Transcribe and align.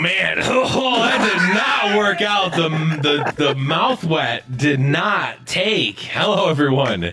Man! 0.00 0.38
Oh, 0.72 1.00
that 1.02 1.18
did 1.18 1.54
not 1.54 1.98
work 1.98 2.20
out. 2.22 2.52
The 2.52 2.68
the 3.02 3.44
the 3.44 3.54
mouth 3.54 4.04
wet 4.04 4.56
did 4.56 4.80
not 4.80 5.46
take. 5.46 5.98
Hello, 5.98 6.48
everyone, 6.48 7.12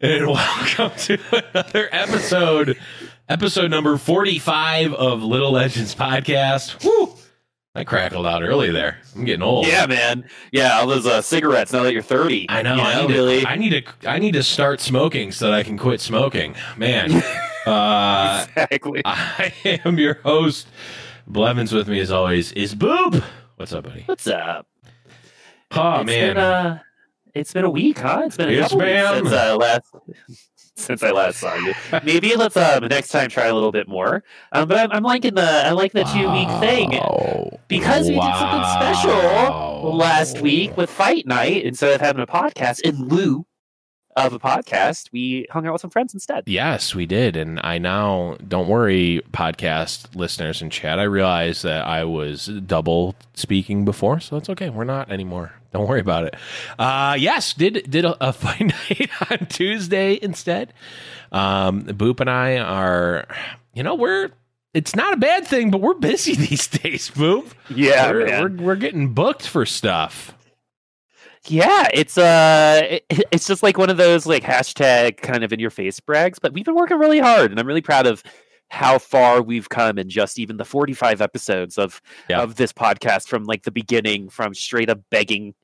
and 0.00 0.26
welcome 0.26 0.90
to 0.96 1.18
another 1.32 1.88
episode, 1.92 2.78
episode 3.28 3.70
number 3.70 3.96
forty-five 3.96 4.92
of 4.94 5.22
Little 5.22 5.52
Legends 5.52 5.94
podcast. 5.94 6.84
Woo! 6.84 7.14
I 7.74 7.84
crackled 7.84 8.26
out 8.26 8.42
early 8.42 8.70
there. 8.70 8.98
I'm 9.16 9.24
getting 9.24 9.42
old. 9.42 9.66
Yeah, 9.66 9.86
man. 9.86 10.28
Yeah, 10.50 10.78
all 10.78 10.86
those 10.86 11.06
uh, 11.06 11.22
cigarettes. 11.22 11.72
Now 11.72 11.84
that 11.84 11.94
you're 11.94 12.02
30, 12.02 12.46
I 12.50 12.60
know. 12.60 12.74
You 12.74 12.82
I, 12.82 13.00
need 13.06 13.14
really. 13.14 13.40
to, 13.40 13.48
I 13.48 13.56
need 13.56 13.86
to. 14.02 14.10
I 14.10 14.18
need 14.18 14.32
to 14.32 14.42
start 14.42 14.80
smoking 14.80 15.32
so 15.32 15.46
that 15.46 15.54
I 15.54 15.62
can 15.62 15.78
quit 15.78 16.00
smoking. 16.00 16.54
Man, 16.76 17.12
uh, 17.66 18.46
exactly. 18.46 19.02
I 19.04 19.80
am 19.84 19.98
your 19.98 20.14
host. 20.14 20.68
Blevins 21.26 21.72
with 21.72 21.88
me 21.88 22.00
as 22.00 22.10
always 22.10 22.52
is 22.52 22.74
Boop. 22.74 23.22
What's 23.56 23.72
up, 23.72 23.84
buddy? 23.84 24.02
What's 24.06 24.26
up? 24.26 24.66
Oh 25.70 26.00
It's 26.00 26.06
man, 26.06 26.34
been, 26.34 26.38
uh, 26.38 26.78
it's 27.34 27.52
been 27.52 27.64
a 27.64 27.70
week, 27.70 27.98
huh? 27.98 28.22
It's 28.26 28.36
been 28.36 28.48
a 28.50 28.52
Yes, 28.52 28.70
couple 28.70 28.78
weeks 28.86 29.08
since 29.08 29.32
I 29.32 29.52
last 29.54 29.84
since 30.76 31.02
I 31.02 31.10
last 31.12 31.38
saw 31.38 31.54
you. 31.54 31.72
Maybe 32.04 32.34
let's 32.36 32.56
uh 32.56 32.80
next 32.80 33.08
time 33.08 33.30
try 33.30 33.46
a 33.46 33.54
little 33.54 33.72
bit 33.72 33.88
more. 33.88 34.22
Um, 34.52 34.68
but 34.68 34.78
I'm, 34.78 34.92
I'm 34.92 35.02
liking 35.02 35.34
the 35.34 35.42
I 35.66 35.70
like 35.70 35.92
the 35.92 36.04
two 36.04 36.30
week 36.30 36.48
thing 36.60 36.94
Oh, 37.00 37.50
because 37.68 38.08
we 38.08 38.14
did 38.14 38.34
something 38.34 38.64
special 38.74 39.96
last 39.96 40.40
week 40.40 40.76
with 40.76 40.90
Fight 40.90 41.26
Night 41.26 41.62
instead 41.64 41.92
of 41.94 42.00
having 42.00 42.22
a 42.22 42.26
podcast 42.26 42.80
in 42.80 43.08
lieu 43.08 43.46
of 44.16 44.32
a 44.32 44.38
podcast. 44.38 45.10
We 45.12 45.46
hung 45.50 45.66
out 45.66 45.72
with 45.72 45.80
some 45.80 45.90
friends 45.90 46.14
instead. 46.14 46.44
Yes, 46.46 46.94
we 46.94 47.06
did, 47.06 47.36
and 47.36 47.60
I 47.62 47.78
now 47.78 48.36
don't 48.46 48.68
worry, 48.68 49.22
podcast 49.32 50.14
listeners 50.14 50.60
in 50.62 50.70
chat. 50.70 50.98
I 50.98 51.04
realized 51.04 51.62
that 51.64 51.86
I 51.86 52.04
was 52.04 52.46
double 52.46 53.14
speaking 53.34 53.84
before, 53.84 54.20
so 54.20 54.36
it's 54.36 54.50
okay. 54.50 54.70
We're 54.70 54.84
not 54.84 55.10
anymore. 55.10 55.52
Don't 55.72 55.88
worry 55.88 56.00
about 56.00 56.24
it. 56.24 56.34
Uh, 56.78 57.16
yes, 57.18 57.54
did 57.54 57.90
did 57.90 58.04
a, 58.04 58.28
a 58.28 58.32
fight 58.32 58.60
night 58.60 59.10
on 59.30 59.46
Tuesday 59.46 60.18
instead. 60.20 60.72
Um, 61.30 61.84
Boop 61.84 62.20
and 62.20 62.28
I 62.28 62.58
are, 62.58 63.26
you 63.74 63.82
know, 63.82 63.94
we're. 63.94 64.30
It's 64.74 64.96
not 64.96 65.12
a 65.12 65.18
bad 65.18 65.46
thing, 65.46 65.70
but 65.70 65.82
we're 65.82 65.92
busy 65.94 66.34
these 66.48 66.66
days, 66.66 67.10
Boop. 67.10 67.46
Yeah, 67.68 68.10
we're, 68.10 68.26
we're 68.26 68.56
we're 68.56 68.76
getting 68.76 69.12
booked 69.12 69.46
for 69.46 69.66
stuff. 69.66 70.34
Yeah, 71.46 71.88
it's 71.92 72.16
uh, 72.16 72.80
it, 72.88 73.04
it's 73.32 73.46
just 73.48 73.62
like 73.62 73.76
one 73.76 73.90
of 73.90 73.96
those 73.96 74.26
like 74.26 74.44
hashtag 74.44 75.16
kind 75.18 75.42
of 75.42 75.52
in 75.52 75.58
your 75.58 75.70
face 75.70 75.98
brags. 75.98 76.38
But 76.38 76.52
we've 76.52 76.64
been 76.64 76.76
working 76.76 76.98
really 76.98 77.18
hard, 77.18 77.50
and 77.50 77.58
I'm 77.58 77.66
really 77.66 77.80
proud 77.82 78.06
of 78.06 78.22
how 78.68 78.98
far 78.98 79.42
we've 79.42 79.68
come 79.68 79.98
in 79.98 80.08
just 80.08 80.38
even 80.38 80.56
the 80.56 80.64
45 80.64 81.20
episodes 81.20 81.78
of 81.78 82.00
Yeah. 82.30 82.42
of 82.42 82.54
this 82.54 82.72
podcast 82.72 83.26
from 83.28 83.44
like 83.44 83.64
the 83.64 83.70
beginning, 83.72 84.28
from 84.28 84.54
straight 84.54 84.88
up 84.88 85.00
begging, 85.10 85.54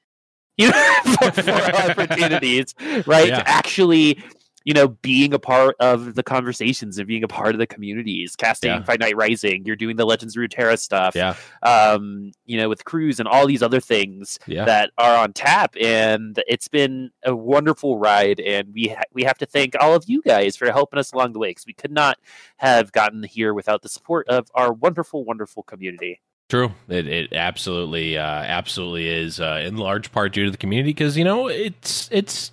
you 0.56 0.69
know, 0.70 0.94
for, 1.20 1.31
for 1.43 1.50
opportunities, 1.91 2.75
right? 3.06 3.29
Yeah. 3.29 3.38
To 3.43 3.49
actually. 3.49 4.23
You 4.69 4.75
know, 4.75 4.88
being 4.88 5.32
a 5.32 5.38
part 5.38 5.76
of 5.81 6.15
the 6.15 6.23
conversations 6.23 6.99
and 6.99 7.09
being 7.09 7.25
a 7.25 7.29
part 7.29 7.55
of 7.55 7.59
the 7.59 7.67
communities, 7.67 8.37
casting 8.37 8.70
Yeah. 8.70 8.82
Fight 8.82 9.00
Night 9.00 9.17
Rising, 9.17 9.65
you're 9.65 9.76
doing 9.76 9.97
the 9.97 10.05
Legends 10.05 10.37
of 10.37 10.43
Runeterra 10.43 10.79
stuff, 10.79 11.15
Yeah, 11.17 11.37
um, 11.62 12.32
you 12.44 12.59
know, 12.59 12.69
with 12.69 12.85
Cruise 12.85 13.19
and 13.19 13.26
all 13.26 13.47
these 13.47 13.62
other 13.62 13.81
things 13.81 14.38
yeah. 14.47 14.67
that 14.67 14.91
are 14.99 15.17
on 15.17 15.32
tap, 15.32 15.75
and 15.81 16.38
it's 16.47 16.69
been 16.69 17.11
a 17.25 17.35
wonderful 17.35 17.99
ride. 17.99 18.41
And 18.41 18.75
we 18.75 18.88
ha- 18.88 19.09
we 19.15 19.25
have 19.25 19.38
to 19.38 19.47
thank 19.47 19.75
all 19.81 19.94
of 19.94 20.05
you 20.06 20.20
guys 20.20 20.55
for 20.55 20.71
helping 20.71 20.99
us 20.99 21.12
along 21.12 21.32
the 21.32 21.38
way 21.38 21.49
because 21.49 21.67
we 21.67 21.73
could 21.73 21.93
not 21.93 22.19
have 22.59 22.93
gotten 22.93 23.23
here 23.23 23.55
without 23.55 23.81
the 23.81 23.88
support 23.88 24.29
of 24.29 24.50
our 24.55 24.71
wonderful, 24.71 25.25
wonderful 25.25 25.62
community. 25.62 26.21
True. 26.49 26.73
It 26.88 27.06
it 27.06 27.32
absolutely 27.35 28.17
uh, 28.17 28.23
absolutely 28.23 29.06
is 29.06 29.38
uh, 29.38 29.62
in 29.67 29.76
large 29.76 30.11
part 30.12 30.32
due 30.32 30.47
to 30.47 30.50
the 30.50 30.56
community 30.56 30.91
because 30.91 31.17
you 31.17 31.25
know 31.25 31.49
it's 31.49 32.09
it's 32.11 32.53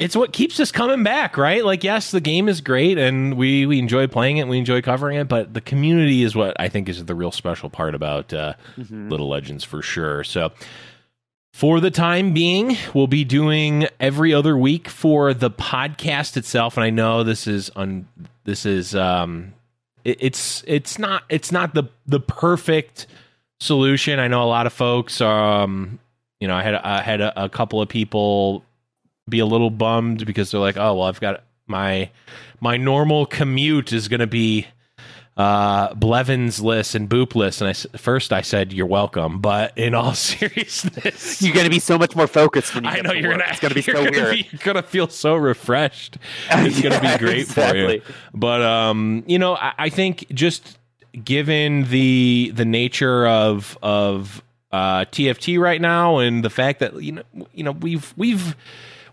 it's 0.00 0.16
what 0.16 0.32
keeps 0.32 0.58
us 0.58 0.72
coming 0.72 1.02
back, 1.04 1.36
right? 1.36 1.64
Like, 1.64 1.84
yes, 1.84 2.10
the 2.10 2.20
game 2.22 2.48
is 2.48 2.60
great 2.60 2.96
and 2.98 3.34
we, 3.36 3.66
we 3.66 3.78
enjoy 3.78 4.06
playing 4.06 4.38
it, 4.38 4.48
we 4.48 4.56
enjoy 4.58 4.80
covering 4.80 5.18
it, 5.18 5.28
but 5.28 5.52
the 5.54 5.60
community 5.60 6.22
is 6.22 6.34
what 6.34 6.56
I 6.58 6.68
think 6.70 6.88
is 6.88 7.04
the 7.04 7.14
real 7.14 7.30
special 7.30 7.68
part 7.68 7.94
about 7.94 8.32
uh, 8.32 8.54
Mhm. 8.78 9.10
Little 9.10 9.28
Legends 9.28 9.62
for 9.62 9.82
sure. 9.82 10.24
So, 10.24 10.50
for 11.52 11.80
the 11.80 11.90
time 11.90 12.32
being, 12.32 12.76
we'll 12.94 13.08
be 13.08 13.24
doing 13.24 13.86
every 13.98 14.32
other 14.32 14.56
week 14.56 14.88
for 14.88 15.34
the 15.34 15.50
podcast 15.50 16.36
itself. 16.36 16.76
And 16.76 16.84
I 16.84 16.90
know 16.90 17.22
this 17.24 17.46
is 17.46 17.68
on 17.76 18.06
this 18.44 18.64
is 18.64 18.94
um, 18.94 19.52
it, 20.04 20.16
it's 20.20 20.64
it's 20.66 20.98
not 20.98 21.24
it's 21.28 21.50
not 21.52 21.74
the 21.74 21.84
the 22.06 22.20
perfect 22.20 23.06
solution. 23.58 24.18
I 24.18 24.28
know 24.28 24.42
a 24.42 24.46
lot 24.46 24.66
of 24.66 24.72
folks 24.72 25.20
um, 25.20 25.98
you 26.38 26.48
know, 26.48 26.54
I 26.54 26.62
had 26.62 26.74
I 26.76 27.02
had 27.02 27.20
a, 27.20 27.44
a 27.44 27.48
couple 27.50 27.82
of 27.82 27.88
people 27.88 28.64
be 29.28 29.38
a 29.38 29.46
little 29.46 29.70
bummed 29.70 30.26
because 30.26 30.50
they're 30.50 30.60
like, 30.60 30.76
oh 30.76 30.94
well, 30.94 31.04
I've 31.06 31.20
got 31.20 31.44
my 31.66 32.10
my 32.60 32.76
normal 32.76 33.26
commute 33.26 33.92
is 33.92 34.08
going 34.08 34.20
to 34.20 34.26
be 34.26 34.66
uh 35.36 35.94
Blevins 35.94 36.60
list 36.60 36.94
and 36.94 37.08
Boop 37.08 37.34
list, 37.34 37.60
and 37.62 37.70
I 37.70 37.72
first 37.96 38.32
I 38.32 38.40
said 38.42 38.72
you're 38.72 38.86
welcome, 38.86 39.40
but 39.40 39.76
in 39.78 39.94
all 39.94 40.14
seriousness, 40.14 41.40
You're 41.40 41.54
going 41.54 41.64
to 41.64 41.70
be 41.70 41.78
so 41.78 41.96
much 41.96 42.16
more 42.16 42.26
focused 42.26 42.74
when 42.74 42.84
you 42.84 42.90
I 42.90 43.00
know 43.00 43.10
to 43.12 43.20
you're 43.20 43.30
gonna 43.30 43.44
It's 43.48 43.60
going 43.60 43.70
to 43.70 43.74
be 43.74 43.82
so 43.82 43.92
gonna 43.92 44.10
weird. 44.10 44.34
Be, 44.34 44.48
you're 44.50 44.60
gonna 44.64 44.82
feel 44.82 45.08
so 45.08 45.36
refreshed. 45.36 46.18
It's 46.50 46.80
gonna 46.82 47.00
be 47.00 47.18
great 47.18 47.46
for 47.46 47.74
you. 47.76 48.02
But 48.34 48.62
um, 48.62 49.22
you 49.26 49.38
know, 49.38 49.54
I, 49.54 49.72
I 49.78 49.88
think 49.88 50.26
just 50.34 50.78
given 51.24 51.84
the 51.84 52.52
the 52.54 52.64
nature 52.64 53.26
of 53.26 53.78
of 53.82 54.42
uh, 54.72 55.04
TFT 55.06 55.58
right 55.58 55.80
now 55.80 56.18
and 56.18 56.44
the 56.44 56.50
fact 56.50 56.80
that 56.80 57.00
you 57.02 57.12
know 57.12 57.22
you 57.54 57.64
know 57.64 57.72
we've 57.72 58.12
we've 58.16 58.54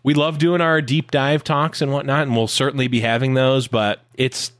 we 0.07 0.13
love 0.13 0.37
doing 0.37 0.61
our 0.61 0.81
deep 0.81 1.11
dive 1.11 1.43
talks 1.43 1.81
and 1.81 1.91
whatnot, 1.91 2.21
and 2.27 2.33
we'll 2.33 2.47
certainly 2.47 2.87
be 2.87 3.01
having 3.01 3.33
those. 3.33 3.67
But 3.67 3.99
it's 4.13 4.53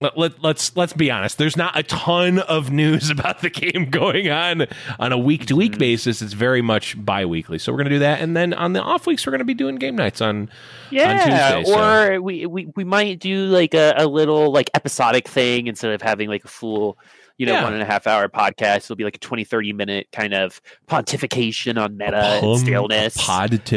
let, 0.00 0.16
let, 0.16 0.42
let's 0.42 0.74
let's 0.74 0.94
be 0.94 1.10
honest. 1.10 1.36
There's 1.36 1.58
not 1.58 1.78
a 1.78 1.82
ton 1.82 2.38
of 2.38 2.70
news 2.72 3.10
about 3.18 3.42
the 3.42 3.50
game 3.50 3.90
going 3.90 4.30
on 4.30 4.66
on 4.98 5.12
a 5.12 5.18
week 5.18 5.44
to 5.48 5.56
week 5.56 5.76
basis. 5.76 6.22
It's 6.22 6.32
very 6.32 6.62
much 6.62 6.96
bi-weekly. 7.04 7.58
So 7.58 7.70
we're 7.70 7.76
going 7.76 7.90
to 7.90 7.96
do 7.96 7.98
that, 7.98 8.22
and 8.22 8.34
then 8.34 8.54
on 8.54 8.72
the 8.72 8.80
off 8.80 9.06
weeks, 9.06 9.26
we're 9.26 9.32
going 9.32 9.40
to 9.40 9.44
be 9.44 9.52
doing 9.52 9.76
game 9.76 9.94
nights 9.94 10.22
on 10.22 10.48
Yeah, 10.90 11.58
Tuesday, 11.58 11.70
so- 11.70 12.14
or 12.16 12.22
we, 12.22 12.46
we 12.46 12.72
we 12.74 12.84
might 12.84 13.18
do 13.18 13.44
like 13.48 13.74
a, 13.74 13.92
a 13.98 14.06
little 14.06 14.50
like 14.50 14.70
episodic 14.72 15.28
thing 15.28 15.66
instead 15.66 15.92
of 15.92 16.00
having 16.00 16.30
like 16.30 16.46
a 16.46 16.48
full, 16.48 16.96
you 17.38 17.46
know, 17.46 17.52
Yeah. 17.54 17.64
one 17.64 17.72
and 17.72 17.82
a 17.82 17.86
half 17.86 18.06
hour 18.06 18.28
podcast. 18.28 18.76
It'll 18.84 18.96
be 18.96 19.04
like 19.04 19.16
a 19.16 19.20
20, 19.20 19.44
30 19.44 19.72
minute 19.72 20.08
kind 20.12 20.34
of 20.34 20.60
pontification 20.88 21.80
on 21.82 21.96
meta 21.96 22.38
pom- 22.40 22.50
and 22.50 22.60
staleness. 22.60 23.16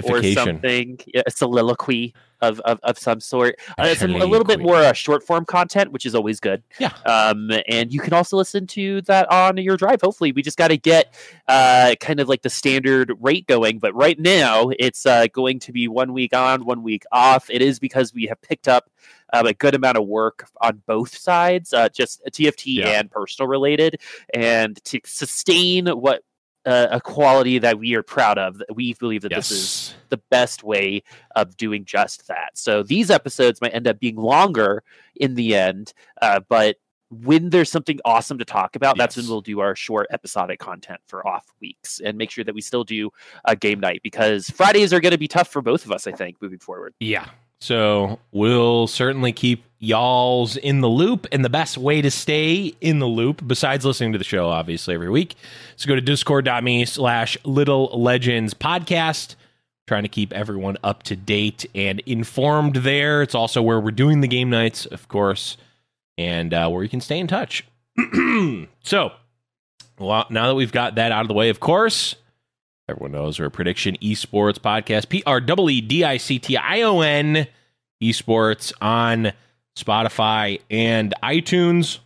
or 0.06 0.22
something, 0.36 1.00
a 1.26 1.32
soliloquy 1.32 2.14
of, 2.42 2.60
of, 2.62 2.80
of 2.84 3.00
some 3.00 3.20
sort. 3.20 3.56
Uh, 3.80 3.96
some, 3.96 4.12
a 4.16 4.26
little 4.26 4.46
bit 4.46 4.60
more 4.60 4.76
uh, 4.76 4.94
short 4.94 5.24
form 5.24 5.44
content, 5.44 5.92
which 5.92 6.06
is 6.06 6.14
always 6.14 6.40
good. 6.40 6.62
Yeah. 6.80 6.94
Um, 7.06 7.50
and 7.68 7.92
you 7.92 8.00
can 8.00 8.14
also 8.14 8.38
listen 8.38 8.68
to 8.68 9.02
that 9.04 9.32
on 9.32 9.58
your 9.58 9.76
drive. 9.76 10.02
Hopefully, 10.02 10.32
we 10.32 10.44
just 10.44 10.58
got 10.58 10.68
to 10.68 10.78
get 10.78 11.16
uh, 11.48 11.96
kind 12.00 12.20
of 12.20 12.30
like 12.30 12.44
the 12.44 12.50
standard 12.52 13.12
rate 13.20 13.48
going. 13.48 13.80
But 13.80 13.96
right 13.96 14.20
now, 14.20 14.70
it's 14.78 15.06
uh, 15.08 15.26
going 15.34 15.58
to 15.62 15.72
be 15.72 15.88
one 15.88 16.14
week 16.14 16.36
on, 16.36 16.66
one 16.66 16.84
week 16.84 17.04
off. 17.12 17.50
It 17.50 17.64
is 17.64 17.80
because 17.80 18.14
we 18.14 18.26
have 18.28 18.40
picked 18.44 18.68
up 18.68 18.92
um, 19.34 19.46
a 19.46 19.54
good 19.54 19.76
amount 19.76 19.98
of 19.98 20.06
work 20.08 20.48
on 20.62 20.82
both 20.88 21.16
sides, 21.18 21.74
uh, 21.74 21.90
just 21.90 22.22
TFT 22.32 22.76
Yeah. 22.76 23.00
and 23.00 23.10
personal 23.12 23.48
related, 23.48 24.02
and 24.34 24.84
to 24.86 25.00
sustain 25.06 25.88
what. 25.88 26.24
Uh, 26.66 26.88
a 26.92 27.00
quality 27.00 27.60
that 27.60 27.80
we 27.80 27.96
are 27.96 28.04
proud 28.04 28.38
of. 28.38 28.58
that 28.58 28.76
We 28.76 28.94
believe 28.96 29.22
that 29.22 29.34
this 29.34 29.52
is 29.52 29.96
the 30.10 30.18
best 30.30 30.64
way 30.66 31.02
of 31.34 31.56
doing 31.56 31.86
just 31.86 32.28
that. 32.28 32.58
So 32.58 32.84
these 32.84 33.10
episodes 33.10 33.62
might 33.62 33.74
end 33.74 33.88
up 33.88 34.02
being 34.02 34.18
longer 34.18 34.84
in 35.16 35.36
the 35.36 35.56
end, 35.56 35.94
uh, 36.22 36.42
but 36.50 36.76
when 37.10 37.52
there's 37.52 37.72
something 37.72 38.02
awesome 38.04 38.38
to 38.40 38.44
talk 38.44 38.76
about, 38.76 38.98
that's 38.98 39.16
when 39.16 39.28
we'll 39.30 39.40
do 39.40 39.62
our 39.62 39.78
short 39.78 40.08
episodic 40.12 40.60
content 40.60 41.00
for 41.08 41.26
off 41.26 41.46
weeks 41.62 42.02
and 42.04 42.18
make 42.18 42.32
sure 42.32 42.44
that 42.44 42.54
we 42.54 42.60
still 42.60 42.84
do 42.84 43.12
a 43.46 43.56
game 43.56 43.80
night 43.80 44.02
because 44.04 44.50
Fridays 44.50 44.92
are 44.92 45.00
going 45.00 45.14
to 45.14 45.18
be 45.18 45.30
tough 45.30 45.48
for 45.48 45.62
both 45.62 45.86
of 45.86 45.94
us, 45.94 46.06
I 46.06 46.12
think, 46.12 46.42
moving 46.42 46.60
forward. 46.60 46.94
Yeah. 47.00 47.30
So 47.60 48.20
we'll 48.32 48.88
certainly 48.88 49.32
keep 49.32 49.64
y'all's 49.80 50.58
in 50.58 50.82
the 50.82 50.90
loop. 50.90 51.28
And 51.32 51.44
the 51.44 51.50
best 51.50 51.78
way 51.78 52.02
to 52.02 52.12
stay 52.12 52.74
in 52.82 53.00
the 53.00 53.08
loop, 53.08 53.46
besides 53.46 53.86
listening 53.86 54.12
to 54.14 54.18
the 54.18 54.24
show, 54.24 54.50
obviously, 54.50 54.94
every 54.94 55.10
week, 55.10 55.36
is 55.76 55.84
to 55.84 55.88
go 55.88 55.96
to 55.96 56.02
discord.me 56.02 56.86
slash 56.86 57.38
little 57.44 57.86
legends 58.00 58.54
podcast. 58.54 59.36
Trying 59.88 60.04
to 60.04 60.10
keep 60.10 60.34
everyone 60.34 60.78
up 60.84 61.04
to 61.04 61.16
date 61.16 61.66
and 61.74 62.02
informed 62.02 62.78
there. 62.78 63.22
It's 63.22 63.36
also 63.36 63.62
where 63.62 63.80
we're 63.80 63.92
doing 63.92 64.20
the 64.20 64.28
game 64.28 64.50
nights, 64.50 64.86
of 64.86 65.08
course, 65.08 65.56
and 66.18 66.54
uh, 66.54 66.68
where 66.68 66.84
you 66.84 66.90
can 66.90 67.00
stay 67.00 67.20
in 67.20 67.28
touch. 67.28 67.64
so, 68.84 69.14
well, 69.98 70.26
now 70.30 70.48
that 70.48 70.56
we've 70.56 70.74
got 70.74 70.96
that 70.96 71.14
out 71.14 71.22
of 71.22 71.30
the 71.30 71.34
way, 71.34 71.48
of 71.48 71.62
course, 71.62 72.16
Everyone 72.90 73.12
knows 73.12 73.38
we're 73.38 73.48
a 73.48 73.52
prediction 73.52 73.98
esports 74.02 74.60
podcast. 74.60 75.10
P 75.10 75.22
R 75.26 75.42
E 75.42 75.74
E 75.74 75.82
D 75.82 76.06
I 76.06 76.16
C 76.16 76.40
T 76.40 76.56
I 76.56 76.84
O 76.84 77.02
N 77.02 77.46
esports 78.02 78.72
on 78.80 79.34
Spotify 79.78 80.62
and 80.72 81.14
iTunes. 81.22 82.00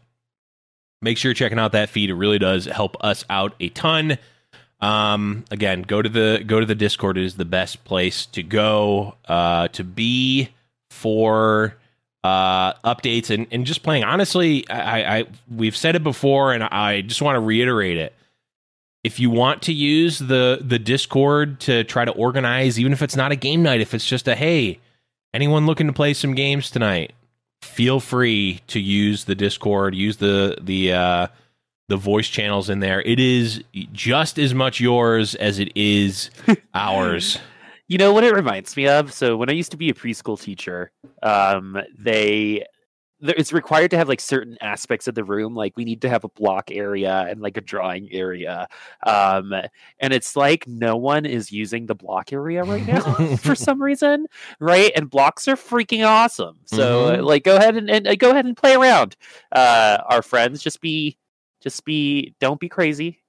Make 1.04 1.20
sure 1.20 1.30
you're 1.30 1.36
checking 1.36 1.60
out 1.60 1.74
that 1.74 1.90
feed. 1.90 2.10
It 2.10 2.16
really 2.16 2.40
does 2.40 2.66
help 2.66 2.98
us 3.02 3.24
out 3.30 3.54
a 3.60 3.70
ton. 3.70 4.18
Um, 4.80 5.46
again, 5.52 5.84
go 5.84 6.02
to 6.02 6.10
the 6.10 6.44
go 6.48 6.60
to 6.60 6.66
the 6.66 6.74
Discord. 6.74 7.16
It 7.16 7.26
is 7.26 7.36
the 7.36 7.46
best 7.46 7.84
place 7.84 8.26
to 8.28 8.42
go 8.42 9.14
uh, 9.26 9.68
to 9.68 9.84
be 9.84 10.50
for 10.90 11.76
uh, 12.24 12.74
updates 12.84 13.30
and, 13.30 13.46
and 13.52 13.68
just 13.68 13.84
playing. 13.84 14.04
Honestly, 14.04 14.68
I, 14.68 15.20
I 15.20 15.26
we've 15.48 15.78
said 15.78 15.96
it 15.96 16.04
before, 16.04 16.54
and 16.54 16.64
I 16.64 17.02
just 17.02 17.22
want 17.22 17.36
to 17.36 17.40
reiterate 17.40 17.98
it 17.98 18.16
if 19.04 19.20
you 19.20 19.30
want 19.30 19.62
to 19.64 19.74
use 19.74 20.20
the 20.20 20.60
the 20.62 20.80
discord 20.80 21.60
to 21.60 21.84
try 21.84 22.06
to 22.06 22.12
organize 22.12 22.80
even 22.80 22.94
if 22.94 23.02
it's 23.02 23.16
not 23.16 23.32
a 23.32 23.36
game 23.36 23.64
night 23.64 23.82
if 23.82 23.94
it's 23.94 24.06
just 24.06 24.28
a 24.28 24.36
hey 24.36 24.80
anyone 25.34 25.66
looking 25.66 25.88
to 25.88 25.94
play 25.94 26.14
some 26.14 26.36
games 26.36 26.70
tonight 26.70 27.14
feel 27.62 28.00
free 28.00 28.62
to 28.68 28.80
use 28.80 29.26
the 29.26 29.36
discord 29.36 29.96
use 29.96 30.18
the 30.18 30.58
the 30.62 30.94
uh 30.94 31.28
the 31.90 31.98
voice 31.98 32.28
channels 32.28 32.70
in 32.70 32.80
there 32.80 33.02
it 33.02 33.20
is 33.20 33.64
just 33.92 34.40
as 34.40 34.54
much 34.54 34.80
yours 34.80 35.36
as 35.36 35.60
it 35.60 35.72
is 35.76 36.30
ours 36.74 37.38
You 37.92 37.98
know 37.98 38.14
what 38.14 38.24
it 38.24 38.34
reminds 38.34 38.78
me 38.78 38.88
of? 38.88 39.12
So 39.12 39.36
when 39.36 39.50
I 39.50 39.52
used 39.52 39.72
to 39.72 39.78
be 39.78 39.90
a 39.90 39.94
preschool 39.94 40.40
teacher, 40.42 40.92
um, 41.22 41.78
they 42.00 42.64
it's 43.22 43.54
required 43.54 43.92
to 43.92 43.98
have 43.98 44.08
like 44.10 44.20
certain 44.20 44.58
aspects 44.62 45.08
of 45.08 45.16
the 45.16 45.24
room. 45.24 45.54
Like 45.56 45.76
we 45.78 45.86
need 45.86 46.02
to 46.02 46.10
have 46.10 46.24
a 46.24 46.30
block 46.30 46.72
area 46.72 47.26
and 47.30 47.42
like 47.42 47.58
a 47.58 47.62
drawing 47.62 48.12
area, 48.12 48.68
um, 49.06 49.54
and 50.00 50.14
it's 50.14 50.36
like 50.36 50.68
no 50.68 50.96
one 50.98 51.26
is 51.26 51.52
using 51.52 51.86
the 51.86 51.96
block 51.96 52.34
area 52.34 52.64
right 52.64 52.86
now 52.86 53.20
for 53.38 53.56
some 53.56 53.82
reason, 53.82 54.28
right? 54.60 54.92
And 54.96 55.10
blocks 55.10 55.48
are 55.48 55.56
freaking 55.56 56.06
awesome. 56.06 56.60
So 56.66 57.18
Mhm. 57.18 57.24
like 57.26 57.44
go 57.44 57.56
ahead 57.58 57.76
and, 57.78 57.90
and 57.90 58.08
uh, 58.08 58.16
go 58.16 58.32
ahead 58.32 58.46
and 58.46 58.58
play 58.58 58.76
around. 58.76 59.16
Uh, 59.52 60.00
our 60.08 60.22
friends, 60.22 60.62
just 60.64 60.82
be 60.82 61.18
just 61.62 61.84
be 61.86 62.36
don't 62.40 62.60
be 62.60 62.70
crazy. 62.70 63.21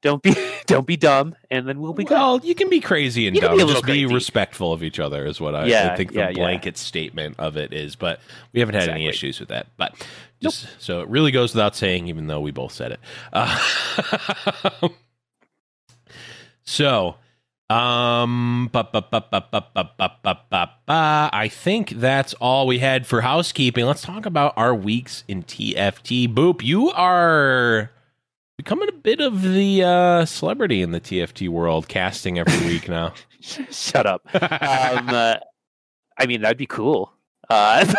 Don't 0.00 0.22
be 0.22 0.34
don't 0.66 0.86
be 0.86 0.96
dumb, 0.96 1.34
and 1.50 1.66
then 1.66 1.80
we'll 1.80 1.92
be. 1.92 2.04
Well, 2.04 2.38
good. 2.38 2.48
you 2.48 2.54
can 2.54 2.70
be 2.70 2.80
crazy 2.80 3.26
and 3.26 3.34
you 3.34 3.42
dumb. 3.42 3.56
Be 3.56 3.64
Just 3.64 3.82
crazy. 3.82 4.06
be 4.06 4.14
respectful 4.14 4.72
of 4.72 4.82
each 4.82 5.00
other 5.00 5.26
is 5.26 5.40
what 5.40 5.54
I, 5.54 5.66
yeah, 5.66 5.92
I 5.92 5.96
think 5.96 6.12
the 6.12 6.20
yeah, 6.20 6.32
blanket 6.32 6.76
yeah. 6.76 6.82
statement 6.82 7.36
of 7.38 7.56
it 7.56 7.72
is. 7.72 7.96
But 7.96 8.20
we 8.52 8.60
haven't 8.60 8.74
had 8.74 8.84
exactly. 8.84 9.02
any 9.02 9.10
issues 9.10 9.40
with 9.40 9.48
that. 9.48 9.66
But 9.76 9.94
just 10.40 10.64
nope. 10.64 10.74
so 10.78 11.00
it 11.00 11.08
really 11.08 11.32
goes 11.32 11.52
without 11.52 11.74
saying, 11.74 12.06
even 12.06 12.28
though 12.28 12.40
we 12.40 12.52
both 12.52 12.72
said 12.72 12.92
it. 12.92 13.00
Uh, 13.32 13.58
so, 16.64 17.16
um, 17.68 18.70
I 20.88 21.50
think 21.50 21.90
that's 21.90 22.34
all 22.34 22.68
we 22.68 22.78
had 22.78 23.04
for 23.04 23.22
housekeeping. 23.22 23.84
Let's 23.84 24.02
talk 24.02 24.26
about 24.26 24.54
our 24.56 24.74
weeks 24.74 25.24
in 25.26 25.42
TFT. 25.42 26.32
Boop, 26.32 26.62
you 26.62 26.92
are 26.92 27.90
becoming 28.58 28.88
a 28.90 28.92
bit 28.92 29.20
of 29.20 29.40
the 29.42 29.82
uh, 29.82 30.24
celebrity 30.26 30.82
in 30.82 30.90
the 30.90 31.00
TFT 31.00 31.48
world, 31.48 31.88
casting 31.88 32.38
every 32.38 32.58
week 32.66 32.88
now. 32.88 33.14
Shut 33.40 34.04
up. 34.04 34.22
um, 34.34 35.08
uh, 35.08 35.36
I 36.18 36.26
mean, 36.26 36.42
that'd 36.42 36.58
be 36.58 36.66
cool. 36.66 37.12
Uh, 37.48 37.82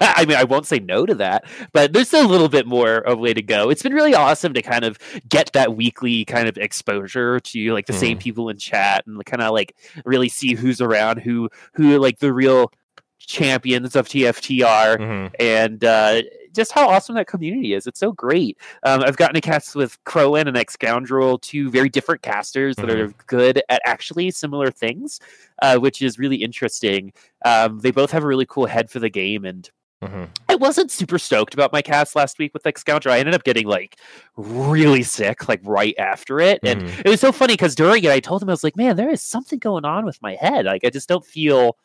I 0.00 0.24
mean, 0.26 0.36
I 0.36 0.42
won't 0.42 0.66
say 0.66 0.80
no 0.80 1.06
to 1.06 1.14
that, 1.16 1.44
but 1.72 1.92
there's 1.92 2.12
a 2.12 2.26
little 2.26 2.48
bit 2.48 2.66
more 2.66 2.96
of 2.96 3.18
a 3.18 3.20
way 3.20 3.32
to 3.32 3.42
go. 3.42 3.70
It's 3.70 3.84
been 3.84 3.92
really 3.94 4.14
awesome 4.16 4.52
to 4.54 4.62
kind 4.62 4.84
of 4.84 4.98
get 5.28 5.52
that 5.52 5.76
weekly 5.76 6.24
kind 6.24 6.48
of 6.48 6.56
exposure 6.58 7.38
to 7.38 7.72
like 7.72 7.86
the 7.86 7.92
same 7.92 8.18
people 8.18 8.48
in 8.48 8.56
chat 8.56 9.06
and 9.06 9.24
kind 9.26 9.42
of 9.42 9.52
like 9.52 9.76
really 10.04 10.28
see 10.28 10.54
who's 10.54 10.80
around, 10.80 11.18
who 11.18 11.50
who 11.74 11.98
like 12.00 12.18
the 12.18 12.32
real 12.32 12.72
champions 13.20 13.94
of 13.94 14.08
TFT 14.08 14.64
are, 14.66 14.98
Mhm. 14.98 15.30
and 15.38 15.84
uh, 15.84 16.22
just 16.54 16.72
how 16.72 16.88
awesome 16.88 17.14
that 17.16 17.26
community 17.26 17.74
is. 17.74 17.86
It's 17.86 18.00
so 18.00 18.12
great. 18.12 18.58
Um, 18.82 19.02
I've 19.02 19.16
gotten 19.16 19.34
to 19.34 19.40
cast 19.40 19.74
with 19.74 20.02
Crowan 20.04 20.46
and 20.46 20.56
X 20.56 20.74
Scoundrel, 20.74 21.38
two 21.38 21.70
very 21.70 21.88
different 21.88 22.22
casters 22.22 22.76
that 22.76 22.86
Mhm. 22.86 23.08
are 23.08 23.14
good 23.26 23.62
at 23.68 23.80
actually 23.84 24.30
similar 24.30 24.70
things, 24.70 25.20
uh, 25.62 25.78
which 25.78 26.00
is 26.00 26.18
really 26.18 26.36
interesting. 26.36 27.12
Um, 27.44 27.80
they 27.80 27.90
both 27.90 28.10
have 28.12 28.24
a 28.24 28.26
really 28.26 28.46
cool 28.46 28.66
head 28.66 28.90
for 28.90 28.98
the 29.00 29.10
game, 29.10 29.44
and 29.44 29.68
Mhm. 30.02 30.28
I 30.48 30.56
wasn't 30.56 30.90
super 30.90 31.18
stoked 31.18 31.54
about 31.54 31.72
my 31.72 31.80
cast 31.82 32.14
last 32.14 32.38
week 32.38 32.52
with 32.52 32.66
Scoundrel. 32.76 33.14
I 33.14 33.18
ended 33.18 33.34
up 33.34 33.44
getting 33.44 33.66
like 33.66 33.96
really 34.36 35.02
sick, 35.02 35.48
like 35.48 35.60
right 35.64 35.94
after 35.98 36.40
it, 36.40 36.60
and 36.62 36.82
Mhm. 36.82 37.06
it 37.06 37.08
was 37.08 37.20
so 37.20 37.32
funny 37.32 37.54
because 37.54 37.74
during 37.74 38.04
it, 38.04 38.10
I 38.10 38.20
told 38.20 38.42
him 38.42 38.48
I 38.48 38.52
was 38.52 38.64
like, 38.64 38.76
"Man, 38.76 38.96
there 38.96 39.10
is 39.10 39.22
something 39.22 39.58
going 39.58 39.84
on 39.84 40.04
with 40.04 40.20
my 40.20 40.34
head. 40.34 40.66
Like, 40.66 40.84
I 40.84 40.90
just 40.90 41.08
don't 41.08 41.24
feel 41.24 41.76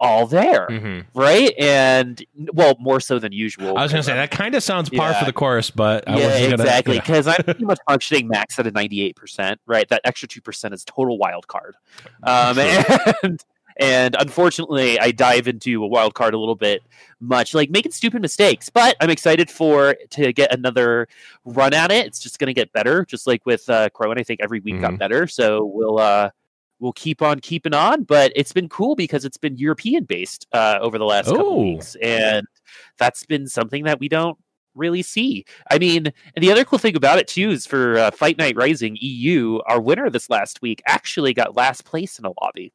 all 0.00 0.26
there." 0.26 0.66
Mhm. 0.68 1.06
right? 1.14 1.52
And 1.58 2.24
well, 2.52 2.74
more 2.78 3.00
so 3.00 3.18
than 3.18 3.32
usual. 3.32 3.76
I 3.78 3.82
was 3.82 3.92
going 3.92 4.02
to 4.02 4.06
say 4.06 4.14
that 4.14 4.30
kind 4.30 4.54
of 4.54 4.62
sounds 4.62 4.90
par 4.90 5.10
Yeah. 5.10 5.18
for 5.20 5.24
the 5.24 5.32
course, 5.32 5.70
but 5.70 6.08
I 6.08 6.18
yeah, 6.18 6.28
exactly. 6.36 6.98
Because 6.98 7.26
I'm 7.26 7.36
pretty 7.44 7.64
much 7.64 7.78
functioning 7.88 8.28
max 8.28 8.58
at 8.58 8.66
a 8.66 8.72
98%, 8.72 9.56
right? 9.66 9.88
That 9.88 10.00
extra 10.04 10.28
2% 10.28 10.72
is 10.72 10.84
total 10.84 11.18
wild 11.18 11.46
card. 11.48 11.74
Um, 12.22 12.58
and 12.58 13.40
and 13.78 14.14
unfortunately, 14.18 15.00
I 15.00 15.12
dive 15.12 15.48
into 15.48 15.82
a 15.82 15.86
wild 15.86 16.12
card 16.14 16.34
a 16.34 16.38
little 16.38 16.54
bit 16.54 16.82
much, 17.20 17.54
like 17.54 17.70
making 17.70 17.92
stupid 17.92 18.20
mistakes. 18.20 18.68
But 18.68 18.96
I'm 19.00 19.08
excited 19.08 19.50
for 19.50 19.96
to 20.10 20.32
get 20.34 20.52
another 20.52 21.08
run 21.46 21.72
at 21.72 21.90
it. 21.90 22.06
It's 22.06 22.18
just 22.18 22.38
going 22.38 22.48
to 22.48 22.52
get 22.54 22.70
better, 22.74 23.06
just 23.06 23.26
like 23.26 23.46
with 23.46 23.68
uh, 23.70 23.88
Crow. 23.90 24.10
And 24.10 24.20
I 24.20 24.24
think 24.24 24.40
every 24.42 24.60
week 24.60 24.74
Mhm. 24.74 24.80
got 24.82 24.98
better. 24.98 25.26
So 25.26 25.64
we'll 25.64 25.98
uh, 25.98 26.30
we'll 26.82 26.92
keep 26.92 27.22
on 27.22 27.38
keeping 27.40 27.72
on. 27.72 28.02
But 28.02 28.32
it's 28.36 28.52
been 28.52 28.68
cool 28.68 28.94
because 28.96 29.24
it's 29.24 29.38
been 29.38 29.56
European 29.56 30.04
based 30.04 30.46
uh, 30.52 30.78
over 30.82 30.98
the 30.98 31.06
last 31.06 31.26
couple 31.28 31.46
Oh. 31.46 31.62
weeks, 31.62 31.94
and 32.02 32.44
that's 32.98 33.24
been 33.24 33.46
something 33.46 33.84
that 33.84 34.00
we 34.00 34.08
don't 34.08 34.36
really 34.74 35.02
see. 35.02 35.44
I 35.70 35.78
mean, 35.78 36.06
and 36.34 36.42
the 36.42 36.50
other 36.50 36.64
cool 36.64 36.78
thing 36.78 36.96
about 36.96 37.18
it 37.18 37.28
too 37.28 37.50
is 37.50 37.66
for 37.66 37.98
uh, 37.98 38.10
Fight 38.10 38.36
Night 38.38 38.56
Rising 38.56 38.96
EU, 39.00 39.60
our 39.66 39.80
winner 39.80 40.10
this 40.10 40.28
last 40.28 40.60
week 40.62 40.82
actually 40.86 41.32
got 41.34 41.56
last 41.56 41.84
place 41.84 42.18
in 42.18 42.24
a 42.24 42.32
lobby. 42.42 42.72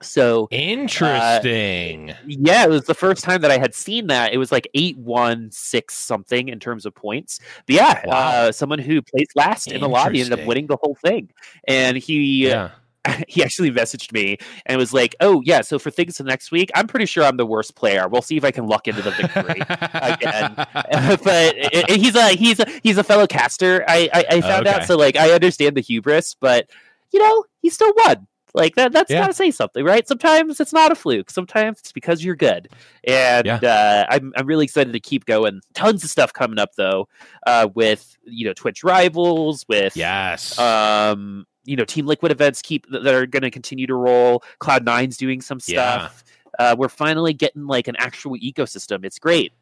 So 0.00 0.46
Interesting. 0.52 2.14
yeah, 2.26 2.64
it 2.64 2.70
was 2.70 2.84
the 2.84 2.94
first 2.94 3.24
time 3.24 3.40
that 3.40 3.50
I 3.50 3.58
had 3.58 3.74
seen 3.74 4.06
that. 4.08 4.32
It 4.32 4.38
was 4.38 4.52
like 4.52 4.68
eight 4.74 4.96
one 4.96 5.50
six 5.50 5.94
something 5.96 6.48
in 6.48 6.60
terms 6.60 6.86
of 6.86 6.94
points. 6.94 7.40
But 7.66 7.74
yeah, 7.76 8.02
Wow. 8.06 8.16
uh, 8.16 8.52
someone 8.52 8.78
who 8.78 9.02
placed 9.02 9.34
last 9.34 9.72
in 9.72 9.80
the 9.80 9.88
lobby 9.88 10.20
ended 10.20 10.38
up 10.38 10.46
winning 10.46 10.66
the 10.68 10.76
whole 10.80 10.96
thing, 11.04 11.30
and 11.66 11.96
he 11.96 12.46
yeah. 12.48 12.70
he 13.28 13.42
actually 13.42 13.70
messaged 13.70 14.12
me 14.12 14.38
and 14.66 14.78
was 14.78 14.92
like, 14.92 15.14
"Oh 15.20 15.42
yeah, 15.44 15.60
so 15.60 15.78
for 15.78 15.90
things 15.90 16.20
next 16.20 16.50
week, 16.50 16.70
I'm 16.74 16.86
pretty 16.86 17.06
sure 17.06 17.24
I'm 17.24 17.36
the 17.36 17.46
worst 17.46 17.74
player. 17.74 18.08
We'll 18.08 18.22
see 18.22 18.36
if 18.36 18.44
I 18.44 18.50
can 18.50 18.66
luck 18.66 18.88
into 18.88 19.02
the 19.02 19.10
victory." 19.12 19.60
again. 19.94 20.54
but 21.24 21.56
it, 21.56 21.90
it- 21.90 22.00
he's 22.00 22.14
a 22.14 22.28
he's 22.30 22.60
a 22.60 22.66
he's 22.82 22.98
a 22.98 23.04
fellow 23.04 23.26
caster. 23.26 23.84
I 23.88 24.08
I, 24.12 24.24
I 24.36 24.40
found 24.40 24.66
Okay. 24.66 24.76
out, 24.80 24.86
so 24.86 24.96
like 24.96 25.16
I 25.16 25.30
understand 25.32 25.76
the 25.76 25.80
hubris, 25.80 26.34
but 26.40 26.68
you 27.12 27.18
know 27.20 27.44
he 27.62 27.70
still 27.70 27.92
won. 28.04 28.26
Like 28.54 28.76
that 28.76 28.92
that's 28.92 29.10
Yeah. 29.10 29.20
gotta 29.20 29.34
say 29.34 29.50
something, 29.50 29.84
right? 29.84 30.08
Sometimes 30.08 30.58
it's 30.58 30.72
not 30.72 30.90
a 30.90 30.94
fluke. 30.94 31.30
Sometimes 31.30 31.80
it's 31.80 31.92
because 31.92 32.24
you're 32.24 32.34
good. 32.34 32.68
And 33.04 33.46
Yeah. 33.46 33.56
uh, 33.56 34.06
I'm 34.08 34.32
I'm 34.36 34.46
really 34.46 34.64
excited 34.64 34.94
to 34.94 35.00
keep 35.00 35.26
going. 35.26 35.60
Tons 35.74 36.02
of 36.02 36.10
stuff 36.10 36.32
coming 36.32 36.58
up 36.58 36.70
though, 36.76 37.08
uh, 37.46 37.68
with 37.74 38.16
you 38.24 38.46
know 38.46 38.54
Twitch 38.54 38.82
rivals, 38.82 39.66
with 39.68 39.96
yes. 39.96 40.58
um 40.58 41.46
you 41.68 41.76
know 41.76 41.84
team 41.84 42.06
liquid 42.06 42.32
events 42.32 42.62
keep 42.62 42.86
that 42.90 43.06
are 43.14 43.26
going 43.26 43.42
to 43.42 43.50
continue 43.50 43.86
to 43.86 43.94
roll 43.94 44.42
cloud 44.58 44.84
nine's 44.84 45.16
doing 45.16 45.40
some 45.40 45.58
Yeah. 45.66 46.08
stuff 46.08 46.24
uh, 46.58 46.74
we're 46.78 46.88
finally 46.88 47.32
getting 47.32 47.66
like 47.66 47.88
an 47.88 47.96
actual 47.98 48.36
ecosystem 48.36 49.04
it's 49.04 49.18
great 49.18 49.52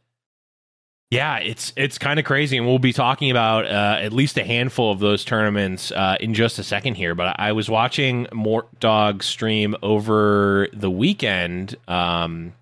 Yeah, 1.11 1.39
it's 1.39 1.73
it's 1.77 1.99
kind 1.99 2.19
of 2.19 2.25
crazy, 2.25 2.57
and 2.57 2.67
we'll 2.67 2.81
be 2.81 2.93
talking 2.93 3.31
about 3.31 3.65
uh, 3.67 3.99
at 4.01 4.13
least 4.13 4.37
a 4.39 4.45
handful 4.45 4.91
of 4.91 4.99
those 4.99 5.25
tournaments 5.25 5.93
uh, 5.93 6.17
in 6.21 6.35
just 6.35 6.59
a 6.59 6.65
second 6.65 6.97
here. 6.97 7.15
But 7.15 7.39
I 7.39 7.53
was 7.53 7.71
watching 7.71 8.27
Mort 8.33 8.67
Dog 8.81 9.23
stream 9.23 9.77
over 9.85 10.67
the 10.73 10.91
weekend, 10.91 11.77
um, 11.87 12.53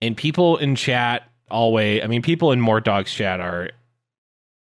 and 0.00 0.16
people 0.16 0.56
in 0.56 0.74
chat 0.74 1.28
always. 1.50 2.02
I 2.02 2.06
mean, 2.06 2.22
people 2.22 2.50
in 2.52 2.62
Mort 2.62 2.84
Dog's 2.84 3.12
chat 3.12 3.40
are. 3.40 3.70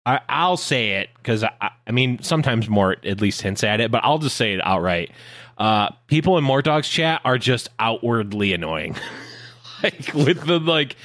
I, 0.06 0.20
I'll 0.30 0.58
say 0.58 0.92
it 1.00 1.10
because 1.16 1.44
I, 1.44 1.72
I 1.88 1.92
mean 1.92 2.22
sometimes 2.22 2.70
Mort 2.70 3.06
at 3.06 3.22
least 3.22 3.42
hints 3.42 3.64
at 3.64 3.80
it, 3.80 3.92
but 3.92 4.02
I'll 4.04 4.20
just 4.20 4.38
say 4.38 4.54
it 4.54 4.62
outright. 4.64 5.12
Uh, 5.58 5.90
people 6.08 6.38
in 6.38 6.44
Mort 6.44 6.66
Dog's 6.66 6.90
chat 6.90 7.22
are 7.24 7.38
just 7.38 7.70
outwardly 7.80 8.54
annoying, 8.54 8.96
like 9.84 10.14
with 10.14 10.46
the 10.46 10.60
like 10.60 10.96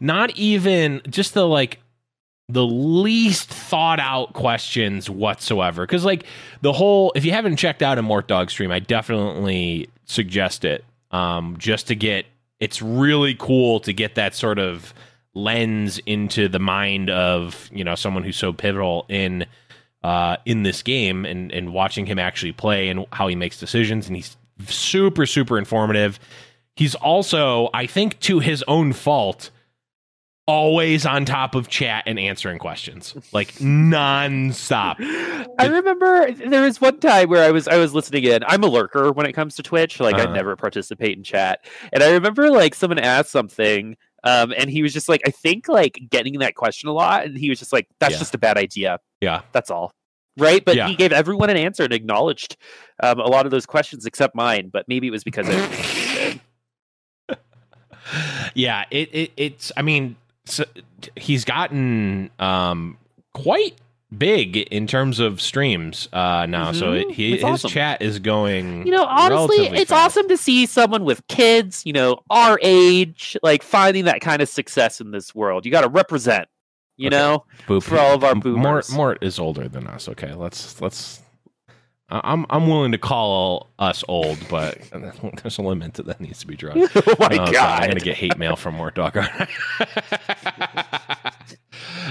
not 0.00 0.30
even 0.36 1.00
just 1.08 1.34
the 1.34 1.46
like 1.46 1.80
the 2.48 2.64
least 2.64 3.48
thought 3.48 3.98
out 3.98 4.34
questions 4.34 5.08
whatsoever 5.08 5.84
because 5.86 6.04
like 6.04 6.26
the 6.60 6.72
whole 6.72 7.10
if 7.16 7.24
you 7.24 7.32
haven't 7.32 7.56
checked 7.56 7.82
out 7.82 7.96
a 7.96 8.02
mort 8.02 8.28
dog 8.28 8.50
stream 8.50 8.70
i 8.70 8.78
definitely 8.78 9.88
suggest 10.04 10.62
it 10.62 10.84
um 11.10 11.56
just 11.56 11.86
to 11.86 11.94
get 11.94 12.26
it's 12.60 12.82
really 12.82 13.34
cool 13.34 13.80
to 13.80 13.94
get 13.94 14.14
that 14.16 14.34
sort 14.34 14.58
of 14.58 14.92
lens 15.34 15.98
into 16.06 16.48
the 16.48 16.58
mind 16.60 17.10
of 17.10 17.68
you 17.72 17.82
know 17.84 17.94
someone 17.96 18.22
who's 18.22 18.36
so 18.36 18.52
pivotal 18.52 19.04
in 19.08 19.44
uh 20.04 20.36
in 20.46 20.62
this 20.62 20.82
game 20.82 21.24
and 21.24 21.50
and 21.52 21.72
watching 21.72 22.06
him 22.06 22.18
actually 22.18 22.52
play 22.52 22.88
and 22.88 23.04
how 23.12 23.26
he 23.28 23.34
makes 23.36 23.58
decisions. 23.58 24.06
And 24.06 24.16
he's 24.16 24.36
super 24.66 25.26
super 25.26 25.58
informative. 25.58 26.18
He's 26.76 26.94
also 26.94 27.70
i 27.74 27.86
think 27.86 28.18
to 28.20 28.38
his 28.40 28.62
own 28.68 28.92
fault 28.92 29.50
always 30.46 31.06
on 31.06 31.24
top 31.24 31.54
of 31.54 31.68
chat 31.68 32.04
and 32.06 32.18
answering 32.18 32.58
questions. 32.58 33.14
Like 33.32 33.58
non-stop. 33.62 34.98
I 35.00 35.66
remember 35.68 36.30
there 36.32 36.62
was 36.62 36.80
one 36.82 37.00
time 37.00 37.30
where 37.30 37.42
i 37.42 37.50
was 37.50 37.66
i 37.68 37.76
was 37.78 37.94
listening 37.94 38.24
in. 38.24 38.44
I'm 38.46 38.62
a 38.62 38.66
lurker 38.66 39.10
when 39.12 39.26
it 39.26 39.32
comes 39.32 39.56
to 39.56 39.62
twitch. 39.62 40.00
Like 40.00 40.16
i 40.16 40.24
Uh-huh. 40.24 40.34
never 40.34 40.54
participate 40.56 41.16
in 41.16 41.24
chat. 41.24 41.64
And 41.92 42.02
i 42.02 42.12
remember 42.12 42.50
like 42.50 42.74
someone 42.74 42.98
asked 42.98 43.30
something 43.30 43.96
um, 44.24 44.52
and 44.58 44.68
he 44.70 44.82
was 44.82 44.92
just 44.92 45.08
like 45.08 45.20
i 45.26 45.30
think 45.30 45.68
like 45.68 45.98
getting 46.10 46.38
that 46.40 46.54
question 46.56 46.88
a 46.88 46.92
lot 46.92 47.24
and 47.24 47.38
he 47.38 47.48
was 47.48 47.58
just 47.58 47.72
like 47.72 47.86
that's 48.00 48.12
Yeah. 48.14 48.18
just 48.18 48.34
a 48.34 48.38
bad 48.38 48.56
idea 48.58 48.98
yeah 49.20 49.42
that's 49.52 49.70
all 49.70 49.92
right 50.38 50.64
but 50.64 50.74
Yeah. 50.76 50.88
he 50.88 50.96
gave 50.96 51.12
everyone 51.12 51.48
an 51.50 51.56
answer 51.56 51.84
and 51.84 51.92
acknowledged 51.92 52.56
um, 53.02 53.20
a 53.20 53.26
lot 53.28 53.44
of 53.46 53.50
those 53.52 53.66
questions 53.66 54.04
except 54.06 54.34
mine 54.34 54.70
but 54.72 54.86
maybe 54.88 55.06
it 55.06 55.10
was 55.12 55.22
because 55.24 55.46
I 55.48 56.40
yeah 58.54 58.84
it, 58.90 59.08
it 59.14 59.32
it's 59.36 59.72
i 59.76 59.82
mean 59.82 60.16
so, 60.44 60.64
he's 61.16 61.44
gotten 61.44 62.30
um 62.38 62.98
quite 63.32 63.74
big 64.18 64.56
in 64.56 64.86
terms 64.86 65.18
of 65.20 65.40
streams 65.40 66.08
uh 66.12 66.46
now 66.46 66.72
so 66.72 66.86
Mhm. 66.92 67.02
it, 67.02 67.14
he, 67.14 67.30
his 67.36 67.44
awesome. 67.44 67.70
chat 67.70 68.02
is 68.02 68.18
going 68.18 68.86
you 68.86 68.92
know 68.92 69.04
honestly 69.04 69.66
it's 69.68 69.90
fast. 69.90 70.16
awesome 70.18 70.28
to 70.28 70.36
see 70.36 70.66
someone 70.66 71.04
with 71.04 71.26
kids 71.28 71.82
you 71.84 71.92
know 71.92 72.18
our 72.30 72.58
age 72.62 73.36
like 73.42 73.62
finding 73.62 74.04
that 74.06 74.20
kind 74.20 74.40
of 74.42 74.48
success 74.48 75.00
in 75.00 75.10
this 75.10 75.34
world 75.34 75.64
you 75.66 75.72
got 75.72 75.82
to 75.82 75.88
represent 75.88 76.48
you 76.96 77.08
Okay. 77.08 77.16
know 77.16 77.44
Boop. 77.66 77.82
for 77.82 77.98
all 77.98 78.14
of 78.14 78.22
our 78.24 78.34
Mort, 78.34 78.44
boomers. 78.44 78.90
Mort 78.92 79.18
is 79.22 79.38
older 79.38 79.68
than 79.68 79.86
us 79.86 80.08
okay 80.08 80.32
let's 80.34 80.80
let's 80.80 81.20
I'm 82.10 82.44
I'm 82.50 82.68
willing 82.68 82.92
to 82.92 82.98
call 82.98 83.70
us 83.78 84.04
old, 84.06 84.38
but 84.50 84.78
there's 85.42 85.56
a 85.58 85.62
limit 85.62 85.94
that 85.94 86.04
that 86.06 86.20
needs 86.20 86.38
to 86.40 86.46
be 86.46 86.54
drawn. 86.54 86.76
oh 86.94 87.14
my 87.18 87.28
Oh, 87.32 87.36
sorry, 87.36 87.52
god 87.52 87.82
I'm 87.82 87.88
gonna 87.88 88.00
get 88.00 88.14
hate 88.16 88.36
mail 88.38 88.56
from 88.56 88.74
Mort 88.74 88.94
Dog. 88.94 89.16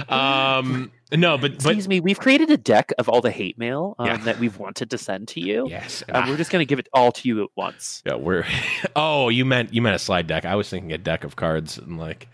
um, 0.08 0.90
no, 1.12 1.36
but 1.38 1.52
but 1.52 1.54
excuse 1.66 1.86
me 1.88 2.00
we've 2.00 2.18
created 2.18 2.50
a 2.50 2.56
deck 2.56 2.92
of 2.98 3.08
all 3.08 3.20
the 3.20 3.30
hate 3.30 3.56
mail 3.58 3.94
um, 3.98 4.06
Yeah. 4.06 4.16
that 4.18 4.38
we've 4.38 4.58
wanted 4.58 4.90
to 4.90 4.98
send 4.98 5.28
to 5.28 5.40
you 5.40 5.66
yes, 5.68 6.02
um, 6.08 6.28
we're 6.28 6.36
just 6.36 6.50
going 6.50 6.60
to 6.60 6.66
give 6.68 6.78
it 6.78 6.88
all 6.92 7.12
to 7.12 7.28
you 7.28 7.42
at 7.44 7.50
once 7.56 8.02
Yeah, 8.06 8.14
we're. 8.16 8.44
Oh, 8.96 9.28
you 9.28 9.44
meant 9.44 9.72
you 9.74 9.82
meant 9.82 9.96
a 9.96 9.98
slide 9.98 10.26
deck. 10.26 10.44
I 10.44 10.54
was 10.54 10.68
thinking 10.68 10.92
a 10.92 10.98
deck 10.98 11.24
of 11.24 11.36
cards 11.36 11.78
and 11.78 11.98
like. 11.98 12.28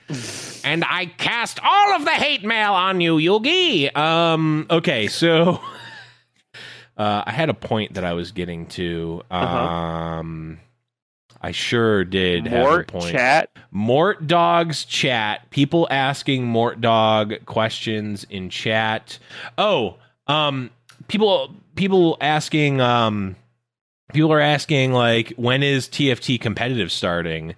and 0.65 0.85
I 0.85 1.07
cast 1.07 1.59
all 1.63 1.95
of 1.95 2.05
the 2.05 2.11
hate 2.11 2.45
mail 2.45 2.73
on 2.75 3.01
you, 3.01 3.17
Yugi. 3.17 3.95
Um. 3.97 4.67
Okay, 4.71 5.07
so. 5.09 5.61
Uh, 6.97 7.23
I 7.27 7.31
had 7.33 7.49
a 7.49 7.55
point 7.55 7.95
that 7.95 8.05
I 8.05 8.13
was 8.13 8.31
getting 8.33 8.67
to. 8.67 9.23
Uh-huh. 9.31 10.23
I 11.41 11.53
sure 11.53 12.05
did 12.05 12.47
have 12.47 12.61
a 12.61 12.71
Mort 12.71 12.89
point. 12.89 13.13
chat 13.13 13.51
Mort 13.71 14.27
Dog's 14.27 14.85
chat. 14.85 15.49
People 15.51 15.87
asking 15.91 16.45
Mort 16.45 16.81
Dog 16.81 17.35
questions 17.47 18.27
in 18.29 18.51
chat. 18.51 19.19
Oh, 19.57 19.97
um, 20.27 20.71
people 21.09 21.55
people 21.77 22.17
asking 22.21 22.81
um, 22.81 23.37
people 24.13 24.33
are 24.33 24.41
asking 24.41 24.93
like 24.93 25.33
when 25.37 25.63
is 25.63 25.87
TFT 25.89 26.41
competitive 26.41 26.91
starting, 26.91 27.55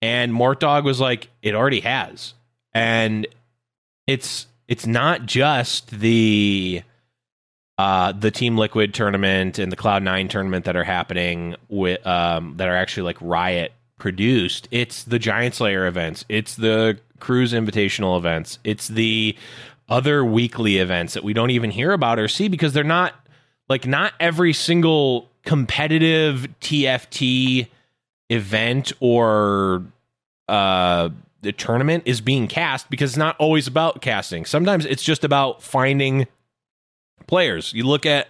and 0.00 0.32
Mort 0.32 0.60
Dog 0.60 0.84
was 0.84 1.00
like 1.00 1.28
it 1.42 1.54
already 1.54 1.80
has, 1.80 2.34
and 2.72 3.26
it's 4.06 4.46
it's 4.68 4.86
not 4.86 5.26
just 5.26 5.90
the 5.90 6.82
uh, 7.82 8.12
the 8.12 8.30
Team 8.30 8.56
Liquid 8.56 8.94
tournament 8.94 9.58
and 9.58 9.72
the 9.72 9.76
Cloud 9.76 10.04
Nine 10.04 10.28
tournament 10.28 10.66
that 10.66 10.76
are 10.76 10.84
happening 10.84 11.56
with 11.68 12.06
um, 12.06 12.54
that 12.58 12.68
are 12.68 12.76
actually 12.76 13.02
like 13.02 13.16
Riot 13.20 13.72
produced. 13.98 14.68
It's 14.70 15.02
the 15.02 15.18
Giant 15.18 15.56
Slayer 15.56 15.88
events. 15.88 16.24
It's 16.28 16.54
the 16.54 17.00
Cruise 17.18 17.52
Invitational 17.52 18.16
events. 18.16 18.60
It's 18.62 18.86
the 18.86 19.36
other 19.88 20.24
weekly 20.24 20.76
events 20.76 21.14
that 21.14 21.24
we 21.24 21.32
don't 21.32 21.50
even 21.50 21.72
hear 21.72 21.90
about 21.90 22.20
or 22.20 22.28
see 22.28 22.46
because 22.46 22.72
they're 22.72 22.84
not 22.84 23.14
like 23.68 23.84
not 23.84 24.12
every 24.20 24.52
single 24.52 25.28
competitive 25.44 26.46
TFT 26.60 27.66
event 28.30 28.92
or 29.00 29.82
uh 30.48 31.08
the 31.40 31.50
tournament 31.50 32.04
is 32.06 32.20
being 32.20 32.46
cast 32.46 32.88
because 32.90 33.10
it's 33.10 33.16
not 33.16 33.34
always 33.40 33.66
about 33.66 34.00
casting. 34.00 34.44
Sometimes 34.44 34.86
it's 34.86 35.02
just 35.02 35.24
about 35.24 35.64
finding 35.64 36.28
players. 37.26 37.72
You 37.72 37.84
look 37.84 38.06
at 38.06 38.28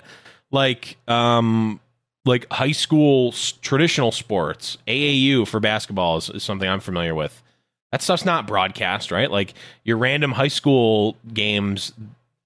like 0.50 0.96
um 1.08 1.80
like 2.25 2.46
high 2.52 2.72
school 2.72 3.32
traditional 3.62 4.12
sports, 4.12 4.78
AAU 4.87 5.46
for 5.46 5.61
basketball 5.61 6.18
is, 6.18 6.30
is 6.30 6.42
something 6.44 6.68
I'm 6.68 6.80
familiar 6.80 7.14
with. 7.14 7.42
That 7.90 8.00
stuff's 8.00 8.25
not 8.25 8.46
broadcast, 8.46 9.11
right? 9.11 9.30
Like 9.30 9.54
your 9.84 9.99
random 9.99 10.32
high 10.32 10.49
school 10.49 11.16
games 11.32 11.92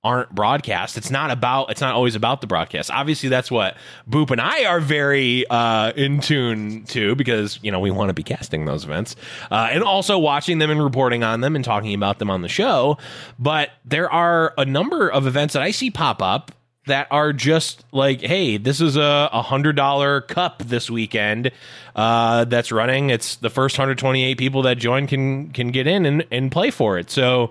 aren't 0.06 0.32
broadcast. 0.32 0.96
It's 0.96 1.10
not 1.10 1.32
about. 1.32 1.70
It's 1.70 1.80
not 1.80 1.94
always 1.94 2.14
about 2.14 2.40
the 2.40 2.46
broadcast. 2.46 2.92
Obviously, 2.92 3.28
that's 3.28 3.50
what 3.50 3.76
Boop 4.08 4.30
and 4.30 4.40
I 4.40 4.64
are 4.66 4.78
very 4.78 5.44
uh, 5.48 5.92
in 5.96 6.20
tune 6.20 6.84
to 6.86 7.16
because 7.16 7.58
you 7.60 7.72
know 7.72 7.80
we 7.80 7.90
want 7.90 8.10
to 8.10 8.14
be 8.14 8.22
casting 8.22 8.66
those 8.66 8.84
events 8.84 9.16
uh, 9.50 9.68
and 9.72 9.82
also 9.82 10.16
watching 10.16 10.60
them 10.60 10.70
and 10.70 10.82
reporting 10.82 11.24
on 11.24 11.40
them 11.40 11.56
and 11.56 11.64
talking 11.64 11.92
about 11.92 12.20
them 12.20 12.30
on 12.30 12.42
the 12.42 12.48
show. 12.48 12.98
But 13.36 13.70
there 13.84 14.08
are 14.10 14.54
a 14.56 14.64
number 14.64 15.08
of 15.08 15.26
events 15.26 15.54
that 15.54 15.62
I 15.62 15.72
see 15.72 15.90
pop 15.90 16.22
up 16.22 16.52
that 16.86 17.08
are 17.10 17.32
just 17.32 17.84
like, 17.90 18.20
hey, 18.20 18.58
this 18.58 18.80
is 18.80 18.96
a 18.96 19.42
hundred 19.42 19.74
dollar 19.74 20.20
cup 20.20 20.62
this 20.62 20.88
weekend 20.88 21.50
uh, 21.96 22.44
that's 22.44 22.70
running. 22.70 23.10
It's 23.10 23.34
the 23.36 23.50
first 23.50 23.76
128 23.76 24.38
people 24.38 24.62
that 24.62 24.78
join 24.78 25.08
can 25.08 25.50
can 25.50 25.72
get 25.72 25.88
in 25.88 26.06
and, 26.06 26.24
and 26.30 26.52
play 26.52 26.70
for 26.70 26.96
it. 26.96 27.10
So 27.10 27.50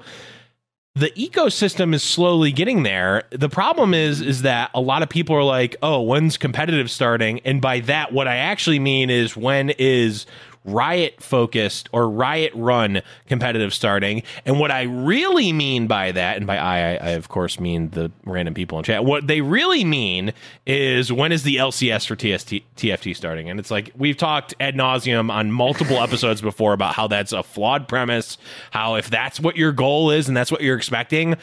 the 0.96 1.12
ecosystem 1.12 1.94
is 1.94 2.02
slowly 2.02 2.54
getting 2.54 2.84
there. 2.84 3.24
The 3.32 3.50
problem 3.50 3.94
is 3.94 4.22
is 4.22 4.44
that 4.44 4.72
a 4.74 4.80
lot 4.80 5.04
of 5.04 5.10
people 5.10 5.36
are 5.36 5.44
like, 5.44 5.76
"Oh, 5.84 6.02
when's 6.02 6.38
competitive 6.38 6.90
starting?" 6.90 7.42
And 7.44 7.62
by 7.62 7.82
that 7.82 8.14
what 8.14 8.28
I 8.28 8.38
actually 8.38 8.80
mean 8.80 9.10
is 9.10 9.36
when 9.36 9.72
is 9.72 10.26
riot 10.66 11.22
focused 11.22 11.90
or 11.92 12.10
riot 12.10 12.52
run 12.56 13.02
competitive 13.28 13.74
starting. 13.74 14.24
And 14.46 14.60
what 14.60 14.72
i 14.72 14.84
really 14.84 15.54
mean 15.54 15.88
by 15.88 16.12
that 16.12 16.38
and 16.38 16.48
by 16.48 16.58
I, 16.58 16.96
I 16.96 17.10
of 17.12 17.30
course 17.30 17.60
mean 17.60 17.90
the 17.92 18.12
random 18.26 18.54
people 18.54 18.78
in 18.78 18.84
chat 18.84 19.06
what 19.06 19.28
they 19.28 19.42
really 19.42 19.84
mean 19.84 20.34
is 20.66 21.12
when 21.12 21.32
is 21.32 21.44
the 21.44 21.58
lcs 21.58 22.08
for 22.08 22.16
TST, 22.16 22.64
tft 22.76 23.16
starting? 23.16 23.50
And 23.50 23.60
it's 23.60 23.72
like 23.72 23.92
we've 23.96 24.18
talked 24.18 24.54
ad 24.60 24.76
nauseum 24.76 25.32
on 25.32 25.52
multiple 25.52 25.98
episodes 25.98 26.42
before 26.42 26.74
about 26.74 26.96
how 26.96 27.08
that's 27.08 27.32
a 27.32 27.44
flawed 27.44 27.88
premise 27.88 28.38
how 28.72 28.96
if 28.96 29.10
that's 29.10 29.40
what 29.40 29.56
your 29.56 29.72
goal 29.72 30.12
is 30.12 30.28
and 30.28 30.36
that's 30.36 30.52
what 30.52 30.62
you're 30.62 30.78
expecting 30.78 31.36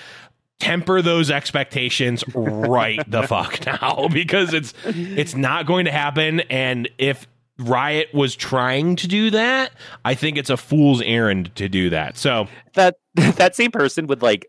temper 0.63 1.03
those 1.03 1.29
expectations 1.29 2.23
right 2.35 3.03
the 3.11 3.23
fuck 3.25 3.67
now 3.83 4.07
because 4.13 4.55
it's 4.55 4.73
it's 4.87 5.35
not 5.35 5.67
going 5.67 5.87
to 5.87 5.91
happen. 5.91 6.41
And 6.41 6.89
if 6.99 7.27
Riot 7.63 8.13
was 8.13 8.35
trying 8.37 8.97
to 8.97 9.09
do 9.09 9.31
that, 9.31 9.73
I 10.05 10.15
think 10.15 10.37
it's 10.37 10.51
a 10.51 10.57
fool's 10.57 11.01
errand 11.03 11.55
to 11.57 11.69
do 11.69 11.91
that. 11.91 12.17
So 12.17 12.49
that 12.75 12.97
that 13.15 13.57
same 13.57 13.71
person 13.71 14.07
would 14.09 14.23
like 14.23 14.47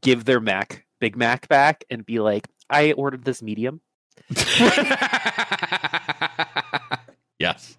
give 0.00 0.24
their 0.24 0.40
Mac 0.40 0.84
Big 1.00 1.16
Mac 1.16 1.48
back 1.48 1.84
and 1.90 2.06
be 2.06 2.20
like, 2.20 2.48
"I 2.70 2.92
ordered 2.92 3.24
this 3.24 3.42
medium." 3.42 3.80
yes, 7.38 7.76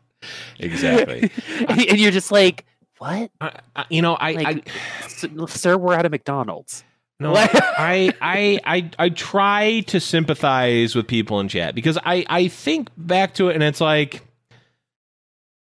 exactly. 0.59 1.31
and 1.67 1.99
you're 1.99 2.11
just 2.11 2.31
like, 2.31 2.65
"What?" 2.97 3.31
I, 3.39 3.59
I, 3.75 3.85
you 3.89 4.01
know, 4.01 4.15
I, 4.15 4.33
Like, 4.33 4.69
I 4.69 5.45
sir, 5.47 5.77
we're 5.77 5.93
at 5.93 6.05
a 6.05 6.09
McDonald's. 6.09 6.83
No, 7.19 7.35
I, 7.35 8.13
I, 8.21 8.59
I, 8.65 8.91
I 8.99 9.09
try 9.09 9.81
to 9.87 9.99
sympathize 9.99 10.95
with 10.95 11.07
people 11.07 11.39
in 11.39 11.47
chat 11.47 11.75
because 11.75 11.97
I, 12.03 12.25
I 12.27 12.47
think 12.47 12.89
back 12.97 13.35
to 13.35 13.49
it 13.49 13.53
and 13.53 13.63
it's 13.63 13.79
like, 13.79 14.21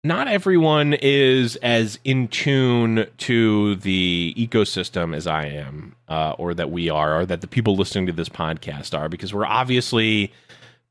not 0.03 0.27
everyone 0.27 0.93
is 0.93 1.55
as 1.57 1.97
in 2.03 2.27
tune 2.27 3.07
to 3.19 3.75
the 3.77 4.33
ecosystem 4.37 5.15
as 5.15 5.27
I 5.27 5.45
am, 5.45 5.95
uh, 6.09 6.31
or 6.37 6.53
that 6.53 6.69
we 6.71 6.89
are, 6.89 7.21
or 7.21 7.25
that 7.25 7.41
the 7.41 7.47
people 7.47 7.77
listening 7.77 8.07
to 8.07 8.13
this 8.13 8.29
podcast 8.29 8.97
are, 8.97 9.07
because 9.07 9.33
we're 9.33 9.45
obviously, 9.45 10.33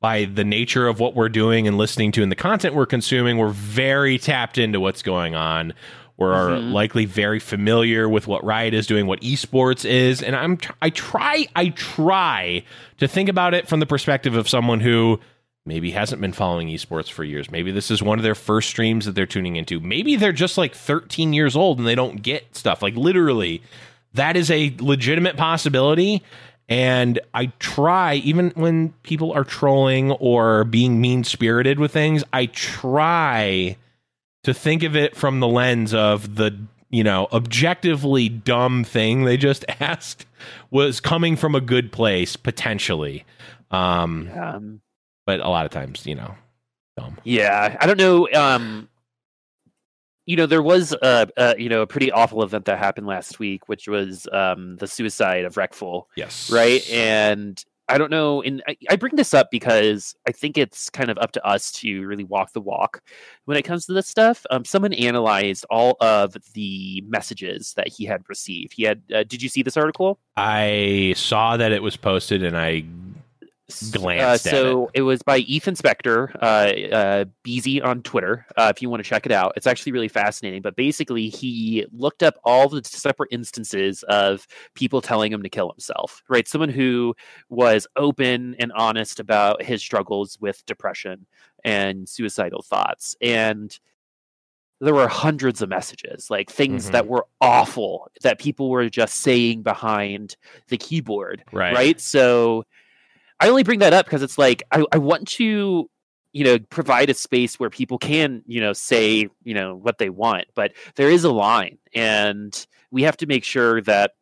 by 0.00 0.24
the 0.24 0.44
nature 0.44 0.88
of 0.88 0.98
what 0.98 1.14
we're 1.14 1.28
doing 1.28 1.68
and 1.68 1.76
listening 1.76 2.10
to 2.12 2.22
and 2.22 2.32
the 2.32 2.36
content 2.36 2.74
we're 2.74 2.86
consuming, 2.86 3.36
we're 3.36 3.50
very 3.50 4.16
tapped 4.16 4.56
into 4.56 4.80
what's 4.80 5.02
going 5.02 5.34
on. 5.34 5.74
We're 6.16 6.58
likely 6.58 7.04
very 7.04 7.40
familiar 7.40 8.08
with 8.08 8.28
what 8.28 8.44
Riot 8.44 8.74
is 8.74 8.86
doing, 8.86 9.06
what 9.06 9.22
esports 9.22 9.84
is, 9.84 10.22
and 10.22 10.36
I'm 10.36 10.56
tr- 10.56 10.72
I 10.80 10.90
try 10.90 11.48
I 11.56 11.70
try 11.70 12.64
to 12.98 13.08
think 13.08 13.28
about 13.28 13.54
it 13.54 13.66
from 13.66 13.80
the 13.80 13.86
perspective 13.86 14.36
of 14.36 14.48
someone 14.48 14.78
who 14.78 15.18
maybe 15.64 15.92
hasn't 15.92 16.20
been 16.20 16.32
following 16.32 16.68
esports 16.68 17.10
for 17.10 17.24
years. 17.24 17.50
Maybe 17.50 17.70
this 17.70 17.90
is 17.90 18.02
one 18.02 18.18
of 18.18 18.22
their 18.22 18.34
first 18.34 18.68
streams 18.68 19.06
that 19.06 19.14
they're 19.14 19.26
tuning 19.26 19.56
into. 19.56 19.80
Maybe 19.80 20.16
they're 20.16 20.32
just 20.32 20.58
like 20.58 20.74
13 20.74 21.32
years 21.32 21.56
old 21.56 21.78
and 21.78 21.86
they 21.86 21.94
don't 21.94 22.22
get 22.22 22.56
stuff. 22.56 22.82
Like 22.82 22.96
literally, 22.96 23.62
that 24.14 24.36
is 24.36 24.50
a 24.50 24.74
legitimate 24.80 25.36
possibility. 25.36 26.22
And 26.68 27.20
I 27.34 27.46
try, 27.58 28.14
even 28.14 28.50
when 28.54 28.90
people 29.02 29.32
are 29.32 29.44
trolling 29.44 30.12
or 30.12 30.64
being 30.64 31.00
mean 31.00 31.24
spirited 31.24 31.78
with 31.78 31.92
things, 31.92 32.24
I 32.32 32.46
try 32.46 33.76
to 34.44 34.54
think 34.54 34.82
of 34.82 34.96
it 34.96 35.16
from 35.16 35.40
the 35.40 35.48
lens 35.48 35.94
of 35.94 36.36
the 36.36 36.58
you 36.90 37.04
know 37.04 37.28
objectively 37.32 38.28
dumb 38.28 38.84
thing 38.84 39.24
they 39.24 39.36
just 39.36 39.64
asked 39.80 40.26
was 40.70 41.00
coming 41.00 41.36
from 41.36 41.54
a 41.54 41.60
good 41.60 41.92
place 41.92 42.36
potentially 42.36 43.24
um 43.70 44.28
Um, 44.36 44.80
but 45.26 45.40
a 45.40 45.48
lot 45.48 45.64
of 45.64 45.70
times 45.70 46.06
you 46.06 46.14
know 46.14 46.34
dumb 46.96 47.18
yeah, 47.24 47.76
I 47.80 47.86
don't 47.86 47.98
know. 47.98 48.28
Um, 48.34 48.88
you 50.26 50.36
know, 50.36 50.46
there 50.46 50.62
was 50.62 50.92
a, 50.92 51.28
a 51.36 51.54
you 51.58 51.68
know 51.68 51.82
a 51.82 51.86
pretty 51.86 52.12
awful 52.12 52.42
event 52.42 52.66
that 52.66 52.78
happened 52.78 53.06
last 53.06 53.38
week, 53.38 53.68
which 53.68 53.88
was 53.88 54.28
um, 54.32 54.76
the 54.76 54.86
suicide 54.86 55.44
of 55.44 55.54
Reckful. 55.54 56.04
yes 56.16 56.50
right? 56.50 56.88
And 56.90 57.62
I 57.88 57.98
don't 57.98 58.10
know. 58.10 58.40
And 58.42 58.62
I, 58.68 58.76
I 58.90 58.96
bring 58.96 59.16
this 59.16 59.34
up 59.34 59.50
because 59.50 60.14
I 60.26 60.32
think 60.32 60.56
it's 60.56 60.88
kind 60.88 61.10
of 61.10 61.18
up 61.18 61.32
to 61.32 61.44
us 61.44 61.72
to 61.72 62.06
really 62.06 62.24
walk 62.24 62.52
the 62.52 62.60
walk 62.60 63.02
when 63.44 63.56
it 63.56 63.62
comes 63.62 63.86
to 63.86 63.92
this 63.92 64.06
stuff. 64.06 64.46
Um, 64.50 64.64
someone 64.64 64.92
analyzed 64.92 65.66
all 65.68 65.96
of 66.00 66.36
the 66.54 67.02
messages 67.06 67.74
that 67.76 67.88
he 67.88 68.04
had 68.04 68.22
received. 68.28 68.74
He 68.74 68.84
had. 68.84 69.02
Uh, 69.12 69.24
did 69.24 69.42
you 69.42 69.48
see 69.48 69.62
this 69.62 69.76
article? 69.76 70.18
i 70.36 71.12
saw 71.16 71.56
that 71.56 71.72
it 71.72 71.82
was 71.82 71.96
posted 71.96 72.42
and 72.42 72.56
i 72.56 72.82
glanced 73.80 74.46
uh, 74.46 74.50
so 74.50 74.90
it. 74.94 75.02
was 75.02 75.22
by 75.22 75.38
Ethan 75.38 75.74
Spector, 75.74 76.34
uh, 76.40 76.94
uh, 76.94 77.24
Beezy 77.42 77.80
on 77.80 78.02
Twitter. 78.02 78.46
Uh, 78.56 78.72
if 78.74 78.82
you 78.82 78.90
want 78.90 79.02
to 79.02 79.08
check 79.08 79.26
it 79.26 79.32
out, 79.32 79.52
it's 79.56 79.66
actually 79.66 79.92
really 79.92 80.08
fascinating. 80.08 80.62
But 80.62 80.76
basically, 80.76 81.28
he 81.28 81.86
looked 81.92 82.22
up 82.22 82.34
all 82.44 82.68
the 82.68 82.82
separate 82.84 83.28
instances 83.32 84.02
of 84.04 84.46
people 84.74 85.00
telling 85.00 85.32
him 85.32 85.42
to 85.42 85.48
kill 85.48 85.70
himself. 85.70 86.22
Right, 86.28 86.46
someone 86.48 86.70
who 86.70 87.14
was 87.48 87.86
open 87.96 88.56
and 88.58 88.72
honest 88.72 89.20
about 89.20 89.62
his 89.62 89.80
struggles 89.82 90.38
with 90.40 90.64
depression 90.66 91.26
and 91.64 92.08
suicidal 92.08 92.62
thoughts, 92.62 93.14
and 93.20 93.78
there 94.80 94.94
were 94.94 95.06
hundreds 95.06 95.62
of 95.62 95.68
messages, 95.68 96.28
like 96.28 96.50
things 96.50 96.88
Mhm. 96.88 96.92
that 96.92 97.06
were 97.06 97.24
awful 97.40 98.10
that 98.22 98.40
people 98.40 98.68
were 98.68 98.90
just 98.90 99.20
saying 99.20 99.62
behind 99.62 100.36
the 100.68 100.76
keyboard 100.76 101.44
right 101.52 101.72
right? 101.72 102.00
So 102.00 102.64
I 103.42 103.48
only 103.48 103.64
bring 103.64 103.80
that 103.80 103.92
up 103.92 104.06
because 104.06 104.22
it's 104.22 104.38
like 104.38 104.62
I, 104.70 104.84
I 104.92 104.98
want 104.98 105.26
to, 105.28 105.90
you 106.32 106.44
know, 106.44 106.58
provide 106.70 107.10
a 107.10 107.14
space 107.14 107.58
where 107.58 107.68
people 107.70 107.98
can, 107.98 108.42
you 108.46 108.60
know, 108.60 108.72
say, 108.72 109.28
you 109.42 109.54
know, 109.54 109.74
what 109.74 109.98
they 109.98 110.10
want, 110.10 110.46
but 110.54 110.72
there 110.94 111.10
is 111.10 111.24
a 111.24 111.32
line, 111.32 111.78
and 111.94 112.66
we 112.90 113.02
have 113.02 113.16
to 113.18 113.26
make 113.26 113.44
sure 113.44 113.82
that 113.82 114.12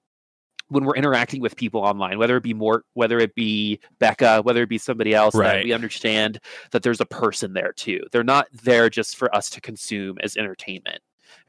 when 0.68 0.84
we're 0.84 0.94
interacting 0.94 1.40
with 1.42 1.56
people 1.56 1.80
online, 1.80 2.16
whether 2.16 2.36
it 2.36 2.42
be 2.44 2.54
Mort, 2.54 2.84
whether 2.94 3.18
it 3.18 3.34
be 3.34 3.80
Becca, 3.98 4.40
whether 4.42 4.62
it 4.62 4.68
be 4.68 4.78
somebody 4.78 5.12
else, 5.12 5.34
Right. 5.34 5.56
that 5.56 5.64
we 5.64 5.72
understand 5.72 6.38
that 6.70 6.82
there's 6.82 7.00
a 7.00 7.06
person 7.06 7.52
there 7.52 7.72
too. 7.72 8.00
They're 8.12 8.22
not 8.24 8.46
there 8.52 8.88
just 8.88 9.16
for 9.16 9.34
us 9.34 9.50
to 9.50 9.60
consume 9.60 10.18
as 10.22 10.36
entertainment, 10.36 11.00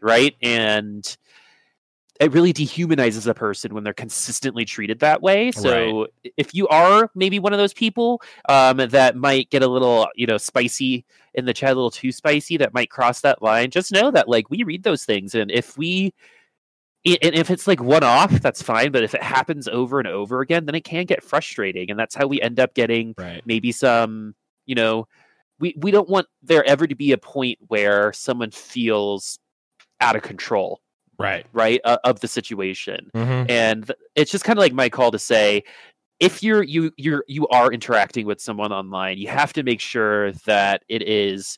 right? 0.02 0.36
And 0.42 1.06
it 2.22 2.32
really 2.34 2.54
dehumanizes 2.54 3.26
a 3.26 3.34
person 3.34 3.74
when 3.74 3.84
they're 3.84 3.94
consistently 3.94 4.64
treated 4.64 5.00
that 5.00 5.24
way. 5.24 5.52
So 5.52 6.08
if 6.38 6.54
you 6.54 6.68
are 6.68 7.10
maybe 7.16 7.40
one 7.40 7.52
of 7.52 7.58
those 7.58 7.74
people 7.74 8.22
um, 8.48 8.78
that 8.78 9.16
might 9.16 9.50
get 9.50 9.64
a 9.64 9.68
little, 9.68 10.08
you 10.14 10.28
know, 10.28 10.38
spicy 10.38 11.04
in 11.34 11.46
the 11.46 11.54
chat, 11.54 11.72
a 11.72 11.76
little 11.76 11.90
too 11.90 12.12
spicy, 12.12 12.58
that 12.58 12.76
might 12.76 12.92
cross 12.92 13.22
that 13.22 13.42
line, 13.42 13.72
just 13.72 13.92
know 13.92 14.12
that 14.12 14.30
like 14.30 14.52
we 14.52 14.62
read 14.62 14.84
those 14.84 15.04
things, 15.04 15.34
and 15.34 15.50
if 15.50 15.80
we 15.80 16.14
and 17.04 17.34
if 17.34 17.50
it's 17.50 17.66
like 17.66 17.82
one 17.82 18.04
off, 18.04 18.30
that's 18.40 18.62
fine. 18.62 18.92
But 18.92 19.04
if 19.04 19.16
it 19.16 19.24
happens 19.24 19.68
over 19.68 19.98
and 19.98 20.08
over 20.08 20.42
again, 20.42 20.68
then 20.68 20.76
it 20.76 20.84
can 20.84 21.06
get 21.06 21.24
frustrating, 21.24 21.90
and 21.90 22.00
that's 22.00 22.14
how 22.14 22.28
we 22.28 22.40
end 22.40 22.60
up 22.60 22.76
getting 22.76 23.16
right. 23.18 23.42
maybe 23.48 23.72
some, 23.72 24.36
you 24.68 24.76
know, 24.76 25.08
we 25.60 25.74
we 25.76 25.90
don't 25.90 26.08
want 26.10 26.28
there 26.44 26.64
ever 26.66 26.86
to 26.86 26.94
be 26.94 27.14
a 27.14 27.18
point 27.18 27.58
where 27.68 28.14
someone 28.14 28.52
feels 28.52 29.40
out 30.00 30.16
of 30.16 30.22
control 30.22 30.82
Right. 31.22 31.46
right 31.54 31.80
uh, 31.84 31.98
of 32.04 32.20
the 32.20 32.28
situation 32.28 33.10
Mm-hmm. 33.14 33.50
and 33.50 33.92
it's 34.16 34.32
just 34.32 34.44
kind 34.44 34.58
of 34.58 34.62
like 34.62 34.74
my 34.74 34.90
call 34.90 35.12
to 35.12 35.20
say 35.20 35.64
if 36.20 36.44
you're 36.44 36.64
you 36.64 36.92
you're 36.98 37.24
you 37.28 37.48
are 37.48 37.72
interacting 37.72 38.26
with 38.26 38.40
someone 38.42 38.72
online 38.72 39.18
you 39.18 39.28
have 39.28 39.54
to 39.54 39.64
make 39.64 39.80
sure 39.80 40.32
that 40.46 40.84
it 40.90 41.02
is 41.08 41.58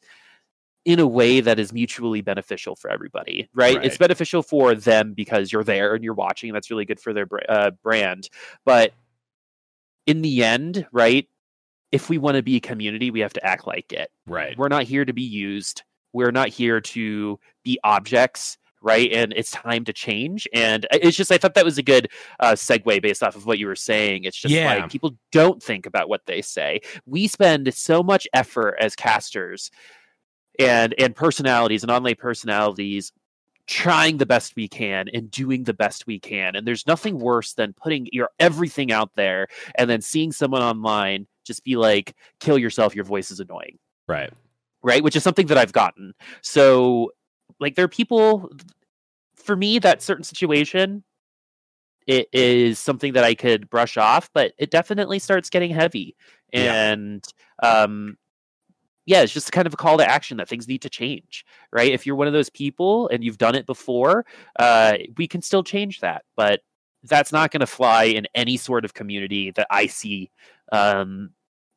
in 0.85 0.99
a 0.99 1.07
way 1.07 1.39
that 1.39 1.59
is 1.59 1.71
mutually 1.71 2.21
beneficial 2.21 2.75
for 2.75 2.89
everybody 2.89 3.49
right, 3.55 3.83
it's 3.85 3.97
beneficial 3.97 4.43
for 4.43 4.75
them 4.75 5.13
because 5.13 5.51
you're 5.51 5.63
there 5.63 5.95
and 5.95 6.03
you're 6.03 6.13
watching 6.13 6.49
and 6.49 6.55
that's 6.55 6.69
really 6.69 6.85
good 6.85 6.99
for 6.99 7.13
their 7.13 7.27
uh, 7.49 7.71
brand 7.83 8.29
but 8.65 8.91
in 10.05 10.21
the 10.21 10.43
end 10.43 10.85
right 10.91 11.27
if 11.91 12.09
we 12.09 12.17
want 12.17 12.35
to 12.35 12.43
be 12.43 12.55
a 12.57 12.59
community 12.59 13.11
we 13.11 13.19
have 13.21 13.33
to 13.33 13.45
act 13.45 13.65
like 13.67 13.93
it 13.93 14.09
Right. 14.27 14.57
we're 14.57 14.67
not 14.69 14.83
here 14.83 15.05
to 15.05 15.13
be 15.13 15.21
used. 15.23 15.83
We're 16.13 16.31
not 16.31 16.49
here 16.49 16.79
to 16.79 17.39
be 17.63 17.79
objects, 17.83 18.57
right? 18.83 19.11
And 19.11 19.33
it's 19.35 19.49
time 19.49 19.85
to 19.85 19.93
change. 19.93 20.47
And 20.53 20.85
it's 20.91 21.17
just, 21.17 21.31
I 21.31 21.37
thought 21.39 21.53
that 21.55 21.65
was 21.65 21.77
a 21.79 21.83
good 21.83 22.09
uh, 22.39 22.51
segue 22.51 23.01
based 23.01 23.23
off 23.23 23.35
of 23.35 23.45
what 23.47 23.57
you 23.57 23.65
were 23.65 23.75
saying. 23.75 24.25
It's 24.25 24.37
just 24.37 24.53
Yeah. 24.53 24.75
like 24.75 24.91
people 24.91 25.15
don't 25.31 25.63
think 25.63 25.85
about 25.87 26.09
what 26.09 26.21
they 26.27 26.41
say. 26.41 26.81
We 27.05 27.27
spend 27.27 27.73
so 27.73 28.03
much 28.03 28.27
effort 28.33 28.75
as 28.79 28.95
casters 28.95 29.71
and 30.59 30.93
and 30.99 31.15
personalities 31.15 31.81
and 31.81 31.91
online 31.91 32.15
personalities 32.15 33.11
trying 33.65 34.17
the 34.17 34.25
best 34.25 34.55
we 34.55 34.67
can 34.67 35.07
and 35.13 35.31
doing 35.31 35.63
the 35.63 35.73
best 35.73 36.05
we 36.05 36.19
can 36.19 36.55
and 36.55 36.67
there's 36.67 36.85
nothing 36.85 37.17
worse 37.17 37.53
than 37.53 37.73
putting 37.73 38.07
your 38.11 38.29
everything 38.39 38.91
out 38.91 39.09
there 39.15 39.47
and 39.75 39.89
then 39.89 40.01
seeing 40.01 40.31
someone 40.31 40.61
online 40.61 41.25
just 41.45 41.63
be 41.63 41.75
like 41.75 42.13
kill 42.39 42.57
yourself 42.57 42.93
your 42.93 43.05
voice 43.05 43.31
is 43.31 43.39
annoying 43.39 43.79
Right. 44.07 44.31
right 44.83 45.01
which 45.03 45.15
is 45.15 45.23
something 45.23 45.47
that 45.47 45.57
i've 45.57 45.71
gotten 45.73 46.13
so 46.41 47.11
like 47.59 47.75
there 47.75 47.85
are 47.85 47.89
people 47.89 48.51
for 49.35 49.55
me 49.55 49.79
that 49.79 50.01
certain 50.01 50.23
situation 50.23 51.03
it 52.07 52.27
is 52.33 52.79
something 52.79 53.13
that 53.13 53.23
i 53.23 53.33
could 53.33 53.69
brush 53.69 53.97
off 53.97 54.29
but 54.33 54.53
it 54.57 54.71
definitely 54.71 55.19
starts 55.19 55.49
getting 55.49 55.71
heavy 55.71 56.15
Yeah. 56.51 56.91
and 56.91 57.23
um 57.61 58.17
yeah 59.05 59.21
it's 59.21 59.33
just 59.33 59.51
kind 59.51 59.67
of 59.67 59.73
a 59.73 59.77
call 59.77 59.97
to 59.97 60.09
action 60.09 60.37
that 60.37 60.47
things 60.49 60.67
need 60.67 60.81
to 60.83 60.89
change 60.89 61.45
right 61.71 61.91
if 61.91 62.05
you're 62.05 62.15
one 62.15 62.27
of 62.27 62.33
those 62.33 62.49
people 62.49 63.07
and 63.09 63.23
you've 63.23 63.37
done 63.37 63.55
it 63.55 63.65
before 63.65 64.25
uh 64.59 64.97
we 65.17 65.27
can 65.27 65.41
still 65.41 65.63
change 65.63 65.99
that 66.01 66.23
but 66.35 66.61
that's 67.03 67.33
not 67.33 67.51
going 67.51 67.59
to 67.59 67.67
fly 67.67 68.05
in 68.05 68.25
any 68.33 68.55
sort 68.57 68.85
of 68.85 68.93
community 68.93 69.51
that 69.51 69.67
i 69.69 69.87
see 69.87 70.29
um 70.71 71.29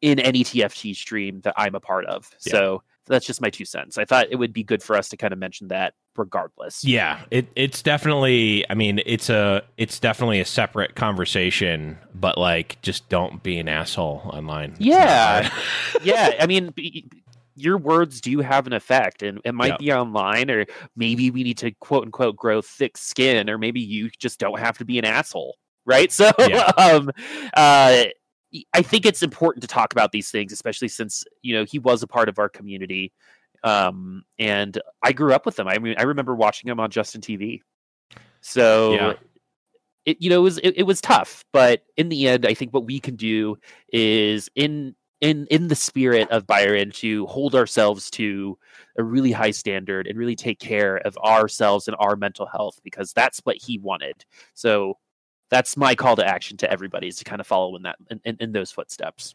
in 0.02 0.20
any 0.20 0.44
TFT 0.44 0.94
stream 0.94 1.40
that 1.40 1.54
I'm 1.56 1.74
a 1.74 1.80
part 1.80 2.04
of. 2.04 2.30
Yeah. 2.44 2.52
So 2.52 2.82
that's 3.06 3.26
just 3.26 3.40
my 3.40 3.50
two 3.50 3.64
cents. 3.64 3.98
I 3.98 4.04
thought 4.04 4.26
it 4.30 4.36
would 4.36 4.52
be 4.52 4.62
good 4.62 4.82
for 4.82 4.96
us 4.96 5.08
to 5.10 5.16
kind 5.16 5.32
of 5.32 5.38
mention 5.38 5.68
that 5.68 5.94
regardless. 6.16 6.84
Yeah, 6.84 7.20
it 7.30 7.46
it's 7.56 7.82
definitely. 7.82 8.64
I 8.70 8.74
mean, 8.74 9.00
it's 9.06 9.30
a 9.30 9.62
it's 9.76 9.98
definitely 9.98 10.40
a 10.40 10.44
separate 10.44 10.94
conversation, 10.94 11.98
but 12.14 12.38
like, 12.38 12.80
just 12.82 13.08
don't 13.08 13.42
be 13.42 13.58
an 13.58 13.68
asshole 13.68 14.22
online. 14.32 14.72
It's 14.72 14.80
Yeah. 14.80 15.50
yeah, 16.02 16.34
I 16.40 16.46
mean, 16.46 16.70
b- 16.70 17.08
your 17.54 17.78
words 17.78 18.20
do 18.20 18.40
have 18.40 18.66
an 18.66 18.72
effect, 18.72 19.22
and 19.22 19.40
it 19.44 19.52
might 19.52 19.68
Yeah. 19.68 19.76
be 19.78 19.92
online, 19.92 20.50
or 20.50 20.66
maybe 20.94 21.30
we 21.30 21.42
need 21.42 21.58
to 21.58 21.70
quote 21.72 22.04
unquote 22.04 22.36
grow 22.36 22.60
thick 22.62 22.96
skin, 22.98 23.48
or 23.48 23.56
maybe 23.58 23.80
you 23.80 24.10
just 24.18 24.38
don't 24.38 24.58
have 24.58 24.76
to 24.78 24.84
be 24.84 24.98
an 24.98 25.04
asshole, 25.04 25.56
right? 25.86 26.10
So, 26.12 26.30
Yeah. 26.38 26.70
um, 26.76 27.10
uh, 27.56 28.04
I 28.72 28.82
think 28.82 29.06
it's 29.06 29.22
important 29.22 29.62
to 29.62 29.68
talk 29.68 29.92
about 29.92 30.12
these 30.12 30.30
things, 30.30 30.52
especially 30.52 30.88
since 30.88 31.24
you 31.42 31.54
know 31.54 31.64
he 31.64 31.78
was 31.78 32.02
a 32.02 32.06
part 32.06 32.28
of 32.28 32.38
our 32.38 32.48
community, 32.48 33.12
um, 33.64 34.24
and 34.38 34.80
I 35.02 35.12
grew 35.12 35.32
up 35.32 35.46
with 35.46 35.58
him. 35.58 35.68
I 35.68 35.78
mean, 35.78 35.96
I 35.98 36.02
remember 36.02 36.34
watching 36.34 36.70
him 36.70 36.80
on 36.80 36.90
Justin 36.90 37.20
TV. 37.20 37.60
So, 38.40 38.92
Yeah. 38.92 39.12
it 40.04 40.18
you 40.20 40.30
know 40.30 40.38
it 40.38 40.42
was 40.42 40.58
it, 40.58 40.74
it 40.78 40.82
was 40.84 41.00
tough, 41.00 41.44
but 41.52 41.82
in 41.96 42.08
the 42.08 42.28
end, 42.28 42.46
I 42.46 42.54
think 42.54 42.72
what 42.72 42.84
we 42.84 43.00
can 43.00 43.16
do 43.16 43.58
is 43.92 44.48
in 44.54 44.94
in 45.20 45.46
in 45.50 45.68
the 45.68 45.74
spirit 45.74 46.30
of 46.30 46.46
Byron 46.46 46.90
to 46.92 47.26
hold 47.26 47.54
ourselves 47.54 48.10
to 48.12 48.58
a 48.98 49.02
really 49.02 49.32
high 49.32 49.50
standard 49.50 50.06
and 50.06 50.18
really 50.18 50.36
take 50.36 50.58
care 50.58 50.98
of 50.98 51.16
ourselves 51.18 51.88
and 51.88 51.96
our 51.98 52.16
mental 52.16 52.46
health 52.46 52.78
because 52.84 53.12
that's 53.12 53.40
what 53.40 53.56
he 53.56 53.78
wanted. 53.78 54.24
So 54.54 54.98
that's 55.50 55.76
my 55.76 55.94
call 55.94 56.16
to 56.16 56.26
action 56.26 56.56
to 56.58 56.70
everybody 56.70 57.08
is 57.08 57.16
to 57.16 57.24
kind 57.24 57.40
of 57.40 57.46
follow 57.46 57.76
in 57.76 57.82
that 57.82 57.96
in, 58.24 58.36
in, 58.40 58.52
those 58.52 58.70
footsteps. 58.70 59.34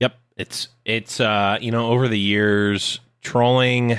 Yep, 0.00 0.14
it's 0.36 0.68
it's 0.84 1.20
uh 1.20 1.58
you 1.60 1.70
know 1.70 1.90
over 1.90 2.08
the 2.08 2.18
years 2.18 3.00
trolling 3.22 3.98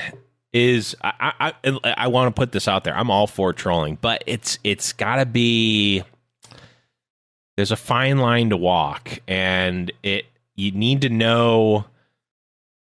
is 0.53 0.95
I 1.03 1.33
I 1.39 1.53
I, 1.63 1.93
I 1.97 2.07
want 2.07 2.33
to 2.33 2.39
put 2.39 2.51
this 2.51 2.67
out 2.67 2.83
there. 2.83 2.95
I'm 2.95 3.09
all 3.09 3.27
for 3.27 3.53
trolling, 3.53 3.97
but 3.99 4.23
it's 4.27 4.59
it's 4.63 4.93
got 4.93 5.17
to 5.17 5.25
be 5.25 6.03
there's 7.55 7.71
a 7.71 7.77
fine 7.77 8.17
line 8.17 8.51
to 8.51 8.57
walk 8.57 9.19
and 9.27 9.91
it 10.03 10.25
you 10.55 10.71
need 10.71 11.01
to 11.01 11.09
know 11.09 11.85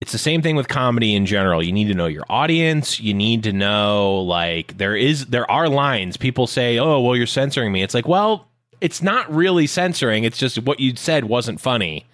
it's 0.01 0.11
the 0.11 0.17
same 0.17 0.41
thing 0.41 0.57
with 0.57 0.67
comedy 0.67 1.15
in 1.15 1.25
general. 1.25 1.63
You 1.63 1.71
need 1.71 1.87
to 1.87 1.93
know 1.93 2.05
your 2.05 2.25
audience. 2.29 2.99
You 2.99 3.13
need 3.13 3.43
to 3.43 3.53
know 3.53 4.19
like 4.21 4.77
there 4.77 4.95
is 4.95 5.27
there 5.27 5.49
are 5.49 5.69
lines. 5.69 6.17
People 6.17 6.47
say, 6.47 6.77
"Oh, 6.77 6.99
well 6.99 7.15
you're 7.15 7.25
censoring 7.25 7.71
me." 7.71 7.81
It's 7.81 7.93
like, 7.93 8.07
"Well, 8.07 8.47
it's 8.81 9.01
not 9.01 9.33
really 9.33 9.67
censoring. 9.67 10.23
It's 10.23 10.37
just 10.37 10.59
what 10.59 10.79
you 10.79 10.95
said 10.95 11.25
wasn't 11.25 11.59
funny." 11.61 12.05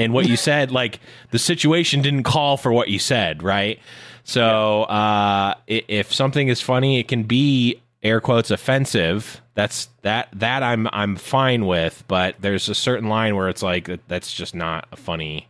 and 0.00 0.12
what 0.12 0.28
you 0.28 0.36
said 0.48 0.70
like 0.70 1.00
the 1.32 1.40
situation 1.40 2.00
didn't 2.02 2.22
call 2.22 2.56
for 2.56 2.72
what 2.72 2.86
you 2.86 3.00
said 3.00 3.42
right 3.42 3.80
so 4.22 4.84
uh 4.84 5.54
if 5.66 6.14
something 6.14 6.46
is 6.46 6.60
funny 6.60 7.00
it 7.00 7.08
can 7.08 7.24
be 7.24 7.80
air 8.04 8.20
quotes 8.20 8.52
offensive 8.52 9.42
that's 9.56 9.88
that 10.02 10.28
that 10.32 10.62
i'm 10.62 10.86
i'm 10.92 11.16
fine 11.16 11.66
with 11.66 12.04
but 12.06 12.36
there's 12.40 12.68
a 12.68 12.76
certain 12.76 13.08
line 13.08 13.34
where 13.34 13.48
it's 13.48 13.60
like 13.60 13.86
that- 13.86 14.06
that's 14.06 14.32
just 14.32 14.54
not 14.54 14.86
a 14.92 14.96
funny 14.96 15.48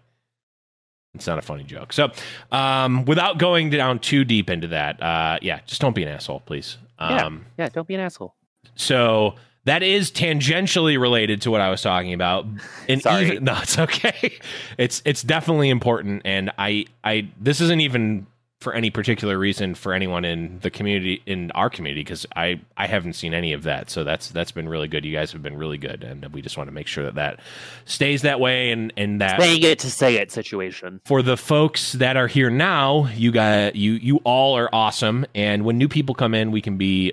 it's 1.14 1.26
not 1.26 1.36
a 1.38 1.42
funny 1.42 1.64
joke 1.64 1.92
so 1.92 2.10
um 2.50 3.04
without 3.04 3.36
going 3.38 3.68
down 3.68 3.98
too 3.98 4.24
deep 4.24 4.48
into 4.48 4.68
that 4.68 5.02
uh 5.02 5.38
yeah 5.42 5.60
just 5.66 5.82
don't 5.82 5.94
be 5.94 6.02
an 6.04 6.08
asshole 6.08 6.40
please 6.40 6.78
Yeah. 6.98 7.26
um 7.26 7.44
Yeah, 7.58 7.68
don't 7.68 7.86
be 7.86 7.96
an 7.96 8.00
asshole. 8.00 8.34
so 8.76 9.34
that 9.68 9.82
is 9.82 10.10
tangentially 10.10 10.98
related 11.00 11.42
to 11.42 11.50
what 11.50 11.60
I 11.60 11.70
was 11.70 11.82
talking 11.82 12.12
about. 12.14 12.46
And 12.88 13.02
Sorry. 13.02 13.26
even- 13.26 13.44
no, 13.44 13.56
it's 13.62 13.78
okay. 13.78 14.38
It's 14.76 15.02
it's 15.04 15.22
definitely 15.22 15.68
important, 15.70 16.22
and 16.24 16.50
I 16.58 16.86
I 17.04 17.28
this 17.40 17.60
isn't 17.60 17.80
even 17.80 18.26
for 18.60 18.72
any 18.74 18.90
particular 18.90 19.38
reason 19.38 19.72
for 19.72 19.92
anyone 19.94 20.24
in 20.24 20.58
the 20.62 20.70
community 20.70 21.22
in 21.26 21.48
our 21.52 21.70
community 21.70 22.00
because 22.00 22.26
I 22.34 22.60
I 22.76 22.88
haven't 22.88 23.12
seen 23.12 23.32
any 23.32 23.52
of 23.52 23.62
that. 23.62 23.88
So 23.88 24.02
that's 24.02 24.30
that's 24.30 24.50
been 24.50 24.68
really 24.68 24.88
good. 24.88 25.04
You 25.04 25.14
guys 25.14 25.30
have 25.30 25.44
been 25.44 25.56
really 25.56 25.78
good, 25.78 26.02
and 26.02 26.24
we 26.32 26.42
just 26.42 26.56
want 26.58 26.66
to 26.66 26.72
make 26.74 26.88
sure 26.88 27.04
that 27.04 27.14
that 27.14 27.38
stays 27.84 28.22
that 28.22 28.40
way, 28.40 28.72
and 28.72 28.92
and 28.96 29.20
that 29.20 29.40
Saying 29.40 29.62
it 29.62 29.78
to 29.80 29.90
say 29.90 30.16
it 30.16 30.32
situation. 30.32 31.00
for 31.04 31.22
the 31.22 31.36
folks 31.36 31.92
that 31.92 32.16
are 32.16 32.26
here 32.26 32.50
now, 32.50 33.06
you 33.14 33.30
got 33.30 33.76
you 33.76 33.92
you 33.92 34.16
all 34.24 34.56
are 34.56 34.68
awesome, 34.72 35.24
and 35.36 35.64
when 35.64 35.78
new 35.78 35.88
people 35.88 36.16
come 36.16 36.34
in, 36.34 36.50
we 36.50 36.60
can 36.60 36.76
be 36.76 37.12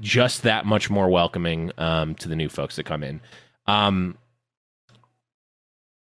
just 0.00 0.42
that 0.42 0.66
much 0.66 0.90
more 0.90 1.08
welcoming 1.08 1.72
um, 1.78 2.14
to 2.16 2.28
the 2.28 2.36
new 2.36 2.48
folks 2.48 2.76
that 2.76 2.84
come 2.84 3.02
in. 3.02 3.20
Um, 3.66 4.16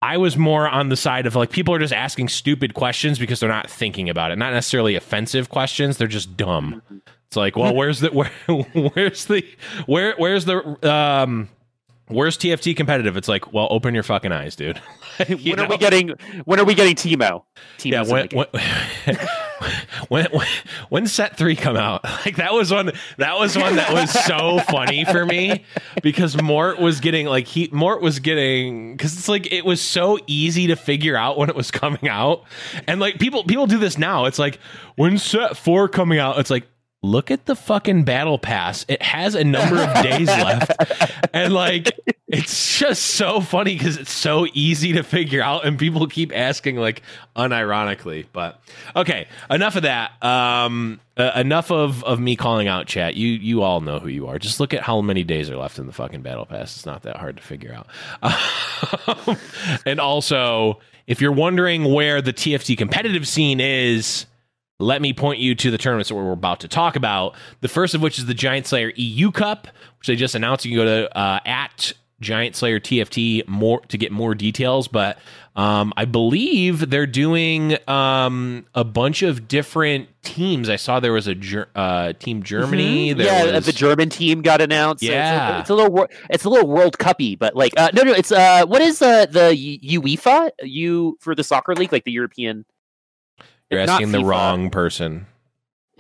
I 0.00 0.16
was 0.16 0.37
more 0.37 0.68
on 0.68 0.90
the 0.90 0.96
side 0.96 1.26
of 1.26 1.34
like 1.34 1.50
people 1.50 1.74
are 1.74 1.78
just 1.78 1.92
asking 1.92 2.28
stupid 2.28 2.74
questions 2.74 3.18
because 3.18 3.40
they're 3.40 3.48
not 3.48 3.68
thinking 3.68 4.08
about 4.08 4.30
it, 4.30 4.37
not 4.37 4.52
necessarily 4.52 4.94
offensive 4.94 5.48
questions. 5.48 5.96
They're 5.96 6.06
just 6.06 6.37
dumb. 6.37 6.82
It's 7.26 7.37
like, 7.37 7.56
well, 7.56 7.74
where's 7.76 8.00
the 8.00 8.11
where 8.11 8.30
where's 8.94 9.24
the 9.24 9.44
where 9.87 10.14
where's 10.16 10.44
the 10.44 10.88
um 10.88 11.48
where's 12.06 12.38
TFT 12.38 12.76
competitive? 12.76 13.16
It's 13.16 13.28
like, 13.28 13.52
well, 13.52 13.66
open 13.70 13.92
your 13.92 14.04
fucking 14.04 14.32
eyes, 14.32 14.56
dude. 14.56 14.80
When 15.26 15.58
are 15.58 15.68
we 15.68 15.78
getting 15.78 16.11
when 16.44 16.61
are 16.61 16.64
we 16.64 16.76
getting 16.76 16.94
Teemo? 16.94 17.42
Teemo's 17.78 18.08
yeah 18.08 18.44
when. 18.44 19.18
when, 20.09 20.27
when 20.27 20.47
when 20.88 21.07
set 21.07 21.37
three 21.37 21.57
come 21.57 21.77
out 21.77 22.05
like 22.25 22.37
that 22.37 22.53
was 22.53 22.73
one 22.73 22.92
that 23.16 23.38
was 23.38 23.57
one 23.57 23.77
that 23.77 23.92
was 23.92 24.11
so 24.11 24.59
funny 24.71 25.05
for 25.05 25.25
me 25.25 25.64
because 26.03 26.40
mort 26.40 26.79
was 26.79 27.01
getting 27.01 27.27
like 27.27 27.47
he 27.47 27.68
mort 27.73 28.01
was 28.01 28.18
getting 28.18 28.92
because 28.92 29.16
it's 29.16 29.29
like 29.29 29.53
it 29.53 29.64
was 29.64 29.81
so 29.81 30.18
easy 30.27 30.68
to 30.68 30.77
figure 30.77 31.16
out 31.16 31.38
when 31.38 31.49
it 31.49 31.57
was 31.57 31.71
coming 31.71 32.09
out. 32.09 32.44
And 32.87 33.01
like 33.01 33.18
people 33.18 33.44
people 33.44 33.66
do 33.66 33.79
this 33.79 33.99
now. 33.99 34.27
It's 34.27 34.38
like 34.38 34.59
when 34.97 35.18
set 35.18 35.57
four 35.57 35.88
coming 35.88 36.18
out 36.18 36.38
it's 36.38 36.51
like 36.51 36.66
look 37.02 37.30
at 37.30 37.46
the 37.46 37.54
fucking 37.54 38.04
battle 38.04 38.38
pass. 38.38 38.84
It 38.88 39.00
has 39.02 39.34
a 39.34 39.44
number 39.44 39.76
of 39.76 40.02
days 40.02 40.26
left. 40.26 40.72
And 41.32 41.52
like 41.52 41.92
it's 42.26 42.78
just 42.78 43.02
so 43.02 43.40
funny 43.40 43.74
because 43.74 43.96
it's 43.96 44.12
so 44.12 44.46
easy 44.52 44.92
to 44.94 45.02
figure 45.02 45.42
out 45.42 45.64
and 45.64 45.78
people 45.78 46.06
keep 46.08 46.34
asking 46.34 46.76
like 46.76 47.02
unironically. 47.37 48.26
But 48.32 48.61
okay 48.96 49.28
enough 49.50 49.76
of 49.76 49.82
that. 49.82 50.22
Um 50.22 51.00
uh, 51.16 51.32
enough 51.34 51.70
of 51.72 52.04
of 52.04 52.20
me 52.20 52.37
calling 52.37 52.68
out 52.68 52.87
chat. 52.87 53.14
You 53.14 53.28
you 53.28 53.62
all 53.62 53.80
know 53.80 53.98
who 53.98 54.08
you 54.08 54.26
are. 54.26 54.38
Just 54.38 54.61
look 54.61 54.74
at 54.74 54.82
how 54.82 55.00
many 55.00 55.24
days 55.24 55.50
are 55.50 55.56
left 55.56 55.78
in 55.78 55.87
the 55.87 55.92
fucking 55.92 56.22
battle 56.22 56.46
pass. 56.46 56.76
It's 56.76 56.87
not 56.87 57.02
that 57.02 57.16
hard 57.16 57.37
to 57.37 57.42
figure 57.42 57.74
out. 57.74 57.87
Um, 59.26 59.37
and 59.87 60.00
also 60.00 60.80
if 61.06 61.20
you're 61.22 61.32
wondering 61.32 61.92
where 61.92 62.20
the 62.20 62.34
TFT 62.34 62.76
competitive 62.76 63.26
scene 63.26 63.61
is, 63.61 64.26
let 64.78 65.02
me 65.02 65.12
point 65.12 65.40
you 65.40 65.54
to 65.56 65.70
the 65.70 65.78
tournaments 65.78 66.08
that 66.08 66.14
we're 66.14 66.30
about 66.32 66.60
to 66.60 66.68
talk 66.68 66.96
about. 66.96 67.34
The 67.60 67.68
first 67.68 67.94
of 67.94 68.02
which 68.02 68.18
is 68.18 68.26
the 68.26 68.34
Giant 68.34 68.66
Slayer 68.66 68.92
EU 68.94 69.30
Cup, 69.32 69.66
which 69.98 70.06
they 70.06 70.16
just 70.16 70.34
announced. 70.34 70.64
You 70.64 70.76
can 70.76 70.86
go 70.86 71.02
to 71.02 71.18
uh, 71.18 71.40
at 71.44 71.92
Giant 72.20 72.54
Slayer 72.56 72.78
TFT 72.80 73.46
more 73.48 73.80
to 73.88 73.98
get 73.98 74.12
more 74.12 74.34
details, 74.34 74.86
but 74.88 75.18
um, 75.56 75.92
I 75.96 76.04
believe 76.04 76.90
they're 76.90 77.06
doing 77.06 77.76
um, 77.88 78.66
a 78.74 78.84
bunch 78.84 79.22
of 79.22 79.48
different 79.48 80.08
teams. 80.22 80.68
I 80.68 80.76
saw 80.76 81.00
there 81.00 81.12
was 81.12 81.26
a 81.26 81.34
ger- 81.34 81.68
uh, 81.74 82.12
team 82.12 82.44
Germany. 82.44 83.14
Mhm. 83.14 83.16
There 83.18 83.26
yeah, 83.26 83.56
was, 83.56 83.66
the 83.66 83.72
German 83.72 84.08
team 84.10 84.42
got 84.42 84.60
announced. 84.60 85.04
So 85.04 85.10
Yeah. 85.10 85.48
it's, 85.48 85.56
a, 85.56 85.60
it's 85.60 85.70
a 85.70 85.74
little 85.74 86.06
it's 86.30 86.44
a 86.44 86.48
little 86.48 86.68
World 86.68 86.98
Cuppy, 86.98 87.36
but 87.36 87.56
like 87.56 87.72
uh, 87.76 87.90
no, 87.94 88.02
no, 88.02 88.12
it's 88.12 88.30
uh, 88.30 88.64
what 88.66 88.80
is 88.82 89.02
uh, 89.02 89.26
the 89.26 89.50
UEFA 89.84 90.50
U 90.62 91.16
for 91.20 91.34
the 91.34 91.42
soccer 91.42 91.74
league, 91.74 91.92
like 91.92 92.04
the 92.04 92.12
European? 92.12 92.64
You're 93.70 93.81
asking 93.81 94.12
the 94.12 94.24
wrong 94.24 94.70
person 94.70 95.26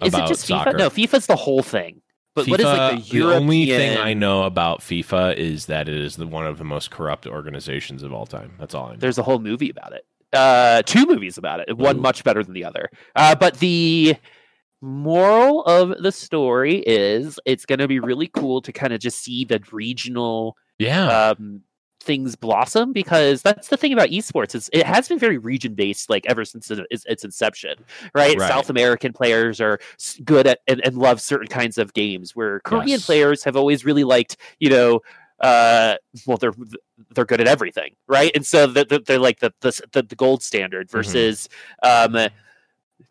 Is 0.02 0.14
about 0.14 0.26
it 0.26 0.28
just 0.28 0.46
soccer. 0.46 0.72
FIFA? 0.72 0.78
No, 0.78 0.90
FIFA's 0.90 1.26
the 1.26 1.36
whole 1.36 1.62
thing. 1.62 2.02
But 2.34 2.46
what 2.48 2.60
is 2.60 2.66
like 2.66 2.96
the 2.96 3.02
FIFA, 3.02 3.12
European? 3.12 3.42
only 3.42 3.66
thing 3.66 3.98
I 3.98 4.14
know 4.14 4.44
about 4.44 4.80
FIFA 4.80 5.36
is 5.36 5.66
that 5.66 5.88
it 5.88 5.96
is 5.96 6.16
the, 6.16 6.26
one 6.26 6.46
of 6.46 6.58
the 6.58 6.64
most 6.64 6.90
corrupt 6.90 7.26
organizations 7.26 8.02
of 8.02 8.12
all 8.12 8.26
time. 8.26 8.52
That's 8.58 8.74
all 8.74 8.86
I 8.86 8.92
know. 8.92 8.98
There's 8.98 9.18
a 9.18 9.24
whole 9.24 9.40
movie 9.40 9.70
about 9.70 9.92
it. 9.92 10.06
Uh, 10.32 10.82
two 10.82 11.04
movies 11.06 11.36
about 11.36 11.60
it. 11.60 11.76
One 11.76 11.96
Ooh. 11.96 12.00
much 12.00 12.22
better 12.22 12.44
than 12.44 12.54
the 12.54 12.64
other. 12.64 12.90
Uh, 13.16 13.34
but 13.34 13.58
the 13.58 14.14
moral 14.80 15.64
of 15.64 16.00
the 16.00 16.12
story 16.12 16.76
is 16.86 17.40
it's 17.44 17.66
going 17.66 17.80
to 17.80 17.88
be 17.88 17.98
really 17.98 18.28
cool 18.28 18.60
to 18.62 18.72
kind 18.72 18.92
of 18.92 19.00
just 19.00 19.18
see 19.18 19.44
the 19.44 19.60
regional 19.72 20.56
yeah, 20.78 21.30
um, 21.30 21.62
things 22.08 22.34
blossom 22.34 22.92
because 22.92 23.42
that's 23.42 23.68
the 23.68 23.76
thing 23.76 23.92
about 23.92 24.08
esports 24.08 24.54
is 24.54 24.70
it 24.72 24.86
has 24.86 25.08
been 25.08 25.18
very 25.18 25.36
region 25.36 25.74
based 25.74 26.08
like 26.08 26.24
ever 26.26 26.42
since 26.44 26.70
it- 26.70 26.86
its, 26.90 27.04
its 27.06 27.22
inception 27.22 27.74
right? 28.14 28.38
Right. 28.38 28.48
south 28.48 28.70
american 28.70 29.12
players 29.12 29.60
are 29.60 29.78
good 30.24 30.46
at 30.46 30.60
and, 30.66 30.80
and 30.86 30.96
love 30.96 31.20
certain 31.20 31.48
kinds 31.48 31.76
of 31.76 31.92
games 31.92 32.34
where 32.34 32.60
korean 32.60 32.88
Yes. 32.88 33.06
players 33.06 33.44
have 33.44 33.56
always 33.56 33.84
really 33.84 34.04
liked 34.04 34.38
you 34.58 34.70
know 34.70 35.00
uh 35.40 35.96
well 36.26 36.38
they're 36.38 36.54
they're 37.14 37.26
good 37.26 37.40
at 37.42 37.46
everything 37.46 37.94
right 38.08 38.32
and 38.34 38.44
so 38.46 38.66
they're, 38.66 38.84
they're 39.06 39.18
like 39.18 39.38
the, 39.40 39.52
the 39.60 40.02
the 40.02 40.16
gold 40.16 40.42
standard 40.42 40.88
Mm-hmm. 40.88 40.96
versus 40.96 41.48
um 41.82 42.16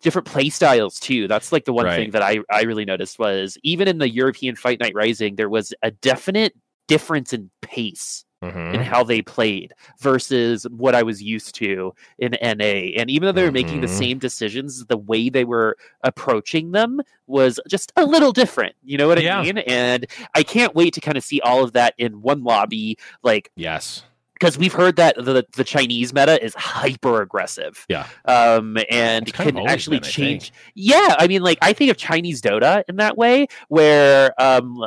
different 0.01 0.27
play 0.27 0.49
styles 0.49 0.99
too 0.99 1.27
that's 1.27 1.51
like 1.51 1.65
the 1.65 1.71
one 1.73 1.85
thing 1.95 2.11
that 2.11 2.21
i 2.21 2.39
i 2.51 2.63
really 2.63 2.83
noticed 2.85 3.17
was 3.19 3.57
even 3.63 3.87
in 3.87 3.99
the 3.99 4.09
european 4.09 4.55
fight 4.55 4.79
night 4.79 4.93
rising 4.95 5.35
there 5.35 5.49
was 5.49 5.73
a 5.83 5.91
definite 5.91 6.53
difference 6.87 7.31
in 7.33 7.49
pace 7.61 8.25
Mhm. 8.43 8.75
in 8.75 8.81
how 8.81 9.03
they 9.03 9.21
played 9.21 9.73
versus 9.99 10.65
what 10.69 10.93
I 10.93 11.01
was 11.03 11.23
used 11.23 11.55
to 11.55 11.93
in 12.19 12.35
NA. 12.41 12.93
And 12.95 13.09
even 13.09 13.25
though 13.25 13.31
they 13.31 13.43
were 13.43 13.51
making 13.51 13.81
the 13.81 13.87
Mhm. 13.87 13.97
same 13.97 14.19
decisions, 14.19 14.85
the 14.85 14.97
way 14.97 15.29
they 15.29 15.43
were 15.43 15.75
approaching 16.03 16.71
them 16.71 17.01
was 17.25 17.59
just 17.67 17.91
a 17.95 18.05
little 18.05 18.31
different. 18.31 18.75
You 18.83 18.97
know 18.99 19.07
what 19.07 19.21
Yeah. 19.21 19.39
I 19.39 19.43
mean? 19.43 19.57
And 19.59 20.05
I 20.35 20.43
can't 20.43 20.75
wait 20.75 20.93
to 20.93 21.01
kind 21.01 21.17
of 21.17 21.23
see 21.23 21.41
all 21.41 21.63
of 21.63 21.73
that 21.73 21.95
in 21.97 22.21
one 22.21 22.43
lobby. 22.43 22.97
Like, 23.23 23.49
yes, 23.55 24.03
because 24.33 24.55
we've 24.55 24.73
heard 24.73 24.97
that 24.97 25.15
the 25.15 25.43
the 25.55 25.63
Chinese 25.63 26.13
meta 26.13 26.41
is 26.43 26.53
hyper 26.53 27.23
aggressive. 27.23 27.87
Yeah. 27.89 28.05
Um, 28.25 28.77
and 28.91 29.33
can 29.33 29.57
actually 29.67 29.97
been, 29.97 30.07
I 30.07 30.11
change. 30.11 30.53
Yeah, 30.75 31.15
I 31.17 31.25
mean, 31.25 31.41
like 31.41 31.57
I 31.63 31.73
think 31.73 31.89
of 31.89 31.97
Chinese 31.97 32.39
Dota 32.39 32.83
in 32.87 32.97
that 32.97 33.17
way, 33.17 33.47
where 33.67 34.39
um 34.39 34.85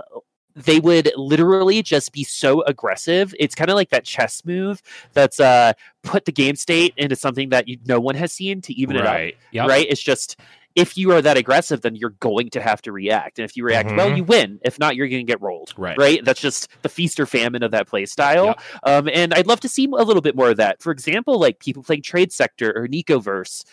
they 0.57 0.81
would 0.81 1.11
literally 1.17 1.83
just 1.83 2.13
be 2.13 2.25
so 2.25 2.63
aggressive. 2.65 3.35
It's 3.39 3.55
kind 3.55 3.71
of 3.71 3.77
like 3.77 3.91
that 3.91 4.05
chess 4.05 4.45
move 4.45 4.83
that's 5.13 5.41
uh 5.41 5.73
put 6.03 6.25
the 6.25 6.33
game 6.33 6.57
state 6.57 6.95
into 6.97 7.17
something 7.17 7.51
that 7.51 7.69
you, 7.69 7.79
no 7.87 8.01
one 8.01 8.15
has 8.15 8.33
seen 8.33 8.61
to 8.63 8.73
even 8.75 8.97
it 8.97 9.07
up 9.07 9.15
right. 9.15 9.37
Yep. 9.53 9.69
right? 9.69 9.87
It's 9.89 10.03
just 10.03 10.37
if 10.77 10.97
you 10.97 11.11
are 11.11 11.21
that 11.21 11.37
aggressive, 11.37 11.81
then 11.81 11.97
you're 11.97 12.15
going 12.21 12.49
to 12.51 12.61
have 12.61 12.81
to 12.83 12.93
react, 12.93 13.41
and 13.41 13.45
if 13.45 13.57
you 13.57 13.65
react 13.65 13.91
well, 13.97 14.09
Mhm. 14.09 14.17
you 14.19 14.25
win. 14.25 14.61
If 14.63 14.79
not, 14.79 14.95
you're 14.95 15.09
going 15.09 15.27
to 15.27 15.31
get 15.31 15.43
rolled. 15.43 15.75
Right. 15.77 15.99
right. 15.99 16.25
That's 16.25 16.41
just 16.41 16.69
the 16.83 16.89
feast 16.89 17.19
or 17.19 17.27
famine 17.27 17.65
of 17.65 17.73
that 17.73 17.89
play 17.89 18.07
style. 18.07 18.47
Yep. 18.47 18.61
Um, 18.85 19.09
and 19.13 19.35
I'd 19.35 19.49
love 19.49 19.59
to 19.61 19.69
see 19.69 19.87
a 19.87 19.89
little 20.05 20.23
bit 20.23 20.37
more 20.37 20.51
of 20.51 20.59
that. 20.59 20.81
For 20.81 20.93
example, 20.93 21.41
like 21.41 21.59
people 21.59 21.83
playing 21.83 22.03
Trade 22.03 22.31
Sector 22.33 22.73
or 22.77 22.87
Nicoverse, 22.87 23.65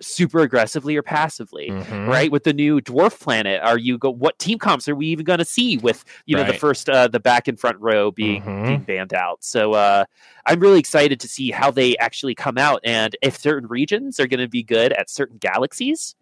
super 0.00 0.40
aggressively 0.40 0.96
or 0.96 1.02
passively. 1.02 1.68
Mhm. 1.70 2.06
Right 2.06 2.30
with 2.32 2.44
the 2.44 2.52
new 2.52 2.80
dwarf 2.80 3.20
planet, 3.20 3.60
are 3.62 3.78
you 3.78 3.98
go? 3.98 4.10
What 4.10 4.38
team 4.38 4.58
comps 4.58 4.88
are 4.88 4.94
we 4.94 5.06
even 5.08 5.24
going 5.24 5.38
to 5.40 5.44
see 5.44 5.76
with 5.78 6.04
you 6.26 6.36
know 6.36 6.44
the 6.44 6.54
first 6.54 6.88
uh, 6.88 7.08
the 7.08 7.20
back 7.20 7.48
and 7.48 7.58
front 7.58 7.78
row 7.80 8.10
being 8.10 8.42
Mhm. 8.42 8.66
being 8.66 8.82
banned 8.84 9.14
out? 9.14 9.44
So 9.44 9.72
uh, 9.74 10.04
I'm 10.46 10.60
really 10.60 10.78
excited 10.78 11.20
to 11.20 11.28
see 11.28 11.50
how 11.50 11.70
they 11.70 11.96
actually 11.98 12.34
come 12.34 12.56
out 12.58 12.80
and 12.84 13.14
if 13.22 13.38
certain 13.38 13.68
regions 13.68 14.18
are 14.18 14.26
going 14.26 14.40
to 14.40 14.48
be 14.48 14.62
good 14.62 14.92
at 14.92 15.10
certain 15.10 15.38
galaxies. 15.38 16.14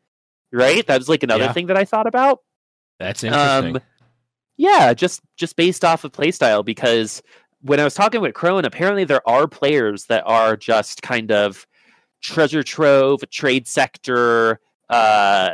Right, 0.50 0.86
that 0.86 0.98
was 0.98 1.08
like 1.08 1.22
another 1.22 1.44
Yeah. 1.44 1.52
thing 1.52 1.66
that 1.66 1.76
I 1.76 1.84
thought 1.84 2.06
about. 2.06 2.40
That's 2.98 3.22
interesting. 3.22 3.76
Um, 3.76 3.82
yeah, 4.56 4.92
just 4.94 5.20
just 5.36 5.54
based 5.56 5.84
off 5.84 6.02
of 6.04 6.12
playstyle 6.12 6.64
because 6.64 7.22
when 7.60 7.78
I 7.80 7.84
was 7.84 7.94
talking 7.94 8.20
with 8.20 8.34
Crone, 8.34 8.64
apparently 8.64 9.04
there 9.04 9.26
are 9.28 9.46
players 9.46 10.06
that 10.06 10.24
are 10.26 10.56
just 10.56 11.02
kind 11.02 11.30
of 11.30 11.66
treasure 12.20 12.62
trove, 12.62 13.20
trade 13.30 13.66
sector, 13.66 14.60
uh 14.90 15.50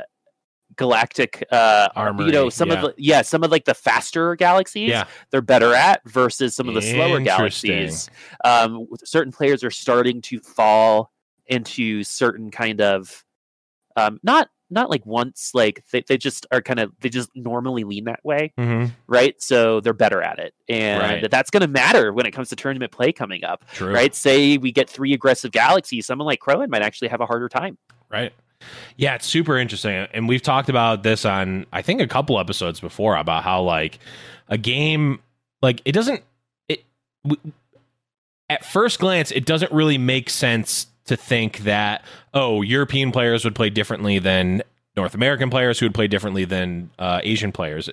galactic 0.77 1.45
uh 1.53 1.89
armor. 1.95 2.25
you 2.25 2.33
know 2.33 2.49
some 2.49 2.69
yeah. 2.69 2.75
of 2.75 2.83
the 2.83 2.95
yeah 2.97 3.23
some 3.23 3.45
of 3.45 3.51
like 3.51 3.65
the 3.65 3.75
faster 3.75 4.35
galaxies 4.35 4.89
yeah, 4.89 5.05
they're 5.31 5.41
better 5.41 5.73
at 5.73 6.01
versus 6.09 6.55
some 6.57 6.69
of 6.69 6.75
the 6.75 6.83
slower 6.83 7.21
galaxies 7.21 8.11
um 8.45 8.87
certain 9.05 9.33
players 9.33 9.63
are 9.63 9.71
starting 9.71 10.21
to 10.21 10.41
fall 10.41 11.13
into 11.47 12.03
certain 12.03 12.51
kind 12.51 12.81
of 12.81 13.25
um 13.97 14.19
not 14.23 14.49
not 14.71 14.91
like 14.91 15.05
once 15.07 15.51
like 15.55 15.85
they, 15.93 16.03
they 16.09 16.17
just 16.17 16.47
are 16.51 16.61
kind 16.63 16.81
of 16.81 16.93
they 17.01 17.09
just 17.09 17.31
normally 17.35 17.85
lean 17.85 18.05
that 18.05 18.25
way 18.25 18.53
hmm 18.57 18.87
right 19.07 19.41
so 19.43 19.81
they're 19.81 19.93
better 19.93 20.23
at 20.23 20.39
it 20.39 20.55
and 20.69 21.01
Right. 21.23 21.31
that's 21.31 21.51
going 21.51 21.61
to 21.63 21.69
matter 21.69 22.13
when 22.13 22.27
it 22.27 22.31
comes 22.33 22.49
to 22.49 22.57
tournament 22.57 22.91
play 22.93 23.13
coming 23.13 23.45
up 23.45 23.65
true. 23.75 23.93
right 23.93 24.15
say 24.15 24.57
we 24.57 24.73
get 24.73 24.89
three 24.89 25.13
aggressive 25.13 25.53
galaxies 25.53 26.07
someone 26.07 26.27
like 26.27 26.41
Crowan 26.41 26.69
might 26.71 26.83
actually 26.83 27.09
have 27.09 27.21
a 27.21 27.27
harder 27.27 27.49
time 27.49 27.77
Right. 28.11 28.33
Yeah, 28.97 29.17
it's 29.17 29.27
super 29.27 29.59
interesting. 29.59 30.07
And 30.15 30.29
we've 30.29 30.41
talked 30.41 30.69
about 30.69 31.03
this 31.03 31.25
on 31.25 31.67
I 31.73 31.83
think 31.83 32.01
a 32.01 32.07
couple 32.07 32.39
episodes 32.39 32.81
before 32.81 33.17
about 33.17 33.43
how 33.43 33.63
like 33.63 33.99
a 34.49 34.57
game 34.57 35.21
like 35.61 35.83
it 35.85 35.93
doesn't 35.93 36.23
it 36.69 36.85
w- 37.27 37.53
at 38.49 38.65
first 38.65 39.01
glance 39.01 39.31
it 39.33 39.45
doesn't 39.47 39.73
really 39.73 39.99
make 39.99 40.31
sense 40.31 40.87
to 41.07 41.17
think 41.17 41.59
that 41.59 42.05
oh, 42.33 42.63
European 42.63 43.13
players 43.13 43.45
would 43.45 43.55
play 43.55 43.71
differently 43.71 44.19
than 44.19 44.63
North 44.97 45.15
American 45.15 45.51
players 45.51 45.79
who 45.79 45.87
would 45.87 45.95
play 45.95 46.09
differently 46.09 46.45
than 46.45 46.91
uh, 46.99 47.21
Asian 47.23 47.53
players. 47.53 47.91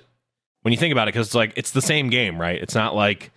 When 0.62 0.72
you 0.72 0.78
think 0.78 0.92
about 0.92 1.08
it 1.08 1.12
cuz 1.12 1.26
it's 1.28 1.34
like 1.34 1.52
it's 1.56 1.72
the 1.72 1.82
same 1.82 2.08
game, 2.10 2.40
right? 2.40 2.60
It's 2.60 2.74
not 2.74 2.94
like 2.94 3.32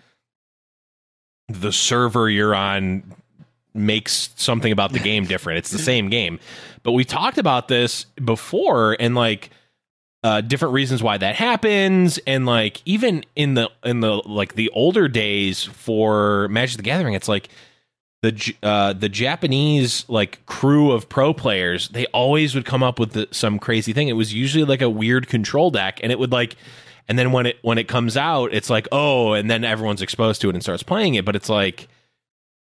the 1.47 1.71
server 1.71 2.29
you're 2.29 2.55
on 2.55 3.03
makes 3.73 4.29
something 4.35 4.71
about 4.71 4.93
the 4.93 4.99
game 4.99 5.25
different. 5.25 5.59
It's 5.59 5.71
the 5.71 5.77
same 5.91 6.09
game. 6.09 6.39
But 6.83 6.93
we 6.93 7.03
talked 7.03 7.37
about 7.37 7.67
this 7.67 8.05
before 8.23 8.95
and 8.99 9.15
like 9.15 9.49
uh 10.23 10.41
different 10.41 10.73
reasons 10.73 11.03
why 11.03 11.17
that 11.17 11.35
happens 11.35 12.17
and 12.25 12.45
like 12.45 12.81
even 12.85 13.23
in 13.35 13.55
the 13.55 13.69
in 13.83 13.99
the 13.99 14.21
like 14.25 14.55
the 14.55 14.69
older 14.69 15.07
days 15.07 15.63
for 15.63 16.47
Magic 16.47 16.77
the 16.77 16.83
Gathering 16.83 17.13
it's 17.13 17.27
like 17.27 17.49
the 18.31 18.55
uh 18.63 18.93
the 18.93 19.09
Japanese 19.09 20.05
like 20.07 20.45
crew 20.45 20.91
of 20.91 21.07
pro 21.07 21.33
players 21.33 21.89
they 21.89 22.05
always 22.07 22.55
would 22.55 22.65
come 22.65 22.83
up 22.83 22.99
with 22.99 23.11
the, 23.13 23.27
some 23.31 23.59
crazy 23.59 23.93
thing. 23.93 24.07
It 24.07 24.13
was 24.13 24.33
usually 24.33 24.65
like 24.65 24.81
a 24.81 24.89
weird 24.89 25.27
control 25.27 25.71
deck 25.71 25.99
and 26.03 26.11
it 26.11 26.19
would 26.19 26.31
like 26.31 26.55
and 27.07 27.17
then 27.19 27.31
when 27.31 27.45
it 27.45 27.57
when 27.61 27.77
it 27.77 27.87
comes 27.87 28.17
out 28.17 28.53
it's 28.53 28.69
like 28.69 28.87
oh 28.91 29.33
and 29.33 29.49
then 29.49 29.63
everyone's 29.63 30.01
exposed 30.01 30.41
to 30.41 30.49
it 30.49 30.55
and 30.55 30.63
starts 30.63 30.83
playing 30.83 31.15
it 31.15 31.25
but 31.25 31.35
it's 31.35 31.49
like 31.49 31.87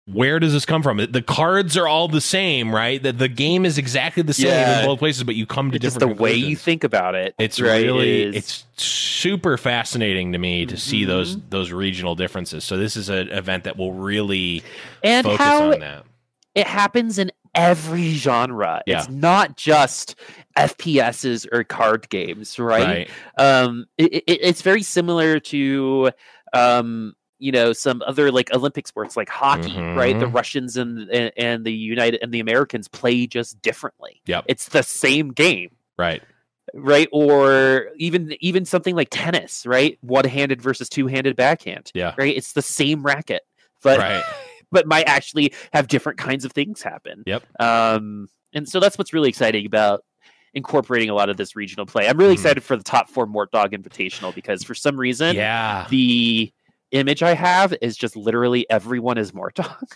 where 0.08 0.39
does 0.39 0.54
this 0.54 0.65
come 0.65 0.84
from? 0.84 0.98
The 0.98 1.22
cards 1.24 1.76
are 1.78 1.88
all 1.88 2.08
the 2.08 2.22
same, 2.22 2.74
right? 2.74 3.02
The, 3.02 3.12
the 3.12 3.28
game 3.28 3.65
is 3.65 3.78
exactly 3.80 4.22
the 4.22 4.34
same 4.36 4.48
Yeah. 4.48 4.80
in 4.82 4.86
both 4.86 5.00
places, 5.00 5.24
but 5.24 5.34
you 5.36 5.46
come 5.48 5.72
to 5.72 5.78
It's 5.78 5.84
just 5.84 5.96
different 6.00 6.18
the 6.18 6.24
way 6.24 6.36
you 6.36 6.56
think 6.56 6.84
about 6.84 7.15
it 7.15 7.34
It's 7.39 7.60
right, 7.60 7.84
really 7.84 8.22
is- 8.24 8.36
it's 8.36 8.65
super 8.78 9.58
fascinating 9.58 10.32
to 10.34 10.38
me 10.38 10.65
to 10.68 10.78
see 10.78 11.06
those 11.06 11.36
Mm-hmm. 11.38 11.50
those 11.50 11.72
regional 11.72 12.13
differences. 12.15 12.63
So 12.63 12.78
this 12.78 12.96
is 12.96 13.10
an 13.10 13.30
event 13.30 13.63
that 13.63 13.78
will 13.78 13.94
really 13.94 14.62
and 15.04 15.26
focus 15.26 15.39
how 15.39 15.72
on 15.74 15.80
that. 15.80 16.04
it 16.54 16.68
happens 16.68 17.18
in 17.18 17.32
every 17.56 18.12
genre 18.13 18.84
Yeah. 18.86 19.00
it's 19.00 19.10
not 19.10 19.56
just 19.58 20.15
fps's 20.58 21.48
or 21.52 21.63
card 21.63 22.10
games 22.10 22.60
right, 22.60 22.84
Right. 22.86 23.10
um 23.38 23.86
it, 23.98 24.13
it, 24.13 24.24
it's 24.28 24.62
very 24.62 24.84
similar 24.84 25.39
to 25.39 26.12
um 26.54 27.13
you 27.39 27.52
know 27.52 27.74
some 27.74 28.02
other 28.08 28.32
like 28.32 28.54
olympic 28.54 28.88
sports 28.88 29.17
like 29.17 29.28
hockey 29.30 29.78
right 29.78 30.17
the 30.19 30.26
Mhm. 30.26 30.34
russians 30.34 30.78
and, 30.78 31.10
and 31.10 31.32
and 31.38 31.65
the 31.65 31.74
united 31.74 32.21
and 32.24 32.34
the 32.34 32.39
americans 32.39 32.88
play 32.88 33.28
just 33.28 33.62
differently 33.62 34.21
yeah 34.26 34.41
it's 34.48 34.69
the 34.69 34.84
same 34.84 35.30
game 35.34 35.71
Right. 35.98 36.21
right 36.74 37.08
or 37.12 37.88
even 37.98 38.36
even 38.39 38.63
something 38.65 38.95
like 38.95 39.10
tennis 39.12 39.65
right 39.65 39.98
one-handed 40.02 40.62
versus 40.62 40.88
two-handed 40.89 41.36
backhand 41.36 41.91
Yeah. 41.93 42.13
right 42.17 42.36
it's 42.36 42.54
the 42.54 42.62
same 42.62 43.04
racket 43.04 43.41
but 43.84 44.00
Right. 44.00 44.24
but 44.71 44.88
might 44.88 45.08
actually 45.08 45.54
have 45.74 45.88
different 45.88 46.17
kinds 46.17 46.43
of 46.43 46.52
things 46.52 46.82
happen. 46.82 47.24
Yep. 47.28 47.43
Um, 47.62 48.28
and 48.54 48.67
so 48.67 48.80
that's 48.80 48.98
what's 48.98 49.13
really 49.13 49.30
exciting 49.30 49.65
about 49.65 50.04
incorporating 50.54 51.10
a 51.10 51.13
lot 51.13 51.30
of 51.30 51.38
this 51.38 51.56
regional 51.56 51.86
play. 51.86 52.08
I'm 52.10 52.17
really 52.17 52.32
Mhm. 52.34 52.39
excited 52.39 52.63
for 52.63 52.76
the 52.76 52.84
top 52.84 53.10
four 53.10 53.26
Mort 53.28 53.52
Dog 53.52 53.71
Invitational 53.71 54.34
because 54.34 54.63
for 54.63 54.74
some 54.74 54.98
reason 54.98 55.36
Yeah. 55.36 55.86
the 55.89 56.52
image 56.91 57.24
I 57.24 57.34
have 57.34 57.74
is 57.82 57.98
just 57.98 58.15
literally 58.15 58.69
everyone 58.69 59.17
is 59.17 59.34
Mort 59.34 59.56
Dog. 59.56 59.95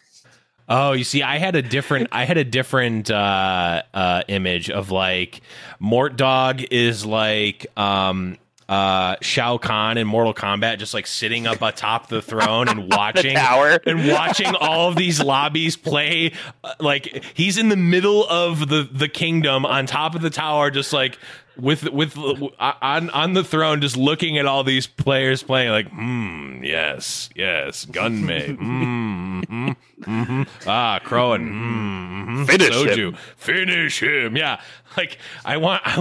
Oh, 0.72 0.92
you 0.92 1.04
see, 1.04 1.24
I 1.24 1.40
had 1.40 1.56
a 1.56 1.64
different, 1.64 2.10
I 2.12 2.26
had 2.26 2.38
a 2.38 2.44
different 2.44 3.10
uh, 3.10 3.82
uh, 3.94 4.22
image 4.28 4.70
of 4.70 4.92
like 4.92 5.42
Mort 5.80 6.16
Dog 6.16 6.62
is 6.70 7.04
like 7.04 7.66
um, 7.76 8.38
uh, 8.68 9.16
Shao 9.22 9.58
Kahn 9.58 9.98
in 9.98 10.06
Mortal 10.06 10.34
Kombat, 10.36 10.78
just 10.78 10.94
like 10.94 11.08
sitting 11.08 11.48
up 11.48 11.60
atop 11.64 12.10
the 12.10 12.22
throne 12.22 12.70
and 12.70 12.92
watching 12.94 13.36
tower. 13.36 13.80
and 13.88 14.08
watching 14.08 14.54
all 14.60 14.90
of 14.90 14.96
these 14.96 15.20
lobbies 15.20 15.76
play. 15.76 16.34
uh, 16.64 16.76
Like 16.80 17.24
he's 17.34 17.58
in 17.58 17.70
the 17.70 17.76
middle 17.76 18.28
of 18.28 18.70
the 18.70 18.88
the 18.92 19.08
kingdom, 19.10 19.66
on 19.66 19.88
top 19.88 20.14
of 20.14 20.22
the 20.22 20.30
tower, 20.30 20.70
just 20.70 20.94
like 20.94 21.18
with 21.60 21.84
with 21.92 22.18
uh, 22.18 22.74
on 22.82 23.10
on 23.12 23.34
the 23.34 23.44
throne, 23.44 23.82
just 23.82 23.98
looking 23.98 24.38
at 24.38 24.46
all 24.46 24.64
these 24.64 24.88
players 24.88 25.44
playing. 25.44 25.70
Like, 25.72 25.90
hmm, 25.90 26.64
yes, 26.64 27.30
yes, 27.36 27.86
Gunmei, 27.86 28.58
hmm, 28.58 29.42
hmm, 29.42 29.72
hmm, 30.04 30.44
ah, 30.68 31.00
Crowan, 31.04 31.48
hmm, 31.48 32.24
hmm, 32.38 32.44
Finish 32.46 32.70
Soju, 32.70 32.98
him. 33.10 33.18
finish 33.38 34.02
him. 34.04 34.36
Yeah, 34.38 34.62
like 34.98 35.18
I 35.46 35.58
want. 35.58 35.82
I, 35.86 36.00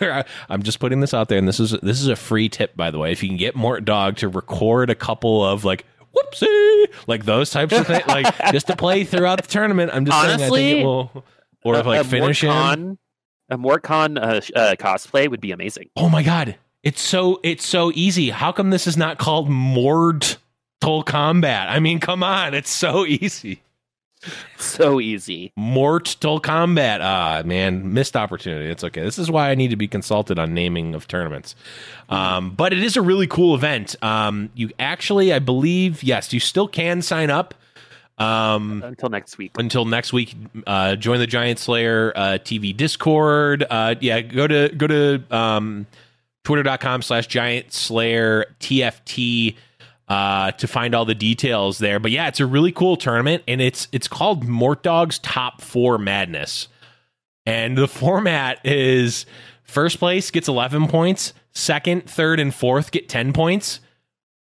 want- 0.00 0.26
I'm 0.48 0.62
just 0.62 0.80
putting 0.80 1.00
this 1.00 1.14
out 1.14 1.28
there, 1.28 1.38
and 1.38 1.48
this 1.48 1.60
is 1.60 1.72
this 1.82 2.00
is 2.00 2.08
a 2.08 2.16
free 2.16 2.48
tip, 2.48 2.76
by 2.76 2.90
the 2.90 2.98
way. 2.98 3.12
If 3.12 3.22
you 3.22 3.28
can 3.28 3.38
get 3.38 3.56
Mort 3.56 3.84
Dog 3.84 4.16
to 4.18 4.28
record 4.28 4.90
a 4.90 4.94
couple 4.94 5.44
of 5.44 5.64
like 5.64 5.84
whoopsie, 6.14 6.86
like 7.06 7.24
those 7.24 7.50
types 7.50 7.72
of 7.76 7.86
things, 7.86 8.06
like 8.06 8.26
just 8.52 8.66
to 8.68 8.76
play 8.76 9.04
throughout 9.04 9.42
the 9.42 9.48
tournament. 9.48 9.90
I'm 9.94 10.04
just 10.04 10.18
saying, 10.20 10.34
I 10.34 10.36
think 10.36 10.42
Honestly, 10.52 10.80
it 10.80 10.84
will, 10.84 11.24
or 11.64 11.74
A- 11.76 11.82
like 11.82 12.00
a 12.00 12.04
finish 12.04 12.42
him. 12.42 12.98
A 13.50 13.56
Mortcon 13.56 14.18
uh, 14.18 14.40
uh, 14.58 14.74
cosplay 14.76 15.28
would 15.28 15.40
be 15.40 15.52
amazing. 15.52 15.88
Oh 15.96 16.08
my 16.08 16.22
god, 16.22 16.56
it's 16.82 17.00
so 17.00 17.40
it's 17.42 17.66
so 17.66 17.90
easy. 17.94 18.30
How 18.30 18.52
come 18.52 18.70
this 18.70 18.86
is 18.86 18.96
not 18.96 19.18
called 19.18 19.48
Mortal 19.48 21.02
Combat? 21.04 21.68
I 21.70 21.80
mean, 21.80 21.98
come 21.98 22.22
on, 22.22 22.52
it's 22.54 22.70
so 22.70 23.06
easy. 23.06 23.62
So 24.58 25.00
easy. 25.00 25.52
Mortal 25.56 26.40
Combat. 26.40 27.00
Ah, 27.00 27.42
man, 27.44 27.92
missed 27.92 28.16
opportunity. 28.16 28.68
It's 28.68 28.82
okay. 28.82 29.00
This 29.00 29.18
is 29.18 29.30
why 29.30 29.50
I 29.50 29.54
need 29.54 29.68
to 29.68 29.76
be 29.76 29.88
consulted 29.88 30.38
on 30.38 30.54
naming 30.54 30.94
of 30.94 31.06
tournaments. 31.06 31.54
Um, 32.08 32.50
but 32.50 32.72
it 32.72 32.82
is 32.82 32.96
a 32.96 33.02
really 33.02 33.28
cool 33.28 33.54
event. 33.54 33.94
Um, 34.02 34.50
you 34.54 34.70
actually, 34.78 35.32
I 35.32 35.38
believe, 35.38 36.02
yes, 36.02 36.32
you 36.32 36.40
still 36.40 36.66
can 36.68 37.00
sign 37.00 37.30
up. 37.30 37.54
Um, 38.18 38.82
Until 38.84 39.08
next 39.10 39.38
week. 39.38 39.52
until 39.58 39.84
next 39.84 40.12
week, 40.12 40.34
uh, 40.66 40.96
join 40.96 41.20
the 41.20 41.26
Giant 41.26 41.58
Slayer 41.60 42.12
uh, 42.16 42.38
TV 42.42 42.76
Discord. 42.76 43.64
Uh, 43.68 43.94
yeah, 44.00 44.20
go 44.20 44.46
to 44.46 44.68
go 44.70 44.86
to 44.88 45.22
um, 45.30 45.86
twitter.com 46.44 47.02
slash 47.02 47.28
Giant 47.28 47.72
Slayer 47.72 48.46
TFT 48.58 49.54
uh, 50.08 50.50
to 50.52 50.66
find 50.66 50.94
all 50.94 51.04
the 51.04 51.14
details 51.14 51.78
there. 51.78 52.00
But 52.00 52.10
yeah, 52.10 52.26
it's 52.28 52.40
a 52.40 52.46
really 52.46 52.72
cool 52.72 52.96
tournament, 52.96 53.44
and 53.46 53.60
it's 53.60 53.86
it's 53.92 54.08
called 54.08 54.44
Mort 54.48 54.82
Dog's 54.82 55.20
Top 55.20 55.60
Four 55.60 55.96
Madness, 55.98 56.66
and 57.46 57.78
the 57.78 57.86
format 57.88 58.58
is 58.64 59.26
first 59.62 59.98
place 60.00 60.30
gets 60.32 60.48
eleven 60.48 60.88
points, 60.88 61.34
second, 61.52 62.10
third, 62.10 62.40
and 62.40 62.52
fourth 62.52 62.90
get 62.90 63.08
ten 63.08 63.32
points. 63.32 63.78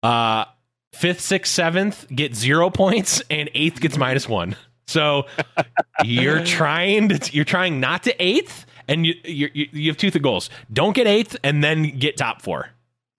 Uh, 0.03 0.45
fifth, 0.93 1.21
sixth, 1.21 1.53
seventh 1.53 2.05
get 2.13 2.35
zero 2.35 2.69
points, 2.69 3.21
and 3.29 3.49
eighth 3.53 3.79
gets 3.81 3.97
minus 3.97 4.27
one. 4.27 4.55
So 4.87 5.25
you're 6.03 6.43
trying 6.45 7.09
to 7.09 7.35
you're 7.35 7.45
trying 7.45 7.79
not 7.79 8.03
to 8.03 8.23
eighth, 8.23 8.65
and 8.87 9.05
you 9.05 9.13
you 9.23 9.49
you 9.53 9.89
have 9.89 9.97
two 9.97 10.11
goals: 10.11 10.49
don't 10.71 10.93
get 10.95 11.07
eighth, 11.07 11.35
and 11.43 11.63
then 11.63 11.97
get 11.99 12.17
top 12.17 12.41
four. 12.41 12.69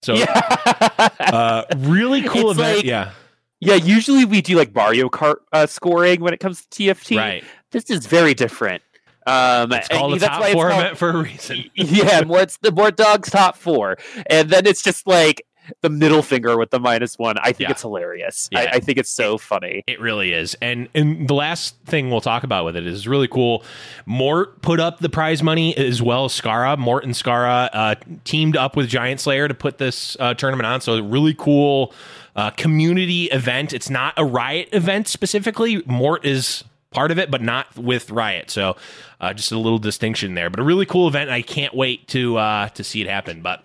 So 0.01 0.15
uh, 0.15 1.63
really 1.77 2.21
cool 2.23 2.51
It's 2.51 2.59
event. 2.59 2.77
like- 2.77 2.85
yeah, 2.85 3.11
yeah, 3.59 3.75
usually 3.75 4.25
we 4.25 4.41
do 4.41 4.55
like 4.55 4.73
Mario 4.73 5.09
Kart 5.09 5.35
uh, 5.51 5.65
scoring 5.67 6.21
when 6.21 6.33
it 6.33 6.39
comes 6.39 6.65
to 6.65 6.69
TFT. 6.83 7.17
right. 7.17 7.43
This 7.71 7.89
is 7.89 8.05
very 8.05 8.33
different. 8.33 8.81
Um, 9.27 9.71
It's 9.73 9.89
called 9.89 10.13
the 10.13 10.19
that's 10.19 10.37
top 10.37 10.51
four 10.53 10.69
called- 10.69 10.81
event 10.81 10.97
for 10.97 11.09
a 11.09 11.17
reason. 11.23 11.65
yeah, 11.75 12.21
more 12.23 12.39
it's 12.41 12.57
the 12.57 12.71
more 12.71 12.89
dogs 12.91 13.29
top 13.29 13.57
four, 13.57 13.97
and 14.27 14.49
then 14.49 14.65
it's 14.65 14.81
just 14.81 15.05
like 15.05 15.45
the 15.81 15.89
middle 15.89 16.21
finger 16.21 16.57
with 16.57 16.69
the 16.71 16.79
minus 16.79 17.17
one. 17.17 17.37
I 17.39 17.51
think 17.51 17.61
Yeah. 17.61 17.71
it's 17.71 17.81
hilarious. 17.81 18.49
Yeah. 18.51 18.59
I, 18.59 18.63
I 18.75 18.79
think 18.79 18.97
it's 18.97 19.09
so 19.09 19.37
funny. 19.37 19.83
It 19.87 19.99
really 19.99 20.33
is. 20.33 20.55
And 20.61 20.89
and 20.93 21.27
the 21.27 21.33
last 21.33 21.75
thing 21.85 22.09
we'll 22.09 22.21
talk 22.21 22.43
about 22.43 22.65
with 22.65 22.75
it 22.75 22.85
is 22.85 23.07
really 23.07 23.27
cool. 23.27 23.63
Mort 24.05 24.61
put 24.61 24.79
up 24.79 24.99
the 24.99 25.09
prize 25.09 25.41
money 25.43 25.75
as 25.77 26.01
well 26.01 26.25
as 26.25 26.31
Scarra. 26.39 26.77
Mort 26.77 27.03
and 27.03 27.13
Scarra 27.13 27.69
uh, 27.73 27.95
teamed 28.23 28.57
up 28.57 28.75
with 28.75 28.87
Giant 28.87 29.19
Slayer 29.19 29.47
to 29.47 29.53
put 29.53 29.77
this 29.77 30.15
uh, 30.19 30.33
tournament 30.33 30.67
on. 30.67 30.81
So 30.81 30.93
a 30.93 31.03
really 31.03 31.33
cool 31.33 31.93
uh, 32.35 32.51
community 32.51 33.25
event. 33.25 33.73
It's 33.73 33.89
not 33.89 34.13
a 34.17 34.25
Riot 34.25 34.69
event 34.71 35.07
specifically. 35.07 35.83
Mort 35.85 36.25
is 36.25 36.63
part 36.91 37.11
of 37.11 37.19
it, 37.19 37.29
but 37.29 37.41
not 37.41 37.75
with 37.77 38.09
Riot. 38.11 38.49
So 38.49 38.75
uh, 39.21 39.33
just 39.33 39.51
a 39.51 39.57
little 39.57 39.79
distinction 39.79 40.33
there. 40.35 40.49
But 40.49 40.59
a 40.59 40.63
really 40.63 40.85
cool 40.85 41.07
event. 41.07 41.29
And 41.29 41.35
I 41.35 41.41
can't 41.41 41.73
wait 41.75 42.07
to 42.09 42.37
uh, 42.37 42.69
to 42.69 42.83
see 42.83 43.01
it 43.01 43.07
happen. 43.07 43.41
But 43.41 43.63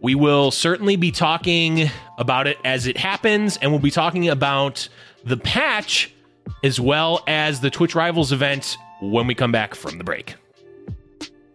we 0.00 0.14
will 0.14 0.50
certainly 0.50 0.96
be 0.96 1.10
talking 1.10 1.90
about 2.18 2.46
it 2.46 2.58
as 2.64 2.86
it 2.86 2.96
happens, 2.96 3.56
and 3.58 3.70
we'll 3.70 3.80
be 3.80 3.90
talking 3.90 4.28
about 4.28 4.88
the 5.24 5.36
patch 5.36 6.12
as 6.64 6.80
well 6.80 7.22
as 7.26 7.60
the 7.60 7.70
Twitch 7.70 7.94
Rivals 7.94 8.32
event 8.32 8.76
when 9.00 9.26
we 9.26 9.34
come 9.34 9.52
back 9.52 9.74
from 9.74 9.98
the 9.98 10.04
break. 10.04 10.34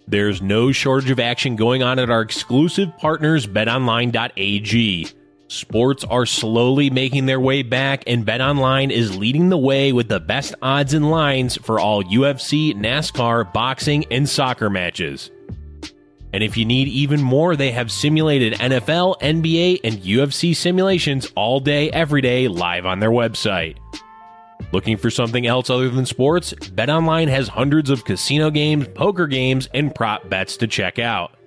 There's 0.07 0.41
no 0.41 0.71
shortage 0.71 1.09
of 1.09 1.19
action 1.19 1.55
going 1.55 1.81
on 1.81 1.97
at 1.97 2.11
our 2.11 2.21
exclusive 2.21 2.95
partners, 2.97 3.47
betonline.ag. 3.47 5.07
Sports 5.47 6.03
are 6.03 6.25
slowly 6.25 6.89
making 6.89 7.25
their 7.25 7.39
way 7.39 7.63
back, 7.63 8.03
and 8.07 8.25
BetOnline 8.25 8.91
is 8.91 9.17
leading 9.17 9.49
the 9.49 9.57
way 9.57 9.93
with 9.93 10.07
the 10.07 10.19
best 10.19 10.55
odds 10.61 10.93
and 10.93 11.09
lines 11.09 11.55
for 11.57 11.79
all 11.79 12.03
UFC, 12.03 12.75
NASCAR, 12.75 13.51
boxing, 13.53 14.05
and 14.11 14.27
soccer 14.27 14.69
matches. 14.69 15.29
And 16.35 16.43
if 16.43 16.57
you 16.57 16.65
need 16.65 16.89
even 16.89 17.21
more, 17.21 17.55
they 17.55 17.71
have 17.71 17.89
simulated 17.89 18.55
NFL, 18.55 19.21
NBA, 19.21 19.79
and 19.85 19.99
UFC 19.99 20.53
simulations 20.53 21.31
all 21.33 21.61
day, 21.61 21.89
every 21.91 22.19
day, 22.19 22.49
live 22.49 22.85
on 22.85 22.99
their 22.99 23.09
website. 23.09 23.77
Looking 24.73 24.97
for 24.97 25.09
something 25.09 25.47
else 25.47 25.69
other 25.69 25.87
than 25.87 26.05
sports? 26.05 26.51
BetOnline 26.53 27.29
has 27.29 27.47
hundreds 27.47 27.89
of 27.89 28.03
casino 28.03 28.51
games, 28.51 28.85
poker 28.95 29.27
games, 29.27 29.69
and 29.73 29.95
prop 29.95 30.29
bets 30.29 30.57
to 30.57 30.67
check 30.67 30.99
out. 30.99 31.37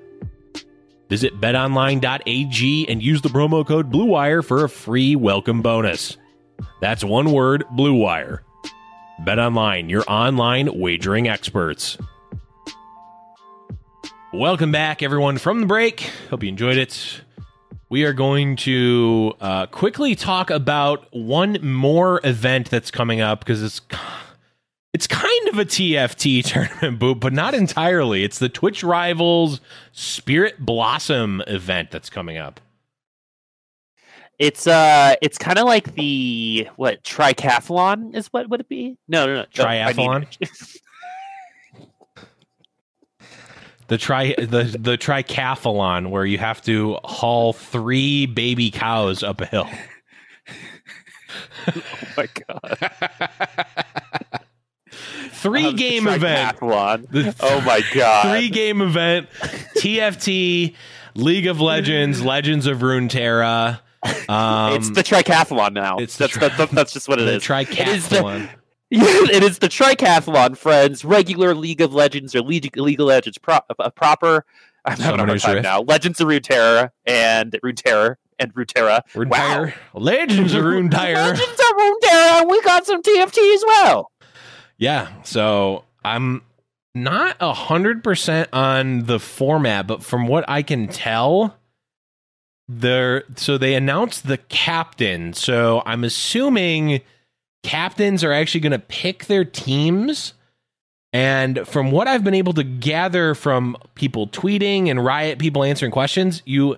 Visit 1.10 1.38
betonline.ag 1.38 2.88
and 2.88 3.02
use 3.02 3.20
the 3.20 3.28
promo 3.28 3.66
code 3.66 3.92
BLUEWIRE 3.92 4.42
for 4.42 4.64
a 4.64 4.70
free 4.70 5.14
welcome 5.16 5.60
bonus. 5.60 6.16
That's 6.80 7.04
one 7.04 7.30
word, 7.32 7.62
BLUEWIRE. 7.76 8.38
BetOnline, 9.20 9.90
your 9.90 10.04
online 10.08 10.80
wagering 10.80 11.28
experts. 11.28 11.98
Welcome 14.32 14.70
back, 14.72 15.02
everyone, 15.02 15.38
from 15.38 15.60
the 15.60 15.66
break. 15.66 16.10
Hope 16.28 16.42
you 16.42 16.50
enjoyed 16.50 16.76
it. 16.76 17.22
We 17.88 18.04
are 18.04 18.12
going 18.12 18.56
to 18.56 19.32
uh, 19.40 19.66
quickly 19.66 20.14
talk 20.14 20.50
about 20.50 21.06
one 21.12 21.58
more 21.62 22.20
event 22.24 22.70
that's 22.70 22.90
coming 22.90 23.22
up 23.22 23.40
because 23.40 23.62
it's 23.62 23.80
it's 24.92 25.06
kind 25.06 25.48
of 25.48 25.58
a 25.58 25.64
TFT 25.64 26.44
tournament, 26.44 27.00
Boop, 27.00 27.20
but 27.20 27.32
not 27.32 27.54
entirely. 27.54 28.22
It's 28.22 28.38
the 28.38 28.50
Twitch 28.50 28.82
Rivals 28.82 29.60
Spirit 29.92 30.58
Blossom 30.58 31.42
event 31.46 31.90
that's 31.90 32.10
coming 32.10 32.36
up. 32.36 32.60
It's 34.38 34.66
uh, 34.66 35.14
it's 35.22 35.38
kind 35.38 35.58
of 35.58 35.64
like 35.64 35.94
the 35.94 36.68
what 36.76 37.02
tricathlon 37.02 38.14
is 38.14 38.26
what 38.28 38.50
would 38.50 38.60
it 38.60 38.68
be? 38.68 38.98
No, 39.08 39.24
no, 39.26 39.34
no, 39.36 39.44
no, 39.56 39.64
I 39.64 39.92
need- 39.92 39.96
Triathlon? 39.96 40.80
The 43.88 43.98
tri 43.98 44.34
the 44.38 44.76
the 44.78 44.96
tricathlon 44.98 46.10
where 46.10 46.24
you 46.24 46.38
have 46.38 46.62
to 46.62 46.98
haul 47.04 47.52
three 47.52 48.26
baby 48.26 48.70
cows 48.70 49.22
up 49.22 49.40
a 49.40 49.46
hill. 49.46 49.68
oh 51.68 51.82
my 52.16 52.28
god, 52.48 52.90
Three 55.30 55.66
Um, 55.66 55.76
game 55.76 56.08
event. 56.08 56.58
tricathlon. 56.58 57.34
Oh 57.40 57.60
my 57.62 57.82
god, 57.94 58.36
Three 58.38 58.48
game 58.50 58.80
event. 58.82 59.28
TFT, 59.78 60.74
League 61.14 61.46
of 61.46 61.60
Legends, 61.60 62.22
Legends 62.22 62.66
of 62.66 62.78
Runeterra. 62.78 63.80
Um, 64.28 64.72
it's 64.74 64.90
the 64.90 65.02
tricathlon 65.02 65.72
now. 65.72 65.98
it's 65.98 66.16
that's 66.16 66.32
tri- 66.32 66.48
that's, 66.48 66.72
that's 66.72 66.92
just 66.92 67.08
what 67.08 67.20
it 67.20 67.24
the 67.24 67.36
is. 67.36 67.50
It 67.50 67.88
is 67.88 68.08
the- 68.08 68.16
tricathlon. 68.16 68.48
it 68.90 69.42
is 69.42 69.58
the 69.58 69.68
tricathlon, 69.68 70.56
friends. 70.56 71.04
Regular 71.04 71.54
League 71.54 71.80
of 71.80 71.92
Legends 71.92 72.34
or 72.34 72.40
League, 72.40 72.76
League 72.76 73.00
of 73.00 73.06
Legends 73.06 73.38
pro- 73.38 73.60
uh, 73.78 73.90
proper. 73.90 74.44
I'm 74.84 74.98
having 74.98 75.20
a 75.20 75.26
hard 75.26 75.40
time 75.40 75.54
Rift. 75.56 75.64
now. 75.64 75.80
Legends 75.82 76.20
of 76.20 76.28
Runeterra 76.28 76.90
and 77.04 77.52
Runeterra 77.62 78.16
and 78.38 78.54
Runeterra. 78.54 79.02
Runeterra. 79.12 79.74
Legends 79.92 80.54
of 80.54 80.62
Runeterra. 80.64 81.14
Legends 81.14 81.60
of 81.60 81.76
Runeterra. 81.76 82.48
We 82.48 82.62
got 82.62 82.86
some 82.86 83.02
TFT 83.02 83.54
as 83.54 83.64
well. 83.66 84.10
Yeah. 84.78 85.08
So 85.24 85.84
I'm 86.04 86.42
not 86.94 87.36
a 87.40 87.52
hundred 87.52 88.02
percent 88.02 88.48
on 88.52 89.04
the 89.04 89.20
format, 89.20 89.86
but 89.86 90.02
from 90.02 90.26
what 90.26 90.44
I 90.48 90.62
can 90.62 90.88
tell, 90.88 91.56
there 92.68 93.24
so 93.36 93.58
they 93.58 93.74
announced 93.74 94.26
the 94.26 94.38
captain. 94.38 95.34
So 95.34 95.82
I'm 95.84 96.04
assuming 96.04 97.02
captains 97.62 98.24
are 98.24 98.32
actually 98.32 98.60
going 98.60 98.72
to 98.72 98.78
pick 98.78 99.26
their 99.26 99.44
teams. 99.44 100.34
And 101.12 101.66
from 101.66 101.90
what 101.90 102.06
I've 102.06 102.24
been 102.24 102.34
able 102.34 102.52
to 102.54 102.64
gather 102.64 103.34
from 103.34 103.76
people 103.94 104.28
tweeting 104.28 104.88
and 104.88 105.04
Riot 105.04 105.38
people 105.38 105.64
answering 105.64 105.92
questions, 105.92 106.42
you 106.44 106.76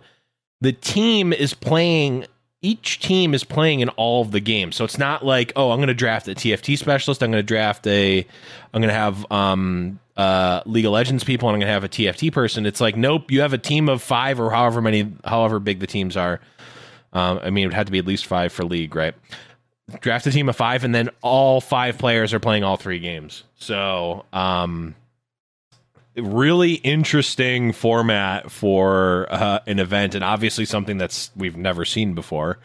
the 0.60 0.72
team 0.72 1.32
is 1.32 1.54
playing 1.54 2.26
each 2.62 3.00
team 3.00 3.32
is 3.32 3.42
playing 3.42 3.80
in 3.80 3.88
all 3.90 4.20
of 4.20 4.32
the 4.32 4.40
games. 4.40 4.76
So 4.76 4.84
it's 4.84 4.98
not 4.98 5.24
like, 5.24 5.52
oh, 5.56 5.70
I'm 5.70 5.78
going 5.78 5.88
to 5.88 5.94
draft 5.94 6.28
a 6.28 6.32
TFT 6.32 6.76
specialist, 6.76 7.22
I'm 7.22 7.30
going 7.30 7.42
to 7.42 7.46
draft 7.46 7.86
a 7.86 8.26
I'm 8.72 8.80
going 8.80 8.88
to 8.88 8.94
have 8.94 9.30
um 9.32 9.98
uh 10.16 10.62
League 10.66 10.84
of 10.84 10.92
Legends 10.92 11.24
people 11.24 11.48
and 11.48 11.54
I'm 11.54 11.60
going 11.60 11.68
to 11.68 11.72
have 11.72 11.84
a 11.84 11.88
TFT 11.88 12.32
person. 12.32 12.66
It's 12.66 12.80
like, 12.80 12.96
nope, 12.96 13.30
you 13.30 13.40
have 13.40 13.52
a 13.52 13.58
team 13.58 13.88
of 13.88 14.02
5 14.02 14.40
or 14.40 14.50
however 14.50 14.80
many 14.80 15.12
however 15.24 15.58
big 15.58 15.80
the 15.80 15.86
teams 15.86 16.16
are. 16.16 16.40
Um, 17.12 17.40
I 17.42 17.50
mean, 17.50 17.64
it 17.64 17.68
would 17.68 17.74
have 17.74 17.86
to 17.86 17.92
be 17.92 17.98
at 17.98 18.06
least 18.06 18.26
5 18.26 18.52
for 18.52 18.64
league, 18.64 18.94
right? 18.94 19.14
Draft 20.00 20.26
a 20.26 20.30
team 20.30 20.48
of 20.48 20.56
five, 20.56 20.84
and 20.84 20.94
then 20.94 21.10
all 21.22 21.60
five 21.60 21.98
players 21.98 22.32
are 22.32 22.40
playing 22.40 22.64
all 22.64 22.76
three 22.76 22.98
games. 22.98 23.44
So, 23.56 24.24
um, 24.32 24.94
really 26.16 26.74
interesting 26.74 27.72
format 27.72 28.50
for 28.50 29.26
uh, 29.30 29.60
an 29.66 29.78
event, 29.78 30.14
and 30.14 30.24
obviously 30.24 30.64
something 30.64 30.98
that's 30.98 31.30
we've 31.36 31.56
never 31.56 31.84
seen 31.84 32.14
before. 32.14 32.58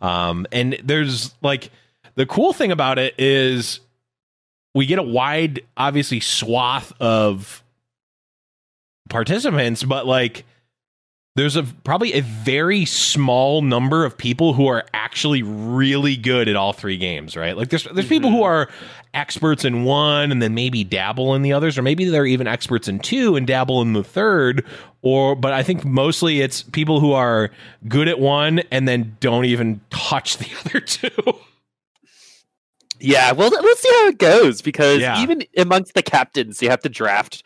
Um, 0.00 0.46
and 0.52 0.78
there's 0.84 1.34
like 1.42 1.70
the 2.14 2.26
cool 2.26 2.52
thing 2.52 2.72
about 2.72 2.98
it 2.98 3.14
is 3.18 3.80
we 4.74 4.86
get 4.86 4.98
a 4.98 5.02
wide, 5.02 5.60
obviously, 5.76 6.20
swath 6.20 6.92
of 7.00 7.62
participants, 9.08 9.82
but 9.82 10.06
like 10.06 10.44
there's 11.36 11.54
a 11.54 11.62
probably 11.84 12.14
a 12.14 12.22
very 12.22 12.86
small 12.86 13.60
number 13.60 14.06
of 14.06 14.16
people 14.16 14.54
who 14.54 14.66
are 14.66 14.84
actually 14.94 15.42
really 15.42 16.16
good 16.16 16.48
at 16.48 16.56
all 16.56 16.72
three 16.72 16.96
games, 16.96 17.36
right? 17.36 17.56
Like 17.56 17.68
there's 17.68 17.84
there's 17.84 17.98
mm-hmm. 17.98 18.08
people 18.08 18.30
who 18.30 18.38
mm-hmm. 18.38 18.44
are 18.44 18.68
experts 19.12 19.64
in 19.64 19.84
one 19.84 20.32
and 20.32 20.40
then 20.40 20.54
maybe 20.54 20.82
dabble 20.82 21.34
in 21.34 21.42
the 21.42 21.52
others 21.52 21.76
or 21.78 21.82
maybe 21.82 22.06
they're 22.06 22.26
even 22.26 22.46
experts 22.46 22.88
in 22.88 22.98
two 22.98 23.36
and 23.36 23.46
dabble 23.46 23.80
in 23.82 23.92
the 23.92 24.02
third 24.02 24.64
or 25.02 25.36
but 25.36 25.52
I 25.52 25.62
think 25.62 25.84
mostly 25.84 26.40
it's 26.40 26.62
people 26.62 27.00
who 27.00 27.12
are 27.12 27.50
good 27.86 28.08
at 28.08 28.18
one 28.18 28.60
and 28.70 28.88
then 28.88 29.16
don't 29.20 29.44
even 29.44 29.80
touch 29.90 30.38
the 30.38 30.48
other 30.64 30.80
two. 30.80 31.34
Yeah, 32.98 33.32
well, 33.32 33.50
we'll 33.50 33.76
see 33.76 33.90
how 33.90 34.06
it 34.08 34.18
goes 34.18 34.62
because 34.62 35.00
yeah. 35.00 35.22
even 35.22 35.42
amongst 35.58 35.92
the 35.92 36.02
captains, 36.02 36.62
you 36.62 36.70
have 36.70 36.80
to 36.80 36.88
draft 36.88 37.42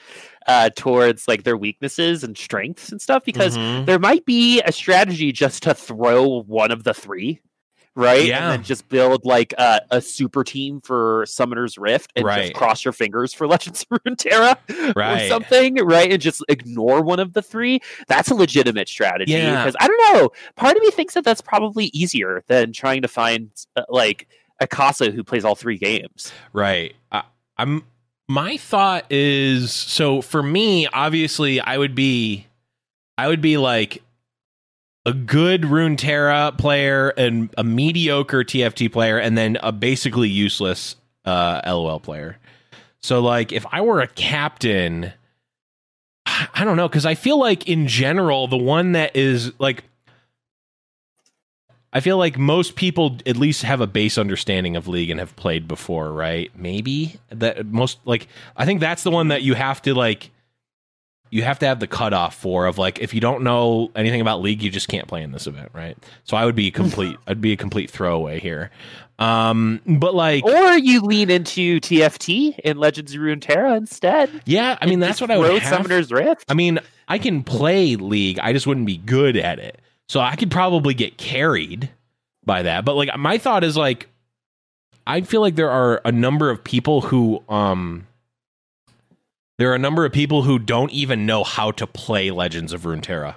uh, 0.51 0.69
towards 0.71 1.29
like 1.29 1.45
their 1.45 1.57
weaknesses 1.57 2.25
and 2.25 2.37
strengths 2.37 2.91
and 2.91 3.01
stuff 3.01 3.25
because 3.25 3.57
mm-hmm. 3.57 3.85
there 3.85 4.01
might 4.01 4.25
be 4.25 4.61
a 4.63 4.73
strategy 4.73 5.31
just 5.31 5.63
to 5.63 5.73
throw 5.73 6.43
one 6.43 6.73
of 6.73 6.83
the 6.83 6.93
three 6.93 7.41
right? 7.97 8.27
Yeah. 8.27 8.45
And 8.45 8.53
then 8.53 8.63
just 8.63 8.89
build 8.89 9.25
like 9.25 9.53
a, 9.59 9.83
a 9.91 10.01
super 10.01 10.45
team 10.45 10.81
for 10.81 11.27
Summoner's 11.27 11.77
Rift 11.77 12.13
and 12.15 12.25
right. 12.25 12.43
just 12.43 12.55
cross 12.55 12.85
your 12.85 12.93
fingers 12.93 13.35
for 13.35 13.47
Legends 13.49 13.85
of 13.91 13.99
Runeterra 13.99 14.95
right. 14.95 15.23
or 15.23 15.29
something, 15.29 15.75
right? 15.85 16.11
And 16.11 16.23
just 16.23 16.43
ignore 16.49 17.03
one 17.03 17.19
of 17.19 17.33
the 17.33 17.43
three. 17.43 17.81
That's 18.07 18.31
a 18.31 18.35
legitimate 18.35 18.89
strategy 18.89 19.35
because 19.35 19.75
yeah. 19.79 19.85
I 19.85 19.89
don't 19.89 20.15
know. 20.15 20.31
Part 20.55 20.77
of 20.77 20.83
me 20.83 20.91
thinks 20.93 21.15
that 21.15 21.25
that's 21.25 21.41
probably 21.41 21.87
easier 21.87 22.45
than 22.47 22.73
trying 22.73 23.03
to 23.03 23.09
find 23.09 23.51
uh, 23.77 23.83
like 23.89 24.29
a 24.61 24.69
Casa 24.69 25.11
who 25.11 25.25
plays 25.25 25.45
all 25.45 25.57
three 25.57 25.77
games. 25.77 26.33
Right. 26.53 26.95
I, 27.11 27.25
I'm 27.59 27.83
my 28.31 28.57
thought 28.59 29.07
is 29.11 29.73
so 29.73 30.23
for 30.23 30.41
me, 30.41 30.87
obviously, 30.87 31.61
I 31.61 31.77
would 31.77 31.97
be, 31.97 32.47
I 33.19 33.27
would 33.27 33.41
be 33.41 33.57
like 33.57 34.05
a 35.05 35.13
good 35.13 35.63
Runeterra 35.63 36.57
player 36.57 37.09
and 37.09 37.53
a 37.59 37.65
mediocre 37.65 38.45
TFT 38.45 38.93
player, 38.93 39.19
and 39.19 39.37
then 39.37 39.59
a 39.65 39.73
basically 39.73 40.29
useless 40.29 40.95
uh, 41.25 41.61
LOL 41.67 41.99
player. 41.99 42.39
So, 43.03 43.19
like, 43.19 43.51
if 43.51 43.67
I 43.73 43.81
were 43.81 44.01
a 44.01 44.07
captain, 44.07 45.13
I 46.25 46.65
don't 46.65 46.77
know, 46.77 46.89
because 46.89 47.07
I 47.07 47.17
feel 47.17 47.41
like 47.41 47.69
in 47.69 47.89
general, 47.89 48.47
the 48.47 48.57
one 48.57 48.93
that 48.93 49.17
is 49.17 49.53
like 49.59 49.83
I 51.93 52.01
feel 52.01 52.19
like 52.19 52.39
most 52.39 52.77
people 52.77 53.19
at 53.27 53.37
least 53.37 53.63
have 53.63 53.81
a 53.81 53.87
base 53.87 54.17
understanding 54.17 54.77
of 54.77 54.87
league 54.87 55.11
and 55.11 55.19
have 55.19 55.35
played 55.37 55.67
before, 55.67 56.13
right? 56.13 56.51
Maybe 56.57 57.17
that 57.31 57.67
most 57.67 57.99
like 58.05 58.29
I 58.57 58.65
think 58.65 58.81
that's 58.81 59.03
the 59.03 59.11
one 59.11 59.29
that 59.29 59.43
you 59.43 59.55
have 59.55 59.83
to 59.83 59.95
like 59.95 60.31
you 61.31 61.43
have 61.43 61.59
to 61.61 61.67
have 61.67 61.81
the 61.81 61.87
cutoff 61.87 62.35
for 62.35 62.67
of 62.67 62.79
like 62.79 63.01
if 63.01 63.13
you 63.13 63.21
don't 63.21 63.43
know 63.43 63.91
anything 63.97 64.21
about 64.21 64.41
league, 64.41 64.63
you 64.63 64.71
just 64.71 64.89
can't 64.89 65.09
play 65.09 65.23
in 65.23 65.33
this 65.33 65.47
event, 65.47 65.71
right? 65.73 65.97
So 66.25 66.37
I 66.37 66.45
would 66.45 66.55
be 66.55 66.71
complete 66.71 67.17
I'd 67.27 67.41
be 67.41 67.53
a 67.53 67.57
complete 67.57 67.91
throwaway 67.91 68.39
here. 68.39 68.71
Um 69.19 69.81
but 69.85 70.15
like 70.15 70.45
Or 70.45 70.79
you 70.79 71.01
lean 71.01 71.29
into 71.29 71.81
TFT 71.81 72.57
in 72.61 72.79
Legends 72.79 73.15
of 73.15 73.21
Runeterra 73.21 73.77
instead. 73.77 74.43
Yeah, 74.47 74.79
I 74.81 74.87
mean 74.87 75.01
that's 75.01 75.21
what 75.21 75.33
I 75.33 75.39
would 75.39 75.61
have. 75.61 75.75
Summoner's 75.75 76.13
Rift. 76.13 76.45
I 76.49 76.55
mean, 76.55 76.79
I 77.09 77.19
can 77.19 77.43
play 77.43 77.97
league, 77.97 78.39
I 78.41 78.53
just 78.53 78.69
wouldn't 78.69 78.87
be 78.87 78.97
good 78.97 79.37
at 79.37 79.59
it. 79.59 79.80
So 80.11 80.19
I 80.19 80.35
could 80.35 80.51
probably 80.51 80.93
get 80.93 81.19
carried 81.19 81.89
by 82.45 82.63
that. 82.65 82.85
But 82.85 82.97
like 82.97 83.17
my 83.17 83.39
thought 83.39 83.63
is 83.63 83.77
like 83.77 84.09
I 85.07 85.21
feel 85.21 85.41
like 85.41 85.55
there 85.55 85.71
are 85.71 86.01
a 86.05 86.11
number 86.11 86.51
of 86.51 86.65
people 86.65 87.03
who 87.03 87.45
um 87.49 88.09
there 89.59 89.71
are 89.71 89.77
a 89.77 89.79
number 89.79 90.05
of 90.05 90.11
people 90.11 90.43
who 90.43 90.59
don't 90.59 90.91
even 90.91 91.27
know 91.27 91.45
how 91.45 91.71
to 91.71 91.87
play 91.87 92.33
Legends 92.33 92.73
of 92.73 92.83
Runeterra. 92.83 93.37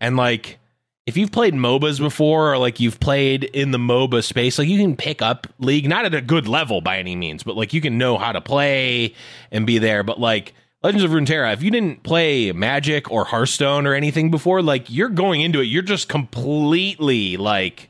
And 0.00 0.16
like 0.16 0.60
if 1.04 1.16
you've 1.16 1.32
played 1.32 1.54
MOBAs 1.54 1.98
before 1.98 2.52
or 2.52 2.58
like 2.58 2.78
you've 2.78 3.00
played 3.00 3.42
in 3.42 3.72
the 3.72 3.78
MOBA 3.78 4.22
space, 4.22 4.56
like 4.56 4.68
you 4.68 4.78
can 4.78 4.94
pick 4.94 5.20
up 5.20 5.48
League 5.58 5.88
not 5.88 6.04
at 6.04 6.14
a 6.14 6.20
good 6.20 6.46
level 6.46 6.80
by 6.80 6.98
any 6.98 7.16
means, 7.16 7.42
but 7.42 7.56
like 7.56 7.72
you 7.72 7.80
can 7.80 7.98
know 7.98 8.18
how 8.18 8.30
to 8.30 8.40
play 8.40 9.14
and 9.50 9.66
be 9.66 9.78
there, 9.78 10.04
but 10.04 10.20
like 10.20 10.54
Legends 10.82 11.02
of 11.02 11.10
Runeterra, 11.10 11.52
if 11.52 11.62
you 11.62 11.72
didn't 11.72 12.04
play 12.04 12.52
Magic 12.52 13.10
or 13.10 13.24
Hearthstone 13.24 13.84
or 13.86 13.94
anything 13.94 14.30
before, 14.30 14.62
like 14.62 14.88
you're 14.88 15.08
going 15.08 15.40
into 15.40 15.60
it, 15.60 15.64
you're 15.64 15.82
just 15.82 16.08
completely 16.08 17.36
like 17.36 17.88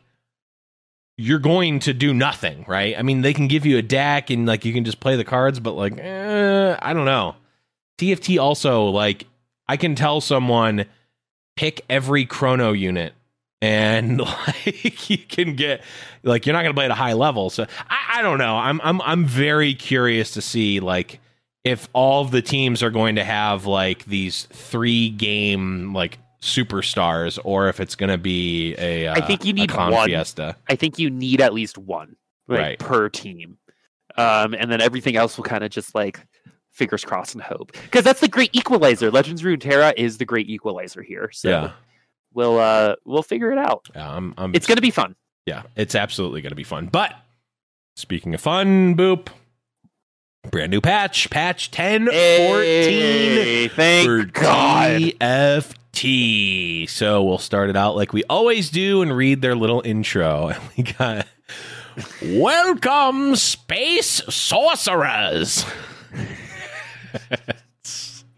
you're 1.18 1.38
going 1.38 1.80
to 1.80 1.92
do 1.92 2.14
nothing, 2.14 2.64
right? 2.66 2.98
I 2.98 3.02
mean, 3.02 3.20
they 3.20 3.34
can 3.34 3.46
give 3.48 3.66
you 3.66 3.76
a 3.76 3.82
deck 3.82 4.30
and 4.30 4.46
like 4.46 4.64
you 4.64 4.72
can 4.72 4.84
just 4.84 5.00
play 5.00 5.16
the 5.16 5.24
cards, 5.24 5.60
but 5.60 5.72
like, 5.72 5.98
eh, 5.98 6.76
I 6.80 6.94
don't 6.94 7.04
know. 7.04 7.34
TFT 7.98 8.40
also 8.40 8.84
like 8.84 9.26
I 9.68 9.76
can 9.76 9.94
tell 9.94 10.22
someone 10.22 10.86
pick 11.56 11.84
every 11.90 12.24
chrono 12.24 12.72
unit 12.72 13.12
and 13.60 14.20
like 14.46 15.10
you 15.10 15.18
can 15.18 15.56
get 15.56 15.82
like 16.22 16.46
you're 16.46 16.54
not 16.54 16.62
going 16.62 16.72
to 16.72 16.76
play 16.78 16.86
at 16.86 16.90
a 16.90 16.94
high 16.94 17.12
level. 17.12 17.50
So 17.50 17.66
I, 17.90 18.20
I 18.20 18.22
don't 18.22 18.38
know. 18.38 18.56
I'm 18.56 18.80
I'm 18.82 19.02
I'm 19.02 19.26
very 19.26 19.74
curious 19.74 20.30
to 20.32 20.40
see 20.40 20.80
like 20.80 21.20
if 21.64 21.88
all 21.92 22.22
of 22.22 22.30
the 22.30 22.42
teams 22.42 22.82
are 22.82 22.90
going 22.90 23.16
to 23.16 23.24
have 23.24 23.66
like 23.66 24.04
these 24.04 24.44
three 24.46 25.10
game 25.10 25.92
like 25.92 26.18
superstars 26.40 27.38
or 27.44 27.68
if 27.68 27.80
it's 27.80 27.94
going 27.94 28.10
to 28.10 28.18
be 28.18 28.74
a 28.78 29.08
uh, 29.08 29.14
I 29.14 29.20
think 29.20 29.44
you 29.44 29.52
need 29.52 29.72
one 29.72 29.92
fiesta. 30.06 30.56
I 30.68 30.76
think 30.76 30.98
you 30.98 31.10
need 31.10 31.40
at 31.40 31.52
least 31.52 31.76
one 31.76 32.16
like, 32.46 32.58
right. 32.58 32.78
per 32.78 33.08
team. 33.08 33.58
Um, 34.16 34.54
and 34.54 34.70
then 34.70 34.80
everything 34.80 35.16
else 35.16 35.36
will 35.36 35.44
kind 35.44 35.62
of 35.62 35.70
just 35.70 35.94
like 35.94 36.26
fingers 36.72 37.04
crossed 37.04 37.34
and 37.34 37.42
hope 37.42 37.72
because 37.72 38.04
that's 38.04 38.20
the 38.20 38.28
great 38.28 38.54
equalizer. 38.54 39.10
Legends 39.10 39.42
Runeterra 39.42 39.92
is 39.96 40.18
the 40.18 40.24
great 40.24 40.48
equalizer 40.48 41.02
here. 41.02 41.30
So 41.32 41.50
yeah. 41.50 41.72
we'll 42.32 42.58
uh 42.58 42.96
we'll 43.04 43.22
figure 43.22 43.50
it 43.52 43.58
out. 43.58 43.86
Yeah, 43.94 44.10
I'm, 44.10 44.34
I'm 44.38 44.54
it's 44.54 44.66
going 44.66 44.76
to 44.76 44.82
be 44.82 44.90
fun. 44.90 45.14
Yeah, 45.46 45.62
it's 45.76 45.94
absolutely 45.94 46.40
going 46.40 46.50
to 46.50 46.56
be 46.56 46.64
fun. 46.64 46.86
But 46.86 47.14
speaking 47.96 48.34
of 48.34 48.40
fun, 48.40 48.96
boop 48.96 49.28
brand 50.44 50.70
new 50.70 50.80
patch, 50.80 51.28
patch 51.30 51.68
1014 51.70 52.10
hey, 52.12 53.68
thank 53.68 54.06
for 54.06 54.24
God. 54.24 55.00
TFT. 55.00 56.88
So 56.88 57.22
we'll 57.24 57.38
start 57.38 57.70
it 57.70 57.76
out 57.76 57.96
like 57.96 58.12
we 58.12 58.24
always 58.24 58.70
do 58.70 59.02
and 59.02 59.14
read 59.16 59.42
their 59.42 59.56
little 59.56 59.82
intro. 59.84 60.48
And 60.58 60.62
we 60.76 60.84
got 60.84 61.26
Welcome, 62.22 63.34
Space 63.34 64.22
Sorcerers. 64.28 65.64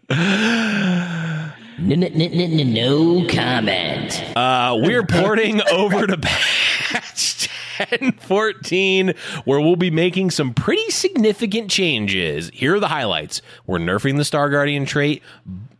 No, 0.09 1.95
no, 1.95 2.07
no, 2.07 2.63
no 2.63 3.27
comment. 3.27 4.23
Uh, 4.35 4.77
we're 4.81 5.03
porting 5.03 5.61
over 5.71 6.05
to 6.07 6.17
patch 6.21 7.40
1014, 7.89 9.13
where 9.45 9.59
we'll 9.59 9.75
be 9.75 9.91
making 9.91 10.31
some 10.31 10.53
pretty 10.53 10.89
significant 10.89 11.69
changes. 11.69 12.49
Here 12.53 12.75
are 12.75 12.79
the 12.79 12.87
highlights. 12.87 13.41
We're 13.65 13.79
nerfing 13.79 14.17
the 14.17 14.25
Star 14.25 14.49
Guardian 14.49 14.85
trait, 14.85 15.23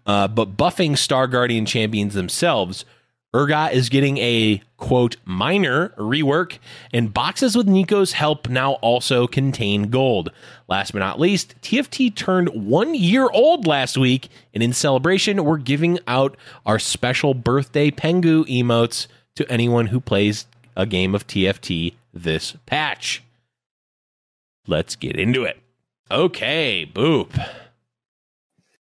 uh, 0.06 0.28
but 0.28 0.58
buffing 0.58 0.98
Star 0.98 1.28
Guardian 1.28 1.66
champions 1.66 2.14
themselves, 2.14 2.86
Urgot 3.34 3.72
is 3.72 3.88
getting 3.88 4.18
a 4.18 4.62
quote 4.76 5.16
minor 5.24 5.90
rework, 5.98 6.58
and 6.92 7.14
boxes 7.14 7.56
with 7.56 7.66
Neeko's 7.66 8.12
help 8.12 8.50
now 8.50 8.74
also 8.74 9.26
contain 9.26 9.84
gold. 9.84 10.32
Last 10.68 10.92
but 10.92 11.00
not 11.00 11.18
least, 11.18 11.56
TFT 11.62 12.14
turned 12.14 12.50
one 12.50 12.94
year 12.94 13.30
old 13.30 13.66
last 13.66 13.98
week, 13.98 14.28
and 14.54 14.62
in 14.62 14.74
celebration, 14.74 15.46
we're 15.46 15.58
giving 15.60 15.98
out 16.08 16.36
our 16.66 16.78
special 16.78 17.34
birthday 17.34 17.90
Pengu 17.90 18.44
emotes 18.48 19.08
to 19.36 19.50
anyone 19.50 19.88
who 19.88 20.02
plays 20.02 20.46
a 20.76 20.86
game 20.86 21.16
of 21.16 21.28
TFT 21.28 21.94
this 22.14 22.56
patch. 22.66 23.24
Let's 24.68 24.96
get 24.96 25.16
into 25.18 25.44
it. 25.44 25.58
Okay, 26.10 26.90
boop. 26.92 27.30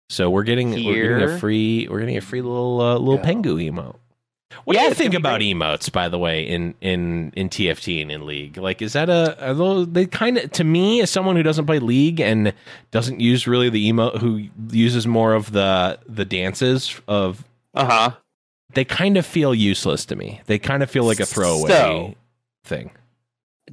So 0.10 0.30
we're 0.30 0.44
getting 0.44 0.72
we're 0.72 1.18
getting 1.18 1.22
a 1.22 1.38
free 1.38 1.88
we're 1.90 2.00
getting 2.00 2.18
a 2.18 2.22
free 2.22 2.42
little 2.42 2.80
uh, 2.80 2.98
little 2.98 3.18
Go. 3.18 3.24
Pengu 3.24 3.70
emote. 3.70 3.96
What 4.64 4.76
Yeah, 4.76 4.84
do 4.84 4.88
you 4.90 4.94
think 4.94 5.14
about 5.14 5.40
be 5.40 5.54
emotes, 5.54 5.92
by 5.92 6.08
the 6.08 6.18
way, 6.18 6.48
in 6.48 6.74
in 6.80 7.34
in 7.36 7.50
TFT 7.50 8.02
and 8.02 8.12
in 8.12 8.26
League? 8.26 8.58
Like, 8.58 8.82
is 8.82 8.94
that 8.94 9.10
a 9.10 9.54
those 9.54 9.90
they 9.90 10.06
kind 10.06 10.38
of 10.38 10.52
to 10.54 10.64
me 10.64 11.02
as 11.02 11.10
someone 11.12 11.36
who 11.36 11.44
doesn't 11.44 11.66
play 11.66 11.80
League 11.80 12.22
and 12.22 12.54
doesn't 12.92 13.20
use 13.20 13.46
really 13.48 13.70
the 13.70 13.92
emote, 13.92 14.20
who 14.20 14.48
uses 14.72 15.06
more 15.06 15.34
of 15.34 15.52
the 15.52 16.00
the 16.08 16.24
dances 16.24 17.00
of 17.08 17.44
Uh 17.74 17.86
huh. 17.86 18.12
They 18.74 18.86
kind 18.86 19.18
of 19.18 19.26
feel 19.26 19.54
useless 19.56 20.06
to 20.06 20.16
me. 20.16 20.42
They 20.46 20.60
kind 20.60 20.84
of 20.84 20.90
feel 20.92 21.04
like 21.06 21.20
a 21.20 21.26
throwaway 21.26 21.70
So- 21.70 22.16
thing. 22.64 22.92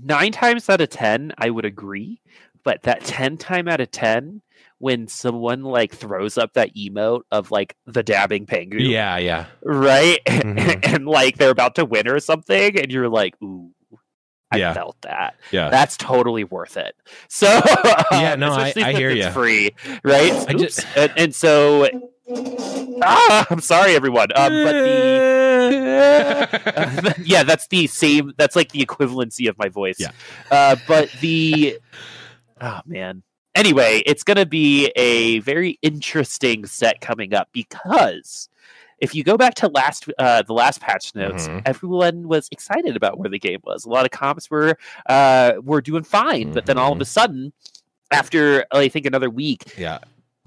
Nine 0.02 0.32
times 0.32 0.68
out 0.68 0.80
of 0.80 0.90
ten, 0.90 1.32
I 1.38 1.50
would 1.50 1.64
agree. 1.64 2.20
But 2.64 2.82
that 2.82 3.02
ten 3.04 3.36
time 3.36 3.68
out 3.68 3.80
of 3.80 3.90
ten, 3.90 4.40
when 4.78 5.06
someone 5.06 5.62
like 5.62 5.94
throws 5.94 6.36
up 6.38 6.54
that 6.54 6.74
emote 6.74 7.22
of 7.30 7.50
like 7.50 7.76
the 7.86 8.02
dabbing 8.02 8.46
penguin, 8.46 8.86
Yeah, 8.86 9.18
yeah, 9.18 9.46
right, 9.62 10.18
Mhm. 10.26 10.84
and 10.94 11.06
like 11.06 11.36
they're 11.36 11.50
about 11.50 11.74
to 11.76 11.84
win 11.84 12.08
or 12.08 12.18
something, 12.20 12.78
and 12.80 12.90
you're 12.90 13.08
like, 13.08 13.34
ooh. 13.42 13.70
I 14.54 14.58
Yeah. 14.58 14.74
felt 14.74 14.96
that. 15.02 15.36
yeah. 15.52 15.70
That's 15.70 15.96
totally 15.96 16.44
worth 16.44 16.76
it. 16.76 16.94
So 17.28 17.46
Yeah, 18.12 18.34
no, 18.36 18.52
I- 18.52 18.72
I 18.76 18.92
hear 18.92 19.10
you. 19.10 19.30
Free, 19.30 19.70
right? 20.02 20.32
I 20.32 20.52
Oops. 20.52 20.62
just- 20.62 20.86
and, 20.96 21.12
and 21.16 21.34
so, 21.34 21.88
ah, 23.02 23.46
I'm 23.50 23.60
sorry, 23.60 23.94
everyone. 23.94 24.28
Um, 24.34 24.52
but 24.64 24.72
the 24.72 27.14
yeah, 27.24 27.42
that's 27.42 27.66
the 27.68 27.86
same. 27.86 28.32
That's 28.36 28.56
like 28.56 28.72
the 28.72 28.84
equivalency 28.84 29.48
of 29.48 29.58
my 29.58 29.68
voice. 29.68 29.96
Yeah. 29.98 30.10
Uh, 30.50 30.76
but 30.86 31.10
the 31.20 31.78
oh 32.60 32.80
man. 32.86 33.22
Anyway, 33.56 34.02
it's 34.04 34.24
going 34.24 34.36
to 34.36 34.46
be 34.46 34.88
a 34.96 35.38
very 35.38 35.78
interesting 35.80 36.66
set 36.66 37.00
coming 37.00 37.34
up 37.34 37.48
because 37.52 38.48
if 38.98 39.14
you 39.14 39.24
go 39.24 39.36
back 39.36 39.54
to 39.56 39.68
last 39.68 40.08
uh, 40.18 40.42
the 40.42 40.52
last 40.52 40.80
patch 40.80 41.14
notes, 41.14 41.48
Mhm. 41.48 41.62
everyone 41.66 42.28
was 42.28 42.48
excited 42.52 42.96
about 42.96 43.18
where 43.18 43.28
the 43.28 43.38
game 43.38 43.60
was. 43.64 43.84
A 43.84 43.88
lot 43.88 44.04
of 44.04 44.10
comps 44.10 44.50
were 44.50 44.76
uh, 45.08 45.52
were 45.62 45.80
doing 45.80 46.04
fine, 46.04 46.52
but 46.52 46.66
then 46.66 46.78
all 46.78 46.92
of 46.92 46.98
Mhm. 46.98 47.02
a 47.02 47.06
sudden, 47.06 47.52
after 48.10 48.64
I 48.70 48.88
think 48.88 49.06
another 49.06 49.30
week, 49.30 49.74
yeah, 49.76 49.98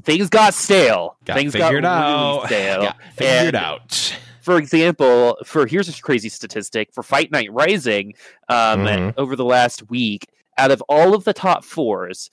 things 0.03 0.29
got 0.29 0.53
stale. 0.53 1.17
got 1.25 1.35
things 1.37 1.53
figured 1.53 1.83
got 1.83 1.85
out. 1.85 2.35
really 2.35 2.47
stale. 2.47 2.81
Got 2.83 2.97
figured 3.15 3.55
And- 3.55 3.55
out. 3.55 4.17
for 4.41 4.57
example, 4.57 5.37
for 5.45 5.65
here's 5.67 5.89
a 5.89 6.01
crazy 6.01 6.29
statistic 6.29 6.93
for 6.93 7.03
Fight 7.03 7.31
Night 7.31 7.51
Rising, 7.51 8.13
um, 8.49 8.85
Mhm. 8.85 9.13
over 9.17 9.35
the 9.35 9.45
last 9.45 9.89
week, 9.89 10.27
out 10.57 10.71
of 10.71 10.81
all 10.87 11.13
of 11.13 11.23
the 11.25 11.33
top 11.33 11.63
fours, 11.65 12.29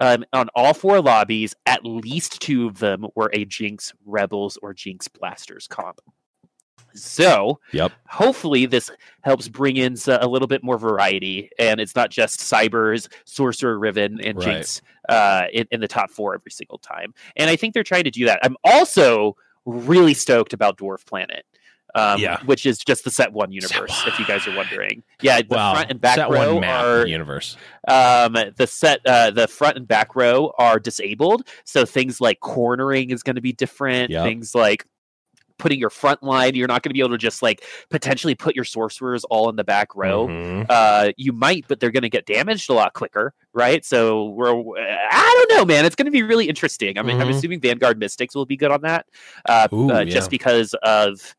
um, 0.00 0.24
on 0.32 0.48
all 0.54 0.74
four 0.74 1.00
lobbies, 1.00 1.54
at 1.66 1.84
least 1.84 2.40
two 2.40 2.66
of 2.66 2.78
them 2.78 3.06
were 3.14 3.30
a 3.32 3.44
Jinx 3.44 3.92
Rebels 4.04 4.58
or 4.62 4.74
Jinx 4.74 5.08
Blasters 5.08 5.66
comp. 5.68 6.00
So, 6.96 7.58
Yep. 7.72 7.92
hopefully, 8.08 8.66
this 8.66 8.90
helps 9.22 9.48
bring 9.48 9.76
in 9.76 9.96
a 10.06 10.28
little 10.28 10.46
bit 10.46 10.62
more 10.62 10.78
variety, 10.78 11.50
and 11.58 11.80
it's 11.80 11.96
not 11.96 12.10
just 12.10 12.38
Cybers, 12.38 13.08
Sorcerer 13.24 13.78
Riven, 13.78 14.20
and 14.20 14.38
Right. 14.38 14.44
Jinx 14.44 14.80
uh, 15.08 15.46
in, 15.52 15.66
in 15.72 15.80
the 15.80 15.88
top 15.88 16.10
four 16.10 16.34
every 16.34 16.52
single 16.52 16.78
time. 16.78 17.12
And 17.36 17.50
I 17.50 17.56
think 17.56 17.74
they're 17.74 17.82
trying 17.82 18.04
to 18.04 18.12
do 18.12 18.26
that. 18.26 18.38
I'm 18.44 18.56
also 18.62 19.36
really 19.66 20.14
stoked 20.14 20.52
about 20.52 20.78
Dwarf 20.78 21.04
Planet. 21.04 21.44
Um, 21.96 22.20
Yeah. 22.20 22.40
which 22.44 22.66
is 22.66 22.78
just 22.78 23.04
the 23.04 23.10
set 23.10 23.32
one 23.32 23.52
universe, 23.52 24.02
if 24.06 24.18
you 24.18 24.26
guys 24.26 24.46
are 24.48 24.56
wondering. 24.56 25.02
Yeah, 25.22 25.42
the 25.42 25.46
Wow, 25.54 25.74
front 25.74 25.90
and 25.90 26.00
back 26.00 26.16
set 26.16 26.28
row 26.28 26.54
one 26.56 26.64
are 26.64 27.06
universe. 27.06 27.56
um, 27.86 28.32
the 28.56 28.66
set 28.66 29.00
uh, 29.06 29.30
the 29.30 29.46
front 29.46 29.76
and 29.76 29.86
back 29.86 30.16
row 30.16 30.52
are 30.58 30.80
disabled 30.80 31.46
so 31.64 31.84
things 31.84 32.20
like 32.20 32.40
cornering 32.40 33.10
is 33.10 33.22
going 33.22 33.36
to 33.36 33.42
be 33.42 33.52
different 33.52 34.10
Yep. 34.10 34.24
things 34.24 34.54
like 34.56 34.84
putting 35.56 35.78
your 35.78 35.88
front 35.90 36.20
line 36.20 36.56
you're 36.56 36.66
not 36.66 36.82
going 36.82 36.90
to 36.90 36.94
be 36.94 36.98
able 36.98 37.10
to 37.10 37.18
just 37.18 37.40
like 37.42 37.62
potentially 37.90 38.34
put 38.34 38.56
your 38.56 38.64
sorcerers 38.64 39.22
all 39.30 39.48
in 39.48 39.54
the 39.54 39.62
back 39.62 39.94
row 39.94 40.26
Mhm. 40.26 40.66
uh, 40.68 41.12
you 41.16 41.32
might 41.32 41.64
but 41.68 41.78
they're 41.78 41.92
going 41.92 42.02
to 42.02 42.08
get 42.10 42.26
damaged 42.26 42.68
a 42.70 42.72
lot 42.72 42.92
quicker 42.92 43.32
right 43.52 43.84
so 43.84 44.30
we're 44.30 44.50
i 44.50 45.44
don't 45.48 45.56
know 45.56 45.64
man 45.64 45.84
it's 45.84 45.94
going 45.94 46.06
to 46.06 46.10
be 46.10 46.24
really 46.24 46.48
interesting 46.48 46.98
i 46.98 47.02
mean 47.02 47.20
i'm 47.20 47.28
Mhm. 47.28 47.36
assuming 47.36 47.60
vanguard 47.60 48.00
mystics 48.00 48.34
will 48.34 48.46
be 48.46 48.56
good 48.56 48.72
on 48.72 48.80
that 48.82 49.06
uh, 49.48 49.68
Ooh, 49.72 49.92
uh, 49.92 50.00
yeah. 50.00 50.04
just 50.12 50.28
because 50.28 50.74
of 50.82 51.36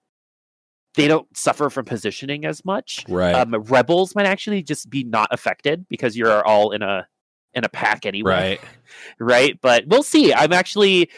they 0.96 1.08
don't 1.08 1.28
suffer 1.38 1.70
from 1.70 1.86
positioning 1.86 2.46
as 2.46 2.64
much 2.66 3.06
Right. 3.08 3.34
um, 3.36 3.54
rebels 3.64 4.16
might 4.16 4.26
actually 4.26 4.64
just 4.64 4.90
be 4.90 5.04
not 5.04 5.30
affected 5.32 5.88
because 5.90 6.16
you're 6.18 6.46
all 6.46 6.72
in 6.72 6.82
a 6.82 7.08
in 7.54 7.64
a 7.64 7.70
pack 7.70 8.06
anyway 8.06 8.32
right. 8.32 8.62
right 9.20 9.60
but 9.62 9.88
we'll 9.88 10.04
see 10.04 10.34
i'm 10.34 10.52
actually 10.54 11.10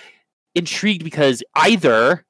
intrigued 0.56 1.04
because 1.04 1.44
either 1.56 2.26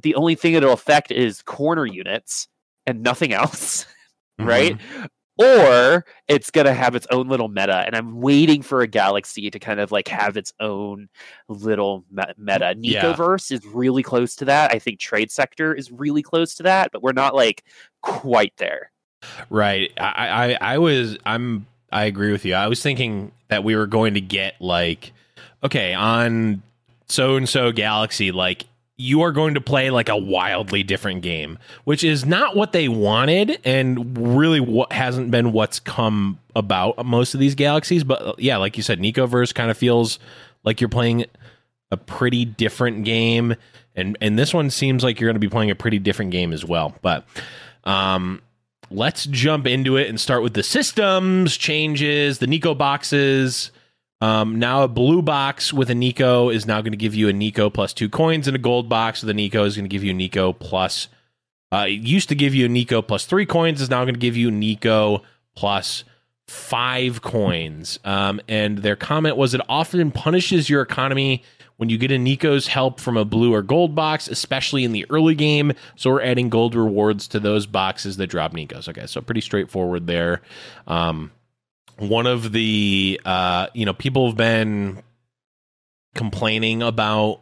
the 0.00 0.14
only 0.14 0.34
thing 0.36 0.54
it'll 0.54 0.72
affect 0.72 1.10
is 1.10 1.42
corner 1.42 1.84
units 1.86 2.48
and 2.86 3.02
nothing 3.02 3.32
else 3.32 3.86
right 4.38 4.76
Mm-hmm. 4.78 5.04
Or 5.38 6.04
it's 6.26 6.50
going 6.50 6.66
to 6.66 6.74
have 6.74 6.94
its 6.94 7.06
own 7.10 7.28
little 7.28 7.48
meta 7.48 7.84
and 7.86 7.94
i'm 7.94 8.20
waiting 8.20 8.60
for 8.60 8.80
a 8.80 8.86
galaxy 8.86 9.50
to 9.50 9.58
kind 9.58 9.80
of 9.80 9.92
like 9.92 10.08
have 10.08 10.36
its 10.36 10.52
own 10.60 11.08
little 11.48 12.04
me- 12.10 12.24
meta 12.36 12.74
Yeah. 12.80 13.02
Neekoverse 13.02 13.52
is 13.52 13.64
really 13.66 14.02
close 14.02 14.34
to 14.36 14.44
that 14.46 14.72
i 14.72 14.78
think 14.78 14.98
trade 14.98 15.30
sector 15.30 15.72
is 15.72 15.90
really 15.92 16.22
close 16.22 16.54
to 16.56 16.62
that 16.64 16.90
but 16.92 17.02
we're 17.02 17.12
not 17.12 17.34
like 17.34 17.64
quite 18.02 18.52
there 18.56 18.90
Right. 19.50 19.90
I, 19.98 20.28
I 20.60 20.74
I 20.74 20.78
was 20.78 21.16
I'm 21.26 21.66
I 21.90 22.04
agree 22.04 22.30
with 22.30 22.44
you. 22.44 22.54
I 22.54 22.68
was 22.68 22.82
thinking 22.82 23.32
that 23.48 23.64
we 23.64 23.74
were 23.74 23.86
going 23.86 24.14
to 24.14 24.20
get 24.20 24.54
like 24.60 25.12
okay, 25.64 25.92
on 25.94 26.62
so 27.08 27.36
and 27.36 27.48
so 27.48 27.72
galaxy 27.72 28.30
like 28.30 28.66
you 29.00 29.22
are 29.22 29.30
going 29.30 29.54
to 29.54 29.60
play 29.60 29.90
like 29.90 30.08
a 30.08 30.16
wildly 30.16 30.82
different 30.82 31.22
game, 31.22 31.56
which 31.84 32.02
is 32.02 32.26
not 32.26 32.56
what 32.56 32.72
they 32.72 32.88
wanted 32.88 33.60
and 33.64 34.36
really 34.36 34.58
what 34.58 34.92
hasn't 34.92 35.30
been 35.30 35.52
what's 35.52 35.78
come 35.78 36.38
about 36.56 37.06
most 37.06 37.32
of 37.32 37.38
these 37.40 37.54
galaxies, 37.54 38.02
but 38.02 38.20
uh, 38.20 38.34
yeah, 38.38 38.56
like 38.56 38.76
you 38.76 38.82
said 38.82 38.98
Neekoverse 38.98 39.54
kind 39.54 39.70
of 39.70 39.78
feels 39.78 40.18
like 40.64 40.80
you're 40.80 40.88
playing 40.88 41.24
a 41.92 41.96
pretty 41.96 42.44
different 42.44 43.04
game 43.04 43.54
and 43.94 44.18
and 44.20 44.38
this 44.38 44.52
one 44.52 44.68
seems 44.68 45.02
like 45.02 45.20
you're 45.20 45.28
going 45.28 45.36
to 45.36 45.40
be 45.40 45.48
playing 45.48 45.70
a 45.70 45.76
pretty 45.76 45.98
different 45.98 46.32
game 46.32 46.52
as 46.52 46.64
well. 46.64 46.94
But 47.00 47.24
um 47.84 48.42
let's 48.90 49.26
jump 49.26 49.66
into 49.66 49.96
it 49.96 50.08
and 50.08 50.20
start 50.20 50.42
with 50.42 50.54
the 50.54 50.62
systems 50.62 51.56
changes, 51.56 52.40
the 52.40 52.46
Neeko 52.46 52.76
boxes. 52.76 53.70
Um, 54.20 54.58
now 54.58 54.82
a 54.82 54.88
blue 54.88 55.22
box 55.22 55.72
with 55.72 55.90
a 55.90 55.94
Neeko 55.94 56.52
is 56.52 56.66
now 56.66 56.80
going 56.80 56.92
to 56.92 56.98
give 56.98 57.14
you 57.14 57.28
a 57.28 57.32
Neeko 57.32 57.72
plus 57.72 57.92
two 57.92 58.08
coins, 58.08 58.48
and 58.48 58.56
a 58.56 58.58
gold 58.58 58.88
box 58.88 59.22
with 59.22 59.30
a 59.30 59.34
Neeko 59.34 59.64
is 59.64 59.76
going 59.76 59.84
to 59.84 59.88
give 59.88 60.04
you 60.04 60.12
Neeko 60.12 60.58
plus. 60.58 61.08
Uh, 61.70 61.86
it 61.88 62.00
used 62.00 62.28
to 62.30 62.34
give 62.34 62.54
you 62.54 62.66
a 62.66 62.68
Neeko 62.68 63.06
plus 63.06 63.26
three 63.26 63.46
coins, 63.46 63.80
is 63.80 63.90
now 63.90 64.02
going 64.04 64.14
to 64.14 64.20
give 64.20 64.36
you 64.36 64.50
Neeko 64.50 65.22
plus 65.54 66.04
five 66.48 67.22
coins. 67.22 67.98
Um, 68.04 68.40
and 68.48 68.78
their 68.78 68.96
comment 68.96 69.36
was 69.36 69.54
it 69.54 69.60
often 69.68 70.10
punishes 70.10 70.68
your 70.68 70.82
economy 70.82 71.44
when 71.76 71.88
you 71.88 71.98
get 71.98 72.10
a 72.10 72.16
Neeko's 72.16 72.66
help 72.66 72.98
from 72.98 73.16
a 73.16 73.24
blue 73.24 73.54
or 73.54 73.62
gold 73.62 73.94
box, 73.94 74.26
especially 74.28 74.82
in 74.82 74.92
the 74.92 75.06
early 75.10 75.34
game. 75.34 75.72
So 75.94 76.10
we're 76.10 76.22
adding 76.22 76.48
gold 76.48 76.74
rewards 76.74 77.28
to 77.28 77.38
those 77.38 77.66
boxes 77.66 78.16
that 78.16 78.26
drop 78.28 78.52
Neeko's. 78.52 78.88
Okay, 78.88 79.06
so 79.06 79.20
pretty 79.20 79.42
straightforward 79.42 80.06
there. 80.08 80.40
Um, 80.88 81.30
one 81.98 82.26
of 82.26 82.52
the 82.52 83.20
uh, 83.24 83.68
you 83.74 83.84
know 83.84 83.92
people 83.92 84.26
have 84.26 84.36
been 84.36 85.02
complaining 86.14 86.82
about 86.82 87.40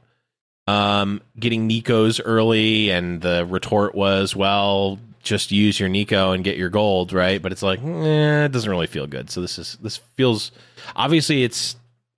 um, 0.66 1.22
getting 1.38 1.68
Neeko's 1.68 2.20
early, 2.20 2.90
and 2.90 3.20
the 3.20 3.46
retort 3.46 3.94
was, 3.94 4.34
well, 4.34 4.98
just 5.22 5.52
use 5.52 5.78
your 5.78 5.88
Neeko 5.88 6.34
and 6.34 6.44
get 6.44 6.56
your 6.56 6.70
gold, 6.70 7.12
right? 7.12 7.40
But 7.40 7.52
it's 7.52 7.62
like, 7.62 7.80
eh, 7.82 8.44
it 8.44 8.52
doesn't 8.52 8.70
really 8.70 8.86
feel 8.86 9.06
good. 9.06 9.30
So 9.30 9.40
this 9.40 9.58
is 9.58 9.76
this 9.82 9.98
feels 10.14 10.52
obviously 10.94 11.44
it's 11.44 11.76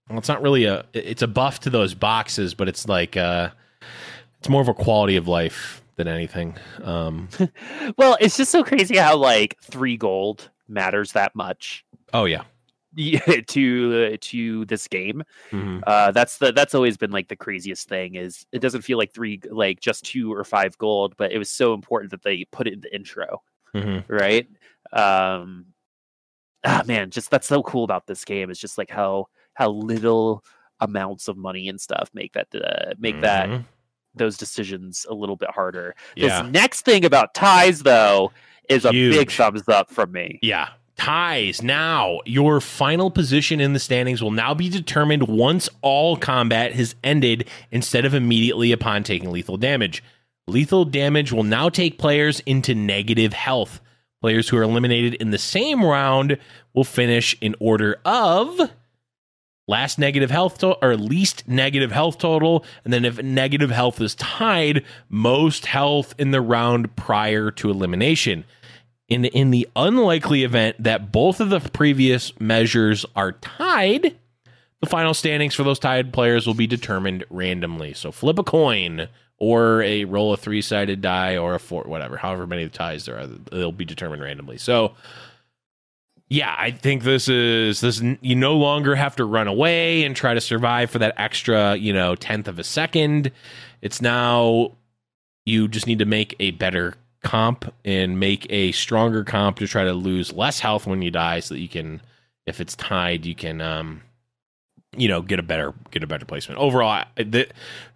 well, 0.09 0.19
it's 0.19 0.29
not 0.29 0.43
really 0.43 0.65
a 0.65 0.85
it's 0.93 1.23
a 1.23 1.29
buff 1.29 1.61
to 1.61 1.71
those 1.71 1.95
boxes, 1.95 2.55
but 2.55 2.69
it's 2.69 2.87
like 2.89 3.17
uh, 3.17 3.51
it's 4.39 4.49
more 4.49 4.63
of 4.63 4.69
a 4.69 4.75
quality 4.75 5.17
of 5.17 5.27
life 5.27 5.83
than 5.97 6.07
anything. 6.07 6.55
Um, 6.83 7.29
well 7.97 8.17
it's 8.21 8.37
just 8.37 8.53
so 8.53 8.63
crazy 8.63 8.97
how 8.97 9.17
like 9.17 9.57
three 9.63 9.97
gold 9.97 10.51
matters 10.69 11.13
that 11.13 11.35
much 11.35 11.85
oh 12.13 12.25
yeah, 12.25 12.43
to 12.97 14.17
to 14.17 14.65
this 14.67 14.89
game. 14.89 15.23
Mhm. 15.51 15.83
Uh, 15.87 16.11
that's 16.13 16.39
the 16.39 16.53
that's 16.53 16.75
always 16.75 16.97
been 16.97 17.11
like 17.11 17.29
the 17.29 17.37
craziest 17.37 17.89
thing 17.89 18.15
is 18.15 18.47
it 18.53 18.61
doesn't 18.61 18.83
feel 18.83 18.99
like 18.99 19.13
three 19.13 19.41
like 19.51 19.81
just 19.81 20.05
two 20.05 20.33
or 20.33 20.45
five 20.45 20.77
gold, 20.79 21.15
but 21.17 21.33
it 21.33 21.39
was 21.39 21.51
so 21.51 21.75
important 21.75 22.11
that 22.11 22.23
they 22.23 22.45
put 22.51 22.67
it 22.67 22.73
in 22.75 22.81
the 22.81 22.95
intro, 22.95 23.43
Mhm. 23.75 24.05
right? 24.09 24.49
Um, 24.93 25.67
ah 26.65 26.83
man, 26.87 27.11
just 27.11 27.31
that's 27.31 27.47
so 27.47 27.63
cool 27.63 27.85
about 27.85 28.07
this 28.07 28.25
game 28.25 28.51
is 28.51 28.59
just 28.59 28.79
like 28.79 28.91
how 28.91 29.27
how 29.55 29.71
little 29.71 30.45
amounts 30.81 31.29
of 31.29 31.37
money 31.37 31.69
and 31.69 31.81
stuff 31.81 32.09
make 32.15 32.33
that 32.35 32.47
uh, 32.55 32.95
make 32.99 33.21
that 33.21 33.49
Mhm. 33.49 33.65
those 34.15 34.37
decisions 34.37 35.07
a 35.11 35.15
little 35.15 35.37
bit 35.37 35.51
harder. 35.51 35.95
Yeah. 36.17 36.43
This 36.43 36.53
next 36.53 36.83
thing 36.85 37.05
about 37.05 37.35
ties 37.35 37.83
though 37.83 38.33
is 38.69 38.85
a 38.85 38.93
big 38.93 39.31
thumbs 39.31 39.69
up 39.69 39.91
from 39.91 40.13
me. 40.13 40.39
Yeah. 40.43 40.69
Ties. 40.99 41.63
Now, 41.63 42.21
your 42.27 42.61
final 42.61 43.11
position 43.11 43.61
in 43.61 43.73
the 43.73 43.79
standings 43.79 44.21
will 44.21 44.33
now 44.33 44.53
be 44.53 44.69
determined 44.69 45.29
once 45.29 45.69
all 45.81 46.17
combat 46.17 46.73
has 46.73 46.97
ended 47.05 47.49
instead 47.71 48.05
of 48.05 48.15
immediately 48.15 48.73
upon 48.73 49.05
taking 49.05 49.31
lethal 49.31 49.57
damage. 49.57 50.03
Lethal 50.49 50.85
damage 50.85 51.33
will 51.33 51.45
now 51.45 51.69
take 51.69 51.99
players 51.99 52.41
into 52.41 52.75
negative 52.75 53.33
health. 53.33 53.81
Players 54.21 54.49
who 54.49 54.57
are 54.57 54.63
eliminated 54.65 55.15
in 55.15 55.31
the 55.31 55.39
same 55.39 55.85
round 55.85 56.37
will 56.75 56.85
finish 56.85 57.37
in 57.41 57.55
order 57.61 58.01
of 58.05 58.61
last 59.69 59.99
negative 59.99 60.31
health 60.31 60.59
to- 60.59 60.85
or 60.85 60.97
least 60.97 61.47
negative 61.47 61.93
health 61.93 62.19
total 62.19 62.65
and 62.85 62.93
then 62.93 63.05
if 63.05 63.23
negative 63.23 63.71
health 63.71 64.01
is 64.01 64.15
tied 64.17 64.83
most 65.09 65.67
health 65.67 66.15
in 66.19 66.31
the 66.31 66.41
round 66.41 66.97
prior 66.97 67.51
to 67.51 67.71
elimination 67.71 68.45
in 69.09 69.25
in 69.25 69.51
the 69.51 69.69
unlikely 69.75 70.45
event 70.45 70.77
that 70.83 71.11
both 71.11 71.41
of 71.41 71.51
the 71.51 71.61
previous 71.61 72.39
measures 72.41 73.05
are 73.17 73.33
tied, 73.33 74.17
the 74.81 74.87
final 74.87 75.15
standings 75.15 75.55
for 75.55 75.65
those 75.65 75.79
tied 75.79 76.13
players 76.13 76.47
will 76.47 76.55
be 76.55 76.67
determined 76.67 77.25
randomly. 77.31 77.95
So 77.95 78.13
flip 78.13 78.39
a 78.39 78.45
coin 78.45 79.09
or 79.39 79.83
a 79.83 80.05
roll 80.05 80.33
a 80.33 80.37
three 80.37 80.63
sided 80.63 81.01
die 81.01 81.37
or 81.37 81.55
a 81.55 81.59
four, 81.59 81.85
whatever, 81.85 82.17
however 82.17 82.47
many 82.47 82.69
ties 82.69 83.07
there 83.07 83.19
are, 83.19 83.27
they'll 83.27 83.73
be 83.73 83.85
determined 83.85 84.23
randomly. 84.23 84.59
So 84.59 84.95
yeah, 86.29 86.55
I 86.59 86.73
think 86.73 87.05
this 87.05 87.29
is 87.29 87.81
this. 87.81 88.03
You 88.21 88.37
no 88.37 88.57
longer 88.57 88.95
have 88.95 89.17
to 89.17 89.25
run 89.25 89.49
away 89.49 90.05
and 90.05 90.15
try 90.15 90.35
to 90.35 90.41
survive 90.41 90.91
for 90.91 90.99
that 90.99 91.15
extra, 91.17 91.75
you 91.77 91.93
know, 91.93 92.15
tenth 92.15 92.49
of 92.49 92.59
a 92.59 92.65
second. 92.65 93.33
It's 93.81 94.03
now 94.03 94.73
you 95.47 95.69
just 95.69 95.87
need 95.87 96.01
to 96.01 96.05
make 96.05 96.37
a 96.39 96.51
better 96.51 96.95
comp 97.23 97.73
and 97.85 98.21
make 98.21 98.47
a 98.51 98.73
stronger 98.73 99.25
comp 99.25 99.59
to 99.59 99.67
try 99.67 99.85
to 99.85 99.93
lose 99.93 100.33
less 100.33 100.61
health 100.61 100.87
when 100.87 101.03
you 101.03 101.11
die 101.11 101.41
so 101.41 101.55
that 101.55 101.61
you 101.61 101.69
can 101.69 102.01
if 102.47 102.61
it's 102.61 102.77
tied 102.77 103.27
you 103.27 103.35
can 103.35 103.61
um 103.61 104.01
you 104.97 105.09
know 105.09 105.21
get 105.21 105.39
a 105.39 105.43
better 105.43 105.75
get 105.91 106.03
a 106.03 106.07
better 106.07 106.25
placement 106.25 106.61
overall 106.61 106.91
I, 106.91 107.07
the, 107.17 107.49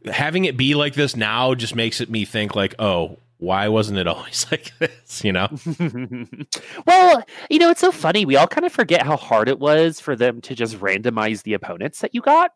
having 0.07 0.45
it 0.45 0.57
be 0.57 0.75
like 0.75 0.95
this 0.95 1.17
now 1.17 1.55
just 1.55 1.75
makes 1.75 2.01
it 2.01 2.11
me 2.11 2.25
think 2.25 2.57
like 2.57 2.75
oh 2.79 3.19
why 3.39 3.69
wasn't 3.69 3.99
it 3.99 4.07
always 4.09 4.47
like 4.51 4.77
this 4.79 5.25
you 5.25 5.33
know 5.33 5.49
well, 6.87 7.25
you 7.51 7.59
know, 7.59 7.71
it's 7.71 7.81
so 7.81 7.93
funny. 7.93 8.25
We 8.25 8.37
all 8.37 8.47
kind 8.47 8.65
of 8.65 8.73
forget 8.73 9.03
how 9.03 9.17
hard 9.17 9.49
it 9.49 9.59
was 9.59 10.01
for 10.01 10.17
them 10.17 10.41
to 10.43 10.55
just 10.55 10.77
randomize 10.79 11.43
the 11.43 11.55
opponents 11.55 12.01
that 12.01 12.15
you 12.15 12.21
got. 12.21 12.53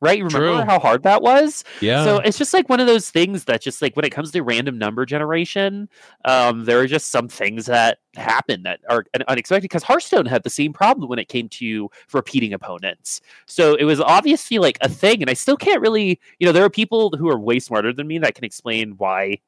Right? 0.00 0.18
You 0.18 0.24
remember 0.24 0.58
True. 0.58 0.64
how 0.64 0.78
hard 0.78 1.02
that 1.02 1.22
was? 1.22 1.64
yeah 1.80 2.04
So 2.04 2.18
it's 2.18 2.38
just 2.38 2.54
like 2.54 2.68
one 2.68 2.78
of 2.78 2.86
those 2.86 3.10
things 3.10 3.44
that 3.44 3.60
just 3.60 3.82
like 3.82 3.96
when 3.96 4.04
it 4.04 4.10
comes 4.10 4.30
to 4.30 4.42
random 4.42 4.78
number 4.78 5.04
generation, 5.04 5.88
um, 6.24 6.64
there 6.64 6.78
are 6.78 6.86
just 6.86 7.10
some 7.10 7.28
things 7.28 7.66
that 7.66 7.98
happen 8.14 8.62
that 8.62 8.80
are 8.88 9.04
unexpected 9.26 9.62
because 9.62 9.82
Hearthstone 9.82 10.26
had 10.26 10.44
the 10.44 10.50
same 10.50 10.72
problem 10.72 11.08
when 11.08 11.18
it 11.18 11.28
came 11.28 11.48
to 11.48 11.90
repeating 12.12 12.52
opponents. 12.52 13.20
So 13.46 13.74
it 13.74 13.84
was 13.84 14.00
obviously 14.00 14.58
like 14.58 14.78
a 14.82 14.88
thing, 14.88 15.20
and 15.20 15.28
I 15.30 15.34
still 15.34 15.56
can't 15.56 15.80
really, 15.80 16.20
you 16.38 16.46
know, 16.46 16.52
there 16.52 16.64
are 16.64 16.70
people 16.70 17.10
who 17.18 17.28
are 17.28 17.38
way 17.38 17.58
smarter 17.58 17.92
than 17.92 18.06
me 18.06 18.18
that 18.18 18.34
can 18.36 18.44
explain 18.44 18.92
why. 18.98 19.40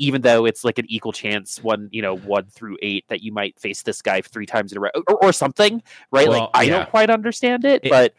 Even 0.00 0.22
though 0.22 0.46
it's 0.46 0.62
like 0.62 0.78
an 0.78 0.86
equal 0.88 1.10
chance, 1.10 1.60
one 1.60 1.88
you 1.90 2.02
know, 2.02 2.16
one 2.18 2.46
through 2.46 2.76
eight, 2.82 3.04
that 3.08 3.20
you 3.20 3.32
might 3.32 3.58
face 3.58 3.82
this 3.82 4.00
guy 4.00 4.20
three 4.20 4.46
times 4.46 4.70
in 4.70 4.78
a 4.78 4.80
row, 4.80 4.90
or, 5.08 5.24
or 5.24 5.32
something, 5.32 5.82
right? 6.12 6.28
Well, 6.28 6.42
like 6.42 6.50
I 6.54 6.62
yeah. 6.62 6.70
don't 6.70 6.88
quite 6.88 7.10
understand 7.10 7.64
it, 7.64 7.84
It- 7.84 7.90
but 7.90 8.14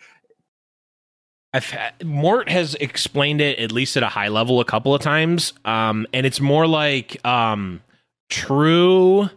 had, 1.54 1.94
Mort 2.06 2.50
has 2.50 2.76
explained 2.76 3.42
it 3.42 3.58
at 3.60 3.72
least 3.72 3.98
at 3.98 4.04
a 4.04 4.08
high 4.10 4.28
level 4.28 4.60
a 4.60 4.66
couple 4.66 4.94
of 4.94 5.02
times, 5.02 5.54
um, 5.66 6.06
and 6.14 6.26
it's 6.26 6.40
more 6.40 6.68
like 6.68 7.24
um, 7.26 7.82
true. 8.30 9.30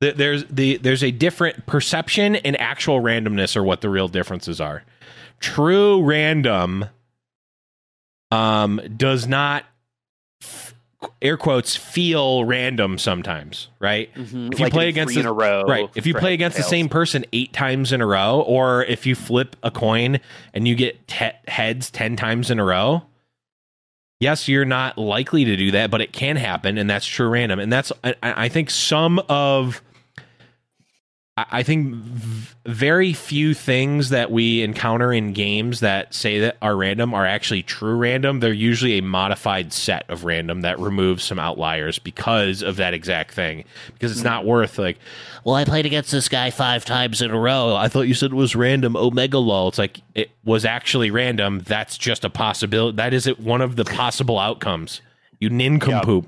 th- 0.00 0.14
There's 0.16 0.44
the 0.44 0.76
there's 0.76 1.02
a 1.02 1.10
different 1.10 1.66
perception 1.66 2.36
and 2.36 2.60
actual 2.60 3.00
randomness 3.00 3.56
are 3.56 3.64
what 3.64 3.80
the 3.80 3.90
real 3.90 4.08
differences 4.08 4.60
are. 4.60 4.84
True 5.40 6.02
random 6.02 6.86
um, 8.30 8.80
does 8.96 9.26
not 9.26 9.64
air 11.22 11.36
quotes 11.36 11.76
feel 11.76 12.44
random 12.44 12.98
sometimes, 12.98 13.68
right? 13.78 14.12
mhm, 14.14 14.52
If 14.52 14.58
you 14.58 14.64
like 14.64 14.72
play 14.72 14.88
against 14.88 15.14
the- 15.14 15.20
in 15.20 15.26
a 15.26 15.32
row, 15.32 15.62
Right. 15.64 15.88
If 15.94 16.06
you 16.06 16.14
play 16.14 16.34
against 16.34 16.56
the 16.56 16.62
same 16.64 16.88
person 16.88 17.24
eight 17.32 17.52
times 17.52 17.92
in 17.92 18.00
a 18.00 18.06
row, 18.06 18.40
or 18.40 18.84
if 18.84 19.06
you 19.06 19.14
flip 19.14 19.54
a 19.62 19.70
coin 19.70 20.18
and 20.52 20.66
you 20.66 20.74
get 20.74 21.06
te- 21.06 21.30
heads 21.46 21.90
10 21.90 22.16
times 22.16 22.50
in 22.50 22.58
a 22.58 22.64
row, 22.64 23.04
yes, 24.20 24.48
you're 24.48 24.64
not 24.64 24.98
likely 24.98 25.44
to 25.44 25.56
do 25.56 25.70
that, 25.70 25.90
but 25.90 26.00
it 26.00 26.12
can 26.12 26.36
happen. 26.36 26.76
And 26.78 26.90
that's 26.90 27.06
true 27.06 27.28
random. 27.28 27.60
And 27.60 27.72
that's, 27.72 27.92
I, 28.02 28.14
I 28.22 28.48
think 28.48 28.68
some 28.70 29.20
of, 29.28 29.80
I 31.50 31.62
think 31.62 31.94
very 32.66 33.12
few 33.12 33.54
things 33.54 34.10
that 34.10 34.30
we 34.30 34.62
encounter 34.62 35.12
in 35.12 35.32
games 35.32 35.80
that 35.80 36.14
say 36.14 36.40
that 36.40 36.56
are 36.60 36.76
random 36.76 37.14
are 37.14 37.26
actually 37.26 37.62
true 37.62 37.96
random. 37.96 38.40
They're 38.40 38.52
usually 38.52 38.98
a 38.98 39.02
modified 39.02 39.72
set 39.72 40.08
of 40.08 40.24
random 40.24 40.62
that 40.62 40.78
removes 40.78 41.24
some 41.24 41.38
outliers 41.38 41.98
because 41.98 42.62
of 42.62 42.76
that 42.76 42.94
exact 42.94 43.32
thing. 43.32 43.64
Because 43.92 44.12
it's 44.12 44.24
not 44.24 44.44
worth 44.44 44.78
like, 44.78 44.98
well, 45.44 45.54
I 45.54 45.64
played 45.64 45.86
against 45.86 46.10
this 46.10 46.28
guy 46.28 46.50
five 46.50 46.84
times 46.84 47.22
in 47.22 47.30
a 47.30 47.38
row. 47.38 47.74
I 47.74 47.88
thought 47.88 48.02
you 48.02 48.14
said 48.14 48.32
it 48.32 48.36
was 48.36 48.56
random. 48.56 48.96
Omega 48.96 49.38
lol. 49.38 49.68
It's 49.68 49.78
like 49.78 50.00
it 50.14 50.30
was 50.44 50.64
actually 50.64 51.10
random. 51.10 51.60
That's 51.60 51.96
just 51.98 52.24
a 52.24 52.30
possibility. 52.30 52.96
That 52.96 53.14
is 53.14 53.26
it. 53.26 53.40
One 53.40 53.60
of 53.60 53.76
the 53.76 53.84
possible 53.84 54.38
outcomes. 54.38 55.00
You 55.40 55.50
nincompoop. 55.50 56.26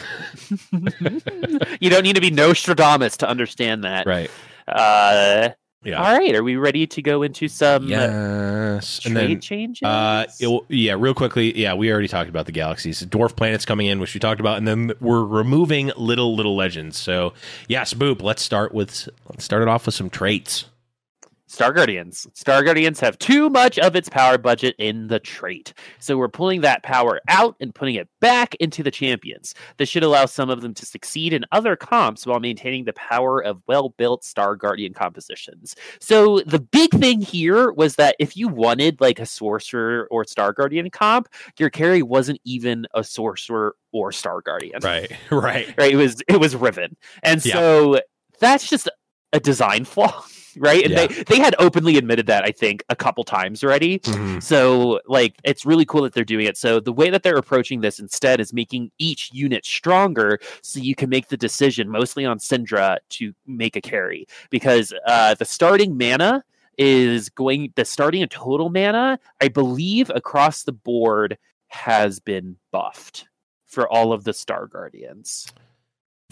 you 1.80 1.90
don't 1.90 2.02
need 2.02 2.14
to 2.14 2.20
be 2.20 2.30
Nostradamus 2.30 3.16
to 3.18 3.28
understand 3.28 3.84
that. 3.84 4.06
Right. 4.06 4.30
Uh, 4.68 5.50
Yeah. 5.82 5.94
All 6.02 6.18
right. 6.18 6.34
Are 6.34 6.42
we 6.42 6.56
ready 6.56 6.86
to 6.86 7.00
go 7.00 7.22
into 7.22 7.48
some 7.48 7.84
uh, 7.86 7.88
Yes. 7.88 8.98
trade 9.00 9.06
And 9.08 9.16
then 9.16 9.40
changes? 9.40 9.80
Uh, 9.82 10.26
it- 10.38 10.62
yeah, 10.68 10.94
real 10.98 11.14
quickly. 11.14 11.56
Yeah, 11.58 11.72
we 11.72 11.90
already 11.90 12.06
talked 12.08 12.28
about 12.28 12.44
the 12.44 12.52
galaxies, 12.52 13.02
dwarf 13.06 13.34
planets 13.34 13.64
coming 13.64 13.86
in, 13.86 13.98
which 13.98 14.12
we 14.12 14.20
talked 14.20 14.40
about, 14.40 14.58
and 14.58 14.68
then 14.68 14.92
we're 15.00 15.24
removing 15.24 15.90
little 15.96 16.36
little 16.36 16.54
legends. 16.54 16.98
So 16.98 17.32
yes, 17.66 17.94
boop. 17.94 18.20
Let's 18.20 18.42
start 18.42 18.74
with 18.74 19.08
let's 19.30 19.42
start 19.44 19.62
it 19.62 19.68
off 19.68 19.86
with 19.86 19.94
some 19.94 20.10
traits. 20.10 20.66
Star 21.50 21.72
Guardians. 21.72 22.26
Star 22.34 22.62
Guardians 22.62 23.00
have 23.00 23.18
too 23.18 23.50
much 23.50 23.76
of 23.80 23.96
its 23.96 24.08
power 24.08 24.38
budget 24.38 24.76
in 24.78 25.08
the 25.08 25.18
trait. 25.18 25.74
So 25.98 26.16
we're 26.16 26.28
pulling 26.28 26.60
that 26.60 26.84
power 26.84 27.20
out 27.28 27.56
and 27.60 27.74
putting 27.74 27.96
it 27.96 28.08
back 28.20 28.54
into 28.60 28.84
the 28.84 28.90
champions. 28.92 29.54
This 29.76 29.88
should 29.88 30.04
allow 30.04 30.26
some 30.26 30.48
of 30.48 30.60
them 30.60 30.74
to 30.74 30.86
succeed 30.86 31.32
in 31.32 31.44
other 31.50 31.74
comps 31.74 32.24
while 32.24 32.38
maintaining 32.38 32.84
the 32.84 32.92
power 32.92 33.42
of 33.42 33.60
well 33.66 33.88
built 33.88 34.22
Star 34.24 34.54
Guardian 34.54 34.94
compositions. 34.94 35.74
So 36.00 36.38
the 36.46 36.60
big 36.60 36.92
thing 36.92 37.20
here 37.20 37.72
was 37.72 37.96
that 37.96 38.14
if 38.20 38.36
you 38.36 38.46
wanted 38.46 39.00
like 39.00 39.18
a 39.18 39.26
sorcerer 39.26 40.06
or 40.10 40.24
Star 40.24 40.52
Guardian 40.52 40.88
comp, 40.90 41.28
your 41.58 41.68
carry 41.70 42.00
wasn't 42.02 42.40
even 42.44 42.86
a 42.94 43.02
sorcerer 43.02 43.74
or 43.92 44.12
Star 44.12 44.40
Guardian 44.40 44.78
Right. 44.84 45.10
Right. 45.32 45.74
right? 45.76 45.92
It 45.92 45.96
was 45.96 46.22
it 46.28 46.38
was 46.38 46.54
Riven, 46.54 46.96
and 47.24 47.44
Yeah. 47.44 47.54
so 47.54 48.00
that's 48.38 48.68
just 48.70 48.88
a 49.32 49.40
design 49.40 49.84
flaw, 49.84 50.24
right? 50.56 50.82
And 50.84 50.92
Yeah. 50.92 51.06
they 51.06 51.22
they 51.24 51.38
had 51.38 51.54
openly 51.58 51.96
admitted 51.96 52.26
that 52.26 52.44
I 52.44 52.50
think 52.50 52.82
a 52.88 52.96
couple 52.96 53.24
times 53.24 53.62
already. 53.64 53.98
Mhm. 54.00 54.42
So 54.42 55.00
like 55.06 55.36
it's 55.44 55.64
really 55.66 55.84
cool 55.84 56.02
that 56.02 56.12
they're 56.12 56.24
doing 56.24 56.46
it. 56.46 56.56
So 56.56 56.80
the 56.80 56.92
way 56.92 57.10
that 57.10 57.22
they're 57.22 57.36
approaching 57.36 57.80
this 57.80 57.98
instead 57.98 58.40
is 58.40 58.52
making 58.52 58.90
each 58.98 59.30
unit 59.32 59.64
stronger, 59.64 60.38
so 60.62 60.80
you 60.80 60.94
can 60.94 61.08
make 61.08 61.28
the 61.28 61.36
decision 61.36 61.88
mostly 61.88 62.24
on 62.24 62.38
Syndra 62.38 62.98
to 63.10 63.32
make 63.46 63.76
a 63.76 63.80
carry 63.80 64.26
because 64.50 64.92
uh, 65.06 65.34
the 65.34 65.44
starting 65.44 65.96
mana 65.98 66.44
is 66.78 67.28
going 67.28 67.72
the 67.76 67.84
starting 67.84 68.22
and 68.22 68.30
total 68.30 68.70
mana 68.70 69.18
I 69.40 69.48
believe 69.48 70.10
across 70.14 70.62
the 70.62 70.72
board 70.72 71.36
has 71.68 72.20
been 72.20 72.56
buffed 72.72 73.26
for 73.66 73.88
all 73.88 74.12
of 74.12 74.24
the 74.24 74.32
Star 74.32 74.66
Guardians. 74.66 75.46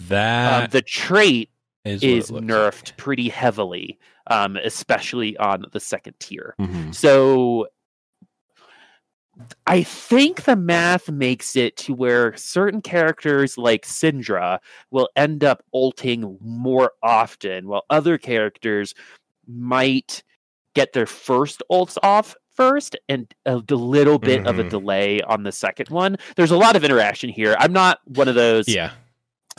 That 0.07 0.63
Um, 0.63 0.69
the 0.71 0.81
trait 0.81 1.49
is, 1.85 2.03
is 2.03 2.31
nerfed 2.31 2.87
like. 2.87 2.97
pretty 2.97 3.29
heavily, 3.29 3.97
um, 4.27 4.57
especially 4.57 5.37
on 5.37 5.65
the 5.71 5.79
second 5.79 6.13
tier. 6.19 6.55
Mhm. 6.59 6.93
So 6.93 7.67
I 9.65 9.83
think 9.83 10.43
the 10.43 10.57
math 10.57 11.09
makes 11.09 11.55
it 11.55 11.77
to 11.77 11.93
where 11.93 12.35
certain 12.35 12.81
characters 12.81 13.57
like 13.57 13.85
Syndra 13.85 14.59
will 14.91 15.07
end 15.15 15.45
up 15.45 15.63
ulting 15.73 16.37
more 16.41 16.91
often, 17.01 17.67
while 17.69 17.85
other 17.89 18.17
characters 18.17 18.93
might 19.47 20.23
get 20.75 20.91
their 20.91 21.05
first 21.05 21.63
ults 21.71 21.97
off 22.03 22.35
first 22.53 22.97
and 23.07 23.33
a 23.45 23.55
little 23.55 24.19
bit 24.19 24.45
of 24.45 24.59
a 24.59 24.63
Mhm. 24.65 24.69
delay 24.69 25.21
on 25.21 25.43
the 25.43 25.51
second 25.53 25.87
one. 25.89 26.17
There's 26.35 26.51
a 26.51 26.57
lot 26.57 26.75
of 26.75 26.83
interaction 26.83 27.29
here. 27.29 27.55
I'm 27.59 27.71
not 27.71 27.99
one 28.05 28.27
of 28.27 28.35
those 28.35 28.67
Yeah. 28.67 28.91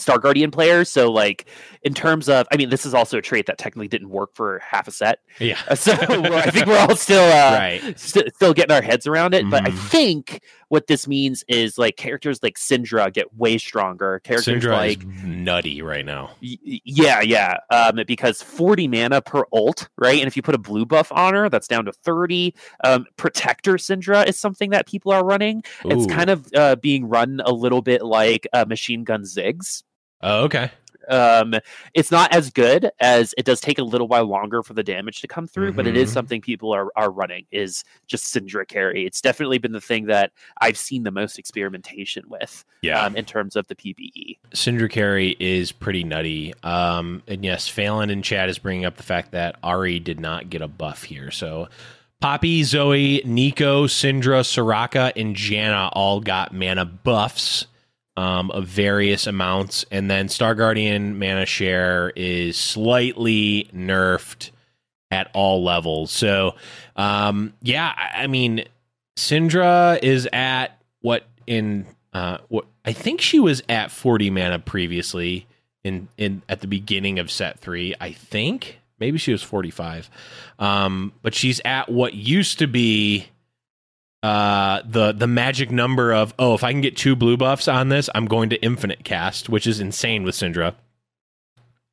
Star 0.01 0.19
Guardian 0.19 0.51
players, 0.51 0.89
so 0.89 1.11
like 1.11 1.47
in 1.83 1.95
terms 1.95 2.29
of, 2.29 2.47
I 2.53 2.57
mean, 2.57 2.69
this 2.71 2.85
is 2.85 2.93
also 2.95 3.19
a 3.19 3.23
trait 3.23 3.47
that 3.47 3.57
technically 3.59 3.89
didn't 3.89 4.11
work 4.11 4.31
for 4.35 4.59
half 4.59 4.87
a 4.89 4.91
set. 4.91 5.21
Yeah. 5.39 5.59
Uh, 5.69 5.75
So 5.81 5.93
I 5.93 6.51
think 6.51 6.67
we're 6.67 6.79
all 6.79 6.95
still 6.97 7.25
uh, 7.25 7.53
right. 7.59 7.99
st- 7.99 8.35
still 8.35 8.53
getting 8.53 8.75
our 8.75 8.83
heads 8.83 9.07
around 9.07 9.35
it. 9.35 9.49
But 9.51 9.67
I 9.67 9.71
Mhm. 9.71 9.79
think 9.89 10.43
what 10.69 10.87
this 10.87 11.09
means 11.09 11.43
is 11.49 11.79
like 11.79 11.97
characters 11.97 12.43
like 12.43 12.57
Syndra 12.59 13.13
get 13.13 13.35
way 13.35 13.59
stronger. 13.59 14.21
Characters 14.23 14.63
Syndra 14.63 14.73
like 14.77 15.01
is 15.03 15.23
nutty 15.25 15.81
right 15.83 16.05
now. 16.05 16.31
Y- 16.43 16.59
Yeah, 16.85 17.21
yeah. 17.23 17.57
Um, 17.71 18.01
because 18.07 18.43
40 18.43 18.87
mana 18.89 19.21
per 19.23 19.45
ult, 19.53 19.89
right? 19.99 20.19
And 20.19 20.27
if 20.29 20.37
you 20.37 20.43
put 20.43 20.55
a 20.55 20.59
blue 20.59 20.85
buff 20.87 21.11
on 21.13 21.35
her, 21.35 21.49
that's 21.49 21.67
down 21.67 21.87
to 21.87 21.93
30. 21.93 22.55
Um, 22.85 23.07
Protector 23.17 23.75
Syndra 23.75 24.27
is 24.29 24.39
something 24.39 24.71
that 24.71 24.87
people 24.87 25.13
are 25.13 25.25
running. 25.25 25.63
It's 25.87 26.07
kind 26.07 26.31
of 26.31 26.47
uh, 26.55 26.77
being 26.77 27.09
run 27.09 27.41
a 27.45 27.53
little 27.53 27.83
bit 27.83 28.03
like 28.03 28.47
uh, 28.53 28.65
Machine 28.69 29.03
Gun 29.05 29.23
Ziggs. 29.23 29.83
Oh, 30.23 30.45
okay. 30.45 30.71
Um, 31.09 31.55
it's 31.93 32.13
not 32.13 32.33
as 32.33 32.51
good 32.51 32.91
as 33.01 33.35
it 33.37 33.45
does 33.45 33.61
take 33.61 33.79
a 33.81 33.83
little 33.83 34.07
while 34.07 34.27
longer 34.27 34.63
for 34.63 34.75
the 34.75 34.83
damage 34.85 35.23
to 35.23 35.27
come 35.27 35.49
through, 35.49 35.73
but 35.73 35.87
it 35.87 35.97
is 35.97 36.11
Mhm. 36.11 36.15
something 36.15 36.41
people 36.41 36.73
are, 36.73 36.89
are 36.95 37.11
running 37.11 37.47
is 37.51 37.83
just 38.07 38.33
Syndra 38.33 38.69
carry. 38.69 39.07
It's 39.07 39.21
definitely 39.21 39.59
been 39.59 39.73
the 39.73 39.81
thing 39.81 40.07
that 40.07 40.31
I've 40.61 40.77
seen 40.77 41.03
the 41.03 41.11
most 41.11 41.37
experimentation 41.39 42.25
with 42.29 42.65
Yeah. 42.83 43.03
um, 43.05 43.17
in 43.17 43.25
terms 43.25 43.57
of 43.57 43.67
the. 43.67 43.75
PBE. 43.75 44.37
Syndra 44.55 44.91
carry 44.91 45.37
is 45.41 45.73
pretty 45.73 46.05
nutty. 46.05 46.53
Um, 46.63 47.23
and 47.27 47.43
yes, 47.45 47.67
Phelan 47.67 48.11
in 48.11 48.21
chat 48.23 48.49
is 48.51 48.59
bringing 48.59 48.85
up 48.85 48.99
the 48.99 49.03
fact 49.03 49.33
that 49.33 49.61
Ahri 49.63 50.05
did 50.05 50.21
not 50.21 50.51
get 50.51 50.61
a 50.61 50.69
buff 50.69 51.05
here. 51.05 51.31
So 51.31 51.69
Poppy, 52.21 52.63
Zoe, 52.63 53.23
Neeko, 53.25 53.87
Syndra, 53.87 54.43
Soraka, 54.45 55.13
and 55.17 55.35
Janna 55.35 55.89
all 55.95 56.21
got 56.21 56.53
mana 56.53 56.85
buffs 56.85 57.65
um, 58.17 58.51
of 58.51 58.67
various 58.67 59.27
amounts. 59.27 59.85
And 59.91 60.11
then 60.11 60.29
Star 60.29 60.55
Guardian 60.55 61.19
mana 61.19 61.47
share 61.47 62.13
is 62.17 62.57
slightly 62.57 63.69
nerfed 63.75 64.51
at 65.11 65.31
all 65.35 65.65
levels. 65.65 66.11
So, 66.11 66.55
um, 66.97 67.55
yeah, 67.63 67.93
I, 68.15 68.27
mean, 68.27 68.65
Syndra 69.17 70.03
is 70.03 70.29
at 70.33 70.81
what 71.01 71.27
in 71.47 71.87
uh, 72.13 72.39
what 72.49 72.67
I 72.85 72.93
think 72.93 73.21
she 73.21 73.41
was 73.41 73.63
at 73.69 73.91
40 73.91 74.31
mana 74.31 74.59
previously 74.59 75.47
in 75.85 76.09
in 76.17 76.43
at 76.49 76.61
the 76.61 76.67
beginning 76.67 77.19
of 77.19 77.31
set 77.31 77.59
3 77.59 77.95
I 78.01 78.13
think 78.13 78.81
maybe 78.99 79.19
she 79.19 79.33
was 79.33 79.43
45 79.43 80.11
um 80.59 81.13
but 81.23 81.35
she's 81.35 81.61
at 81.65 81.89
what 81.89 82.13
used 82.15 82.59
to 82.59 82.67
be 82.67 83.29
uh 84.23 84.83
the 84.85 85.13
the 85.13 85.27
magic 85.27 85.71
number 85.71 86.13
of 86.13 86.35
oh 86.39 86.55
if 86.55 86.63
I 86.63 86.73
can 86.73 86.81
get 86.83 86.97
two 86.97 87.17
blue 87.17 87.37
buffs 87.37 87.69
on 87.69 87.89
this 87.89 88.11
I'm 88.15 88.27
going 88.27 88.51
to 88.51 88.57
infinite 88.63 89.03
cast 89.05 89.49
which 89.49 89.67
is 89.67 89.81
insane 89.81 90.25
with 90.25 90.35
Syndra 90.35 90.75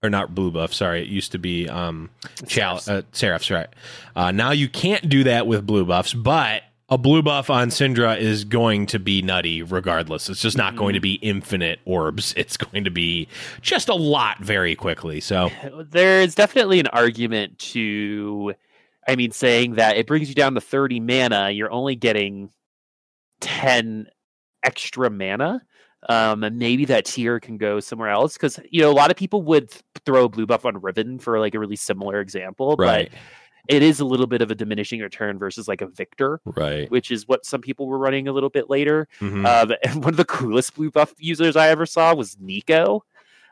or 0.04 0.10
not 0.10 0.36
blue 0.36 0.52
buff 0.52 0.74
sorry 0.74 1.02
it 1.04 1.08
used 1.08 1.32
to 1.32 1.38
be 1.40 1.70
um 1.70 2.10
Chal- 2.46 2.80
Seraphs. 2.80 2.90
uh, 2.90 3.02
Seraphs 3.14 3.50
right 3.50 3.68
uh 4.16 4.32
now 4.32 4.52
you 4.52 4.68
can't 4.68 5.08
do 5.08 5.24
that 5.24 5.48
with 5.48 5.66
blue 5.66 5.86
buffs 5.86 6.14
but 6.14 6.64
a 6.90 6.98
blue 6.98 7.22
buff 7.22 7.50
on 7.50 7.68
Syndra 7.70 8.18
is 8.18 8.46
going 8.46 8.86
to 8.86 8.98
be 8.98 9.22
nutty 9.22 9.62
regardless. 9.62 10.30
It's 10.30 10.42
just 10.42 10.56
not 10.56 10.78
going 10.78 10.94
to 10.94 11.02
be 11.02 11.16
infinite 11.16 11.80
orbs. 11.84 12.34
It's 12.38 12.56
going 12.56 12.86
to 12.86 12.90
be 12.90 13.28
just 13.62 13.90
a 13.90 13.94
lot 13.94 14.40
very 14.40 14.74
quickly. 14.74 15.20
So 15.20 15.50
there's 15.92 16.34
definitely 16.34 16.80
an 16.80 16.88
argument 16.88 17.60
to 17.60 18.54
i 19.08 19.16
mean 19.16 19.32
saying 19.32 19.76
that 19.76 19.98
it 19.98 20.08
brings 20.08 20.30
you 20.30 20.36
down 20.36 20.54
to 20.56 20.62
30 20.62 21.00
mana 21.00 21.50
you're 21.52 21.72
only 21.72 21.96
getting 21.96 22.50
10 23.42 24.08
extra 24.64 25.10
mana 25.10 25.62
um 26.10 26.44
and 26.44 26.58
maybe 26.58 26.86
that 26.86 27.06
tier 27.06 27.40
can 27.40 27.58
go 27.58 27.80
somewhere 27.80 28.10
else 28.10 28.34
because 28.34 28.60
you 28.70 28.82
know 28.82 28.92
a 28.92 28.94
lot 28.94 29.12
of 29.12 29.18
people 29.18 29.42
would 29.44 29.72
throw 30.06 30.26
a 30.26 30.30
blue 30.30 30.46
buff 30.46 30.66
on 30.66 30.80
Riven 30.82 31.20
for 31.20 31.40
like 31.40 31.54
a 31.56 31.60
really 31.60 31.76
similar 31.76 32.20
example 32.20 32.76
right, 32.78 33.10
but 33.12 33.20
it 33.70 33.84
is 33.84 34.00
a 34.00 34.06
little 34.06 34.28
bit 34.28 34.42
of 34.42 34.50
a 34.50 34.56
diminishing 34.56 35.02
return 35.02 35.38
versus 35.38 35.68
like 35.68 35.82
a 35.82 35.88
victor 35.88 36.40
right. 36.46 36.90
which 36.90 37.12
is 37.12 37.28
what 37.28 37.46
some 37.46 37.62
people 37.62 37.88
were 37.88 37.98
running 37.98 38.28
a 38.28 38.32
little 38.32 38.50
bit 38.50 38.70
later 38.70 39.08
Mhm. 39.22 39.46
um, 39.46 39.76
and 39.84 40.04
one 40.04 40.14
of 40.14 40.18
the 40.18 40.26
coolest 40.26 40.76
blue 40.76 40.90
buff 40.92 41.14
users 41.18 41.56
I 41.56 41.70
ever 41.70 41.86
saw 41.86 42.14
was 42.16 42.36
Neeko, 42.38 43.02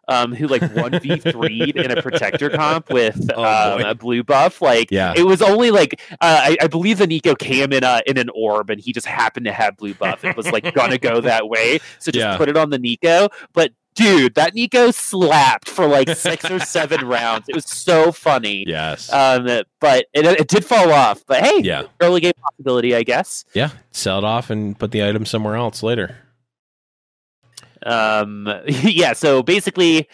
um, 0.08 0.34
who 0.34 0.48
like 0.48 0.62
one 0.76 1.00
v 1.00 1.18
three 1.18 1.72
in 1.76 1.92
a 1.92 2.02
protector 2.02 2.50
comp 2.50 2.90
with 2.94 3.30
Oh, 3.36 3.76
um, 3.76 3.82
a 3.82 3.96
blue 3.96 4.24
buff. 4.24 4.62
Like 4.62 4.92
Yeah. 4.92 5.14
it 5.16 5.24
was 5.26 5.42
only 5.42 5.72
like 5.72 6.00
uh, 6.14 6.16
I, 6.22 6.58
I 6.62 6.68
believe 6.68 6.98
the 6.98 7.08
Neeko 7.08 7.38
came 7.38 7.72
in 7.74 7.84
a 7.84 8.02
in 8.06 8.18
an 8.18 8.30
orb, 8.34 8.70
and 8.70 8.80
he 8.82 8.94
just 8.94 9.08
happened 9.08 9.46
to 9.46 9.52
have 9.54 9.78
blue 9.78 9.94
buff. 9.94 10.24
It 10.26 10.36
was 10.38 10.52
like 10.52 10.74
gonna 10.74 10.98
go 10.98 11.22
that 11.22 11.48
way, 11.50 11.80
so 12.00 12.12
just 12.12 12.18
Yeah. 12.24 12.38
put 12.38 12.50
it 12.50 12.58
on 12.58 12.70
the 12.70 12.80
Neeko. 12.80 13.30
But 13.54 13.72
dude, 13.96 14.36
that 14.36 14.54
Neeko 14.54 14.94
slapped 14.94 15.70
for 15.70 15.88
like 15.88 16.10
six 16.10 16.44
or 16.52 16.60
seven 16.60 17.08
rounds. 17.08 17.48
It 17.48 17.56
was 17.56 17.66
so 17.66 18.12
funny. 18.12 18.66
yes. 18.68 19.12
Um, 19.12 19.46
but 19.80 20.06
it, 20.14 20.26
it 20.26 20.48
did 20.50 20.66
fall 20.66 20.92
off. 20.92 21.24
But 21.26 21.44
hey, 21.46 21.62
yeah. 21.62 21.84
early 22.02 22.20
game 22.20 22.34
possibility, 22.44 22.94
I 22.94 23.04
guess. 23.04 23.46
Yeah. 23.54 23.70
Sell 23.92 24.18
it 24.18 24.24
off 24.26 24.50
and 24.50 24.78
put 24.78 24.92
the 24.92 25.02
item 25.08 25.26
somewhere 25.26 25.56
else 25.56 25.82
later. 25.82 26.18
Um, 27.86 28.48
yeah, 28.68 29.14
so 29.14 29.42
basically, 29.44 30.08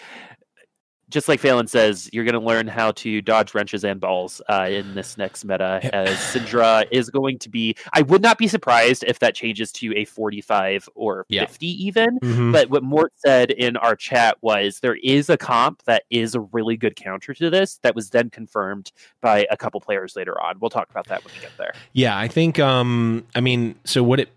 just 1.10 1.28
like 1.28 1.42
Phelan 1.42 1.68
says, 1.68 2.10
you're 2.14 2.24
going 2.24 2.40
to 2.40 2.46
learn 2.48 2.70
how 2.70 2.92
to 2.94 3.22
dodge 3.22 3.54
wrenches 3.54 3.84
and 3.84 4.00
balls 4.00 4.42
uh, 4.48 4.68
in 4.70 4.96
this 4.96 5.18
next 5.18 5.44
meta. 5.44 5.82
As 5.94 6.16
Syndra 6.16 6.88
is 6.90 7.10
going 7.10 7.38
to 7.40 7.50
be, 7.50 7.76
I 7.92 8.02
would 8.04 8.22
not 8.22 8.38
be 8.38 8.48
surprised 8.48 9.04
if 9.06 9.20
that 9.20 9.36
changes 9.36 9.74
to 9.74 9.94
a 9.98 10.06
45 10.06 10.88
or 10.96 11.26
Yeah. 11.28 11.42
50 11.48 11.68
even. 11.86 12.18
Mhm. 12.20 12.54
But 12.54 12.70
what 12.70 12.82
Mort 12.84 13.12
said 13.18 13.52
in 13.52 13.76
our 13.76 13.94
chat 13.94 14.38
was 14.40 14.80
there 14.80 14.96
is 15.04 15.30
a 15.30 15.36
comp 15.36 15.84
that 15.84 16.04
is 16.10 16.34
a 16.34 16.40
really 16.40 16.78
good 16.78 16.96
counter 16.96 17.34
to 17.34 17.50
this 17.50 17.80
that 17.84 17.94
was 17.94 18.12
then 18.12 18.30
confirmed 18.30 18.94
by 19.20 19.46
a 19.52 19.58
couple 19.58 19.82
players 19.82 20.16
later 20.16 20.42
on. 20.42 20.60
We'll 20.62 20.70
talk 20.70 20.90
about 20.90 21.08
that 21.08 21.26
when 21.26 21.34
we 21.36 21.42
get 21.42 21.52
there. 21.58 21.74
Yeah, 21.92 22.18
I 22.18 22.30
think. 22.30 22.58
Um, 22.58 23.26
I 23.36 23.42
mean, 23.42 23.76
so 23.84 24.02
what 24.02 24.22
it 24.22 24.30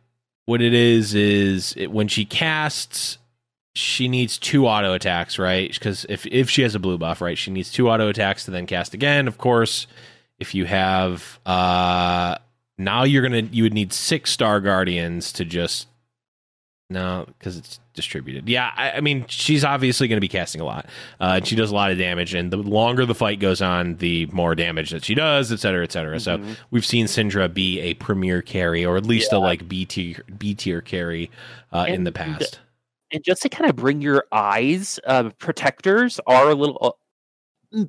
what 0.47 0.61
it 0.61 0.74
is 0.74 1.14
is 1.14 1.72
it, 1.76 1.93
when 1.93 2.09
she 2.09 2.24
casts, 2.24 3.16
she 3.75 4.09
needs 4.09 4.39
two 4.39 4.66
auto 4.66 4.93
attacks, 4.95 5.39
right? 5.39 5.72
Because 5.72 6.07
if 6.09 6.27
if 6.27 6.49
she 6.51 6.62
has 6.62 6.75
a 6.75 6.79
blue 6.79 6.99
buff, 6.99 7.20
right, 7.20 7.37
she 7.37 7.51
needs 7.51 7.70
two 7.72 7.89
auto 7.91 8.09
attacks 8.09 8.45
to 8.45 8.51
then 8.51 8.66
cast 8.66 8.95
again. 8.95 9.27
Of 9.29 9.39
course, 9.39 9.87
if 10.39 10.55
you 10.55 10.64
have 10.66 11.39
uh 11.45 12.37
now 12.79 13.05
you're 13.05 13.22
gonna 13.22 13.49
you 13.51 13.62
would 13.64 13.75
need 13.75 13.93
six 13.93 14.31
star 14.31 14.61
guardians 14.61 15.33
to 15.33 15.45
just 15.45 15.89
no 16.91 17.27
because 17.39 17.57
it's 17.57 17.81
distributed. 17.95 18.49
Yeah, 18.49 18.70
I, 18.77 18.93
I 18.93 19.01
mean 19.01 19.25
she's 19.29 19.64
obviously 19.64 20.07
going 20.09 20.16
to 20.16 20.20
be 20.20 20.29
casting 20.29 20.61
a 20.61 20.64
lot. 20.64 20.87
Uh, 21.20 21.35
and 21.37 21.47
she 21.47 21.57
does 21.57 21.70
a 21.70 21.75
lot 21.75 21.91
of 21.91 21.99
damage, 21.99 22.35
and 22.35 22.53
the 22.53 22.57
longer 22.57 23.07
the 23.07 23.14
fight 23.14 23.41
goes 23.41 23.62
on, 23.62 23.97
the 23.97 24.27
more 24.27 24.55
damage 24.55 24.91
that 24.91 25.05
she 25.05 25.14
does, 25.14 25.51
et 25.53 25.61
cetera, 25.61 25.83
et 25.85 25.93
cetera. 25.93 26.18
So 26.20 26.39
Mhm. 26.39 26.57
we've 26.70 26.85
seen 26.85 27.07
Syndra 27.07 27.53
be 27.53 27.81
a 27.81 27.95
premier 27.95 28.43
carry, 28.43 28.85
or 28.85 28.97
at 28.97 29.07
least 29.07 29.33
a 29.33 29.39
like 29.39 29.66
B 29.68 29.85
tier 29.85 30.22
B 30.37 30.55
tier 30.55 30.81
carry 30.81 31.31
uh, 31.72 31.87
in 31.89 32.05
the 32.05 32.12
past. 32.12 32.61
And 33.14 33.22
just 33.24 33.42
to 33.42 33.48
kind 33.48 33.70
of 33.70 33.76
bring 33.76 34.02
your 34.02 34.24
eyes, 34.32 34.98
uh, 35.06 35.30
protectors 35.38 36.20
are 36.26 36.50
a 36.50 36.54
little. 36.54 36.78
uh, 36.82 36.90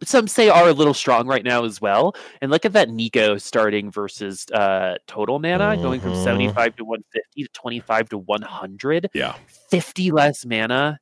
Some 0.03 0.27
say 0.27 0.49
are 0.49 0.69
a 0.69 0.73
little 0.73 0.93
strong 0.95 1.27
right 1.27 1.43
now 1.43 1.63
as 1.63 1.79
well. 1.81 2.15
And 2.41 2.49
look 2.49 2.65
at 2.65 2.73
that 2.73 2.89
Neeko 2.89 3.39
starting 3.39 3.91
versus 3.91 4.45
uh, 4.51 4.95
total 5.07 5.37
mana, 5.39 5.77
going 5.77 5.99
from 5.99 6.13
Mhm. 6.13 6.23
75 6.23 6.75
to 6.77 6.85
150 6.85 7.43
to 7.43 7.49
25 7.53 8.09
to 8.09 8.17
100. 8.17 9.09
Yeah. 9.13 9.35
50 9.69 10.11
less 10.11 10.43
mana. 10.45 10.99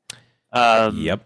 Um, 0.52 0.98
yep. 0.98 1.26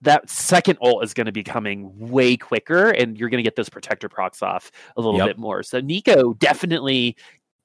That 0.00 0.28
second 0.30 0.78
ult 0.82 1.04
is 1.04 1.14
going 1.14 1.26
to 1.26 1.32
be 1.32 1.44
coming 1.44 1.90
way 2.10 2.36
quicker, 2.36 2.90
and 2.90 3.16
you're 3.16 3.28
going 3.28 3.38
to 3.38 3.42
get 3.46 3.54
those 3.56 3.68
protector 3.68 4.08
procs 4.08 4.42
off 4.42 4.70
a 4.96 5.00
little 5.00 5.18
Yep. 5.18 5.26
bit 5.28 5.38
more. 5.38 5.62
So 5.62 5.80
Neeko 5.82 6.36
definitely 6.38 7.14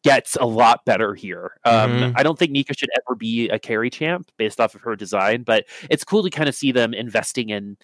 gets 0.08 0.36
a 0.40 0.46
lot 0.46 0.86
better 0.86 1.14
here. 1.14 1.58
Um, 1.66 1.92
Mhm. 1.92 2.14
I 2.16 2.24
don't 2.24 2.38
think 2.40 2.52
Neeko 2.52 2.78
should 2.78 2.90
ever 3.06 3.16
be 3.16 3.50
a 3.50 3.60
carry 3.60 3.90
champ 3.90 4.30
based 4.38 4.60
off 4.60 4.74
of 4.76 4.82
her 4.82 4.96
design, 4.96 5.44
but 5.44 5.66
it's 5.90 6.04
cool 6.04 6.24
to 6.24 6.30
kind 6.30 6.48
of 6.50 6.56
see 6.56 6.72
them 6.72 6.94
investing 6.94 7.50
in 7.50 7.78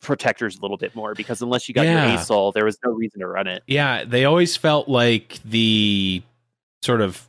protectors 0.00 0.58
a 0.58 0.60
little 0.60 0.76
bit 0.76 0.94
more 0.96 1.14
because 1.14 1.40
unless 1.42 1.68
you 1.68 1.74
got 1.74 1.82
Yeah. 1.86 2.08
your 2.10 2.18
ASOL, 2.18 2.52
there 2.52 2.64
was 2.64 2.76
no 2.84 2.90
reason 2.92 3.20
to 3.20 3.26
run 3.28 3.46
it. 3.46 3.62
Yeah, 3.66 4.04
they 4.04 4.24
always 4.24 4.56
felt 4.56 4.88
like 4.88 5.38
the 5.44 6.22
sort 6.82 7.00
of 7.00 7.28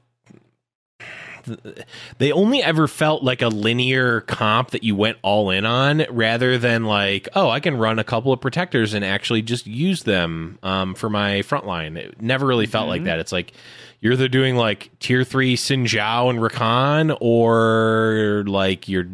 they 2.19 2.31
only 2.31 2.63
ever 2.63 2.87
felt 2.87 3.21
like 3.21 3.41
a 3.41 3.49
linear 3.49 4.21
comp 4.21 4.71
that 4.71 4.81
you 4.83 4.95
went 4.95 5.17
all 5.23 5.49
in 5.49 5.65
on 5.65 6.05
rather 6.09 6.57
than 6.57 6.85
like 6.85 7.27
oh 7.35 7.49
i 7.49 7.59
can 7.59 7.75
run 7.77 7.99
a 7.99 8.03
couple 8.05 8.31
of 8.31 8.39
protectors 8.39 8.93
and 8.93 9.03
actually 9.03 9.41
just 9.41 9.67
use 9.67 10.03
them 10.03 10.57
um, 10.63 10.95
for 10.95 11.09
my 11.09 11.41
front 11.41 11.65
line 11.67 11.97
it 11.97 12.21
never 12.21 12.45
really 12.45 12.65
felt 12.65 12.87
like 12.87 13.01
Mhm. 13.01 13.05
that 13.05 13.19
it's 13.19 13.33
like 13.33 13.51
you're 14.03 14.13
either 14.13 14.27
doing 14.27 14.57
like 14.57 14.91
tier 14.99 15.23
three 15.23 15.55
Xin 15.55 15.85
Zhao 15.85 16.29
and 16.29 16.39
Rakan, 16.39 17.15
or 17.21 18.43
like 18.45 18.89
you're 18.89 19.07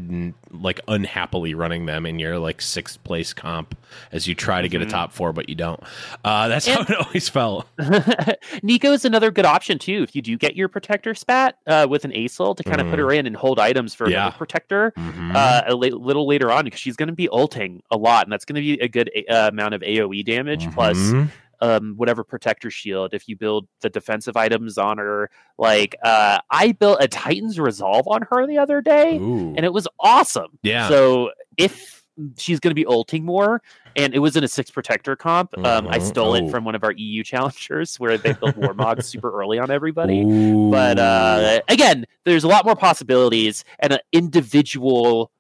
like 0.52 0.80
unhappily 0.88 1.54
running 1.54 1.86
them 1.86 2.08
in 2.08 2.18
your 2.18 2.40
like 2.40 2.60
sixth 2.60 3.02
place 3.04 3.32
comp 3.32 3.78
as 4.12 4.28
you 4.28 4.34
try 4.34 4.64
to 4.64 4.68
get 4.68 4.82
a 4.82 4.88
top 4.88 5.14
four, 5.14 5.32
but 5.32 5.48
you 5.48 5.54
don't. 5.54 5.80
Uh, 6.26 6.48
that's 6.48 6.66
how 6.68 6.82
it 6.82 6.96
always 7.06 7.30
felt. 7.30 7.68
Neeko 7.78 8.94
is 8.94 9.06
another 9.06 9.32
good 9.32 9.46
option 9.46 9.78
too. 9.80 10.02
If 10.04 10.16
you 10.16 10.22
do 10.24 10.38
get 10.38 10.56
your 10.56 10.68
protector 10.68 11.14
spat 11.14 11.58
uh, 11.68 11.86
with 11.90 12.04
an 12.06 12.12
ASL 12.12 12.56
to 12.58 12.64
kind 12.64 12.82
of 12.82 12.90
put 12.90 12.98
her 13.00 13.12
in 13.12 13.28
and 13.28 13.36
hold 13.36 13.60
items 13.60 13.94
for 13.94 14.10
Yeah. 14.10 14.32
protector 14.32 14.92
Mhm. 14.98 15.36
uh, 15.36 15.64
a 15.68 15.76
li- 15.76 15.92
little 15.92 16.28
later 16.28 16.52
on 16.52 16.66
because 16.66 16.80
she's 16.80 16.96
going 16.96 17.10
to 17.10 17.16
be 17.16 17.30
ulting 17.30 17.84
a 17.92 17.98
lot, 17.98 18.26
and 18.26 18.34
that's 18.34 18.46
going 18.46 18.56
to 18.56 18.62
be 18.62 18.80
a 18.82 18.88
good 18.88 19.12
uh, 19.30 19.50
amount 19.52 19.76
of 19.76 19.82
AOE 19.84 20.24
damage 20.26 20.70
plus 20.72 20.98
Mhm. 20.98 21.30
Um, 21.62 21.94
whatever 21.98 22.24
protector 22.24 22.70
shield. 22.72 23.14
If 23.14 23.28
you 23.28 23.36
build 23.36 23.68
the 23.82 23.90
defensive 23.90 24.38
items 24.38 24.78
on 24.78 24.98
her, 24.98 25.30
like 25.58 25.96
uh, 26.04 26.40
I 26.50 26.72
built 26.74 26.98
a 27.02 27.08
Titan's 27.08 27.60
Resolve 27.60 28.08
on 28.08 28.22
her 28.32 28.48
the 28.48 28.58
other 28.58 28.82
day, 28.82 29.18
Ooh. 29.18 29.54
and 29.56 29.66
it 29.66 29.74
was 29.74 29.88
awesome. 30.00 30.58
Yeah. 30.64 30.88
So 30.90 31.32
if 31.58 32.04
she's 32.38 32.60
going 32.60 32.72
to 32.72 32.76
be 32.76 32.86
ulting 32.86 33.24
more, 33.24 33.62
and 33.96 34.14
it 34.14 34.20
was 34.20 34.36
in 34.36 34.44
a 34.44 34.48
six 34.48 34.70
protector 34.70 35.16
comp, 35.16 35.58
um, 35.60 35.88
I 35.88 36.00
Mhm. 36.00 36.02
stole 36.02 36.32
Oh. 36.32 36.36
it 36.36 36.52
from 36.52 36.66
one 36.66 36.76
of 36.76 36.84
our 36.84 36.92
EU 36.92 37.24
challengers 37.24 37.96
where 37.98 38.18
they 38.18 38.34
built 38.34 38.56
Warmog 38.58 39.04
super 39.06 39.32
early 39.32 39.58
on 39.58 39.72
everybody. 39.72 40.22
Ooh. 40.24 40.70
But 40.70 41.00
uh, 41.00 41.62
again, 41.70 42.06
there's 42.26 42.44
a 42.44 42.48
lot 42.50 42.66
more 42.66 42.76
possibilities 42.76 43.64
and 43.80 43.94
an 43.94 44.00
individual 44.12 45.32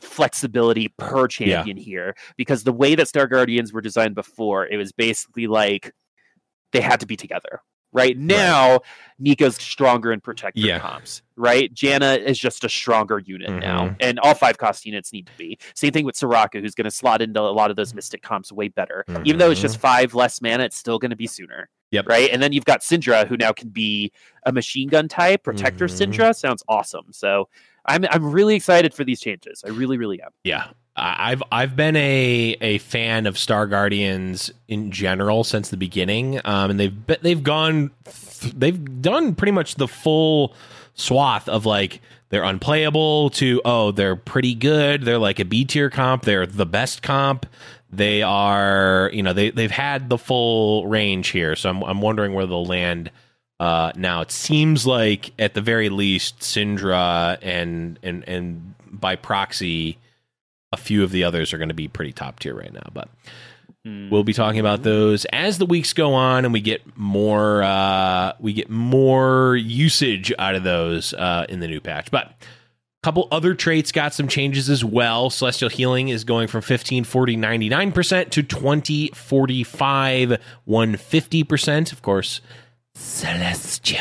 flexibility 0.00 0.88
per 0.96 1.26
champion 1.28 1.76
here 1.76 2.14
because 2.36 2.64
the 2.64 2.72
way 2.72 2.94
that 2.94 3.08
Star 3.08 3.26
Guardians 3.26 3.72
were 3.72 3.80
designed 3.80 4.14
before, 4.14 4.66
it 4.66 4.76
was 4.76 4.92
basically 4.92 5.46
like 5.46 5.92
they 6.72 6.80
had 6.80 7.00
to 7.00 7.06
be 7.06 7.16
together. 7.16 7.60
Right 7.90 8.18
now, 8.18 8.80
Neeko's 9.18 9.56
stronger 9.56 10.12
in 10.12 10.20
protector 10.20 10.60
Yeah. 10.60 10.78
comps. 10.78 11.22
Right, 11.36 11.72
Janna 11.74 12.18
is 12.22 12.38
just 12.38 12.62
a 12.62 12.68
stronger 12.68 13.18
unit 13.18 13.48
now, 13.50 13.88
Mhm. 13.88 13.96
and 14.00 14.18
all 14.20 14.34
five 14.34 14.58
cost 14.58 14.84
units 14.84 15.10
need 15.10 15.26
to 15.26 15.32
be. 15.38 15.58
Same 15.74 15.92
thing 15.92 16.04
with 16.04 16.14
Soraka, 16.14 16.60
who's 16.60 16.74
going 16.74 16.84
to 16.84 16.90
slot 16.90 17.22
into 17.22 17.40
a 17.40 17.44
lot 17.44 17.70
of 17.70 17.76
those 17.76 17.94
Mystic 17.94 18.20
comps 18.20 18.52
way 18.52 18.68
better. 18.68 19.06
Even 19.24 19.38
though 19.38 19.50
it's 19.50 19.60
just 19.62 19.78
five 19.78 20.14
less 20.14 20.42
mana, 20.42 20.64
it's 20.64 20.76
still 20.76 20.98
going 20.98 21.12
to 21.12 21.16
be 21.16 21.26
sooner. 21.26 21.70
Yep. 21.90 22.06
Right, 22.08 22.28
and 22.30 22.42
then 22.42 22.52
you've 22.52 22.66
got 22.66 22.82
Syndra, 22.82 23.26
who 23.26 23.38
now 23.38 23.52
can 23.52 23.70
be 23.70 24.12
a 24.44 24.52
machine 24.52 24.88
gun 24.90 25.08
type 25.08 25.42
protector. 25.42 25.86
Mhm. 25.86 26.12
Syndra 26.12 26.34
sounds 26.36 26.62
awesome. 26.68 27.06
So 27.12 27.48
I'm 27.88 28.04
I'm 28.10 28.30
really 28.30 28.54
excited 28.54 28.94
for 28.94 29.04
these 29.04 29.20
changes. 29.20 29.64
I 29.66 29.70
really, 29.70 29.96
really 29.96 30.20
am. 30.22 30.30
Yeah. 30.44 30.68
I've 31.00 31.42
I've 31.52 31.76
been 31.76 31.94
a, 31.94 32.56
a 32.60 32.78
fan 32.78 33.26
of 33.26 33.38
Star 33.38 33.68
Guardians 33.68 34.50
in 34.66 34.90
general 34.90 35.44
since 35.44 35.68
the 35.68 35.76
beginning, 35.76 36.40
um, 36.44 36.72
and 36.72 36.80
they've 36.80 37.06
they've 37.22 37.42
gone 37.42 37.92
th- 38.04 38.52
they've 38.54 39.00
done 39.00 39.36
pretty 39.36 39.52
much 39.52 39.76
the 39.76 39.86
full 39.86 40.54
swath 40.94 41.48
of 41.48 41.64
like 41.66 42.00
they're 42.30 42.42
unplayable 42.42 43.30
to 43.30 43.62
oh 43.64 43.92
they're 43.92 44.16
pretty 44.16 44.54
good 44.54 45.02
they're 45.02 45.18
like 45.18 45.38
a 45.38 45.44
B 45.44 45.64
tier 45.64 45.88
comp 45.90 46.24
they're 46.24 46.46
the 46.46 46.66
best 46.66 47.02
comp 47.02 47.46
they 47.90 48.22
are 48.22 49.08
you 49.12 49.22
know 49.22 49.32
they 49.32 49.50
they've 49.50 49.70
had 49.70 50.08
the 50.08 50.18
full 50.18 50.86
range 50.88 51.28
here 51.28 51.54
so 51.54 51.70
I'm 51.70 51.82
I'm 51.84 52.00
wondering 52.00 52.34
where 52.34 52.46
they'll 52.46 52.66
land 52.66 53.10
uh, 53.60 53.92
now 53.96 54.20
it 54.20 54.30
seems 54.30 54.86
like 54.86 55.32
at 55.38 55.54
the 55.54 55.60
very 55.60 55.88
least 55.88 56.40
Syndra 56.40 57.38
and 57.42 57.98
and 58.02 58.24
and 58.28 58.74
by 58.90 59.16
proxy 59.16 59.98
a 60.72 60.76
few 60.76 61.02
of 61.02 61.10
the 61.10 61.24
others 61.24 61.52
are 61.52 61.58
going 61.58 61.68
to 61.68 61.74
be 61.74 61.88
pretty 61.88 62.12
top 62.12 62.40
tier 62.40 62.54
right 62.54 62.72
now 62.72 62.90
but 62.92 63.08
we'll 64.10 64.24
be 64.24 64.32
talking 64.32 64.60
about 64.60 64.82
those 64.82 65.24
as 65.26 65.58
the 65.58 65.66
weeks 65.66 65.92
go 65.92 66.14
on 66.14 66.44
and 66.44 66.52
we 66.52 66.60
get 66.60 66.82
more 66.96 67.62
uh, 67.62 68.32
we 68.40 68.52
get 68.52 68.70
more 68.70 69.56
usage 69.56 70.32
out 70.38 70.54
of 70.54 70.62
those 70.62 71.14
uh, 71.14 71.46
in 71.48 71.60
the 71.60 71.68
new 71.68 71.80
patch. 71.80 72.10
But 72.10 72.26
a 72.26 72.34
couple 73.02 73.28
other 73.30 73.54
traits 73.54 73.92
got 73.92 74.12
some 74.12 74.28
changes 74.28 74.68
as 74.68 74.84
well. 74.84 75.30
Celestial 75.30 75.68
healing 75.68 76.08
is 76.08 76.24
going 76.24 76.48
from 76.48 76.62
15 76.62 77.04
40 77.04 77.36
99% 77.36 78.30
to 78.30 78.42
20 78.42 79.10
45 79.14 80.38
150% 80.68 81.92
of 81.92 82.02
course 82.02 82.40
celestial 82.98 84.00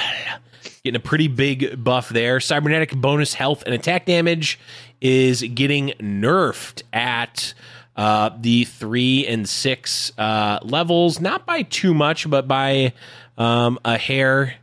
getting 0.88 0.95
a 0.95 1.04
pretty 1.04 1.28
big 1.28 1.84
buff 1.84 2.10
there. 2.10 2.39
Cybernetic 2.39 2.95
bonus 2.95 3.34
health 3.34 3.62
and 3.66 3.76
attack 3.76 4.06
damage 4.06 4.58
is 5.02 5.41
getting 5.41 5.89
nerfed 6.00 6.84
at 6.93 7.54
uh, 7.98 8.30
the 8.39 8.64
three 8.64 9.28
and 9.28 9.48
six 9.50 10.12
uh, 10.18 10.60
levels, 10.64 11.20
not 11.20 11.45
by 11.45 11.64
too 11.64 11.93
much, 11.93 12.30
but 12.30 12.48
by 12.48 12.93
um, 13.38 13.80
a 13.84 13.98
hair, 13.98 14.56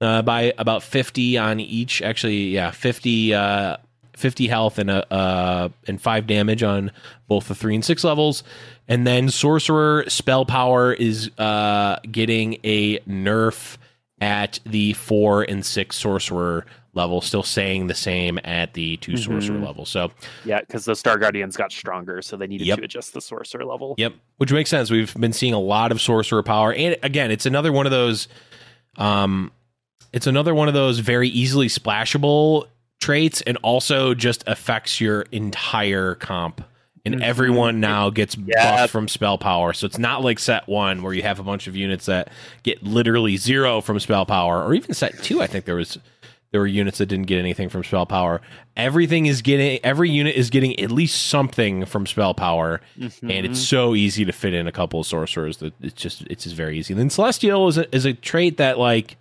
uh, 0.00 0.22
by 0.22 0.54
about 0.56 0.82
50 0.82 1.36
on 1.36 1.60
each. 1.60 2.00
Actually, 2.00 2.48
yeah, 2.48 2.70
50. 2.70 3.34
Uh, 3.34 3.76
50 4.16 4.46
health 4.46 4.78
and 4.78 4.90
a 4.90 5.12
uh, 5.12 5.68
and 5.86 6.00
five 6.00 6.26
damage 6.26 6.62
on 6.62 6.90
both 7.28 7.48
the 7.48 7.54
three 7.54 7.74
and 7.74 7.84
six 7.84 8.02
levels, 8.02 8.44
and 8.88 9.06
then 9.06 9.28
sorcerer 9.30 10.04
spell 10.08 10.44
power 10.44 10.92
is 10.92 11.30
uh, 11.38 11.98
getting 12.10 12.58
a 12.64 12.98
nerf 13.00 13.76
at 14.20 14.60
the 14.64 14.92
four 14.94 15.42
and 15.42 15.64
six 15.64 15.96
sorcerer 15.96 16.64
level, 16.94 17.20
still 17.20 17.42
saying 17.42 17.88
the 17.88 17.94
same 17.94 18.40
at 18.42 18.72
the 18.72 18.96
2 18.96 19.18
sorcerer 19.18 19.58
level. 19.58 19.84
So, 19.84 20.10
Yeah, 20.46 20.60
because 20.60 20.86
the 20.86 20.96
Star 20.96 21.18
Guardians 21.18 21.54
got 21.54 21.70
stronger, 21.70 22.22
so 22.22 22.38
they 22.38 22.46
needed 22.46 22.66
Yep. 22.66 22.78
to 22.78 22.84
adjust 22.86 23.12
the 23.12 23.20
sorcerer 23.20 23.66
level. 23.66 23.94
yep, 23.98 24.14
which 24.38 24.50
makes 24.50 24.70
sense. 24.70 24.90
We've 24.90 25.12
been 25.14 25.34
seeing 25.34 25.52
a 25.52 25.60
lot 25.60 25.92
of 25.92 26.00
sorcerer 26.00 26.42
power, 26.42 26.72
and 26.72 26.96
again, 27.02 27.30
it's 27.30 27.44
another 27.44 27.70
one 27.70 27.84
of 27.84 27.92
those. 27.92 28.28
Um, 28.96 29.52
it's 30.14 30.26
another 30.26 30.54
one 30.54 30.68
of 30.68 30.74
those 30.74 31.00
very 31.00 31.28
easily 31.28 31.68
splashable 31.68 32.66
traits, 32.98 33.42
and 33.42 33.58
also 33.58 34.14
just 34.14 34.42
affects 34.46 34.98
your 34.98 35.22
entire 35.32 36.14
comp. 36.14 36.64
And 37.06 37.14
mm-hmm. 37.14 37.24
everyone 37.24 37.80
now 37.80 38.10
gets 38.10 38.36
Yeah. 38.36 38.76
buffed 38.82 38.92
from 38.92 39.08
spell 39.08 39.38
power. 39.38 39.72
So 39.72 39.86
it's 39.86 39.98
not 39.98 40.22
like 40.22 40.38
set 40.38 40.68
one 40.68 41.02
where 41.02 41.14
you 41.14 41.22
have 41.22 41.38
a 41.38 41.42
bunch 41.42 41.66
of 41.66 41.76
units 41.76 42.06
that 42.06 42.28
get 42.62 42.82
literally 42.82 43.36
zero 43.36 43.80
from 43.80 43.98
spell 44.00 44.26
power, 44.26 44.62
or 44.62 44.74
even 44.74 44.92
set 44.92 45.22
two. 45.22 45.40
I 45.40 45.46
think 45.46 45.64
there 45.64 45.76
was 45.76 45.98
there 46.52 46.60
were 46.60 46.66
units 46.66 46.98
that 46.98 47.06
didn't 47.06 47.26
get 47.26 47.38
anything 47.38 47.68
from 47.68 47.84
spell 47.84 48.06
power. 48.06 48.40
Everything 48.76 49.26
is 49.26 49.42
getting 49.42 49.78
every 49.84 50.10
unit 50.10 50.36
is 50.36 50.50
getting 50.50 50.78
at 50.80 50.90
least 50.90 51.28
something 51.28 51.84
from 51.86 52.06
spell 52.06 52.34
power, 52.34 52.80
and 52.98 53.12
it's 53.12 53.22
mm-hmm. 53.22 53.52
so 53.54 53.94
easy 53.94 54.24
to 54.24 54.32
fit 54.32 54.54
in 54.54 54.66
a 54.66 54.72
couple 54.72 55.00
of 55.00 55.06
sorcerers 55.06 55.58
that 55.58 55.74
it's 55.80 55.94
just 55.94 56.22
it's 56.30 56.44
just 56.44 56.56
very 56.56 56.78
easy. 56.78 56.94
Then 56.94 57.10
celestial 57.10 57.68
is 57.68 57.78
a, 57.78 57.94
is 57.94 58.04
a 58.04 58.12
trait 58.12 58.56
that 58.58 58.78
like 58.78 59.16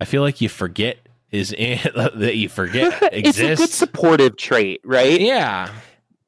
I 0.00 0.04
feel 0.04 0.22
like 0.22 0.40
you 0.40 0.48
forget 0.48 0.98
is 1.30 1.52
in 1.52 1.78
that 1.94 2.36
you 2.36 2.48
forget 2.48 3.12
exists. 3.12 3.40
it's 3.40 3.40
a 3.40 3.56
good 3.56 3.70
supportive 3.70 4.36
trait, 4.36 4.80
right? 4.84 5.20
Yeah. 5.20 5.70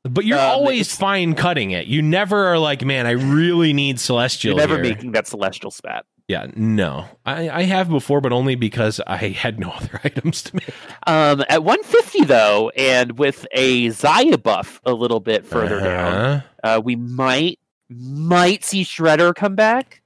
But 0.05 0.25
you're 0.25 0.39
Um, 0.39 0.45
always 0.51 0.95
fine 0.97 1.35
cutting 1.35 1.71
it. 1.73 1.87
You 1.87 2.03
never 2.03 2.47
are 2.47 2.59
like, 2.59 2.85
man, 2.85 3.07
I 3.07 3.13
really 3.13 3.73
need 3.73 3.99
celestial. 4.01 4.53
You're 4.57 4.61
never 4.67 4.75
here." 4.83 4.95
making 4.95 5.13
that 5.13 5.27
celestial 5.27 5.71
spat. 5.71 6.05
Yeah, 6.29 6.47
no. 6.55 7.07
I, 7.25 7.49
I 7.49 7.63
have 7.63 7.89
before, 7.89 8.21
but 8.21 8.33
only 8.33 8.55
because 8.55 9.01
I 9.07 9.17
had 9.17 9.59
no 9.59 9.71
other 9.77 9.99
items 10.05 10.43
to 10.43 10.57
make. 10.57 10.69
Um, 11.07 11.43
at 11.49 11.65
150 11.65 12.25
though, 12.25 12.71
and 12.77 13.19
with 13.19 13.47
a 13.53 13.87
Xayah 13.89 14.43
buff 14.43 14.81
a 14.85 14.93
little 14.93 15.21
bit 15.21 15.47
further 15.47 15.81
down, 15.81 16.13
Uh-huh. 16.15 16.41
uh, 16.65 16.81
we 16.85 16.97
might 16.97 17.59
might 17.91 18.63
see 18.65 18.85
Shredder 18.85 19.35
come 19.35 19.55
back, 19.55 20.03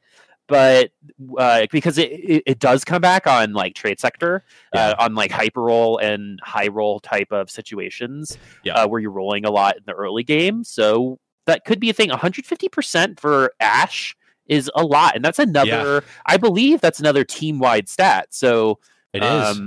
but 0.52 0.90
uh, 1.38 1.66
because 1.72 1.96
it, 1.96 2.10
it, 2.12 2.42
it 2.44 2.58
does 2.58 2.84
come 2.84 3.00
back 3.00 3.26
on 3.26 3.54
like 3.54 3.74
trade 3.74 3.98
sector, 3.98 4.44
uh, 4.74 4.94
on 4.98 5.14
like 5.14 5.30
hyper 5.30 5.62
roll 5.62 5.96
and 5.96 6.38
high 6.42 6.68
roll 6.68 7.00
type 7.00 7.32
of 7.32 7.50
situations, 7.50 8.36
Yeah. 8.62 8.74
uh, 8.74 8.86
where 8.86 9.00
you're 9.00 9.10
rolling 9.12 9.46
a 9.46 9.50
lot 9.50 9.78
in 9.78 9.82
the 9.86 9.94
early 9.94 10.24
game. 10.24 10.62
So 10.62 11.18
that 11.46 11.64
could 11.64 11.80
be 11.80 11.88
a 11.88 11.94
thing. 11.94 12.10
150 12.10 12.68
percent 12.68 13.18
for 13.18 13.54
Ashe 13.60 14.14
is 14.46 14.70
a 14.74 14.84
lot, 14.84 15.16
and 15.16 15.24
that's 15.24 15.38
another. 15.38 16.04
I 16.26 16.36
believe 16.36 16.82
that's 16.82 17.00
another 17.00 17.24
team 17.24 17.58
wide 17.58 17.88
stat. 17.88 18.26
So 18.30 18.78
It 19.14 19.22
is. 19.24 19.58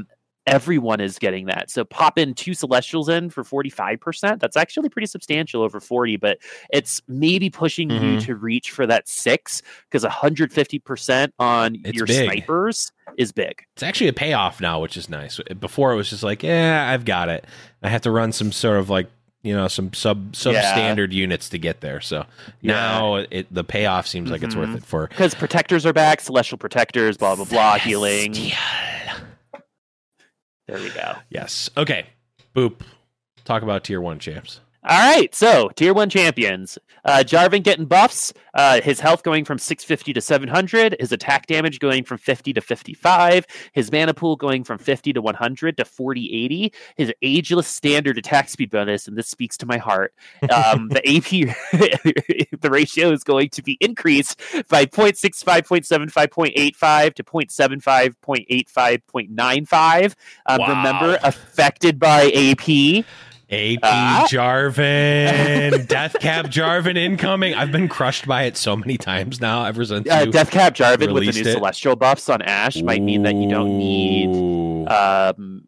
Everyone 0.48 1.02
is 1.02 1.18
getting 1.20 1.46
that. 1.48 1.70
So 1.72 1.84
pop 1.84 2.18
in 2.18 2.34
two 2.34 2.54
Celestials 2.54 3.10
in 3.10 3.30
for 3.30 3.43
45%. 3.43 4.39
That's 4.39 4.56
actually 4.56 4.89
pretty 4.89 5.08
substantial 5.08 5.62
over 5.64 5.80
40, 5.80 6.18
but 6.18 6.38
it's 6.72 7.02
maybe 7.08 7.50
pushing 7.50 7.89
you 7.89 8.18
Mhm. 8.18 8.26
to 8.26 8.36
reach 8.36 8.72
for 8.72 8.86
that 8.88 9.08
six 9.08 9.62
because 9.89 10.04
150% 10.04 11.34
on 11.39 11.78
It's 11.84 11.98
your 11.98 12.06
big. 12.08 12.26
snipers 12.32 12.91
is 13.18 13.32
big. 13.32 13.64
it's 13.76 13.84
actually 13.84 14.08
a 14.10 14.14
payoff 14.14 14.60
now, 14.62 14.80
which 14.82 14.98
is 14.98 15.10
nice. 15.10 15.39
Before 15.60 15.91
it 15.93 15.96
was 15.96 16.10
just 16.10 16.24
like, 16.24 16.43
yeah, 16.43 16.89
I've 16.91 17.06
got 17.06 17.30
it. 17.30 17.46
I 17.82 17.89
have 17.89 18.02
to 18.02 18.12
run 18.12 18.32
some 18.32 18.52
sort 18.52 18.78
of 18.80 18.89
like, 18.89 19.10
you 19.43 19.54
know, 19.56 19.68
some 19.68 19.93
sub 19.93 20.32
substandard 20.34 21.12
units 21.12 21.50
to 21.50 21.60
get 21.60 21.82
there. 21.82 22.02
So 22.02 22.26
now 22.64 23.16
it 23.16 23.46
the 23.54 23.64
payoff 23.64 24.08
seems 24.08 24.32
like 24.32 24.41
it's 24.41 24.56
worth 24.56 24.70
Mhm. 24.70 24.78
it 24.78 24.84
for 24.86 25.08
Because 25.08 25.36
protectors 25.36 25.86
are 25.86 25.93
back, 25.93 26.20
celestial 26.22 26.58
protectors, 26.58 27.16
blah, 27.16 27.36
blah, 27.36 27.46
blah, 27.46 27.78
healing. 27.78 28.34
There 30.68 30.78
we 30.78 30.89
go. 30.89 31.16
Yes. 31.30 31.70
Okay. 31.78 32.07
Boop. 32.55 32.82
Talk 33.43 33.61
about 33.61 33.84
tier 33.84 34.01
one 34.01 34.20
champs. 34.20 34.61
All 34.88 35.00
right, 35.00 35.34
so 35.34 35.70
tier 35.76 35.94
one 35.96 36.10
champions. 36.12 36.78
Uh, 37.04 37.24
Jarvan 37.26 37.64
getting 37.64 37.86
buffs. 37.86 38.34
Uh, 38.54 38.82
his 38.82 39.00
health 39.00 39.24
going 39.24 39.44
from 39.44 39.58
650 39.58 40.14
to 40.14 40.22
700. 40.22 40.96
His 41.00 41.12
attack 41.12 41.48
damage 41.48 41.80
going 41.80 42.04
from 42.04 42.20
50 42.20 42.54
to 42.54 42.62
55. 42.62 43.48
His 43.74 43.92
mana 43.92 44.14
pool 44.14 44.36
going 44.36 44.64
from 44.64 44.78
50 44.78 45.14
to 45.14 45.22
100 45.22 45.78
to 45.78 45.86
40 45.86 46.46
80. 46.46 46.74
His 46.98 47.14
ageless 47.24 47.68
standard 47.68 48.18
attack 48.20 48.48
speed 48.48 48.70
bonus, 48.70 49.08
and 49.08 49.18
this 49.18 49.28
speaks 49.28 49.58
to 49.58 49.66
my 49.66 49.78
heart. 49.78 50.14
Um, 50.44 50.90
the 50.90 51.02
AP, 51.18 51.56
the 52.62 52.70
ratio 52.70 53.12
is 53.12 53.24
going 53.24 53.50
to 53.50 53.64
be 53.64 53.78
increased 53.82 54.40
by 54.70 54.86
0.65, 54.86 55.64
0.75, 55.64 56.28
0.85 56.28 57.14
to 57.16 57.24
0.75, 57.24 58.14
0.85, 58.24 59.02
0.95. 59.12 60.16
Um, 60.46 60.60
Wow. 60.60 60.70
Remember, 60.70 61.20
affected 61.24 62.00
by 62.00 62.32
AP. 62.32 63.06
AP 63.52 63.80
Ah. 63.84 64.28
Jarvan, 64.30 65.88
Death 65.88 66.16
Cap 66.20 66.46
Jarvan 66.48 66.98
incoming. 66.98 67.54
I've 67.54 67.72
been 67.72 67.88
crushed 67.88 68.28
by 68.28 68.43
it 68.43 68.58
so 68.58 68.76
many 68.76 68.98
times 68.98 69.39
now 69.39 69.66
ever 69.66 69.86
since 69.86 70.10
uh, 70.10 70.26
Death 70.26 70.52
Cap 70.52 70.74
Jarvan 70.76 71.14
with 71.14 71.26
the 71.26 71.32
new 71.43 71.50
it. 71.50 71.54
celestial 71.54 71.96
buffs 71.96 72.28
on 72.30 72.41
Ashe 72.41 72.82
might 72.82 73.02
mean 73.02 73.24
that 73.24 73.36
you 73.36 73.50
don't 73.50 73.78
need. 73.78 74.88
Um, 74.88 75.68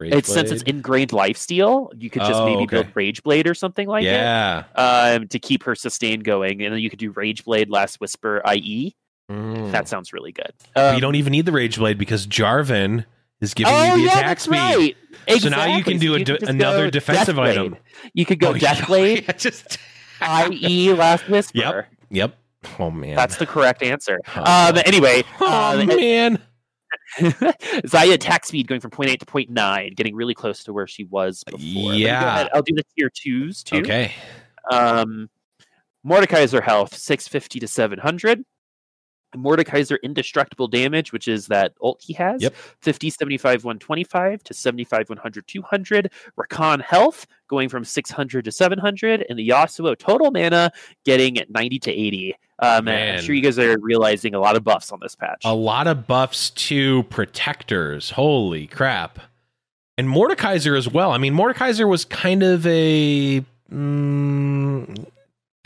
it's 0.00 0.32
since 0.32 0.50
it's 0.52 0.62
ingrained 0.62 1.10
lifesteal, 1.10 1.90
you 1.96 2.08
could 2.08 2.22
just 2.22 2.34
Oh, 2.40 2.46
maybe 2.46 2.62
okay. 2.64 2.82
build 2.82 2.86
Rage 2.94 3.22
Blade 3.24 3.48
or 3.48 3.54
something 3.54 3.88
like 3.88 4.04
yeah. 4.04 4.64
it 4.76 4.78
um, 4.78 5.28
to 5.28 5.38
keep 5.40 5.64
her 5.64 5.74
sustain 5.74 6.20
going, 6.20 6.62
and 6.62 6.72
then 6.72 6.80
you 6.80 6.88
could 6.90 7.00
do 7.00 7.10
Rage 7.10 7.44
Blade, 7.44 7.68
Last 7.68 8.00
Whisper, 8.00 8.40
IE. 8.54 8.94
Mm. 9.30 9.72
That 9.72 9.88
sounds 9.88 10.12
really 10.12 10.32
good. 10.32 10.52
Um, 10.76 10.94
you 10.94 11.00
don't 11.00 11.16
even 11.16 11.32
need 11.32 11.46
the 11.46 11.52
Rage 11.52 11.76
Blade 11.78 11.98
because 11.98 12.26
Jarvan 12.28 13.04
is 13.40 13.54
giving 13.54 13.72
oh 13.72 13.94
you 13.94 14.02
the 14.02 14.06
yeah, 14.08 14.18
attack 14.18 14.40
speed. 14.40 14.96
right. 15.28 15.40
So 15.40 15.48
now 15.48 15.76
you 15.76 15.84
can 15.84 15.98
do 15.98 16.14
a 16.14 16.18
you 16.18 16.24
just 16.24 16.42
another 16.42 16.90
defensive 16.90 17.36
Death 17.36 17.44
item. 17.44 17.76
You 18.14 18.26
could 18.26 18.40
go 18.40 18.50
Oh, 18.50 18.54
Death 18.54 18.88
yeah. 18.90 19.32
Just 19.32 19.78
IE, 20.50 20.92
Last 20.92 21.28
Whisper. 21.28 21.58
Yep. 21.58 21.86
Yep. 22.10 22.34
Oh 22.78 22.90
man. 22.90 23.14
That's 23.14 23.36
the 23.36 23.46
correct 23.46 23.82
answer. 23.82 24.18
Oh. 24.36 24.70
Um, 24.70 24.82
anyway, 24.84 25.22
oh 25.40 25.80
um, 25.80 25.86
man. 25.86 26.38
Xayah 27.18 28.14
attack 28.14 28.46
speed 28.46 28.66
going 28.66 28.80
from 28.80 28.90
0.8 28.90 29.18
to 29.18 29.26
0.9, 29.26 29.96
getting 29.96 30.14
really 30.14 30.34
close 30.34 30.64
to 30.64 30.72
where 30.72 30.86
she 30.86 31.04
was 31.04 31.44
before. 31.44 31.58
Let 31.60 31.64
me 31.64 31.84
go 31.90 31.92
Yeah. 31.96 32.48
I'll 32.54 32.62
do 32.62 32.74
the 32.74 32.84
tier 32.96 33.10
twos 33.10 33.62
too. 33.62 33.78
Okay. 33.78 34.12
Um, 34.70 35.28
Mordekaiser 36.06 36.62
health 36.62 36.94
650 36.96 37.60
to 37.60 37.68
700. 37.68 38.44
Mordekaiser 39.36 39.98
indestructible 40.02 40.68
damage, 40.68 41.12
which 41.12 41.28
is 41.28 41.46
that 41.48 41.74
ult 41.82 42.00
he 42.02 42.12
has, 42.14 42.42
Yep. 42.42 42.54
50, 42.80 43.10
75, 43.10 43.64
125 43.64 44.42
to 44.44 44.54
75, 44.54 45.08
100, 45.08 45.46
200. 45.46 46.10
Rakan 46.38 46.80
health 46.80 47.26
going 47.48 47.68
from 47.68 47.84
600 47.84 48.44
to 48.44 48.52
700. 48.52 49.26
And 49.28 49.38
the 49.38 49.48
Yasuo 49.48 49.96
total 49.98 50.30
mana 50.30 50.72
getting 51.04 51.38
90 51.48 51.78
to 51.80 51.90
80. 51.90 52.34
Um, 52.60 52.88
and 52.88 53.18
I'm 53.18 53.22
sure 53.22 53.34
you 53.34 53.42
guys 53.42 53.58
are 53.58 53.78
realizing 53.80 54.34
a 54.34 54.40
lot 54.40 54.56
of 54.56 54.64
buffs 54.64 54.90
on 54.90 54.98
this 55.00 55.14
patch. 55.14 55.42
A 55.44 55.54
lot 55.54 55.86
of 55.86 56.06
buffs 56.06 56.50
to 56.50 57.04
protectors. 57.04 58.10
Holy 58.10 58.66
crap. 58.66 59.20
And 59.96 60.08
Mordekaiser 60.08 60.76
as 60.76 60.88
well. 60.88 61.12
I 61.12 61.18
mean, 61.18 61.34
Mordekaiser 61.34 61.88
was 61.88 62.04
kind 62.04 62.42
of 62.42 62.66
a. 62.66 63.44
Mm, 63.72 65.06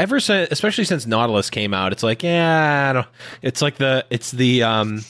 ever 0.02 0.20
since, 0.20 0.50
especially 0.50 0.84
since 0.84 1.06
Nautilus 1.06 1.48
came 1.48 1.72
out, 1.72 1.92
it's 1.92 2.02
like, 2.02 2.22
yeah, 2.22 2.90
I 2.90 2.92
don't, 2.92 3.06
it's 3.40 3.62
like 3.62 3.76
the, 3.76 4.04
it's 4.10 4.32
the, 4.32 4.64
um, 4.64 5.04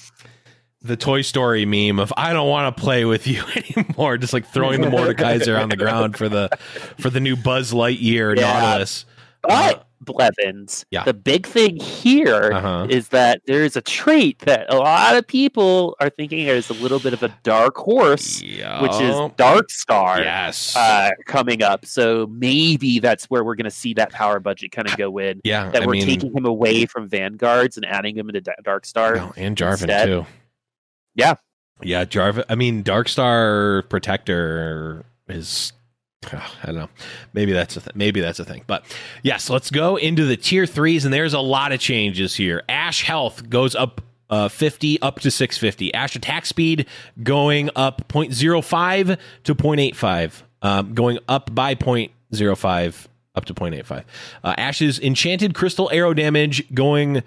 the 0.83 0.97
Toy 0.97 1.23
Story 1.23 1.65
meme 1.65 1.99
of 1.99 2.13
I 2.17 2.33
don't 2.33 2.49
want 2.49 2.77
to 2.77 2.83
play 2.83 3.05
with 3.05 3.27
you 3.27 3.43
anymore. 3.77 4.19
Just 4.19 4.33
like 4.33 4.47
throwing 4.47 4.81
the 4.81 4.89
Mordekaiser 4.91 5.61
on 5.61 5.69
the 5.69 5.77
ground 5.77 6.17
for 6.17 6.29
the, 6.29 6.51
for 6.99 7.09
the 7.09 7.21
new 7.21 7.37
Buzz 7.37 7.73
Lightyear 7.73 8.37
Yeah. 8.37 8.43
Nautilus. 8.53 9.07
But 9.43 9.87
Blevins, 10.01 10.85
Yeah. 10.91 11.05
the 11.05 11.15
big 11.15 11.47
thing 11.47 11.77
here 11.77 12.45
is 12.49 12.53
Uh-huh. 12.55 12.87
that 13.11 13.41
there 13.47 13.63
is 13.65 13.77
a 13.77 13.81
trait 13.81 14.39
that 14.41 14.73
a 14.73 14.77
lot 14.77 15.17
of 15.17 15.27
people 15.27 15.97
are 16.01 16.11
thinking 16.11 16.41
is 16.47 16.71
a 16.71 16.75
little 16.75 16.99
bit 16.99 17.13
of 17.13 17.23
a 17.23 17.33
dark 17.43 17.77
horse, 17.77 18.41
Yeah. 18.43 18.83
which 18.83 18.93
is 19.01 19.15
Dark 19.37 19.71
Star. 19.71 20.21
yes. 20.21 20.75
Uh, 20.77 21.11
coming 21.27 21.63
up, 21.63 21.87
so 21.87 22.27
maybe 22.31 22.99
that's 22.99 23.27
where 23.27 23.45
we're 23.45 23.55
going 23.55 23.65
to 23.65 23.71
see 23.71 23.95
that 23.95 24.11
power 24.13 24.41
budget 24.41 24.73
kind 24.73 24.89
of 24.89 24.97
go 24.97 25.19
in. 25.19 25.41
yeah. 25.45 25.71
That 25.71 25.83
I 25.83 25.87
we're 25.87 25.93
mean, 25.93 26.07
taking 26.07 26.37
him 26.37 26.47
away 26.47 26.87
from 26.87 27.09
Vanguards 27.09 27.77
and 27.77 27.87
adding 27.87 28.17
him 28.17 28.29
into 28.29 28.41
Da- 28.41 28.53
Dark 28.65 28.85
Star. 28.87 29.19
Oh, 29.19 29.33
and 29.37 29.57
Jarvan 29.57 29.73
instead. 29.83 30.07
too. 30.07 30.27
Yeah. 31.15 31.35
Yeah, 31.81 32.05
Jarvan. 32.05 32.45
I 32.49 32.55
mean, 32.55 32.83
Darkstar 32.85 33.89
Protector 33.89 35.05
is. 35.29 35.73
I 36.33 36.67
don't 36.67 36.75
know. 36.77 36.89
Maybe 37.33 37.53
that's 37.53 37.77
a 37.77 37.81
th- 37.81 37.95
maybe 37.95 38.21
that's 38.21 38.39
a 38.39 38.45
thing. 38.45 38.65
But 38.67 38.85
yes, 39.23 39.51
let's 39.51 39.71
go 39.71 39.97
into 39.97 40.25
the 40.25 40.37
tier 40.37 40.67
threes, 40.67 41.05
and 41.05 41.13
there's 41.13 41.35
a 41.35 41.41
lot 41.41 41.73
of 41.73 41.81
changes 41.81 42.35
here. 42.35 42.63
Ashe 42.69 43.03
health 43.03 43.49
goes 43.49 43.75
up 43.75 44.01
uh, 44.31 44.49
50 44.49 45.01
up 45.03 45.21
to 45.21 45.31
650. 45.31 45.93
Ashe 45.95 46.17
attack 46.17 46.47
speed 46.47 46.87
going 47.23 47.69
up 47.77 48.09
0.05 48.09 49.19
to 49.45 49.55
0.85, 49.55 50.43
um, 50.63 50.95
going 50.95 51.19
up 51.29 51.55
by 51.55 51.75
0.05 51.75 53.07
up 53.35 53.45
to 53.45 53.55
0.85. 53.55 54.05
Uh, 54.45 54.55
Ashe's 54.57 54.99
enchanted 55.01 55.55
crystal 55.55 55.91
arrow 55.93 56.15
damage 56.15 56.73
going 56.75 57.23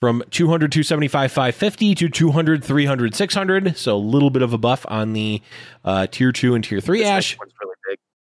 from 0.00 0.22
200, 0.30 0.70
275, 0.70 1.32
550 1.32 1.94
to 1.96 2.08
200, 2.08 2.64
300, 2.64 3.14
600. 3.14 3.76
So 3.76 3.96
a 3.96 3.98
little 3.98 4.30
bit 4.30 4.42
of 4.42 4.52
a 4.52 4.58
buff 4.58 4.86
on 4.88 5.12
the 5.12 5.42
uh, 5.84 6.06
tier 6.08 6.30
two 6.32 6.54
and 6.54 6.62
tier 6.62 6.80
three 6.80 7.00
This 7.00 7.08
Ashe. 7.08 7.38
really. 7.40 7.74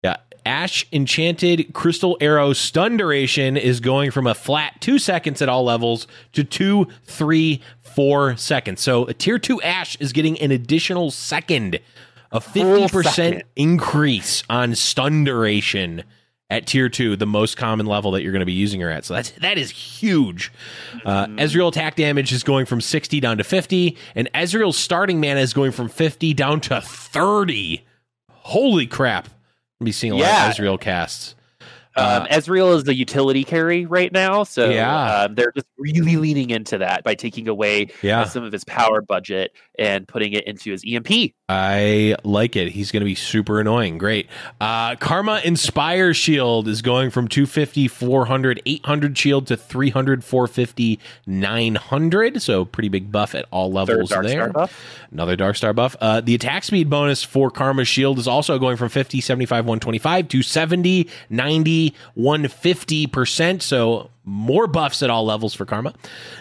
Yeah. 0.04 0.18
Ashe 0.46 0.88
Enchanted 0.94 1.74
Crystal 1.74 2.18
Arrow 2.22 2.54
stun 2.54 2.96
duration 2.98 3.58
is 3.58 3.80
going 3.80 4.12
from 4.12 4.28
a 4.28 4.34
flat 4.34 4.80
two 4.80 4.98
seconds 4.98 5.42
at 5.42 5.50
all 5.50 5.64
levels 5.66 6.08
to 6.34 6.44
two, 6.44 6.88
three, 7.04 7.62
four 7.82 8.38
seconds. 8.38 8.82
So 8.82 9.06
a 9.06 9.14
tier 9.14 9.40
two 9.40 9.62
Ashe 9.62 9.98
is 10.00 10.14
getting 10.14 10.40
an 10.40 10.52
additional 10.52 11.12
second, 11.12 11.80
a 12.32 12.40
50% 12.40 13.42
increase 13.56 14.44
on 14.50 14.76
stun 14.76 15.24
duration 15.26 16.04
at 16.50 16.66
tier 16.66 16.88
two, 16.88 17.18
the 17.18 17.26
most 17.26 17.58
common 17.58 17.86
level 17.86 18.12
that 18.12 18.24
you're 18.24 18.32
going 18.32 18.40
to 18.40 18.46
be 18.46 18.54
using 18.54 18.80
her 18.80 18.90
at. 18.90 19.04
So 19.04 19.16
that's 19.16 19.32
that 19.32 19.58
is 19.58 19.70
huge. 19.70 20.52
Uh, 21.06 21.26
Ezreal 21.26 21.68
attack 21.68 21.96
damage 21.96 22.32
is 22.32 22.44
going 22.44 22.66
from 22.66 22.80
60 22.80 23.20
down 23.20 23.38
to 23.38 23.44
50, 23.44 23.98
and 24.16 24.32
Ezreal's 24.34 24.78
starting 24.78 25.20
mana 25.20 25.42
is 25.42 25.54
going 25.54 25.72
from 25.72 25.90
50 25.90 26.34
down 26.34 26.62
to 26.62 26.80
30. 26.80 27.84
Holy 28.30 28.88
crap. 28.88 29.28
Be 29.84 29.92
seeing 29.92 30.14
a 30.14 30.18
Yeah. 30.18 30.46
lot 30.48 30.60
of 30.60 30.66
Ezreal 30.66 30.80
casts. 30.80 31.36
Um, 31.96 32.28
Ezreal 32.28 32.76
is 32.76 32.84
the 32.84 32.94
utility 32.94 33.44
carry 33.44 33.88
right 33.88 34.12
now, 34.12 34.44
so 34.44 34.70
Yeah. 34.70 35.24
um, 35.24 35.34
they're 35.36 35.52
just 35.56 35.66
really 35.80 36.16
leaning 36.16 36.52
into 36.52 36.78
that 36.78 37.04
by 37.04 37.16
taking 37.16 37.48
away 37.48 37.88
Yeah. 38.04 38.22
uh, 38.22 38.26
some 38.26 38.44
of 38.44 38.52
his 38.52 38.64
power 38.66 39.02
budget 39.02 39.52
and 39.80 40.08
putting 40.08 40.34
it 40.34 40.46
into 40.46 40.70
his 40.72 40.84
EMP. 40.86 41.34
I 41.50 42.18
like 42.26 42.58
it. 42.58 42.74
He's 42.74 42.92
going 42.92 43.00
to 43.00 43.06
be 43.06 43.16
super 43.16 43.62
annoying. 43.62 43.98
Great. 43.98 44.28
Uh, 44.60 44.98
Karma 44.98 45.40
Inspire 45.46 46.14
Shield 46.14 46.68
is 46.68 46.82
going 46.82 47.10
from 47.10 47.30
250, 47.30 47.88
400, 47.88 48.62
800 48.66 49.18
shield 49.18 49.48
to 49.48 49.56
300, 49.56 50.26
450, 50.26 51.00
900. 51.26 52.42
So 52.42 52.66
pretty 52.66 52.90
big 52.90 53.14
buff 53.14 53.34
at 53.34 53.46
all 53.50 53.72
levels 53.72 54.10
Dark 54.10 54.26
there. 54.26 54.42
Star 54.42 54.50
buff. 54.50 55.08
Another 55.10 55.38
Dark 55.38 55.56
Star 55.56 55.72
buff. 55.72 55.96
Uh, 56.02 56.20
the 56.20 56.36
attack 56.36 56.66
speed 56.66 56.90
bonus 56.90 57.24
for 57.24 57.50
Karma 57.50 57.86
Shield 57.86 58.20
is 58.20 58.28
also 58.28 58.60
going 58.60 58.76
from 58.76 58.90
50, 58.90 59.22
75, 59.22 59.64
125 59.64 60.28
to 60.28 60.42
70, 60.42 61.08
90, 61.30 61.94
150%. 62.18 63.62
So 63.62 64.10
more 64.28 64.68
buffs 64.68 65.02
at 65.02 65.10
all 65.10 65.26
levels 65.26 65.54
for 65.54 65.66
Karma. 65.66 65.94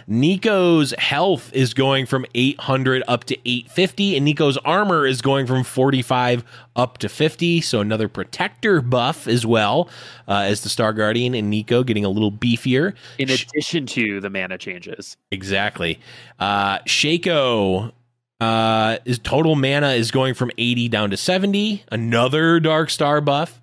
Neeko's 0.08 0.92
health 0.98 1.52
is 1.54 1.72
going 1.72 2.04
from 2.04 2.26
800 2.34 3.04
up 3.06 3.24
to 3.24 3.36
850, 3.48 4.16
and 4.16 4.26
Neeko's 4.26 4.58
armor 4.58 5.06
is 5.06 5.22
going 5.22 5.46
from 5.46 5.62
45 5.62 6.44
up 6.74 6.98
to 6.98 7.08
50. 7.08 7.60
So 7.60 7.80
another 7.80 8.08
protector 8.08 8.80
buff 8.82 9.28
as 9.28 9.46
well 9.46 9.88
uh, 10.26 10.40
as 10.40 10.62
the 10.62 10.68
Star 10.68 10.92
Guardian 10.92 11.34
and 11.34 11.52
Neeko 11.52 11.86
getting 11.86 12.04
a 12.04 12.08
little 12.08 12.32
beefier. 12.32 12.94
In 13.18 13.30
addition 13.30 13.86
to 13.86 14.20
the 14.20 14.30
mana 14.30 14.58
changes. 14.58 15.16
Exactly. 15.30 16.00
Uh 16.38 16.78
Shaco 16.80 17.92
uh 18.40 18.98
is 19.04 19.18
total 19.18 19.54
mana 19.54 19.90
is 19.90 20.10
going 20.10 20.34
from 20.34 20.50
80 20.58 20.88
down 20.88 21.10
to 21.10 21.16
70. 21.16 21.84
Another 21.90 22.58
Dark 22.60 22.90
Star 22.90 23.20
buff. 23.20 23.60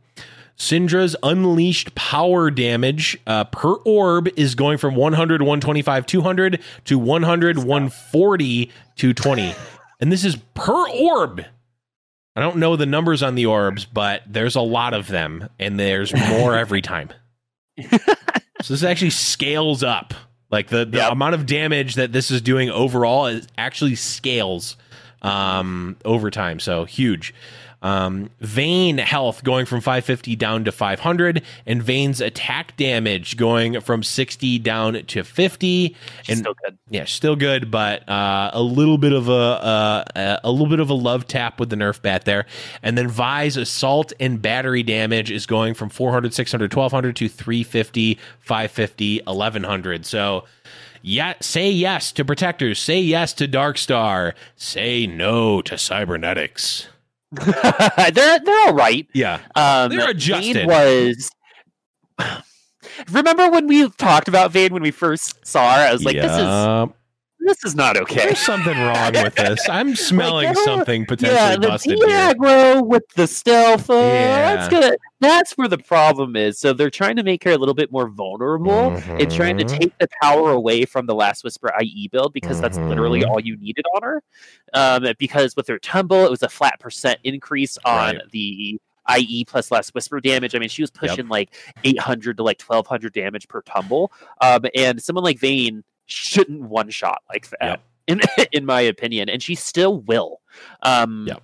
Syndra's 0.57 1.15
unleashed 1.23 1.95
power 1.95 2.49
damage 2.51 3.17
uh, 3.25 3.43
per 3.45 3.73
orb 3.73 4.29
is 4.37 4.55
going 4.55 4.77
from 4.77 4.95
100, 4.95 5.41
125, 5.41 6.05
200 6.05 6.61
to 6.85 6.99
100, 6.99 7.57
140, 7.57 8.65
220. 8.95 9.55
And 9.99 10.11
this 10.11 10.23
is 10.23 10.37
per 10.53 10.87
orb. 10.89 11.43
I 12.35 12.41
don't 12.41 12.57
know 12.57 12.75
the 12.75 12.85
numbers 12.85 13.21
on 13.23 13.35
the 13.35 13.45
orbs, 13.45 13.85
but 13.85 14.23
there's 14.27 14.55
a 14.55 14.61
lot 14.61 14.93
of 14.93 15.07
them, 15.07 15.49
and 15.59 15.79
there's 15.79 16.13
more 16.15 16.55
every 16.55 16.81
time. 16.81 17.09
so 17.89 18.73
this 18.73 18.83
actually 18.83 19.11
scales 19.11 19.83
up. 19.83 20.13
Like 20.51 20.67
the, 20.69 20.85
the 20.85 20.97
Yep. 20.97 21.11
amount 21.13 21.33
of 21.35 21.45
damage 21.47 21.95
that 21.95 22.11
this 22.11 22.29
is 22.29 22.41
doing 22.41 22.69
overall 22.69 23.25
is 23.25 23.47
actually 23.57 23.95
scales 23.95 24.77
um, 25.23 25.95
over 26.05 26.29
time. 26.29 26.59
So 26.59 26.85
huge. 26.85 27.33
Um, 27.84 28.29
Vayne 28.39 28.97
health 28.97 29.43
going 29.43 29.65
from 29.65 29.81
550 29.81 30.36
down 30.38 30.63
to 30.63 30.71
500, 30.71 31.43
and 31.65 31.84
Vayne's 31.84 32.21
attack 32.21 32.75
damage 32.77 33.36
going 33.38 33.79
from 33.81 34.01
60 34.01 34.57
down 34.59 34.93
to 34.93 35.23
50. 35.23 35.95
She's 36.23 36.29
and 36.29 36.39
still 36.39 36.55
good. 36.63 36.77
yeah, 36.89 37.05
still 37.05 37.36
good, 37.36 37.69
but 37.69 38.07
uh, 38.09 38.51
a 38.53 38.61
little 38.61 38.97
bit 38.97 39.11
of 39.11 39.27
a 39.27 39.34
uh, 39.34 40.39
a 40.43 40.51
little 40.51 40.67
bit 40.67 40.79
of 40.79 40.89
a 40.89 40.93
love 40.93 41.27
tap 41.27 41.59
with 41.59 41.69
the 41.69 41.75
Nerf 41.75 42.01
bat 42.01 42.25
there. 42.25 42.45
And 42.81 42.97
then 42.97 43.09
Vi's 43.09 43.57
assault 43.57 44.13
and 44.19 44.41
battery 44.41 44.84
damage 44.84 45.29
is 45.29 45.45
going 45.45 45.73
from 45.73 45.89
400, 45.89 46.34
600, 46.34 46.73
1200 46.73 47.15
to 47.17 47.27
350, 47.27 48.17
550, 48.39 49.21
1100. 49.25 50.05
So 50.05 50.45
yeah, 51.01 51.34
say 51.41 51.69
yes 51.69 52.13
to 52.13 52.23
protectors, 52.23 52.79
say 52.79 53.01
yes 53.01 53.34
to 53.34 53.47
Darkstar, 53.47 54.34
say 54.55 55.05
no 55.05 55.61
to 55.61 55.77
cybernetics. 55.77 56.88
they're 58.13 58.39
they're 58.39 58.67
all 58.67 58.73
right. 58.73 59.07
Yeah. 59.13 59.39
Um, 59.55 59.89
They're 59.89 60.09
adjusted. 60.09 60.55
Vayne 60.55 60.67
was. 60.67 61.29
Remember 63.11 63.49
when 63.49 63.67
we 63.67 63.89
talked 63.91 64.27
about 64.27 64.51
Vayne 64.51 64.73
when 64.73 64.84
we 64.84 64.91
first 64.91 65.45
saw 65.45 65.75
her? 65.75 65.88
I 65.88 65.93
was 65.93 66.03
like, 66.03 66.15
"This 66.15 66.31
is. 66.31 66.93
This 67.45 67.63
is 67.65 67.75
not 67.75 67.97
okay." 67.97 68.15
There's 68.25 68.39
something 68.39 68.77
wrong 68.77 69.13
with 69.13 69.35
this. 69.35 69.67
I'm 69.69 69.95
smelling 70.09 70.47
Like, 70.47 70.57
oh, 70.57 70.65
something 70.65 71.05
potentially 71.05 71.37
yeah, 71.39 71.55
the 71.57 71.67
busted 71.67 71.97
here. 71.97 72.07
aggro 72.07 72.85
with 72.85 73.03
the 73.15 73.27
stealth. 73.27 73.89
Uh, 73.89 73.93
Yeah. 73.95 74.55
That's 74.55 74.69
gonna. 74.69 74.91
That's 75.19 75.53
where 75.53 75.69
the 75.69 75.77
problem 75.77 76.35
is. 76.35 76.59
So 76.59 76.73
they're 76.73 76.89
trying 76.89 77.15
to 77.15 77.23
make 77.23 77.45
her 77.45 77.51
a 77.51 77.57
little 77.57 77.73
bit 77.73 77.91
more 77.93 78.09
vulnerable 78.09 78.89
and 79.07 79.31
trying 79.31 79.57
to 79.57 79.63
Mhm. 79.63 79.79
take 79.79 79.97
the 79.97 80.09
power 80.21 80.51
away 80.51 80.83
from 80.83 81.05
the 81.05 81.15
Last 81.15 81.45
Whisper 81.45 81.71
IE 81.81 82.09
build 82.11 82.33
because 82.33 82.59
that's 82.59 82.77
literally 82.77 83.21
Mhm. 83.21 83.29
all 83.29 83.39
you 83.39 83.55
needed 83.55 83.85
on 83.95 84.03
her. 84.03 84.21
Um, 84.73 85.05
because 85.19 85.55
with 85.55 85.67
her 85.69 85.79
tumble, 85.79 86.25
it 86.25 86.29
was 86.29 86.43
a 86.43 86.49
flat 86.49 86.77
percent 86.81 87.19
increase 87.23 87.77
on 87.85 88.15
Right. 88.17 88.31
the 88.31 88.79
IE 89.07 89.45
plus 89.45 89.71
Last 89.71 89.93
Whisper 89.95 90.19
damage. 90.19 90.55
I 90.55 90.59
mean, 90.59 90.67
she 90.69 90.81
was 90.81 90.91
pushing 90.91 91.27
like 91.29 91.53
800 91.85 92.35
to 92.37 92.43
like 92.43 92.57
1200 92.61 93.13
damage 93.13 93.47
per 93.47 93.61
tumble. 93.61 94.11
Um, 94.41 94.65
and 94.75 95.01
someone 95.01 95.23
like 95.23 95.39
Vayne 95.39 95.83
shouldn't 96.05 96.61
one 96.61 96.89
shot 96.89 97.21
like 97.29 97.49
that. 97.59 97.81
In, 98.07 98.21
in 98.51 98.65
my 98.65 98.81
opinion, 98.81 99.29
and 99.29 99.41
she 99.41 99.55
still 99.55 99.99
will. 100.01 100.41
Um, 100.81 101.25
Yep. 101.27 101.41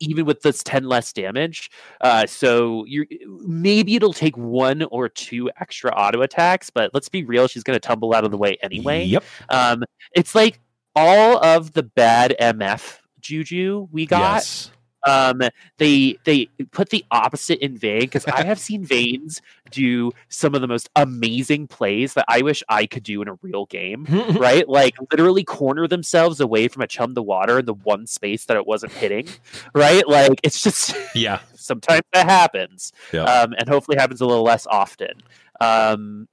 even 0.00 0.26
with 0.26 0.42
this 0.42 0.62
10 0.62 0.84
less 0.84 1.12
damage. 1.12 1.70
Uh, 2.00 2.26
so 2.26 2.84
you're 2.86 3.06
maybe 3.46 3.96
it'll 3.96 4.12
take 4.12 4.36
one 4.36 4.82
or 4.90 5.08
two 5.08 5.50
extra 5.60 5.90
auto 5.92 6.20
attacks, 6.22 6.68
but 6.68 6.90
let's 6.92 7.08
be 7.08 7.24
real, 7.24 7.48
she's 7.48 7.62
going 7.62 7.74
to 7.76 7.80
tumble 7.80 8.12
out 8.14 8.24
of 8.24 8.30
the 8.30 8.36
way 8.36 8.58
anyway. 8.62 9.04
Yep. 9.04 9.24
Um, 9.48 9.82
it's 10.14 10.34
like 10.34 10.60
all 10.94 11.42
of 11.42 11.72
the 11.72 11.82
bad 11.84 12.36
MF 12.40 12.98
juju 13.20 13.88
we 13.90 14.04
got. 14.04 14.34
Yes. 14.34 14.70
Um, 15.06 15.42
they 15.78 16.16
they 16.24 16.46
put 16.72 16.90
the 16.90 17.04
opposite 17.10 17.58
in 17.64 17.76
Vayne 17.76 18.00
because 18.00 18.26
I 18.26 18.42
have 18.44 18.58
seen 18.58 18.86
Vaynes 18.86 19.40
do 19.70 20.12
some 20.28 20.54
of 20.54 20.60
the 20.60 20.66
most 20.68 20.88
amazing 20.96 21.66
plays 21.66 22.14
that 22.14 22.24
I 22.28 22.42
wish 22.42 22.62
I 22.68 22.86
could 22.86 23.02
do 23.02 23.20
in 23.22 23.28
a 23.28 23.34
real 23.42 23.66
game 23.66 24.06
right? 24.38 24.68
Like 24.68 24.94
literally 25.10 25.44
corner 25.44 25.86
themselves 25.86 26.40
away 26.40 26.68
from 26.68 26.82
a 26.82 26.86
chum 26.86 27.14
the 27.14 27.22
water 27.22 27.58
in 27.58 27.66
the 27.66 27.74
one 27.74 28.06
space 28.06 28.44
that 28.46 28.56
it 28.56 28.66
wasn't 28.66 28.92
hitting, 28.92 29.28
right? 29.74 30.06
Like 30.08 30.40
it's 30.42 30.62
just 30.62 30.94
yeah. 31.14 31.40
sometimes 31.54 32.02
that 32.12 32.28
happens, 32.28 32.92
Yeah. 33.12 33.24
um, 33.24 33.54
and 33.58 33.68
hopefully 33.68 33.96
happens 33.98 34.20
a 34.20 34.26
little 34.26 34.44
less 34.44 34.66
often. 34.66 35.22
Um, 35.60 36.28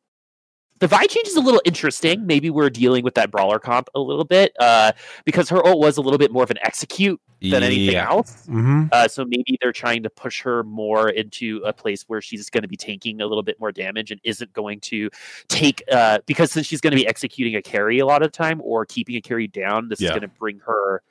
the 0.81 0.87
Vi 0.87 1.05
change 1.05 1.27
is 1.27 1.35
a 1.35 1.39
little 1.39 1.61
interesting. 1.63 2.25
Maybe 2.25 2.49
we're 2.49 2.71
dealing 2.71 3.03
with 3.03 3.13
that 3.13 3.29
brawler 3.29 3.59
comp 3.59 3.87
a 3.93 3.99
little 3.99 4.25
bit 4.25 4.51
uh, 4.59 4.91
because 5.25 5.47
her 5.49 5.63
ult 5.65 5.77
was 5.79 5.97
a 5.97 6.01
little 6.01 6.17
bit 6.17 6.31
more 6.31 6.41
of 6.43 6.49
an 6.49 6.57
execute 6.63 7.21
than 7.39 7.61
anything 7.61 7.93
Yeah. 7.93 8.09
else. 8.09 8.47
Mm-hmm. 8.47 8.85
Uh, 8.91 9.07
so 9.07 9.23
maybe 9.23 9.59
they're 9.61 9.71
trying 9.71 10.01
to 10.01 10.09
push 10.09 10.41
her 10.41 10.63
more 10.63 11.09
into 11.09 11.61
a 11.65 11.71
place 11.71 12.03
where 12.07 12.19
she's 12.19 12.49
going 12.49 12.63
to 12.63 12.67
be 12.67 12.75
taking 12.75 13.21
a 13.21 13.27
little 13.27 13.43
bit 13.43 13.59
more 13.59 13.71
damage 13.71 14.09
and 14.09 14.19
isn't 14.23 14.51
going 14.53 14.79
to 14.81 15.09
take 15.47 15.83
uh, 15.91 16.17
because 16.25 16.51
since 16.51 16.65
she's 16.65 16.81
going 16.81 16.91
to 16.91 16.97
be 16.97 17.07
executing 17.07 17.55
a 17.55 17.61
carry 17.61 17.99
a 17.99 18.05
lot 18.05 18.23
of 18.23 18.31
the 18.31 18.35
time 18.35 18.59
or 18.63 18.83
keeping 18.83 19.15
a 19.15 19.21
carry 19.21 19.47
down, 19.47 19.87
this 19.87 20.01
is 20.01 20.09
going 20.09 20.21
to 20.21 20.27
bring 20.27 20.59
her 20.65 21.03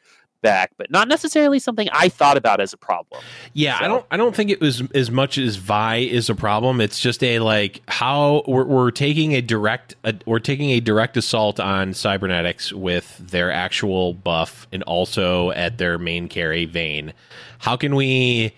back, 0.42 0.72
but 0.76 0.90
not 0.90 1.08
necessarily 1.08 1.58
something 1.58 1.88
I 1.92 2.08
thought 2.08 2.36
about 2.36 2.60
as 2.60 2.72
a 2.72 2.76
problem. 2.76 3.22
Yeah, 3.52 3.78
I 3.80 3.88
don't. 3.88 4.04
I 4.10 4.16
don't 4.16 4.34
think 4.34 4.50
it 4.50 4.60
was 4.60 4.82
as 4.94 5.10
much 5.10 5.38
as 5.38 5.56
Vi 5.56 5.96
is 5.98 6.30
a 6.30 6.34
problem. 6.34 6.80
It's 6.80 7.00
just 7.00 7.22
a 7.22 7.38
like 7.40 7.82
how 7.88 8.42
we're, 8.46 8.64
we're 8.64 8.90
taking 8.90 9.34
a 9.34 9.40
direct. 9.42 9.94
A, 10.04 10.14
we're 10.26 10.38
taking 10.38 10.70
a 10.70 10.80
direct 10.80 11.16
assault 11.16 11.60
on 11.60 11.94
cybernetics 11.94 12.72
with 12.72 13.16
their 13.18 13.50
actual 13.52 14.14
buff 14.14 14.66
and 14.72 14.82
also 14.84 15.50
at 15.52 15.78
their 15.78 15.98
main 15.98 16.28
carry 16.28 16.64
Vayne. 16.64 17.12
How 17.58 17.76
can 17.76 17.94
we 17.94 18.52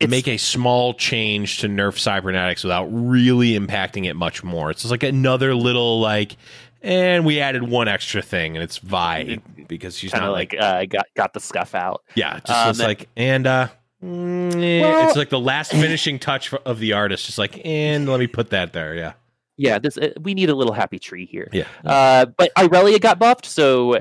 It's- 0.00 0.10
make 0.10 0.28
a 0.28 0.36
small 0.36 0.92
change 0.94 1.58
to 1.58 1.68
nerf 1.68 1.98
cybernetics 1.98 2.62
without 2.62 2.84
really 2.86 3.58
impacting 3.58 4.06
it 4.06 4.14
much 4.14 4.44
more? 4.44 4.70
It's 4.70 4.82
just 4.82 4.90
like 4.90 5.02
another 5.02 5.54
little 5.54 6.00
like. 6.00 6.36
And 6.84 7.24
we 7.24 7.40
added 7.40 7.62
one 7.62 7.88
extra 7.88 8.20
thing, 8.20 8.56
and 8.56 8.62
it's 8.62 8.76
Vi 8.78 9.38
because 9.66 9.96
she's 9.98 10.12
not 10.12 10.30
like 10.32 10.52
like 10.52 10.62
uh, 10.62 10.84
got 10.84 11.06
got 11.16 11.32
the 11.32 11.40
scuff 11.40 11.74
out. 11.74 12.02
yeah, 12.14 12.40
just 12.40 12.50
Um, 12.50 12.70
it's 12.70 12.78
like 12.80 13.08
and 13.16 13.46
uh 13.46 13.68
mm, 14.02 14.80
Well- 14.82 15.08
it's 15.08 15.16
like 15.16 15.30
the 15.30 15.40
last 15.40 15.72
finishing 15.72 16.18
touch 16.18 16.48
for, 16.48 16.58
of 16.66 16.78
the 16.80 16.92
artist 16.92 17.24
just 17.26 17.38
like 17.38 17.64
and 17.64 18.06
let 18.08 18.20
me 18.20 18.26
put 18.26 18.50
that 18.50 18.72
there, 18.74 18.94
yeah. 18.94 19.14
Yeah, 19.56 19.78
this 19.78 19.96
uh, 19.96 20.10
we 20.20 20.34
need 20.34 20.50
a 20.50 20.54
little 20.54 20.74
happy 20.74 20.98
tree 20.98 21.26
here. 21.26 21.48
Yeah. 21.52 21.66
Uh, 21.84 22.26
but 22.26 22.52
Irelia 22.56 23.00
got 23.00 23.18
buffed, 23.18 23.46
so 23.46 24.00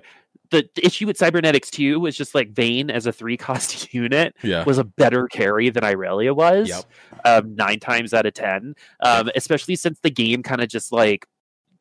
the, 0.49 0.67
the 0.75 0.85
issue 0.85 1.07
with 1.07 1.15
Cybernetics 1.17 1.71
2 1.71 1.99
was 1.99 2.15
just 2.17 2.35
like 2.35 2.51
Vayne 2.51 2.89
as 2.91 3.05
a 3.07 3.11
three 3.11 3.37
cost 3.37 3.93
unit 3.93 4.35
Yeah. 4.43 4.63
was 4.65 4.77
a 4.77 4.83
better 4.83 5.27
carry 5.27 5.69
than 5.69 5.83
Irelia 5.83 6.35
was. 6.35 6.69
Yep. 6.69 6.83
Um, 7.25 7.55
nine 7.55 7.79
times 7.79 8.13
out 8.13 8.25
of 8.25 8.33
ten. 8.33 8.75
Um, 8.99 9.29
especially 9.35 9.75
since 9.77 9.99
the 10.01 10.09
game 10.09 10.43
kind 10.43 10.59
of 10.61 10.67
just 10.69 10.91
like 10.91 11.27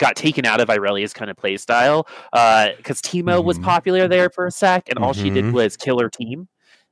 got 0.03 0.17
taken 0.17 0.45
out 0.45 0.61
of 0.61 0.69
Irelia's 0.69 1.13
kind 1.15 1.31
of 1.31 1.37
play 1.37 1.57
style. 1.57 2.07
Because 2.33 3.01
Teemo 3.01 3.43
was 3.45 3.59
Mhm. 3.59 3.63
popular 3.65 4.09
there 4.09 4.29
for 4.31 4.47
a 4.47 4.51
sec, 4.51 4.89
and 4.89 4.99
all 4.99 5.13
she 5.13 5.31
did 5.31 5.45
Mhm. 5.47 5.53
was 5.53 5.77
kill 5.77 5.99
her 6.01 6.11
team 6.11 6.49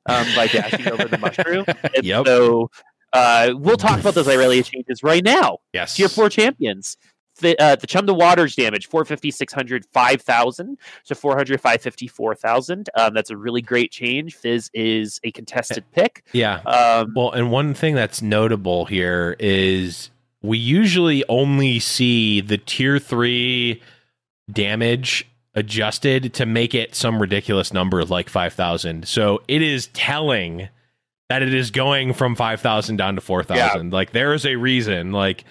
um, 0.07 0.27
by 0.35 0.47
dashing 0.47 0.89
over 0.89 1.05
the 1.09 1.19
mushroom. 1.19 1.65
And 1.97 2.05
Yep. 2.05 2.27
So 2.27 2.71
uh, 3.13 3.51
we'll 3.57 3.77
talk 3.77 3.99
about 4.01 4.15
those 4.15 4.27
Irelia 4.37 4.65
changes 4.65 5.03
right 5.03 5.25
now. 5.25 5.59
Yes. 5.73 5.95
Tier 5.97 6.09
4 6.09 6.29
champions. 6.31 6.97
The, 7.41 7.59
uh, 7.59 7.75
the 7.77 7.87
Chum 7.87 8.05
the 8.07 8.13
Waters 8.15 8.55
damage 8.55 8.87
450, 8.89 9.31
600, 9.31 9.87
5,000 9.93 10.77
to 11.07 11.15
400, 11.15 11.59
550, 11.61 12.07
4,000. 12.07 12.89
Um, 12.95 13.15
that's 13.15 13.31
a 13.31 13.37
really 13.37 13.63
great 13.63 13.91
change. 13.91 14.35
Fizz 14.37 14.71
is 14.75 15.21
a 15.25 15.31
contested 15.33 15.85
pick. 15.93 16.23
Yeah. 16.33 16.57
Um, 16.67 17.13
Well, 17.17 17.31
and 17.33 17.51
one 17.51 17.73
thing 17.75 17.95
that's 17.95 18.21
notable 18.21 18.85
here 18.85 19.37
is 19.41 20.11
we 20.43 20.59
usually 20.59 21.25
only 21.29 21.79
see 21.79 22.41
the 22.41 22.59
tier 22.59 22.99
3 22.99 23.81
damage 24.51 25.29
adjusted 25.55 26.33
to 26.35 26.47
make 26.47 26.75
it 26.75 26.95
some 26.95 27.21
ridiculous 27.21 27.73
number 27.73 28.05
like 28.05 28.29
5000. 28.29 29.07
So 29.07 29.43
it 29.49 29.63
is 29.63 29.89
telling 29.89 30.69
that 31.29 31.43
it 31.43 31.53
is 31.53 31.71
going 31.71 32.13
from 32.13 32.35
5000 32.35 32.97
down 32.97 33.17
to 33.17 33.21
4000. 33.21 33.93
Like 33.93 34.13
there 34.13 34.33
is 34.33 34.47
a 34.47 34.57
reason 34.57 35.13
like 35.13 35.45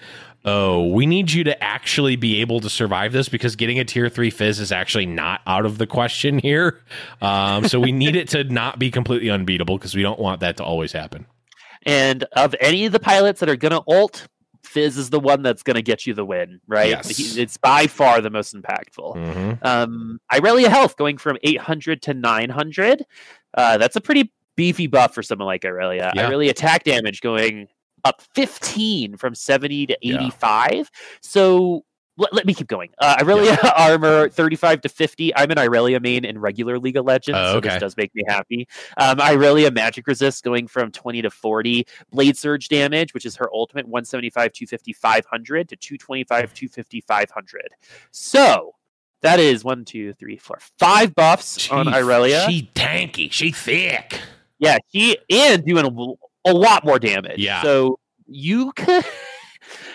oh, 0.44 0.88
we 0.88 1.06
need 1.06 1.30
you 1.30 1.44
to 1.44 1.62
actually 1.62 2.16
be 2.16 2.40
able 2.40 2.60
to 2.60 2.70
survive 2.70 3.12
this 3.12 3.28
because 3.28 3.56
getting 3.56 3.78
a 3.78 3.84
tier 3.84 4.08
three 4.08 4.30
fizz 4.30 4.58
is 4.58 4.72
actually 4.72 5.06
not 5.06 5.40
out 5.46 5.66
of 5.66 5.78
the 5.78 5.86
question 5.86 6.38
here. 6.38 6.80
Um, 7.20 7.68
so 7.68 7.78
we 7.78 7.92
need 7.92 8.16
it 8.16 8.28
to 8.30 8.44
not 8.52 8.78
be 8.78 8.90
completely 8.90 9.28
unbeatable 9.28 9.76
because 9.76 9.94
we 9.94 10.02
don't 10.02 10.18
want 10.18 10.40
that 10.40 10.56
to 10.58 10.64
always 10.64 10.92
happen. 10.92 11.26
and 11.84 12.24
of 12.32 12.54
any 12.60 12.86
of 12.86 12.92
the 12.92 13.00
pilots 13.00 13.40
that 13.40 13.48
are 13.48 13.56
going 13.56 13.72
to 13.72 13.82
ult, 13.86 14.28
Fizz 14.64 14.96
is 14.98 15.10
the 15.10 15.20
one 15.20 15.42
that's 15.42 15.62
going 15.62 15.74
to 15.76 15.82
get 15.82 16.06
you 16.06 16.14
the 16.14 16.24
win, 16.24 16.60
right? 16.66 16.90
Yes. 16.90 17.16
He- 17.16 17.40
it's 17.40 17.56
by 17.56 17.86
far 17.86 18.20
the 18.20 18.30
most 18.30 18.54
impactful. 18.54 19.16
Mhm. 19.16 19.58
Um, 19.66 20.20
Irelia 20.32 20.68
Health 20.68 20.96
going 20.96 21.18
from 21.18 21.36
800 21.42 22.02
to 22.02 22.14
900. 22.14 23.04
Uh, 23.56 23.78
that's 23.78 23.96
a 23.96 24.00
pretty 24.00 24.32
beefy 24.56 24.86
buff 24.86 25.14
for 25.14 25.22
someone 25.22 25.46
like 25.46 25.62
Irelia. 25.62 26.12
Yeah. 26.14 26.28
Irelia 26.28 26.50
attack 26.50 26.84
damage 26.84 27.20
going 27.20 27.68
up 28.04 28.22
15 28.34 29.16
from 29.16 29.34
70 29.34 29.86
to 29.86 29.96
Yeah. 30.02 30.16
85. 30.16 30.90
So 31.22 31.84
let, 32.20 32.32
let 32.34 32.46
me 32.46 32.54
keep 32.54 32.68
going. 32.68 32.90
Uh, 32.98 33.16
Irelia 33.16 33.58
armor 33.76 34.28
35 34.28 34.82
to 34.82 34.88
50. 34.88 35.34
I'm 35.34 35.50
an 35.50 35.56
Irelia 35.56 36.00
main 36.00 36.24
in 36.24 36.38
regular 36.38 36.78
League 36.78 36.96
of 36.96 37.04
Legends, 37.06 37.38
Oh, 37.40 37.54
so 37.54 37.60
this 37.60 37.80
does 37.80 37.96
make 37.96 38.14
me 38.14 38.22
happy. 38.28 38.68
Um, 38.96 39.18
Irelia 39.18 39.72
magic 39.74 40.06
resist 40.06 40.44
going 40.44 40.68
from 40.68 40.92
20 40.92 41.22
to 41.22 41.30
40. 41.30 41.86
Blade 42.12 42.36
surge 42.36 42.68
damage, 42.68 43.14
which 43.14 43.26
is 43.26 43.36
her 43.36 43.48
ultimate 43.52 43.86
175, 43.88 44.52
250, 44.52 44.92
500 44.92 45.68
to 45.70 45.76
225, 45.76 46.54
250, 46.54 47.00
500. 47.00 47.68
So 48.10 48.74
that 49.22 49.40
is 49.40 49.64
one, 49.64 49.84
two, 49.84 50.12
three, 50.14 50.36
four, 50.36 50.58
five 50.78 51.14
buffs 51.14 51.70
on 51.70 51.86
Irelia. 51.86 52.46
She 52.48 52.70
tanky. 52.74 53.30
She 53.32 53.50
thick. 53.52 54.20
yeah, 54.58 54.78
she 54.92 55.16
and 55.30 55.64
doing 55.64 55.84
a, 55.86 56.50
a 56.50 56.52
lot 56.52 56.84
more 56.84 56.98
damage. 56.98 57.38
Yeah. 57.38 57.62
So 57.62 57.98
you 58.26 58.72
could. 58.72 59.04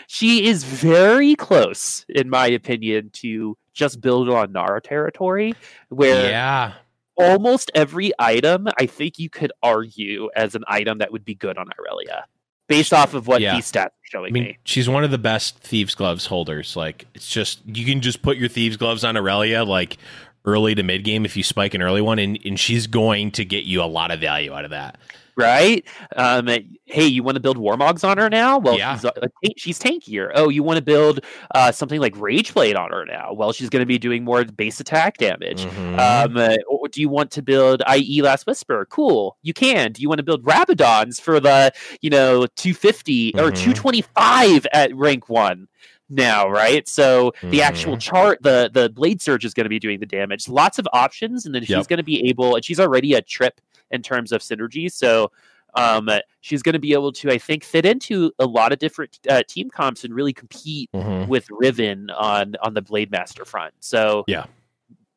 she 0.08 0.46
is 0.48 0.64
very 0.64 1.36
close, 1.36 2.06
in 2.10 2.30
my 2.30 2.48
opinion, 2.48 3.10
to 3.14 3.58
just 3.74 4.02
build 4.02 4.30
on 4.30 4.52
Nara 4.52 4.82
territory, 4.82 5.54
where 5.90 6.30
Yeah. 6.30 6.74
almost 7.18 7.72
every 7.76 8.12
item, 8.20 8.68
I 8.80 8.86
think 8.86 9.20
you 9.20 9.30
could 9.30 9.52
argue 9.64 10.30
as 10.36 10.56
an 10.56 10.64
item 10.68 11.00
that 11.00 11.12
would 11.12 11.26
be 11.26 11.36
good 11.36 11.58
on 11.58 11.68
Irelia, 11.80 12.24
based 12.68 12.94
off 12.94 13.14
of 13.14 13.28
what 13.28 13.42
Yeah. 13.42 13.56
these 13.56 13.72
stats 13.72 13.88
are 13.88 13.92
showing 14.04 14.32
I 14.32 14.34
mean, 14.34 14.44
me. 14.44 14.58
she's 14.64 14.88
one 14.90 15.04
of 15.04 15.12
the 15.12 15.18
best 15.18 15.60
thieves 15.60 15.96
gloves 15.96 16.26
holders. 16.28 16.76
Like 16.76 17.06
it's 17.14 17.30
just 17.30 17.60
you 17.66 17.86
can 17.86 18.02
just 18.02 18.22
put 18.22 18.38
your 18.38 18.50
thieves 18.50 18.78
gloves 18.78 19.04
on 19.04 19.16
Irelia 19.16 19.66
like 19.68 19.98
early 20.46 20.76
to 20.76 20.84
mid 20.84 21.04
game 21.04 21.26
if 21.26 21.36
you 21.36 21.44
spike 21.44 21.74
an 21.74 21.82
early 21.82 22.02
one, 22.02 22.20
and, 22.20 22.38
and 22.46 22.60
she's 22.60 22.86
going 22.88 23.32
to 23.32 23.44
get 23.44 23.64
you 23.66 23.82
a 23.82 23.86
lot 23.86 24.12
of 24.12 24.20
value 24.20 24.54
out 24.54 24.64
of 24.64 24.72
that. 24.72 24.98
Right? 25.38 25.86
Um, 26.16 26.48
hey, 26.86 27.06
you 27.06 27.22
want 27.22 27.36
to 27.36 27.42
build 27.42 27.58
Warmogs 27.58 28.08
on 28.08 28.18
her 28.18 28.30
now? 28.30 28.58
Well, 28.58 28.78
Yeah. 28.78 28.96
she's, 28.96 29.06
uh, 29.06 29.12
she's 29.58 29.78
tankier. 29.80 30.32
Oh, 30.34 30.48
you 30.50 30.64
want 30.64 30.78
to 30.78 30.82
build 30.84 31.20
uh, 31.54 31.72
something 31.74 32.00
like 32.00 32.14
Rage 32.18 32.54
Blade 32.54 32.76
on 32.78 32.92
her 32.92 33.06
now? 33.06 33.34
Well, 33.34 33.52
she's 33.52 33.70
going 33.70 33.82
to 33.82 33.86
be 33.86 33.98
doing 33.98 34.24
more 34.24 34.46
base 34.46 34.80
attack 34.80 35.18
damage. 35.18 35.66
Mhm. 35.66 36.00
Um, 36.00 36.38
uh, 36.38 36.56
or 36.70 36.88
do 36.88 37.02
you 37.02 37.10
want 37.10 37.32
to 37.32 37.42
build 37.42 37.84
IE 37.94 38.22
Last 38.22 38.48
Whisper? 38.48 38.86
Cool, 38.90 39.36
you 39.44 39.54
can. 39.54 39.92
Do 39.92 40.02
you 40.02 40.08
want 40.08 40.20
to 40.20 40.24
build 40.24 40.44
Rabadons 40.44 41.20
for 41.20 41.40
the 41.42 41.74
you 42.02 42.10
know 42.10 42.46
250 42.56 43.34
or 43.36 43.52
Mhm. 43.52 43.56
225 43.58 44.66
at 44.74 44.96
rank 44.96 45.28
one? 45.30 45.68
Now, 46.08 46.48
right? 46.48 46.88
So 46.88 47.34
the 47.42 47.64
actual 47.64 47.98
Mhm. 47.98 48.02
chart, 48.02 48.40
the 48.44 48.70
the 48.72 48.90
Blade 48.90 49.24
Surge 49.24 49.44
is 49.44 49.56
going 49.56 49.64
to 49.66 49.70
be 49.70 49.80
doing 49.80 50.00
the 50.00 50.06
damage. 50.06 50.48
Lots 50.48 50.78
of 50.78 50.88
options, 50.94 51.48
and 51.48 51.56
then 51.56 51.66
she's 51.66 51.88
going 51.88 51.98
to 51.98 52.04
be 52.04 52.30
able. 52.30 52.56
And 52.56 52.64
she's 52.64 52.80
already 52.80 53.14
a 53.16 53.24
trip 53.24 53.60
in 53.92 54.02
terms 54.02 54.32
of 54.32 54.42
synergy, 54.42 54.92
so. 54.92 55.32
Um, 55.78 56.10
she's 56.40 56.64
going 56.64 56.72
to 56.72 56.80
be 56.80 56.94
able 56.94 57.12
to, 57.12 57.30
I 57.30 57.38
think, 57.38 57.66
fit 57.66 57.86
into 57.86 58.32
a 58.40 58.46
lot 58.46 58.72
of 58.72 58.80
different 58.80 59.20
uh, 59.30 59.44
team 59.46 59.70
comps 59.70 60.06
and 60.06 60.14
really 60.16 60.32
compete 60.32 60.90
Mhm. 60.94 61.28
with 61.28 61.50
Riven 61.52 62.10
on 62.12 62.56
on 62.62 62.76
the 62.76 62.82
Blade 62.82 63.12
Master 63.12 63.44
front. 63.44 63.74
So 63.82 64.24
Yeah. 64.26 64.46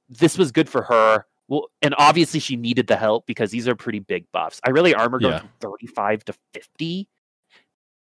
this 0.08 0.36
was 0.36 0.50
good 0.50 0.68
for 0.68 0.82
her. 0.82 1.26
Well, 1.46 1.68
and 1.80 1.94
obviously 1.96 2.40
she 2.40 2.56
needed 2.56 2.88
the 2.88 2.96
help 2.96 3.24
because 3.24 3.52
these 3.52 3.68
are 3.68 3.76
pretty 3.76 4.00
big 4.00 4.24
buffs. 4.32 4.60
Irelia 4.66 4.98
armor 4.98 5.20
goes 5.20 5.30
Yeah. 5.30 5.38
from 5.38 5.50
thirty 5.60 5.86
five 5.86 6.24
to 6.24 6.34
fifty. 6.52 7.06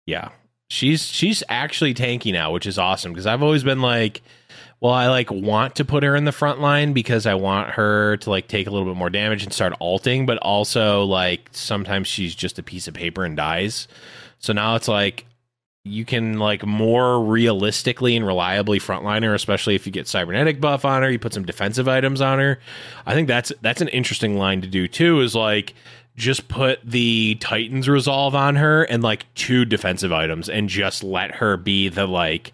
Yeah. 0.07 0.29
She's 0.71 1.07
she's 1.09 1.43
actually 1.49 1.93
tanky 1.93 2.33
now, 2.33 2.53
which 2.53 2.67
is 2.67 2.79
awesome 2.79 3.13
because 3.13 3.27
I've 3.27 3.43
always 3.43 3.65
been 3.65 3.81
like, 3.83 4.23
well, 4.81 4.93
I 4.93 5.09
like 5.09 5.31
want 5.31 5.77
to 5.77 5.85
put 5.85 6.05
her 6.05 6.15
in 6.15 6.25
the 6.25 6.33
front 6.33 6.61
line 6.61 6.93
because 6.93 7.27
I 7.27 7.35
want 7.35 7.71
her 7.71 8.17
to 8.19 8.31
like 8.31 8.47
take 8.47 8.67
a 8.67 8.71
little 8.71 8.87
bit 8.87 8.97
more 8.97 9.11
damage 9.11 9.43
and 9.43 9.53
start 9.53 9.75
alting, 9.81 10.25
but 10.25 10.39
also 10.39 11.05
like 11.05 11.49
sometimes 11.53 12.07
she's 12.07 12.35
just 12.35 12.59
a 12.59 12.63
piece 12.63 12.87
of 12.87 12.95
paper 12.95 13.25
and 13.25 13.37
dies. 13.37 13.89
So 14.39 14.53
now 14.53 14.77
it's 14.77 14.87
like 14.87 15.27
you 15.85 16.05
can 16.05 16.39
like 16.39 16.65
more 16.65 17.25
realistically 17.25 18.17
and 18.17 18.27
reliably 18.27 18.79
frontline 18.79 19.25
her, 19.25 19.35
especially 19.35 19.75
if 19.75 19.85
you 19.85 19.93
get 19.93 20.07
cybernetic 20.07 20.61
buff 20.61 20.85
on 20.85 21.03
her, 21.03 21.11
you 21.11 21.19
put 21.19 21.35
some 21.35 21.45
defensive 21.45 21.89
items 21.89 22.21
on 22.21 22.39
her. 22.39 22.61
I 23.05 23.15
think 23.15 23.27
that's 23.27 23.53
that's 23.63 23.81
an 23.81 23.89
interesting 23.89 24.37
line 24.37 24.61
to 24.61 24.69
do 24.69 24.87
too, 24.87 25.21
is 25.21 25.35
like 25.35 25.75
just 26.15 26.49
put 26.49 26.81
the 26.85 27.37
Titans 27.41 27.89
resolve 27.89 28.35
on 28.35 28.57
her 28.57 28.85
and 28.85 29.03
like 29.03 29.33
two 29.35 29.65
defensive 29.65 30.13
items 30.13 30.49
and 30.49 30.69
just 30.69 31.03
let 31.03 31.37
her 31.37 31.57
be 31.57 31.89
the 31.89 32.07
like 32.07 32.53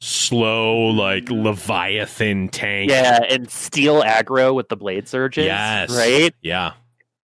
slow 0.00 0.86
like 0.86 1.28
leviathan 1.30 2.48
tank. 2.48 2.90
Yeah, 2.90 3.22
and 3.28 3.50
steal 3.50 4.02
aggro 4.02 4.54
with 4.54 4.68
the 4.68 4.76
blade 4.76 5.08
surges. 5.08 5.46
Yes. 5.46 5.90
Right? 5.90 6.34
Yeah. 6.42 6.72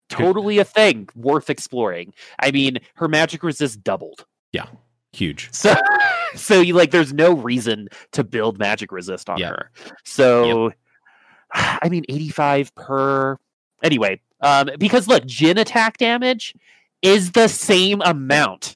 Totally 0.09 0.59
a 0.59 0.63
thing 0.63 1.09
worth 1.15 1.49
exploring. 1.49 2.13
I 2.39 2.51
mean, 2.51 2.79
her 2.95 3.07
magic 3.07 3.43
resist 3.43 3.83
doubled. 3.83 4.25
Yeah. 4.51 4.67
Huge. 5.11 5.49
So 5.51 5.75
so 6.35 6.61
you 6.61 6.73
like 6.73 6.91
there's 6.91 7.13
no 7.13 7.33
reason 7.33 7.89
to 8.11 8.23
build 8.23 8.59
magic 8.59 8.91
resist 8.91 9.29
on 9.29 9.39
her. 9.41 9.69
So 10.03 10.71
I 11.53 11.89
mean 11.89 12.03
85 12.09 12.75
per 12.75 13.37
anyway. 13.81 14.19
Um 14.41 14.69
because 14.77 15.07
look, 15.07 15.23
Jhin 15.23 15.59
attack 15.59 15.97
damage 15.97 16.55
is 17.01 17.31
the 17.31 17.47
same 17.47 18.01
amount. 18.01 18.75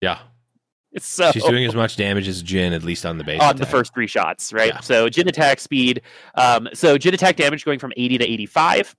Yeah. 0.00 0.18
So 1.00 1.32
She's 1.32 1.44
doing 1.44 1.64
as 1.64 1.74
much 1.74 1.96
damage 1.96 2.28
as 2.28 2.42
Jhin, 2.42 2.74
at 2.74 2.82
least 2.82 3.06
on 3.06 3.16
the 3.16 3.24
base. 3.24 3.40
on 3.40 3.56
the 3.56 3.64
first 3.66 3.94
three 3.94 4.06
shots, 4.06 4.52
right? 4.52 4.74
Yeah. 4.74 4.80
So 4.80 5.08
Jhin 5.08 5.26
attack 5.26 5.58
speed. 5.58 6.02
Um, 6.34 6.68
so 6.74 6.98
Jhin 6.98 7.14
attack 7.14 7.36
damage 7.36 7.64
going 7.64 7.78
from 7.78 7.92
80 7.96 8.18
to 8.18 8.24
85. 8.24 8.94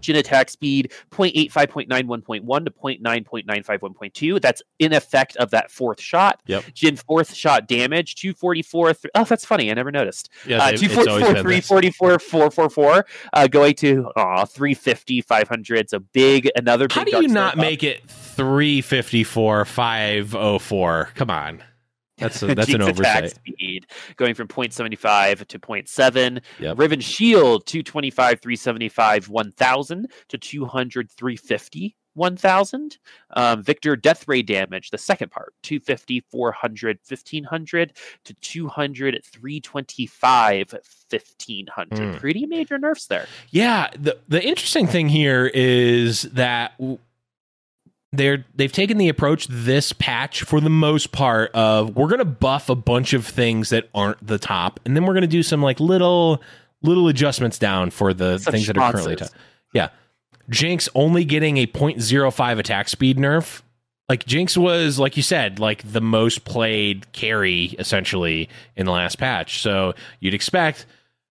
Jhin 0.00 0.16
attack 0.18 0.50
speed 0.50 0.92
0.85.91.1 1.10 2.64
to 2.64 2.70
0.9.951.2. 2.70 4.40
That's 4.40 4.62
in 4.78 4.92
effect 4.92 5.36
of 5.36 5.50
that 5.50 5.70
fourth 5.70 6.00
shot. 6.00 6.42
Yep. 6.46 6.64
Jhin 6.74 6.98
fourth 6.98 7.34
shot 7.34 7.66
damage 7.66 8.14
244. 8.16 8.94
Th- 8.94 9.10
oh, 9.14 9.24
that's 9.24 9.44
funny. 9.44 9.70
I 9.70 9.74
never 9.74 9.90
noticed. 9.90 10.28
Yeah, 10.46 10.58
Uh, 10.58 10.68
they- 10.68 10.74
it's 10.74 10.82
always 10.84 11.06
244, 11.24 11.80
344, 11.80 12.18
444, 12.18 13.06
uh, 13.32 13.46
going 13.48 13.74
to 13.76 14.10
aw, 14.16 14.44
350, 14.44 15.20
500. 15.22 15.90
So 15.90 15.98
big, 16.00 16.50
another 16.54 16.86
big. 16.88 16.96
How 16.96 17.04
do 17.04 17.22
you 17.22 17.28
not 17.28 17.56
make 17.56 17.82
it 17.82 18.02
354 18.08 19.64
504? 19.64 21.10
Come 21.14 21.30
on. 21.30 21.62
That's 22.18 22.42
a, 22.42 22.46
that's 22.54 22.72
an 22.72 22.82
oversight. 22.82 23.30
speed 23.30 23.86
going 24.16 24.34
from 24.34 24.48
0.75 24.48 25.46
to 25.46 25.58
0.7. 25.58 26.40
Yep. 26.60 26.78
Riven 26.78 27.00
Shield 27.00 27.66
225, 27.66 28.40
375, 28.40 29.28
1000 29.28 30.06
to 30.28 30.38
200, 30.38 31.10
350. 31.10 31.96
1000 32.16 32.98
um, 33.32 33.60
Viktor 33.60 33.96
death 33.96 34.28
ray 34.28 34.40
damage 34.40 34.90
the 34.90 34.98
second 34.98 35.32
part 35.32 35.52
250 35.64 36.20
400 36.30 37.00
1500 37.08 37.92
to 38.24 38.34
200 38.34 39.20
325 39.24 40.74
1500 41.10 41.98
Hmm. 42.14 42.16
pretty 42.20 42.46
major 42.46 42.78
nerfs 42.78 43.06
there 43.08 43.26
Yeah, 43.50 43.90
the 43.98 44.16
the 44.28 44.40
interesting 44.40 44.86
thing 44.86 45.08
here 45.08 45.50
is 45.52 46.22
that 46.22 46.78
w- 46.78 46.98
they're 48.16 48.44
they've 48.54 48.72
taken 48.72 48.98
the 48.98 49.08
approach 49.08 49.46
this 49.48 49.92
patch 49.92 50.42
for 50.42 50.60
the 50.60 50.70
most 50.70 51.12
part 51.12 51.50
of 51.52 51.96
we're 51.96 52.08
going 52.08 52.18
to 52.18 52.24
buff 52.24 52.68
a 52.68 52.74
bunch 52.74 53.12
of 53.12 53.26
things 53.26 53.70
that 53.70 53.88
aren't 53.94 54.24
the 54.26 54.38
top 54.38 54.80
and 54.84 54.96
then 54.96 55.04
we're 55.04 55.12
going 55.12 55.22
to 55.22 55.26
do 55.26 55.42
some 55.42 55.62
like 55.62 55.80
little 55.80 56.42
little 56.82 57.08
adjustments 57.08 57.58
down 57.58 57.90
for 57.90 58.14
the 58.14 58.38
Some 58.38 58.52
things 58.52 58.66
that 58.66 58.78
are 58.78 58.92
currently 58.92 59.16
top. 59.16 59.30
Yeah. 59.72 59.88
Jinx 60.50 60.88
only 60.94 61.24
getting 61.24 61.56
a 61.56 61.66
0.05 61.66 62.58
attack 62.58 62.88
speed 62.88 63.16
nerf. 63.16 63.62
Like 64.08 64.26
Jinx 64.26 64.56
was 64.56 64.98
like 64.98 65.16
you 65.16 65.22
said 65.22 65.58
like 65.58 65.90
the 65.90 66.02
most 66.02 66.44
played 66.44 67.10
carry 67.12 67.74
essentially 67.78 68.48
in 68.76 68.86
the 68.86 68.92
last 68.92 69.18
patch. 69.18 69.62
So 69.62 69.94
you'd 70.20 70.34
expect 70.34 70.86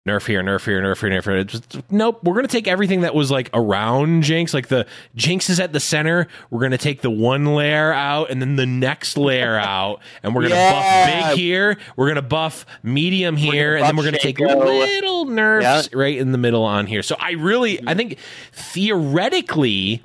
nerf 0.07 0.25
here, 0.25 0.41
nerf 0.41 0.65
here, 0.65 0.81
nerf 0.81 0.99
here, 0.99 1.09
nerf 1.11 1.23
here. 1.25 1.43
Just- 1.43 1.77
nope. 1.91 2.19
We're 2.23 2.33
gonna 2.33 2.47
take 2.47 2.67
everything 2.67 3.01
that 3.01 3.13
was 3.13 3.29
like 3.29 3.49
around 3.53 4.23
Jinx, 4.23 4.51
like 4.53 4.67
the 4.67 4.87
Jinx 5.15 5.49
is 5.49 5.59
at 5.59 5.73
the 5.73 5.79
center. 5.79 6.27
We're 6.49 6.61
gonna 6.61 6.77
take 6.79 7.01
the 7.01 7.11
one 7.11 7.45
layer 7.53 7.93
out 7.93 8.31
and 8.31 8.41
then 8.41 8.55
the 8.55 8.65
next 8.65 9.15
layer 9.17 9.57
out, 9.59 9.99
and 10.23 10.33
we're 10.33 10.43
gonna 10.43 10.55
Yeah. 10.55 11.05
buff 11.23 11.29
big 11.31 11.37
here. 11.39 11.77
We're 11.95 12.07
gonna 12.07 12.21
buff 12.23 12.65
medium 12.81 13.35
here, 13.37 13.75
and 13.75 13.85
then 13.85 13.95
we're 13.95 14.05
gonna 14.05 14.17
take 14.17 14.39
little 14.39 15.25
nerfs 15.25 15.93
right 15.93 16.17
in 16.17 16.31
the 16.31 16.37
middle 16.39 16.63
on 16.63 16.87
here. 16.87 17.03
So 17.03 17.15
I 17.19 17.31
really, 17.33 17.79
I 17.87 17.93
think 17.93 18.17
theoretically, 18.53 20.01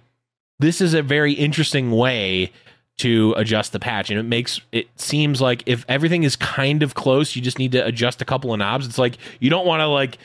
this 0.58 0.80
is 0.80 0.92
a 0.94 1.02
very 1.02 1.32
interesting 1.32 1.90
way 1.90 2.52
to 2.98 3.34
adjust 3.36 3.72
the 3.72 3.78
patch 3.78 4.10
and 4.10 4.18
it 4.18 4.22
makes 4.22 4.60
it 4.72 4.88
seems 4.96 5.40
like 5.40 5.62
if 5.66 5.84
everything 5.88 6.22
is 6.22 6.34
kind 6.36 6.82
of 6.82 6.94
close 6.94 7.36
you 7.36 7.42
just 7.42 7.58
need 7.58 7.72
to 7.72 7.84
adjust 7.84 8.22
a 8.22 8.24
couple 8.24 8.52
of 8.52 8.58
knobs 8.58 8.86
it's 8.86 8.98
like 8.98 9.18
you 9.38 9.50
don't 9.50 9.66
want 9.66 9.80
to 9.80 9.86
like 9.86 10.18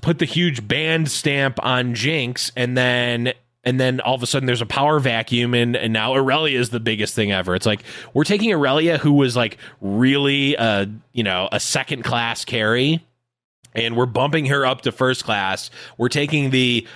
put 0.00 0.18
the 0.18 0.24
huge 0.24 0.66
band 0.66 1.10
stamp 1.10 1.58
on 1.62 1.94
jinx 1.94 2.50
and 2.56 2.76
then 2.76 3.32
and 3.64 3.80
then 3.80 4.00
all 4.00 4.14
of 4.14 4.22
a 4.22 4.26
sudden 4.26 4.46
there's 4.46 4.60
a 4.60 4.66
power 4.66 5.00
vacuum 5.00 5.54
and, 5.54 5.76
and 5.76 5.92
now 5.92 6.12
Irelia 6.14 6.58
is 6.58 6.70
the 6.70 6.80
biggest 6.80 7.14
thing 7.14 7.32
ever. 7.32 7.54
It's 7.54 7.64
like 7.66 7.82
we're 8.12 8.24
taking 8.24 8.50
Irelia 8.50 8.98
who 8.98 9.12
was 9.14 9.36
like 9.36 9.56
really 9.80 10.56
uh 10.56 10.86
you 11.12 11.22
know 11.22 11.48
a 11.50 11.60
second 11.60 12.02
class 12.02 12.44
carry 12.44 13.02
and 13.74 13.96
we're 13.96 14.06
bumping 14.06 14.46
her 14.46 14.64
up 14.66 14.82
to 14.82 14.92
first 14.92 15.24
class. 15.24 15.70
We're 15.96 16.08
taking 16.08 16.50
the 16.50 16.86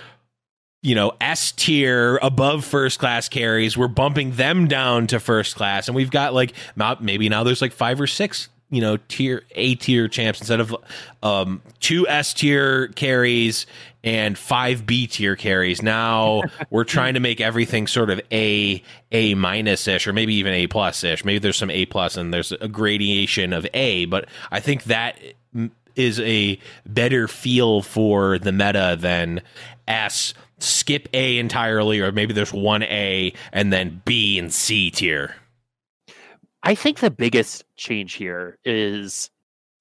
you 0.82 0.94
know 0.94 1.12
S 1.20 1.52
tier 1.52 2.18
above 2.22 2.64
first 2.64 2.98
class 2.98 3.28
carries. 3.28 3.76
We're 3.76 3.88
bumping 3.88 4.32
them 4.32 4.68
down 4.68 5.06
to 5.09 5.20
first 5.20 5.56
class, 5.56 5.88
and 5.88 5.94
we've 5.94 6.10
got 6.10 6.34
like 6.34 6.55
maybe 7.00 7.28
now 7.28 7.44
there's 7.44 7.62
like 7.62 7.72
five 7.72 8.00
or 8.00 8.06
six 8.06 8.48
you 8.70 8.80
know 8.80 8.98
tier 9.09 9.42
A 9.52 9.74
tier 9.74 10.09
champs 10.09 10.40
instead 10.40 10.60
of 10.60 10.76
um, 11.22 11.62
two 11.80 12.06
S 12.06 12.34
tier 12.34 12.88
carries 12.88 13.66
and 14.05 14.38
five 14.38 14.86
B 14.86 15.06
tier 15.06 15.36
carries. 15.36 15.82
Now 15.82 16.42
we're 16.70 16.84
trying 16.84 17.14
to 17.14 17.20
make 17.20 17.40
everything 17.40 17.86
sort 17.86 18.10
of 18.10 18.20
A 18.30 18.82
A 19.12 19.34
minus 19.34 19.88
ish, 19.88 20.06
or 20.06 20.12
maybe 20.12 20.34
even 20.34 20.52
A 20.52 20.66
plus 20.66 21.02
ish. 21.02 21.24
Maybe 21.24 21.38
there's 21.38 21.56
some 21.56 21.70
A 21.70 21.86
plus 21.86 22.16
and 22.16 22.32
there's 22.32 22.52
a 22.52 22.68
gradation 22.68 23.52
of 23.52 23.66
A, 23.74 24.05
but 24.06 24.26
I 24.50 24.60
think 24.60 24.84
that 24.84 25.18
mm, 25.55 25.70
a 25.96 26.59
better 26.86 27.26
feel 27.26 27.82
for 27.82 28.38
the 28.38 28.52
meta 28.52 28.96
than 28.98 29.42
S 29.88 30.34
skip 30.59 31.09
A 31.14 31.39
entirely, 31.39 32.01
or 32.01 32.12
maybe 32.12 32.32
there's 32.32 32.52
one 32.52 32.82
A 32.82 33.32
and 33.52 33.72
then 33.72 34.02
B 34.05 34.39
and 34.39 34.52
C 34.52 34.90
tier. 34.90 35.35
I 36.62 36.74
think 36.74 36.98
the 36.98 37.10
biggest 37.10 37.64
change 37.76 38.14
here 38.14 38.59
is 38.64 39.30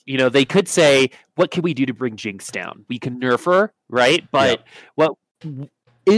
You 0.05 0.17
know, 0.17 0.29
they 0.29 0.45
could 0.45 0.69
say, 0.69 1.09
"What 1.35 1.51
can 1.51 1.63
we 1.63 1.73
do 1.73 1.85
to 1.85 1.93
bring 1.93 2.15
Jinx 2.15 2.49
down? 2.49 2.85
We 2.87 2.97
can 2.97 3.19
nerf 3.19 3.43
her, 3.45 3.73
right?" 3.89 4.23
But 4.31 4.63
what 4.95 5.11
i- 5.43 5.69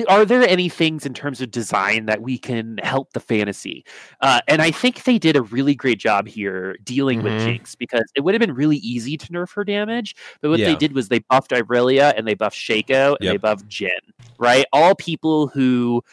are 0.09 0.25
there 0.25 0.47
any 0.47 0.69
things 0.69 1.05
in 1.05 1.13
terms 1.13 1.41
of 1.41 1.51
design 1.51 2.05
that 2.05 2.21
we 2.21 2.37
can 2.37 2.77
help 2.83 3.13
the 3.13 3.19
fantasy? 3.19 3.83
Uh, 4.21 4.39
and 4.47 4.61
I 4.61 4.71
think 4.71 5.03
they 5.03 5.17
did 5.17 5.35
a 5.35 5.41
really 5.41 5.75
great 5.75 5.99
job 5.99 6.27
here 6.27 6.75
dealing 6.83 7.21
with 7.23 7.33
Mhm. 7.33 7.45
Jinx 7.45 7.75
because 7.75 8.03
it 8.15 8.21
would 8.21 8.33
have 8.33 8.39
been 8.41 8.53
really 8.53 8.77
easy 8.77 9.17
to 9.17 9.27
nerf 9.27 9.53
her 9.53 9.63
damage. 9.63 10.15
But 10.41 10.49
what 10.49 10.59
Yeah. 10.59 10.67
they 10.67 10.75
did 10.75 10.93
was 10.93 11.09
they 11.09 11.19
buffed 11.19 11.51
Irelia 11.51 12.13
and 12.17 12.27
they 12.27 12.33
buffed 12.35 12.57
Shaco 12.57 13.15
and 13.19 13.27
they 13.27 13.33
Yep. 13.33 13.41
buffed 13.41 13.67
Jhin, 13.67 13.89
right? 14.37 14.65
All 14.73 14.95
people 14.95 15.47
who 15.47 16.03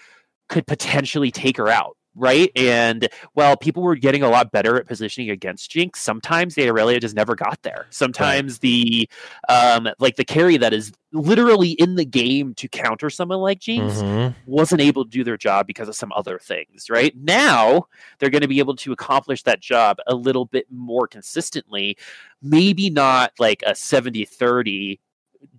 could 0.48 0.66
potentially 0.66 1.30
take 1.30 1.56
her 1.56 1.68
out. 1.68 1.96
Right. 2.18 2.50
And 2.56 3.08
well, 3.34 3.58
people 3.58 3.82
were 3.82 3.94
getting 3.94 4.22
a 4.22 4.30
lot 4.30 4.50
better 4.50 4.76
at 4.76 4.86
positioning 4.86 5.28
against 5.28 5.70
Jinx. 5.70 6.00
Sometimes 6.00 6.54
the 6.54 6.62
Irelia 6.62 6.98
just 6.98 7.14
never 7.14 7.34
got 7.34 7.60
there. 7.62 7.86
Sometimes 7.90 8.60
the 8.60 9.06
um 9.50 9.88
like 9.98 10.16
the 10.16 10.24
carry 10.24 10.56
that 10.56 10.72
is 10.72 10.92
literally 11.12 11.70
in 11.72 11.94
the 11.96 12.04
game 12.06 12.54
to 12.54 12.68
counter 12.68 13.10
someone 13.10 13.38
like 13.40 13.60
Jinx 13.60 13.96
Mhm. 13.96 14.34
wasn't 14.46 14.80
able 14.80 15.04
to 15.04 15.10
do 15.10 15.24
their 15.24 15.36
job 15.36 15.66
because 15.66 15.88
of 15.88 15.94
some 15.94 16.10
other 16.16 16.38
things, 16.38 16.88
right? 16.88 17.14
Now 17.16 17.86
they're 18.18 18.30
going 18.30 18.42
to 18.42 18.48
be 18.48 18.58
able 18.60 18.76
to 18.76 18.92
accomplish 18.92 19.42
that 19.44 19.60
job 19.60 19.98
a 20.06 20.14
little 20.14 20.46
bit 20.46 20.66
more 20.70 21.06
consistently. 21.06 21.96
Maybe 22.42 22.88
not 22.90 23.32
like 23.38 23.62
a 23.66 23.74
70 23.74 24.24
30. 24.24 25.00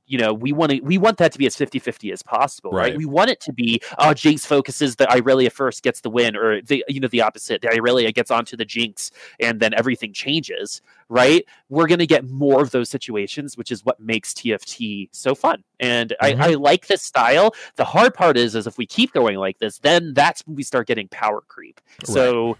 You 0.05 0.17
know, 0.17 0.33
we 0.33 0.53
want 0.53 0.71
to 0.71 0.79
we 0.81 0.97
want 0.97 1.17
that 1.17 1.31
to 1.33 1.37
be 1.37 1.45
as 1.45 1.55
50-50 1.55 2.13
as 2.13 2.23
possible, 2.23 2.71
right? 2.71 2.91
Right. 2.91 2.97
We 2.97 3.05
want 3.05 3.29
it 3.29 3.41
to 3.41 3.53
be 3.53 3.81
oh 3.97 4.13
Jinx 4.13 4.45
focuses 4.45 4.95
the 4.95 5.05
Irelia 5.05 5.51
first 5.51 5.83
gets 5.83 6.01
the 6.01 6.09
win, 6.09 6.35
or 6.35 6.61
the 6.61 6.83
you 6.87 6.99
know 6.99 7.07
the 7.07 7.21
opposite. 7.21 7.61
The 7.61 7.67
Irelia 7.67 8.13
gets 8.13 8.31
onto 8.31 8.55
the 8.55 8.65
Jinx 8.65 9.11
and 9.39 9.59
then 9.59 9.73
everything 9.73 10.13
changes, 10.13 10.81
right? 11.09 11.45
We're 11.69 11.87
gonna 11.87 12.05
get 12.05 12.29
more 12.29 12.61
of 12.61 12.71
those 12.71 12.89
situations, 12.89 13.57
which 13.57 13.71
is 13.71 13.83
what 13.83 13.99
makes 13.99 14.33
TFT 14.33 15.09
so 15.11 15.35
fun. 15.35 15.63
And 15.79 16.13
Mhm. 16.21 16.41
I, 16.41 16.49
I 16.51 16.53
like 16.55 16.87
this 16.87 17.01
style. 17.03 17.53
The 17.75 17.85
hard 17.85 18.13
part 18.13 18.37
is, 18.37 18.55
is 18.55 18.65
if 18.65 18.77
we 18.77 18.85
keep 18.85 19.13
going 19.13 19.37
like 19.37 19.59
this, 19.59 19.79
then 19.79 20.13
that's 20.13 20.45
when 20.47 20.55
we 20.55 20.63
start 20.63 20.87
getting 20.87 21.07
power 21.09 21.41
creep. 21.47 21.81
So 22.05 22.57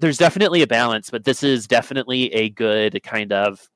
there's 0.00 0.18
definitely 0.18 0.62
a 0.62 0.66
balance, 0.66 1.10
but 1.10 1.24
this 1.24 1.42
is 1.42 1.66
definitely 1.66 2.32
a 2.34 2.50
good 2.50 3.02
kind 3.02 3.32
of 3.32 3.68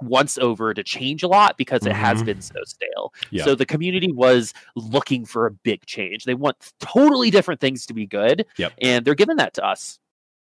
once 0.00 0.36
over 0.38 0.74
to 0.74 0.82
change 0.84 1.22
a 1.22 1.28
lot 1.28 1.56
because 1.56 1.86
it 1.86 1.92
has 1.92 2.22
Mhm. 2.22 2.26
been 2.26 2.40
so 2.42 2.54
stale. 2.66 3.14
Yeah. 3.30 3.44
So 3.44 3.54
the 3.54 3.66
community 3.66 4.12
was 4.12 4.52
looking 4.74 5.24
for 5.24 5.46
a 5.46 5.50
big 5.50 5.86
change. 5.86 6.24
They 6.24 6.34
want 6.34 6.72
totally 6.80 7.30
different 7.30 7.60
things 7.60 7.86
to 7.86 7.94
be 7.94 8.06
good. 8.06 8.44
Yep. 8.58 8.72
And 8.82 9.04
they're 9.04 9.14
giving 9.14 9.36
that 9.36 9.54
to 9.54 9.64
us. 9.64 9.98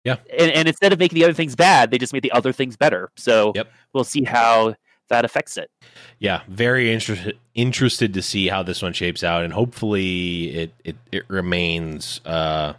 Yeah. 0.04 0.16
And, 0.38 0.50
and 0.52 0.68
instead 0.68 0.92
of 0.92 0.98
making 0.98 1.16
the 1.16 1.24
other 1.24 1.34
things 1.34 1.54
bad, 1.56 1.90
they 1.90 1.98
just 1.98 2.12
made 2.12 2.22
the 2.22 2.32
other 2.32 2.52
things 2.52 2.76
better. 2.76 3.10
So 3.16 3.52
Yep. 3.54 3.72
we'll 3.92 4.04
see 4.04 4.24
how 4.24 4.76
that 5.08 5.24
affects 5.24 5.56
it. 5.56 5.70
Yeah, 6.20 6.42
very 6.46 6.92
interested 6.92 7.36
interested 7.54 8.14
to 8.14 8.22
see 8.22 8.46
how 8.46 8.62
this 8.62 8.80
one 8.80 8.92
shapes 8.92 9.24
out, 9.24 9.42
and 9.42 9.52
hopefully 9.52 10.50
it 10.54 10.72
it, 10.84 10.96
it 11.10 11.24
remains 11.28 12.20
uh, 12.24 12.74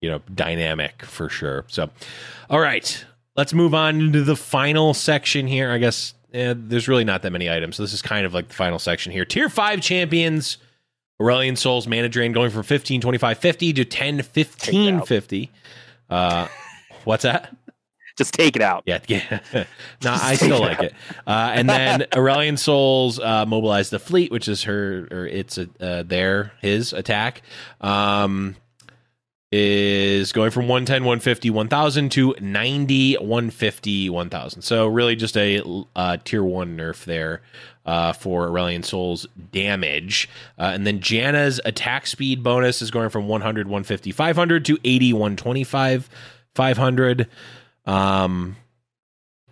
you 0.00 0.08
know 0.08 0.22
dynamic 0.34 1.04
for 1.04 1.28
sure. 1.28 1.66
So, 1.68 1.90
all 2.48 2.60
right, 2.60 3.04
let's 3.36 3.52
move 3.52 3.74
on 3.74 4.12
to 4.12 4.22
the 4.22 4.36
final 4.36 4.94
section 4.94 5.46
here. 5.46 5.70
I 5.70 5.78
guess 5.78 6.14
eh, 6.32 6.54
there's 6.56 6.88
really 6.88 7.04
not 7.04 7.22
that 7.22 7.30
many 7.30 7.50
items, 7.50 7.76
so 7.76 7.82
this 7.82 7.92
is 7.92 8.02
kind 8.02 8.26
of 8.26 8.34
like 8.34 8.48
the 8.48 8.54
final 8.54 8.78
section 8.78 9.12
here. 9.12 9.24
Tier 9.24 9.48
five 9.48 9.80
champions. 9.80 10.58
Aurelion 11.20 11.56
Sol's 11.56 11.86
mana 11.86 12.10
drain 12.10 12.32
going 12.32 12.50
from 12.50 12.62
15 12.62 13.00
25 13.00 13.38
50 13.38 13.72
to 13.72 13.84
10 13.84 14.22
15 14.22 15.00
50. 15.02 15.50
Uh, 16.10 16.48
what's 17.04 17.22
that? 17.22 17.56
Just 18.16 18.32
take 18.32 18.56
it 18.56 18.62
out. 18.62 18.82
Yeah, 18.86 19.00
yeah. 19.08 19.40
no, 20.02 20.12
I 20.12 20.36
still 20.36 20.60
like 20.60 20.80
it. 20.80 20.94
Uh, 21.26 21.52
and 21.54 21.68
then 21.68 22.00
Aurelion 22.12 22.58
Sol's 22.58 23.20
uh, 23.20 23.44
mobilized 23.44 23.90
the 23.90 23.98
fleet, 23.98 24.32
which 24.32 24.48
is 24.48 24.62
her 24.64 25.06
or 25.10 25.26
it's 25.26 25.58
a, 25.58 25.68
uh, 25.80 26.02
their 26.02 26.52
his 26.62 26.94
attack. 26.94 27.42
Um, 27.82 28.56
is 29.58 30.32
going 30.32 30.50
from 30.50 30.68
110 30.68 31.02
150 31.04 31.50
1000 31.50 32.12
to 32.12 32.34
90 32.40 33.14
150 33.16 34.10
1000 34.10 34.62
so 34.62 34.86
really 34.86 35.16
just 35.16 35.36
a 35.36 35.62
uh, 35.94 36.16
tier 36.24 36.44
1 36.44 36.76
nerf 36.76 37.04
there 37.04 37.42
uh, 37.86 38.12
for 38.12 38.48
Aurelion 38.48 38.84
Sol's 38.84 39.26
damage. 39.52 40.28
Uh, 40.58 40.72
and 40.74 40.86
then 40.86 41.00
Janna's 41.00 41.60
attack 41.64 42.06
speed 42.06 42.42
bonus 42.42 42.82
is 42.82 42.90
going 42.90 43.08
from 43.08 43.28
100 43.28 43.68
150 43.68 44.12
500 44.12 44.64
to 44.66 44.78
80 44.84 45.12
125 45.12 46.10
500 46.54 47.28
um, 47.86 48.56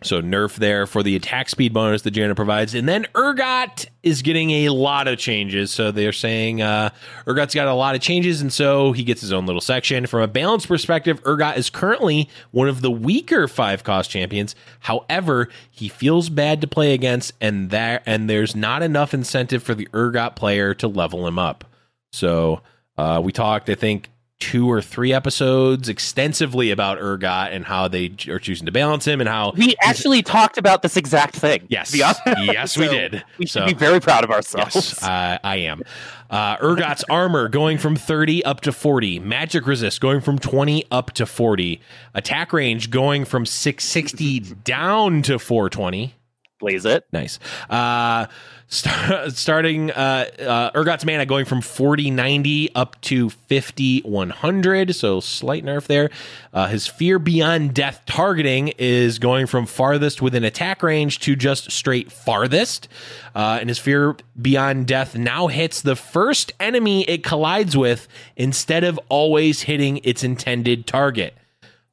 so 0.05 0.21
nerf 0.21 0.57
there 0.57 0.87
for 0.87 1.03
the 1.03 1.17
attack 1.17 1.49
speed 1.49 1.73
bonus 1.73 2.03
that 2.03 2.15
Janna 2.15 2.37
provides. 2.37 2.75
And 2.75 2.89
then 2.89 3.07
Urgot 3.15 3.87
is 4.03 4.23
getting 4.23 4.51
a 4.51 4.69
lot 4.69 5.09
of 5.09 5.19
changes. 5.19 5.71
So 5.71 5.91
they're 5.91 6.13
saying 6.13 6.63
uh, 6.63 6.91
Urgot's 7.27 7.55
got 7.55 7.69
a 7.69 7.75
lot 7.75 7.95
of 7.95 8.01
changes, 8.01 8.41
and 8.41 8.53
so 8.53 8.93
he 8.93 9.03
gets 9.03 9.21
his 9.21 9.33
own 9.33 9.47
little 9.47 9.61
section. 9.61 10.07
From 10.07 10.23
a 10.23 10.29
balance 10.29 10.67
perspective, 10.67 11.23
Urgot 11.25 11.57
is 11.57 11.71
currently 11.71 12.29
one 12.51 12.69
of 12.69 12.83
the 12.83 12.91
weaker 12.91 13.49
five 13.49 13.85
cost 13.85 14.11
champions. 14.11 14.55
However, 14.81 15.49
he 15.71 15.89
feels 15.89 16.29
bad 16.29 16.61
to 16.61 16.67
play 16.67 16.95
against, 16.95 17.33
and 17.41 17.71
there 17.71 18.03
and 18.07 18.29
there's 18.29 18.55
not 18.55 18.83
enough 18.83 19.15
incentive 19.15 19.63
for 19.63 19.75
the 19.75 19.89
Urgot 19.93 20.37
player 20.37 20.75
to 20.75 20.89
level 20.89 21.27
him 21.27 21.39
up. 21.39 21.65
So 22.13 22.61
uh, 22.97 23.21
we 23.25 23.33
talked, 23.33 23.69
I 23.69 23.75
think, 23.75 24.11
two 24.41 24.71
or 24.71 24.83
three 24.83 25.13
episodes 25.13 25.89
extensively 25.89 26.71
about 26.71 26.99
Urgot 26.99 27.51
and 27.53 27.65
how 27.65 27.89
they 27.89 28.15
are 28.29 28.39
choosing 28.39 28.67
to 28.67 28.73
balance 28.73 29.07
him 29.07 29.21
and 29.21 29.29
how 29.29 29.53
We 29.57 29.75
actually 29.81 30.23
talked 30.23 30.59
about 30.59 30.83
this 30.83 30.97
exact 30.97 31.35
thing. 31.37 31.67
Yes. 31.69 31.91
to 31.93 31.97
be 31.97 32.03
honest. 32.03 32.21
Yes, 32.53 32.77
we 32.77 32.89
did. 32.89 33.25
We 33.39 33.47
should 33.47 33.63
So- 33.63 33.67
be 33.67 33.75
very 33.75 34.01
proud 34.01 34.25
of 34.25 34.31
ourselves. 34.31 34.75
Yes, 34.75 35.03
uh, 35.03 35.39
I 35.43 35.57
am. 35.59 35.83
Uh, 36.29 36.57
Urgot's 36.59 37.05
armor 37.09 37.49
going 37.49 37.79
from 37.79 37.97
30 37.97 38.45
up 38.45 38.61
to 38.63 38.73
40. 38.73 39.21
Magic 39.21 39.67
resist 39.67 40.01
going 40.01 40.21
from 40.21 40.39
20 40.39 40.85
up 40.91 41.13
to 41.13 41.27
40. 41.27 41.81
Attack 42.13 42.53
range 42.53 42.91
going 42.91 43.25
from 43.25 43.47
660 43.47 44.41
down 44.65 45.23
to 45.23 45.39
420. 45.39 46.15
Blaze 46.61 46.85
it. 46.85 47.05
Nice. 47.13 47.39
Uh, 47.71 48.27
star- 48.75 49.31
starting 49.31 49.91
uh, 49.91 50.27
uh, 50.41 50.71
Urgot's 50.75 51.05
mana 51.05 51.27
going 51.27 51.45
from 51.45 51.61
40 51.61 52.11
90 52.11 52.75
up 52.75 53.01
to 53.03 53.31
50 53.31 54.01
100. 54.03 54.95
So 54.95 55.21
slight 55.21 55.65
nerf 55.65 55.87
there. 55.87 56.11
Uh, 56.53 56.69
his 56.69 56.87
Fear 56.87 57.19
Beyond 57.19 57.75
Death 57.75 58.03
targeting 58.07 58.69
is 58.79 59.19
going 59.19 59.47
from 59.47 59.67
farthest 59.67 60.21
within 60.23 60.45
attack 60.45 60.83
range 60.83 61.19
to 61.21 61.37
just 61.37 61.71
straight 61.71 62.11
farthest. 62.13 62.89
Uh, 63.35 63.59
and 63.61 63.69
his 63.69 63.79
Fear 63.79 64.17
Beyond 64.41 64.87
Death 64.87 65.17
now 65.17 65.47
hits 65.47 65.83
the 65.83 65.97
first 65.97 66.53
enemy 66.61 67.03
it 67.05 67.25
collides 67.25 67.77
with 67.77 68.09
instead 68.37 68.85
of 68.85 68.99
always 69.09 69.63
hitting 69.63 70.01
its 70.05 70.23
intended 70.23 70.87
target. 70.87 71.35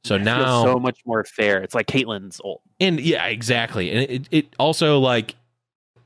So 0.04 0.18
now 0.18 0.64
so 0.64 0.78
much 0.80 0.98
more 1.06 1.24
fair. 1.24 1.62
It's 1.62 1.74
like 1.74 1.86
Caitlyn's 1.86 2.40
ult. 2.44 2.60
and 2.80 2.98
yeah, 2.98 3.26
exactly. 3.26 3.92
And 3.92 4.10
it, 4.10 4.28
it 4.32 4.56
also 4.58 4.98
like 4.98 5.36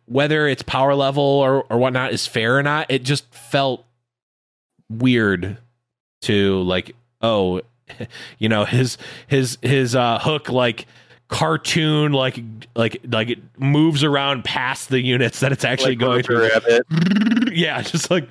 whether 0.06 0.46
it's 0.46 0.62
power 0.62 0.94
level 0.94 1.22
or, 1.22 1.64
or 1.64 1.78
whatnot 1.78 2.12
is 2.12 2.26
fair 2.26 2.58
or 2.58 2.62
not, 2.62 2.90
it 2.90 3.02
just 3.02 3.32
felt 3.34 3.84
weird 4.88 5.58
to 6.22 6.62
like, 6.62 6.94
oh, 7.22 7.60
you 8.38 8.48
know, 8.48 8.64
his 8.64 8.98
his 9.26 9.58
his 9.62 9.94
uh 9.94 10.18
hook 10.18 10.48
like 10.48 10.86
cartoon 11.28 12.12
like 12.12 12.40
like 12.76 13.00
like 13.08 13.28
it 13.28 13.38
moves 13.58 14.04
around 14.04 14.44
past 14.44 14.90
the 14.90 15.00
units 15.00 15.40
that 15.40 15.50
it's 15.50 15.64
actually 15.64 15.92
Like 15.92 15.98
going 15.98 16.22
through. 16.22 16.48
Rabbit. 16.48 16.86
yeah, 17.52 17.82
just 17.82 18.10
like 18.10 18.28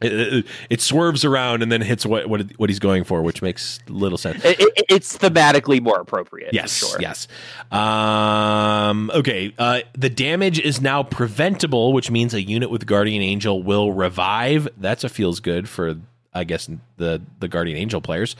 it, 0.00 0.12
it, 0.12 0.46
it 0.70 0.80
swerves 0.80 1.24
around 1.24 1.62
and 1.62 1.70
then 1.72 1.80
hits 1.80 2.06
what 2.06 2.28
what 2.28 2.42
what 2.58 2.70
he's 2.70 2.78
going 2.78 3.04
for, 3.04 3.22
which 3.22 3.42
makes 3.42 3.80
little 3.88 4.18
sense. 4.18 4.44
It- 4.44 4.60
it- 4.60 4.84
it's 4.88 5.18
thematically 5.18 5.82
more 5.82 6.00
appropriate. 6.00 6.54
Yes, 6.54 6.72
sure. 6.72 6.98
yes. 7.00 7.28
Um, 7.70 9.10
okay. 9.14 9.52
Uh, 9.58 9.80
the 9.96 10.08
damage 10.10 10.58
is 10.58 10.80
now 10.80 11.02
preventable, 11.02 11.92
which 11.92 12.10
means 12.10 12.32
a 12.34 12.40
unit 12.42 12.70
with 12.70 12.86
Guardian 12.86 13.22
Angel 13.22 13.62
will 13.62 13.92
revive. 13.92 14.68
That's 14.78 15.04
a 15.04 15.08
feels 15.08 15.40
good 15.40 15.68
for, 15.68 15.96
I 16.38 16.44
guess, 16.44 16.68
the 16.96 17.20
the 17.40 17.48
Guardian 17.48 17.76
Angel 17.76 18.00
players. 18.00 18.36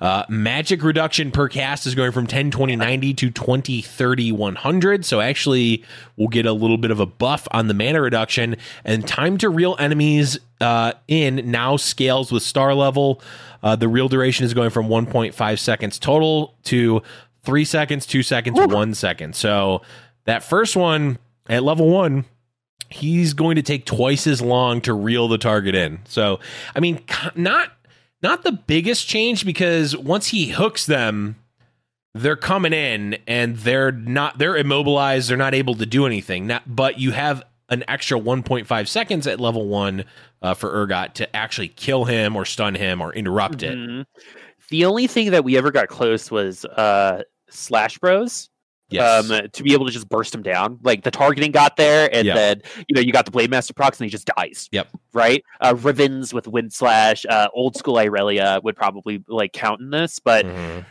Uh, 0.00 0.24
magic 0.28 0.82
reduction 0.82 1.30
per 1.30 1.48
cast 1.48 1.86
is 1.86 1.94
going 1.94 2.12
from 2.12 2.26
10, 2.26 2.50
20, 2.50 2.76
90 2.76 3.14
to 3.14 3.30
20, 3.30 3.82
30, 3.82 4.32
100. 4.32 5.04
So 5.04 5.20
actually, 5.20 5.84
we'll 6.16 6.28
get 6.28 6.46
a 6.46 6.52
little 6.52 6.78
bit 6.78 6.90
of 6.90 7.00
a 7.00 7.06
buff 7.06 7.48
on 7.52 7.68
the 7.68 7.74
mana 7.74 8.00
reduction. 8.00 8.56
And 8.84 9.06
time 9.06 9.38
to 9.38 9.48
real 9.48 9.76
enemies 9.78 10.38
uh, 10.60 10.92
in 11.08 11.50
now 11.50 11.76
scales 11.76 12.32
with 12.32 12.42
star 12.42 12.74
level. 12.74 13.22
Uh, 13.62 13.76
the 13.76 13.88
real 13.88 14.08
duration 14.08 14.44
is 14.44 14.54
going 14.54 14.70
from 14.70 14.88
1.5 14.88 15.58
seconds 15.58 15.98
total 15.98 16.54
to 16.64 17.02
three 17.42 17.64
seconds, 17.64 18.06
two 18.06 18.22
seconds, 18.22 18.58
one 18.74 18.94
second. 18.94 19.34
So 19.34 19.82
that 20.24 20.42
first 20.44 20.76
one 20.76 21.18
at 21.48 21.62
level 21.62 21.88
one, 21.88 22.24
he's 22.88 23.32
going 23.34 23.56
to 23.56 23.62
take 23.62 23.86
twice 23.86 24.26
as 24.26 24.40
long 24.40 24.80
to 24.82 24.92
reel 24.92 25.28
the 25.28 25.38
target 25.38 25.74
in. 25.74 26.00
So 26.06 26.40
I 26.74 26.80
mean, 26.80 27.02
not 27.34 27.72
not 28.22 28.42
the 28.44 28.52
biggest 28.52 29.06
change 29.08 29.44
because 29.44 29.96
once 29.96 30.28
he 30.28 30.48
hooks 30.48 30.86
them, 30.86 31.36
they're 32.14 32.36
coming 32.36 32.72
in 32.72 33.18
and 33.26 33.56
they're 33.58 33.92
not 33.92 34.38
they're 34.38 34.56
immobilized 34.56 35.28
they're 35.28 35.36
not 35.36 35.54
able 35.54 35.74
to 35.74 35.86
do 35.86 36.06
anything 36.06 36.46
not, 36.46 36.62
but 36.66 36.98
you 36.98 37.12
have 37.12 37.42
an 37.68 37.84
extra 37.88 38.18
1.5 38.18 38.88
seconds 38.88 39.26
at 39.26 39.40
level 39.40 39.66
one 39.66 40.04
uh, 40.40 40.54
for 40.54 40.70
Urgot 40.70 41.12
to 41.14 41.36
actually 41.36 41.68
kill 41.68 42.04
him 42.04 42.36
or 42.36 42.44
stun 42.44 42.74
him 42.74 43.02
or 43.02 43.12
interrupt 43.12 43.62
it 43.62 43.76
Mhm. 43.76 44.06
The 44.68 44.84
only 44.84 45.06
thing 45.06 45.30
that 45.30 45.44
we 45.44 45.56
ever 45.56 45.70
got 45.70 45.88
close 45.88 46.30
was 46.30 46.64
uh, 46.64 47.22
Slash 47.50 47.98
Bros. 47.98 48.48
Yes 48.88 49.30
Um, 49.30 49.48
to 49.52 49.62
be 49.62 49.72
able 49.72 49.86
to 49.86 49.92
just 49.92 50.08
burst 50.08 50.34
him 50.34 50.42
down, 50.42 50.78
like 50.82 51.02
the 51.02 51.10
targeting 51.10 51.50
got 51.50 51.76
there, 51.76 52.08
and 52.14 52.26
Yeah. 52.26 52.34
then 52.34 52.62
you 52.88 52.94
know 52.94 53.00
you 53.00 53.12
got 53.12 53.24
the 53.24 53.30
Blade 53.30 53.50
Master 53.50 53.74
procs, 53.74 53.98
and 54.00 54.04
he 54.06 54.10
just 54.10 54.28
dies. 54.36 54.68
Yep. 54.72 54.88
Right. 55.12 55.42
Uh, 55.60 55.74
Rivens 55.74 56.32
with 56.32 56.46
Wind 56.46 56.72
Slash, 56.72 57.24
uh, 57.28 57.48
old 57.52 57.76
school 57.76 57.94
Irelia 57.96 58.62
would 58.62 58.76
probably 58.76 59.22
like 59.28 59.52
count 59.52 59.80
in 59.80 59.90
this, 59.90 60.18
but 60.18 60.44
Mhm. 60.46 60.84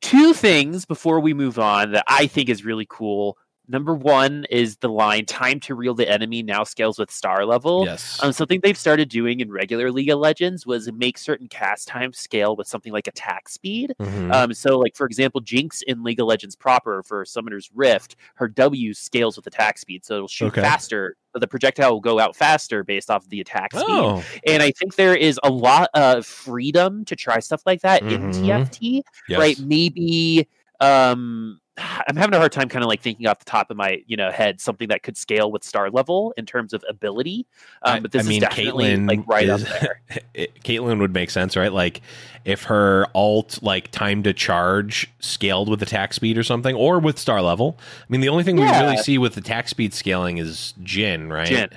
two 0.00 0.32
things 0.34 0.84
before 0.84 1.20
we 1.20 1.34
move 1.34 1.58
on 1.58 1.92
that 1.92 2.04
I 2.06 2.26
think 2.26 2.48
is 2.48 2.64
really 2.64 2.86
cool. 2.88 3.36
Number 3.70 3.94
one 3.94 4.46
is 4.50 4.76
the 4.78 4.88
line 4.88 5.26
"Time 5.26 5.60
to 5.60 5.74
reel 5.74 5.94
the 5.94 6.08
enemy 6.08 6.42
now 6.42 6.64
scales 6.64 6.98
with 6.98 7.10
star 7.10 7.44
level." 7.44 7.84
yes 7.84 8.18
Um, 8.22 8.32
something 8.32 8.60
they've 8.62 8.76
started 8.78 9.08
doing 9.10 9.40
in 9.40 9.50
regular 9.50 9.92
League 9.92 10.08
of 10.08 10.18
Legends 10.18 10.66
was 10.66 10.90
make 10.92 11.18
certain 11.18 11.48
cast 11.48 11.86
times 11.86 12.18
scale 12.18 12.56
with 12.56 12.66
something 12.66 12.92
like 12.92 13.06
attack 13.06 13.48
speed. 13.48 13.94
Mhm. 14.00 14.32
Um, 14.32 14.54
so, 14.54 14.78
like 14.78 14.96
for 14.96 15.06
example, 15.06 15.40
Jinx 15.42 15.82
in 15.82 16.02
League 16.02 16.18
of 16.20 16.26
Legends 16.26 16.56
proper 16.56 17.02
for 17.02 17.24
Summoner's 17.24 17.70
Rift, 17.74 18.16
her 18.36 18.48
W 18.48 18.94
scales 18.94 19.36
with 19.36 19.46
attack 19.46 19.76
speed, 19.78 20.04
so 20.04 20.14
it'll 20.16 20.28
shoot 20.28 20.46
Okay. 20.48 20.62
faster. 20.62 21.16
The 21.34 21.46
projectile 21.46 21.92
will 21.92 22.00
go 22.00 22.18
out 22.18 22.34
faster 22.34 22.82
based 22.82 23.10
off 23.10 23.22
of 23.24 23.28
the 23.30 23.40
attack 23.40 23.72
speed. 23.72 23.84
oh 23.86 24.24
And 24.46 24.62
I 24.62 24.70
think 24.72 24.94
there 24.96 25.14
is 25.14 25.38
a 25.44 25.50
lot 25.50 25.90
of 25.94 26.24
freedom 26.26 27.04
to 27.04 27.14
try 27.14 27.38
stuff 27.38 27.62
like 27.66 27.82
that 27.82 28.02
in 28.02 28.30
Mhm. 28.30 28.34
TFT 28.34 29.02
yes. 29.28 29.38
right 29.38 29.58
maybe 29.60 30.48
um 30.80 31.60
i'm 32.06 32.16
having 32.16 32.34
a 32.34 32.38
hard 32.38 32.52
time 32.52 32.68
kind 32.68 32.82
of 32.82 32.88
like 32.88 33.00
thinking 33.00 33.26
off 33.26 33.38
the 33.38 33.44
top 33.44 33.70
of 33.70 33.76
my 33.76 34.02
you 34.06 34.16
know 34.16 34.30
head 34.30 34.60
something 34.60 34.88
that 34.88 35.02
could 35.02 35.16
scale 35.16 35.50
with 35.50 35.64
star 35.64 35.90
level 35.90 36.34
in 36.36 36.46
terms 36.46 36.72
of 36.72 36.84
ability 36.88 37.46
um, 37.82 38.02
but 38.02 38.12
this 38.12 38.26
I 38.26 38.28
mean, 38.28 38.42
is 38.42 38.48
definitely 38.48 38.86
Caitlyn 38.86 39.08
like 39.08 39.26
right 39.26 39.48
is- 39.48 39.64
up 39.64 39.68
there 39.80 40.00
it, 40.34 40.62
Caitlyn 40.62 41.00
would 41.00 41.12
make 41.12 41.30
sense, 41.30 41.56
right? 41.56 41.72
Like 41.72 42.00
if 42.44 42.64
her 42.64 43.06
alt 43.14 43.62
like 43.62 43.90
time 43.90 44.22
to 44.22 44.32
charge 44.32 45.10
scaled 45.20 45.68
with 45.68 45.82
attack 45.82 46.14
speed 46.14 46.38
or 46.38 46.42
something, 46.42 46.74
or 46.74 46.98
with 46.98 47.18
star 47.18 47.42
level. 47.42 47.78
I 47.80 48.04
mean, 48.08 48.20
the 48.20 48.28
only 48.28 48.44
thing 48.44 48.56
we 48.56 48.62
really 48.62 48.96
see 48.98 49.18
with 49.18 49.36
attack 49.36 49.68
speed 49.68 49.94
scaling 49.94 50.38
is 50.38 50.74
Jhin, 50.82 51.30
right? 51.30 51.48
Jhin. 51.48 51.72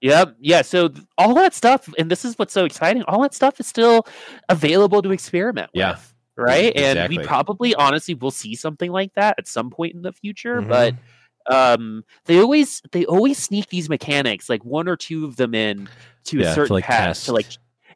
Yep. 0.00 0.36
Yeah. 0.40 0.62
So 0.62 0.90
all 1.18 1.34
that 1.34 1.54
stuff, 1.54 1.88
and 1.98 2.10
this 2.10 2.24
is 2.24 2.38
what's 2.38 2.52
so 2.52 2.64
exciting. 2.64 3.02
All 3.04 3.22
that 3.22 3.34
stuff 3.34 3.58
is 3.60 3.66
still 3.66 4.06
available 4.48 5.02
to 5.02 5.10
experiment 5.10 5.70
with. 5.74 5.80
Yeah. 5.80 5.96
Right. 6.36 6.76
And 6.76 6.98
Exactly. 6.98 7.18
we 7.18 7.24
probably, 7.24 7.74
honestly, 7.74 8.14
will 8.14 8.30
see 8.30 8.54
something 8.54 8.90
like 8.92 9.14
that 9.14 9.36
at 9.38 9.48
some 9.48 9.70
point 9.70 9.94
in 9.94 10.02
the 10.02 10.12
future. 10.12 10.60
Mhm. 10.60 10.68
But 10.68 10.94
um, 11.48 12.04
they 12.26 12.40
always 12.40 12.82
they 12.92 13.04
always 13.06 13.38
sneak 13.38 13.68
these 13.68 13.88
mechanics, 13.88 14.48
like 14.48 14.64
one 14.64 14.88
or 14.88 14.96
two 14.96 15.24
of 15.24 15.36
them 15.36 15.54
in 15.54 15.88
to 16.24 16.38
Yeah, 16.38 16.46
a 16.46 16.48
to, 16.48 16.54
certain 16.54 16.74
like, 16.74 16.84
path 16.84 17.06
test. 17.06 17.26
to 17.26 17.32
like. 17.32 17.46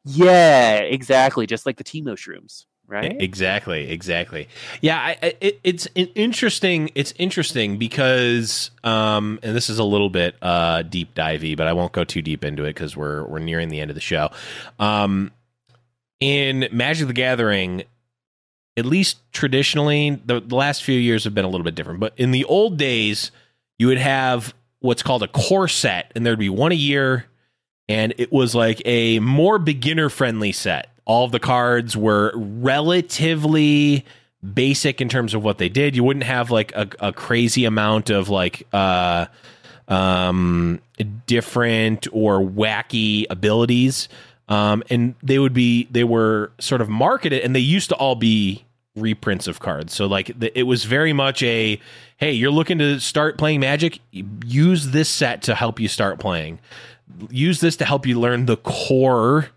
Yeah. 0.04 0.78
Exactly. 0.78 1.46
Just 1.46 1.66
like 1.66 1.76
the 1.76 1.84
Teemo 1.84 2.12
shrooms. 2.16 2.64
Right. 2.86 3.22
Exactly, 3.22 3.88
exactly. 3.88 4.48
Yeah, 4.80 4.98
I, 4.98 5.16
I, 5.22 5.34
it, 5.40 5.60
it's 5.62 5.86
interesting. 5.94 6.90
It's 6.96 7.14
interesting 7.18 7.78
because, 7.78 8.72
um, 8.82 9.38
and 9.44 9.54
this 9.54 9.70
is 9.70 9.78
a 9.78 9.84
little 9.84 10.10
bit 10.10 10.34
uh, 10.42 10.82
deep 10.82 11.14
divey, 11.14 11.56
but 11.56 11.68
I 11.68 11.72
won't 11.72 11.92
go 11.92 12.02
too 12.02 12.20
deep 12.20 12.44
into 12.44 12.64
it 12.64 12.74
because 12.74 12.96
we're 12.96 13.24
we're 13.26 13.38
nearing 13.38 13.68
the 13.68 13.78
end 13.80 13.92
of 13.92 13.94
the 13.94 14.00
show. 14.00 14.30
Um, 14.80 15.30
in 16.18 16.68
Magic 16.72 17.06
the 17.06 17.12
Gathering, 17.12 17.84
at 18.80 18.86
least 18.86 19.18
traditionally, 19.32 20.20
the, 20.24 20.40
the 20.40 20.56
last 20.56 20.82
few 20.82 20.98
years 20.98 21.22
have 21.24 21.34
been 21.34 21.44
a 21.44 21.48
little 21.48 21.64
bit 21.64 21.76
different. 21.76 22.00
But 22.00 22.14
in 22.16 22.32
the 22.32 22.44
old 22.44 22.76
days, 22.76 23.30
you 23.78 23.86
would 23.86 23.98
have 23.98 24.52
what's 24.80 25.02
called 25.02 25.22
a 25.22 25.28
core 25.28 25.68
set, 25.68 26.10
and 26.14 26.26
there'd 26.26 26.38
be 26.38 26.48
one 26.48 26.72
a 26.72 26.76
year, 26.76 27.26
and 27.88 28.12
it 28.18 28.32
was 28.32 28.54
like 28.54 28.82
a 28.84 29.20
more 29.20 29.58
beginner 29.58 30.08
friendly 30.08 30.52
set. 30.52 30.88
All 31.04 31.24
of 31.24 31.32
the 31.32 31.40
cards 31.40 31.96
were 31.96 32.32
relatively 32.34 34.04
basic 34.54 35.00
in 35.00 35.08
terms 35.08 35.34
of 35.34 35.42
what 35.44 35.58
they 35.58 35.68
did. 35.68 35.94
You 35.96 36.04
wouldn't 36.04 36.24
have 36.24 36.50
like 36.50 36.72
a, 36.72 36.88
a 37.00 37.12
crazy 37.12 37.64
amount 37.64 38.10
of 38.10 38.28
like 38.28 38.66
uh 38.72 39.26
um 39.88 40.80
different 41.26 42.06
or 42.12 42.40
wacky 42.40 43.26
abilities. 43.28 44.08
Um 44.48 44.82
and 44.88 45.14
they 45.22 45.38
would 45.38 45.52
be 45.52 45.88
they 45.90 46.04
were 46.04 46.52
sort 46.58 46.80
of 46.80 46.88
marketed 46.88 47.42
and 47.42 47.54
they 47.54 47.60
used 47.60 47.90
to 47.90 47.96
all 47.96 48.14
be 48.14 48.64
reprints 48.96 49.46
of 49.46 49.60
cards. 49.60 49.94
So 49.94 50.06
like 50.06 50.38
the, 50.38 50.56
it 50.58 50.64
was 50.64 50.84
very 50.84 51.12
much 51.12 51.42
a 51.42 51.80
hey, 52.16 52.32
you're 52.32 52.50
looking 52.50 52.78
to 52.78 53.00
start 53.00 53.38
playing 53.38 53.60
Magic, 53.60 53.98
use 54.44 54.88
this 54.88 55.08
set 55.08 55.42
to 55.42 55.54
help 55.54 55.80
you 55.80 55.88
start 55.88 56.18
playing. 56.18 56.58
Use 57.30 57.60
this 57.60 57.76
to 57.76 57.84
help 57.84 58.06
you 58.06 58.20
learn 58.20 58.46
the 58.46 58.58
core, 58.58 59.48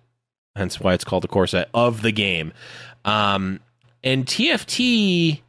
hence 0.55 0.79
why 0.79 0.93
it's 0.93 1.03
called 1.03 1.23
the 1.23 1.27
core 1.27 1.45
set 1.45 1.69
of 1.73 2.01
the 2.01 2.11
game. 2.11 2.53
Um, 3.05 3.59
and 4.03 4.25
TFT, 4.25 5.41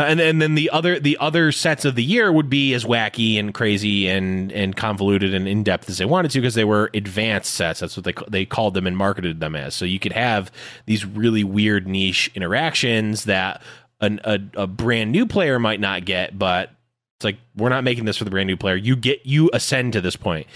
Uh, 0.00 0.04
and 0.04 0.18
and 0.18 0.40
then 0.40 0.54
the 0.54 0.70
other 0.70 0.98
the 0.98 1.18
other 1.20 1.52
sets 1.52 1.84
of 1.84 1.94
the 1.94 2.02
year 2.02 2.32
would 2.32 2.48
be 2.48 2.72
as 2.72 2.84
wacky 2.86 3.38
and 3.38 3.52
crazy 3.52 4.08
and 4.08 4.50
and 4.52 4.74
convoluted 4.74 5.34
and 5.34 5.46
in 5.46 5.62
depth 5.62 5.90
as 5.90 5.98
they 5.98 6.06
wanted 6.06 6.30
to 6.30 6.40
because 6.40 6.54
they 6.54 6.64
were 6.64 6.90
advanced 6.94 7.52
sets. 7.52 7.80
That's 7.80 7.98
what 7.98 8.04
they 8.04 8.14
they 8.28 8.46
called 8.46 8.72
them 8.72 8.86
and 8.86 8.96
marketed 8.96 9.40
them 9.40 9.54
as. 9.54 9.74
So 9.74 9.84
you 9.84 9.98
could 9.98 10.12
have 10.12 10.50
these 10.86 11.04
really 11.04 11.44
weird 11.44 11.86
niche 11.86 12.30
interactions 12.34 13.24
that 13.24 13.60
an, 14.00 14.20
a 14.24 14.40
a 14.54 14.66
brand 14.66 15.12
new 15.12 15.26
player 15.26 15.58
might 15.58 15.80
not 15.80 16.06
get, 16.06 16.38
but 16.38 16.70
it's 17.18 17.24
like 17.24 17.36
we're 17.54 17.68
not 17.68 17.84
making 17.84 18.06
this 18.06 18.16
for 18.16 18.24
the 18.24 18.30
brand 18.30 18.46
new 18.46 18.56
player. 18.56 18.76
You 18.76 18.96
get 18.96 19.26
you 19.26 19.50
ascend 19.52 19.92
to 19.92 20.00
this 20.00 20.16
point. 20.16 20.46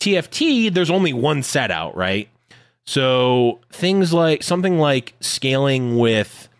TFT, 0.00 0.74
there's 0.74 0.90
only 0.90 1.14
one 1.14 1.42
set 1.42 1.70
out, 1.70 1.96
right? 1.96 2.28
So 2.84 3.60
things 3.70 4.12
like 4.12 4.42
something 4.42 4.78
like 4.78 5.14
scaling 5.20 5.96
with, 5.96 6.50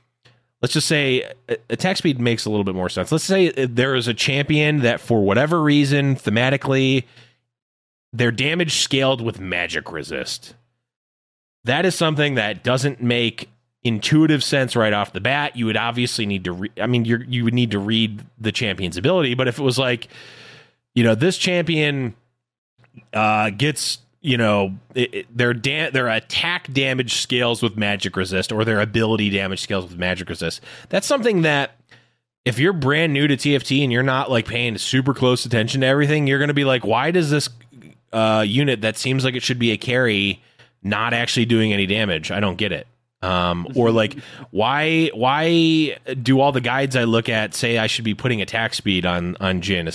let's 0.62 0.72
just 0.72 0.86
say 0.86 1.24
uh, 1.24 1.32
uh, 1.50 1.54
attack 1.68 1.96
speed 1.96 2.20
makes 2.20 2.44
a 2.44 2.50
little 2.50 2.64
bit 2.64 2.74
more 2.74 2.88
sense. 2.88 3.12
Let's 3.12 3.24
say 3.24 3.50
uh, 3.50 3.66
there 3.68 3.94
is 3.94 4.08
a 4.08 4.14
champion 4.14 4.80
that 4.80 5.00
for 5.00 5.22
whatever 5.22 5.60
reason, 5.62 6.16
thematically, 6.16 7.04
their 8.12 8.30
damage 8.30 8.76
scaled 8.76 9.20
with 9.20 9.40
magic 9.40 9.90
resist. 9.90 10.54
That 11.64 11.84
is 11.84 11.94
something 11.94 12.36
that 12.36 12.64
doesn't 12.64 13.02
make 13.02 13.48
intuitive 13.84 14.44
sense 14.44 14.76
right 14.76 14.92
off 14.92 15.12
the 15.12 15.20
bat. 15.20 15.56
You 15.56 15.66
would 15.66 15.76
obviously 15.76 16.26
need 16.26 16.44
to, 16.44 16.52
re- 16.52 16.72
I 16.80 16.86
mean, 16.86 17.04
you 17.04 17.18
you 17.26 17.44
would 17.44 17.54
need 17.54 17.72
to 17.72 17.78
read 17.78 18.24
the 18.38 18.52
champion's 18.52 18.96
ability. 18.96 19.34
But 19.34 19.48
if 19.48 19.58
it 19.58 19.62
was 19.62 19.78
like, 19.78 20.08
you 20.94 21.02
know, 21.04 21.14
this 21.14 21.36
champion 21.36 22.14
uh, 23.12 23.50
gets 23.50 23.98
you 24.22 24.36
know 24.38 24.74
it, 24.94 25.14
it- 25.14 25.36
their 25.36 25.52
da- 25.52 25.90
their 25.90 26.08
attack 26.08 26.72
damage 26.72 27.14
scales 27.14 27.62
with 27.62 27.76
magic 27.76 28.16
resist 28.16 28.50
or 28.52 28.64
their 28.64 28.80
ability 28.80 29.28
damage 29.30 29.60
scales 29.60 29.84
with 29.86 29.98
magic 29.98 30.28
resist. 30.28 30.62
That's 30.88 31.06
something 31.06 31.42
that 31.42 31.76
if 32.44 32.58
you're 32.58 32.72
brand 32.72 33.12
new 33.12 33.28
to 33.28 33.36
TFT 33.36 33.82
and 33.84 33.92
you're 33.92 34.02
not 34.02 34.30
like 34.30 34.46
paying 34.46 34.76
super 34.78 35.14
close 35.14 35.44
attention 35.44 35.82
to 35.82 35.86
everything, 35.86 36.26
you're 36.26 36.38
going 36.38 36.48
to 36.48 36.54
be 36.54 36.64
like, 36.64 36.84
why 36.84 37.10
does 37.12 37.30
this 37.30 37.48
uh, 38.12 38.44
unit 38.46 38.80
that 38.80 38.96
seems 38.96 39.24
like 39.24 39.34
it 39.36 39.42
should 39.44 39.58
be 39.60 39.70
a 39.70 39.76
carry 39.76 40.42
not 40.82 41.12
actually 41.12 41.44
doing 41.46 41.72
any 41.72 41.86
damage? 41.86 42.30
I 42.32 42.40
don't 42.40 42.56
get 42.56 42.72
it. 42.72 42.86
Um, 43.22 43.68
or 43.76 43.92
like 43.92 44.16
why 44.50 45.10
why 45.14 45.96
do 46.20 46.40
all 46.40 46.50
the 46.50 46.60
guides 46.60 46.96
I 46.96 47.04
look 47.04 47.28
at 47.28 47.54
say 47.54 47.78
I 47.78 47.86
should 47.86 48.04
be 48.04 48.14
putting 48.14 48.42
attack 48.42 48.74
speed 48.74 49.06
on 49.06 49.36
on 49.38 49.60
Jhin 49.60 49.86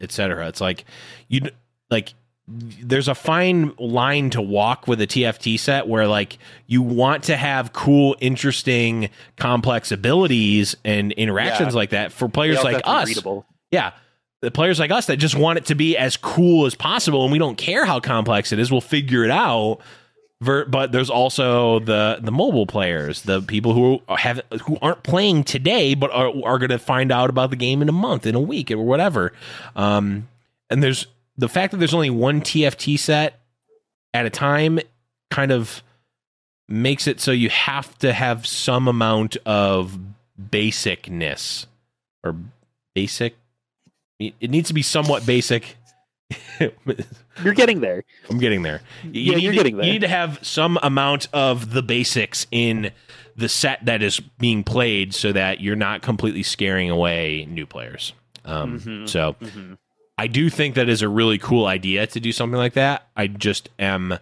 et 0.00 0.10
cetera? 0.12 0.48
It's 0.48 0.60
like 0.60 0.84
you 1.28 1.42
like 1.90 2.12
there's 2.48 3.08
a 3.08 3.14
fine 3.14 3.72
line 3.78 4.30
to 4.30 4.42
walk 4.42 4.88
with 4.88 5.00
a 5.00 5.06
TFT 5.06 5.58
set 5.58 5.86
where 5.86 6.06
like 6.08 6.38
you 6.66 6.82
want 6.82 7.24
to 7.24 7.36
have 7.36 7.72
cool, 7.72 8.16
interesting, 8.20 9.10
complex 9.36 9.92
abilities 9.92 10.76
and 10.84 11.12
interactions 11.12 11.74
Yeah. 11.74 11.78
like 11.78 11.90
that 11.90 12.12
for 12.12 12.28
players 12.28 12.62
like 12.64 12.74
have 12.74 12.82
to 12.82 12.88
be 12.88 12.90
us. 12.94 13.08
readable. 13.08 13.46
Yeah. 13.70 13.92
The 14.40 14.50
players 14.50 14.80
like 14.80 14.90
us 14.90 15.06
that 15.06 15.18
just 15.18 15.36
want 15.36 15.58
it 15.58 15.66
to 15.66 15.76
be 15.76 15.96
as 15.96 16.16
cool 16.16 16.66
as 16.66 16.74
possible 16.74 17.22
and 17.22 17.30
we 17.32 17.38
don't 17.38 17.56
care 17.56 17.84
how 17.86 18.00
complex 18.00 18.50
it 18.50 18.58
is, 18.58 18.72
we'll 18.72 18.80
figure 18.80 19.24
it 19.24 19.30
out. 19.30 19.78
But 20.40 20.90
there's 20.90 21.08
also 21.10 21.78
the 21.78 22.18
the 22.20 22.32
mobile 22.32 22.66
players, 22.66 23.22
the 23.22 23.40
people 23.40 23.74
who 23.74 24.02
have 24.12 24.40
who 24.66 24.76
aren't 24.82 25.04
playing 25.04 25.44
today, 25.44 25.94
but 25.94 26.10
are 26.10 26.32
are 26.44 26.58
going 26.58 26.70
to 26.70 26.80
find 26.80 27.12
out 27.12 27.30
about 27.30 27.50
the 27.50 27.56
game 27.56 27.80
in 27.80 27.88
a 27.88 27.92
month, 27.92 28.26
in 28.26 28.34
a 28.34 28.40
week, 28.40 28.72
or 28.72 28.78
whatever. 28.82 29.32
Um, 29.76 30.26
and 30.68 30.82
there's 30.82 31.06
the 31.36 31.48
fact 31.48 31.70
that 31.72 31.78
there's 31.78 31.94
only 31.94 32.10
one 32.10 32.40
TFT 32.40 32.98
set 32.98 33.40
at 34.14 34.26
a 34.26 34.30
time, 34.30 34.78
kind 35.30 35.50
of 35.50 35.82
makes 36.68 37.06
it 37.06 37.20
so 37.20 37.30
you 37.32 37.48
have 37.50 37.96
to 37.98 38.12
have 38.12 38.46
some 38.46 38.88
amount 38.88 39.36
of 39.46 39.98
basicness 40.50 41.66
or 42.24 42.36
basic. 42.94 43.36
It 44.18 44.50
needs 44.50 44.68
to 44.68 44.74
be 44.74 44.82
somewhat 44.82 45.26
basic 45.26 45.76
You're 47.42 47.54
getting 47.54 47.80
there. 47.80 48.04
I'm 48.30 48.38
getting 48.38 48.62
there. 48.62 48.80
You 49.02 49.10
Yeah, 49.32 49.34
need 49.36 49.42
you're 49.42 49.52
to, 49.52 49.56
getting 49.58 49.76
there. 49.76 49.86
You 49.86 49.92
need 49.92 50.00
to 50.02 50.08
have 50.08 50.38
some 50.42 50.78
amount 50.82 51.28
of 51.32 51.72
the 51.72 51.82
basics 51.82 52.46
in 52.50 52.90
the 53.36 53.48
set 53.48 53.84
that 53.86 54.02
is 54.02 54.20
being 54.38 54.62
played, 54.62 55.14
so 55.14 55.32
that 55.32 55.60
you're 55.60 55.76
not 55.76 56.02
completely 56.02 56.42
scaring 56.42 56.90
away 56.90 57.46
new 57.50 57.66
players. 57.66 58.12
Um, 58.44 58.78
Mhm. 58.78 59.08
So 59.08 59.36
Mhm. 59.40 59.78
I 60.18 60.26
do 60.26 60.50
think 60.50 60.74
that 60.74 60.88
is 60.88 61.02
a 61.02 61.08
really 61.08 61.38
cool 61.38 61.66
idea 61.66 62.06
to 62.06 62.20
do 62.20 62.32
something 62.32 62.58
like 62.58 62.74
that. 62.74 63.08
I 63.16 63.26
just 63.26 63.68
am 63.78 64.18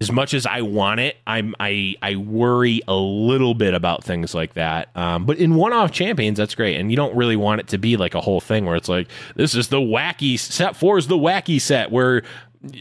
as 0.00 0.12
much 0.12 0.32
as 0.32 0.46
I 0.46 0.60
want 0.62 1.00
it, 1.00 1.16
I'm 1.26 1.56
I 1.58 1.96
I 2.00 2.14
worry 2.16 2.82
a 2.86 2.94
little 2.94 3.54
bit 3.54 3.74
about 3.74 4.04
things 4.04 4.32
like 4.32 4.54
that. 4.54 4.96
Um, 4.96 5.26
but 5.26 5.38
in 5.38 5.54
one-off 5.56 5.90
champions, 5.90 6.38
that's 6.38 6.54
great, 6.54 6.76
and 6.78 6.90
you 6.90 6.96
don't 6.96 7.16
really 7.16 7.34
want 7.36 7.60
it 7.60 7.68
to 7.68 7.78
be 7.78 7.96
like 7.96 8.14
a 8.14 8.20
whole 8.20 8.40
thing 8.40 8.64
where 8.64 8.76
it's 8.76 8.88
like 8.88 9.08
this 9.34 9.56
is 9.56 9.68
the 9.68 9.80
wacky 9.80 10.38
set 10.38 10.76
four 10.76 10.98
is 10.98 11.08
the 11.08 11.18
wacky 11.18 11.60
set 11.60 11.90
where 11.90 12.22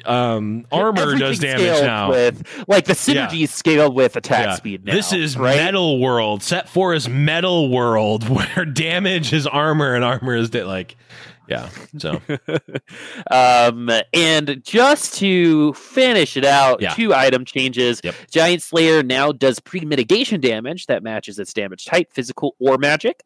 um, 0.05 0.65
armor 0.71 1.15
does 1.17 1.39
damage 1.39 1.81
now. 1.83 2.09
With 2.11 2.65
like 2.67 2.85
the 2.85 2.93
synergy 2.93 3.43
is 3.43 3.51
scaled 3.51 3.95
with 3.95 4.15
attack 4.15 4.45
Yeah. 4.45 4.55
speed. 4.55 4.85
Now, 4.85 4.93
this 4.93 5.11
is 5.11 5.37
right? 5.37 5.55
metal 5.57 5.99
world. 5.99 6.43
Set 6.43 6.69
four 6.69 6.93
is 6.93 7.09
metal 7.09 7.69
world 7.69 8.29
where 8.55 8.63
damage 8.65 9.33
is 9.33 9.47
armor 9.47 9.95
and 9.95 10.03
armor 10.03 10.35
is 10.35 10.51
da- 10.51 10.63
like 10.65 10.95
yeah. 11.47 11.69
So 11.97 12.21
um, 13.31 13.89
and 14.13 14.61
just 14.63 15.15
to 15.19 15.73
finish 15.73 16.37
it 16.37 16.45
out, 16.45 16.81
Yeah. 16.81 16.93
two 16.93 17.13
item 17.13 17.45
changes. 17.45 18.01
Yep. 18.03 18.15
Giant 18.31 18.61
Slayer 18.61 19.03
now 19.03 19.31
does 19.31 19.59
pre 19.59 19.81
mitigation 19.81 20.41
damage 20.41 20.85
that 20.87 21.03
matches 21.03 21.39
its 21.39 21.53
damage 21.53 21.85
type, 21.85 22.11
physical 22.13 22.55
or 22.59 22.77
magic. 22.77 23.23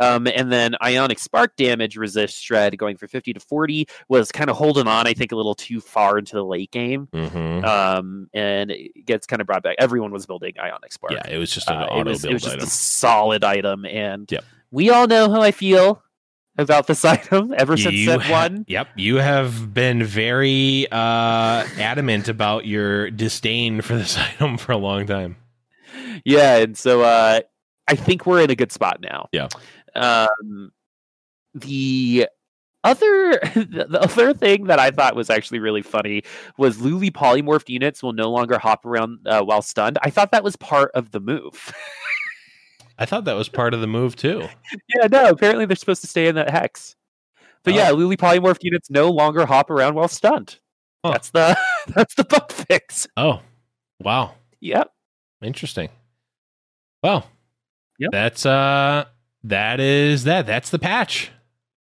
Um, 0.00 0.26
and 0.26 0.50
then 0.50 0.74
Ionic 0.82 1.18
Spark 1.18 1.54
damage 1.56 1.98
resist 1.98 2.42
shred 2.42 2.78
going 2.78 2.96
for 2.96 3.06
50 3.06 3.34
to 3.34 3.40
40 3.40 3.86
was 4.08 4.32
kind 4.32 4.48
of 4.48 4.56
holding 4.56 4.86
on, 4.88 5.06
I 5.06 5.12
think, 5.12 5.32
a 5.32 5.36
little 5.36 5.54
too 5.54 5.82
far 5.82 6.16
into 6.16 6.34
the 6.34 6.44
late 6.44 6.70
game. 6.70 7.08
mhm. 7.12 7.62
Um, 7.62 8.30
and 8.32 8.70
it 8.70 9.04
gets 9.04 9.26
kind 9.26 9.42
of 9.42 9.46
brought 9.46 9.62
back. 9.62 9.76
Everyone 9.78 10.12
was 10.12 10.24
building 10.24 10.54
Ionic 10.58 10.92
Spark. 10.94 11.12
yeah, 11.12 11.28
it 11.28 11.36
was 11.36 11.50
just 11.50 11.68
an 11.68 11.76
Uh, 11.76 11.84
auto 11.88 12.00
it 12.00 12.06
was, 12.06 12.22
build 12.22 12.30
it 12.30 12.34
was 12.34 12.42
just 12.44 12.54
item. 12.54 12.66
a 12.66 12.70
solid 12.70 13.44
item. 13.44 13.84
And 13.84 14.32
Yep. 14.32 14.44
we 14.70 14.88
all 14.88 15.06
know 15.06 15.30
how 15.30 15.42
I 15.42 15.50
feel 15.50 16.02
about 16.58 16.86
this 16.86 17.04
item 17.16 17.54
ever 17.56 17.76
since 17.76 17.94
You 17.94 18.06
set 18.06 18.22
ha- 18.22 18.32
one. 18.32 18.64
Yep, 18.68 18.88
you 18.96 19.16
have 19.16 19.72
been 19.74 20.02
very 20.02 20.86
uh, 20.90 21.66
adamant 21.78 22.28
about 22.28 22.66
your 22.66 23.10
disdain 23.10 23.80
for 23.82 23.94
this 23.96 24.16
item 24.18 24.56
for 24.58 24.72
a 24.72 24.76
long 24.78 25.06
time. 25.06 25.36
yeah 26.24 26.56
and 26.56 26.76
so 26.76 27.02
uh 27.02 27.40
i 27.88 27.94
think 27.94 28.26
we're 28.26 28.40
in 28.42 28.50
a 28.50 28.54
good 28.56 28.72
spot 28.72 29.00
now 29.00 29.28
Yeah. 29.32 29.48
um 29.94 30.72
the 31.54 32.26
other 32.84 33.30
the 33.54 33.98
other 34.00 34.32
thing 34.34 34.64
that 34.64 34.78
i 34.78 34.90
thought 34.90 35.14
was 35.16 35.30
actually 35.30 35.58
really 35.58 35.82
funny 35.82 36.22
was 36.58 36.80
Lulu 36.80 37.10
polymorphed 37.10 37.68
units 37.68 38.02
will 38.02 38.12
no 38.12 38.30
longer 38.30 38.58
hop 38.58 38.84
around 38.86 39.18
uh, 39.26 39.42
while 39.42 39.62
stunned 39.62 39.98
i 40.02 40.10
thought 40.10 40.30
that 40.32 40.44
was 40.44 40.56
part 40.56 40.90
of 40.94 41.10
the 41.12 41.20
move 41.20 41.72
I 42.98 43.04
thought 43.06 43.24
that 43.24 43.34
was 43.34 43.48
part 43.48 43.74
of 43.74 43.80
the 43.80 43.86
move 43.86 44.16
too. 44.16 44.46
yeah 44.94 45.06
no 45.10 45.28
apparently 45.30 45.66
they're 45.66 45.76
supposed 45.76 46.00
to 46.02 46.06
stay 46.08 46.26
in 46.28 46.34
that 46.36 46.50
hex 46.50 46.96
but 47.64 47.74
Oh. 47.74 47.76
yeah 47.76 47.90
Lulu 47.90 48.16
polymorph 48.16 48.58
units 48.62 48.90
no 48.90 49.10
longer 49.10 49.46
hop 49.46 49.70
around 49.70 49.94
while 49.94 50.08
stunned 50.08 50.58
Huh. 51.04 51.12
that's 51.12 51.30
the 51.30 51.56
that's 51.94 52.14
the 52.14 52.24
bug 52.24 52.50
fix 52.50 53.06
Oh, 53.16 53.40
wow, 54.00 54.34
yep 54.60 54.92
interesting. 55.42 55.88
Well, 57.02 57.28
Yep. 57.98 58.10
that's 58.12 58.44
uh, 58.46 59.04
that 59.44 59.80
is 59.80 60.24
that. 60.24 60.46
That's 60.46 60.70
the 60.70 60.78
patch. 60.78 61.30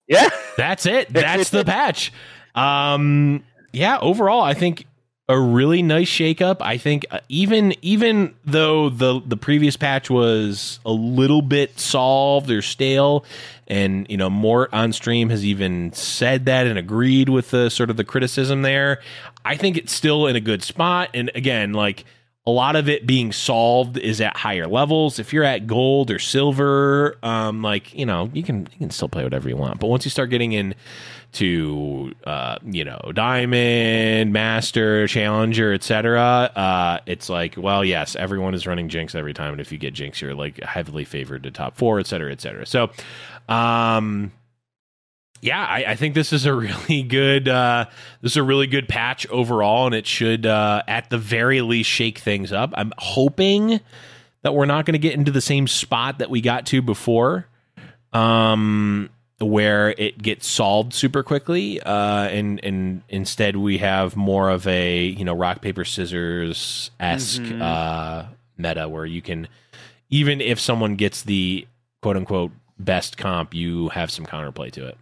yeah 0.07 0.30
That's 0.55 0.85
it. 0.85 1.09
That's 1.13 1.49
the 1.49 1.65
patch. 1.65 2.13
Um, 2.55 3.43
yeah. 3.73 3.97
Overall, 3.99 4.41
I 4.41 4.53
think 4.53 4.85
a 5.30 5.39
really 5.39 5.84
nice 5.84 6.10
shakeup. 6.10 6.57
I 6.60 6.77
think 6.80 7.06
uh, 7.11 7.19
even 7.30 7.76
even 7.84 8.34
though 8.43 8.89
the 8.89 9.22
the 9.23 9.38
previous 9.38 9.77
patch 9.77 10.10
was 10.10 10.80
a 10.84 10.91
little 10.91 11.43
bit 11.43 11.80
solved 11.80 12.49
or 12.49 12.64
stale, 12.64 13.23
and 13.68 14.10
you 14.10 14.18
know 14.18 14.30
Mort 14.30 14.72
on 14.73 14.91
stream 14.91 15.30
has 15.30 15.45
even 15.45 15.93
said 15.93 16.45
that 16.45 16.65
and 16.65 16.80
agreed 16.80 17.30
with 17.30 17.51
the 17.51 17.69
sort 17.69 17.91
of 17.91 17.95
the 17.95 18.03
criticism 18.03 18.64
there. 18.64 19.01
I 19.45 19.56
think 19.56 19.77
it's 19.77 19.93
still 19.93 20.26
in 20.26 20.35
a 20.35 20.41
good 20.41 20.64
spot. 20.64 21.11
And 21.14 21.31
again, 21.35 21.73
like 21.73 22.06
a 22.49 22.51
lot 22.51 22.76
of 22.76 22.89
it 22.89 23.05
being 23.05 23.31
solved 23.31 23.95
is 23.95 24.19
at 24.19 24.35
higher 24.35 24.65
levels. 24.65 25.19
If 25.19 25.34
you're 25.34 25.43
at 25.43 25.67
gold 25.67 26.09
or 26.09 26.17
silver, 26.17 27.15
um, 27.21 27.61
like 27.61 27.93
you 27.93 28.07
know, 28.07 28.31
you 28.34 28.41
can 28.41 28.61
you 28.71 28.77
can 28.80 28.89
still 28.89 29.07
play 29.07 29.23
whatever 29.23 29.47
you 29.47 29.55
want. 29.55 29.80
But 29.80 29.88
once 29.88 30.03
you 30.03 30.09
start 30.09 30.31
getting 30.31 30.53
in 30.53 30.73
to 31.34 32.11
uh, 32.23 32.57
you 32.65 32.84
know 32.84 33.11
diamond, 33.13 34.34
master, 34.34 35.07
challenger, 35.07 35.73
etc., 35.73 36.19
uh, 36.55 36.99
it's 37.05 37.30
like, 37.30 37.53
well, 37.55 37.85
yes, 37.85 38.15
everyone 38.15 38.55
is 38.55 38.65
running 38.65 38.89
Jinx 38.89 39.13
every 39.13 39.35
time, 39.35 39.51
and 39.51 39.61
if 39.61 39.71
you 39.71 39.77
get 39.77 39.93
Jinx, 39.93 40.19
you're 40.19 40.34
like 40.34 40.59
heavily 40.63 41.05
favored 41.05 41.43
to 41.43 41.51
top 41.51 41.77
four, 41.77 41.99
etc., 41.99 42.31
etc. 42.31 42.65
So, 42.65 42.89
um, 43.47 44.31
yeah, 45.41 45.63
I, 45.65 45.85
I 45.89 45.95
think 45.95 46.15
this 46.15 46.31
is 46.33 46.45
a 46.45 46.53
really 46.65 47.03
good 47.03 47.47
uh, 47.47 47.85
this 48.21 48.33
is 48.33 48.37
a 48.37 48.43
really 48.43 48.67
good 48.67 48.87
patch 48.87 49.27
overall, 49.27 49.85
and 49.85 49.95
it 49.95 50.05
should 50.07 50.45
uh, 50.45 50.83
at 50.87 51.09
the 51.09 51.17
very 51.17 51.61
least 51.61 51.89
shake 51.89 52.17
things 52.19 52.51
up. 52.53 52.71
I'm 52.75 52.91
hoping 52.97 53.79
that 54.41 54.53
we're 54.53 54.65
not 54.65 54.85
going 54.85 54.93
to 54.93 54.99
get 54.99 55.13
into 55.15 55.31
the 55.31 55.41
same 55.41 55.67
spot 55.67 56.19
that 56.19 56.29
we 56.29 56.39
got 56.41 56.65
to 56.67 56.81
before, 56.81 57.47
um, 58.13 59.09
where 59.39 59.89
it 59.97 60.21
gets 60.21 60.47
solved 60.47 60.93
super 60.93 61.23
quickly, 61.23 61.81
uh, 61.81 62.27
and 62.27 62.59
and 62.63 63.01
instead 63.09 63.55
we 63.55 63.77
have 63.79 64.15
more 64.15 64.49
of 64.49 64.67
a 64.67 65.05
you 65.05 65.23
know 65.25 65.33
rock 65.33 65.61
paper 65.61 65.85
scissors 65.85 66.91
esque 66.99 67.41
Mhm. 67.41 67.61
uh, 67.61 68.25
meta 68.57 68.89
where 68.89 69.05
you 69.05 69.21
can 69.21 69.47
even 70.09 70.41
if 70.41 70.59
someone 70.59 70.95
gets 70.95 71.21
the 71.23 71.65
quote 72.01 72.17
unquote 72.17 72.51
best 72.77 73.17
comp, 73.17 73.53
you 73.53 73.89
have 73.89 74.09
some 74.11 74.25
counterplay 74.25 74.71
to 74.71 74.85
it. 74.87 74.97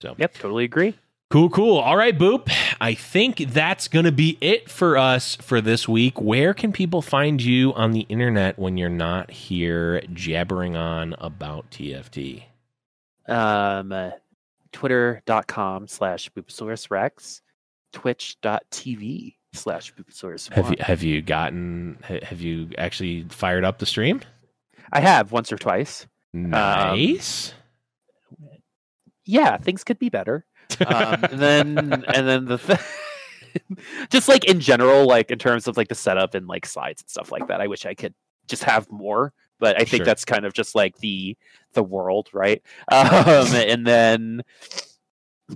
So 0.00 0.14
yep 0.18 0.34
totally 0.34 0.64
agree 0.64 0.94
Cool, 1.28 1.50
cool. 1.50 1.78
All 1.78 1.96
right, 1.96 2.16
Boop. 2.16 2.48
I 2.80 2.94
think 2.94 3.38
that's 3.48 3.88
going 3.88 4.04
to 4.04 4.12
be 4.12 4.38
it 4.40 4.70
for 4.70 4.96
us 4.96 5.34
for 5.34 5.60
this 5.60 5.88
week. 5.88 6.20
Where 6.20 6.54
can 6.54 6.72
people 6.72 7.02
find 7.02 7.42
you 7.42 7.74
on 7.74 7.90
the 7.90 8.06
internet 8.08 8.60
when 8.60 8.76
you're 8.76 8.88
not 8.88 9.32
here 9.32 10.02
jabbering 10.12 10.76
on 10.76 11.16
about 11.18 11.68
TFT? 11.72 12.44
um, 13.28 13.92
uh, 13.92 14.10
twitter.com 14.72 15.88
slash 15.88 16.30
Booposaurus 16.30 16.90
Rex, 16.90 17.42
twitch.tv 17.92 19.34
slash 19.52 19.94
Booposaurus 19.94 20.52
Have 20.52 20.70
you 20.70 20.76
have 20.80 21.02
you 21.02 21.22
gotten 21.22 21.98
have 22.02 22.40
you 22.40 22.70
actually 22.78 23.26
fired 23.30 23.64
up 23.64 23.78
the 23.78 23.86
stream? 23.86 24.20
I 24.92 25.00
have 25.00 25.32
once 25.32 25.50
or 25.50 25.56
twice. 25.56 26.06
Nice. 26.32 27.52
Yeah, 29.26 29.56
things 29.58 29.84
could 29.84 29.98
be 29.98 30.08
better. 30.08 30.44
Um, 30.86 31.24
and 31.24 31.40
then, 31.40 31.78
and 32.14 32.28
then 32.28 32.44
the 32.46 32.58
th- 32.58 32.80
just 34.10 34.28
like 34.28 34.44
in 34.44 34.60
general, 34.60 35.06
like 35.06 35.30
in 35.30 35.38
terms 35.38 35.66
of 35.68 35.76
like 35.76 35.88
the 35.88 35.94
setup 35.94 36.34
and 36.34 36.46
like 36.46 36.66
slides 36.66 37.02
and 37.02 37.10
stuff 37.10 37.30
like 37.32 37.48
that. 37.48 37.60
I 37.60 37.66
wish 37.66 37.86
I 37.86 37.94
could 37.94 38.14
just 38.48 38.64
have 38.64 38.90
more, 38.90 39.32
but 39.58 39.76
I 39.76 39.84
think 39.84 40.00
Sure. 40.00 40.04
that's 40.06 40.24
kind 40.24 40.44
of 40.46 40.52
just 40.52 40.74
like 40.74 40.96
the 40.98 41.36
the 41.72 41.82
world, 41.82 42.28
right? 42.32 42.62
Um, 42.90 43.08
and 43.54 43.86
then 43.86 44.42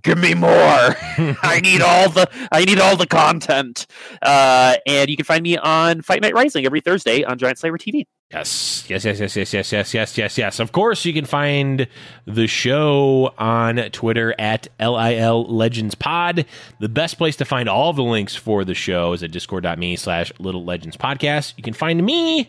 give 0.03 0.19
me 0.19 0.35
more. 0.35 0.51
I 0.51 1.61
need 1.63 1.83
all 1.83 2.09
the 2.09 2.29
I 2.53 2.65
need 2.65 2.81
all 2.81 2.97
the 2.97 3.07
content. 3.07 3.87
Uh, 4.23 4.77
and 4.87 5.11
you 5.11 5.17
can 5.17 5.25
find 5.25 5.43
me 5.43 5.57
on 5.59 6.03
Fight 6.03 6.23
Night 6.23 6.35
Rising 6.35 6.65
every 6.67 6.81
Thursday 6.81 7.25
on 7.25 7.39
Giant 7.39 7.59
Slayer 7.59 7.73
TV. 7.75 8.07
Yes, 8.33 8.85
yes, 8.89 9.05
yes, 9.05 9.19
yes, 9.19 9.35
yes, 9.37 9.53
yes, 9.53 9.73
yes, 9.73 9.95
yes, 9.95 10.17
yes, 10.19 10.39
yes. 10.39 10.61
Of 10.61 10.71
course, 10.71 11.05
you 11.05 11.13
can 11.13 11.25
find 11.25 11.89
the 12.27 12.47
show 12.47 13.35
on 13.37 13.77
Twitter 13.91 14.37
at 14.39 14.69
LIL 14.79 15.47
Legends 15.53 15.97
Pod. 15.97 16.47
The 16.79 16.89
best 16.89 17.19
place 17.19 17.35
to 17.37 17.45
find 17.45 17.69
all 17.69 17.93
the 17.93 18.05
links 18.05 18.37
for 18.37 18.65
the 18.65 18.75
show 18.75 19.15
is 19.15 19.25
at 19.25 19.33
discord.me 19.33 19.97
slash 19.97 20.33
Little 20.39 20.65
Legends 20.65 20.97
Podcast. 20.97 21.55
You 21.57 21.65
can 21.65 21.75
find 21.75 22.07
me 22.07 22.49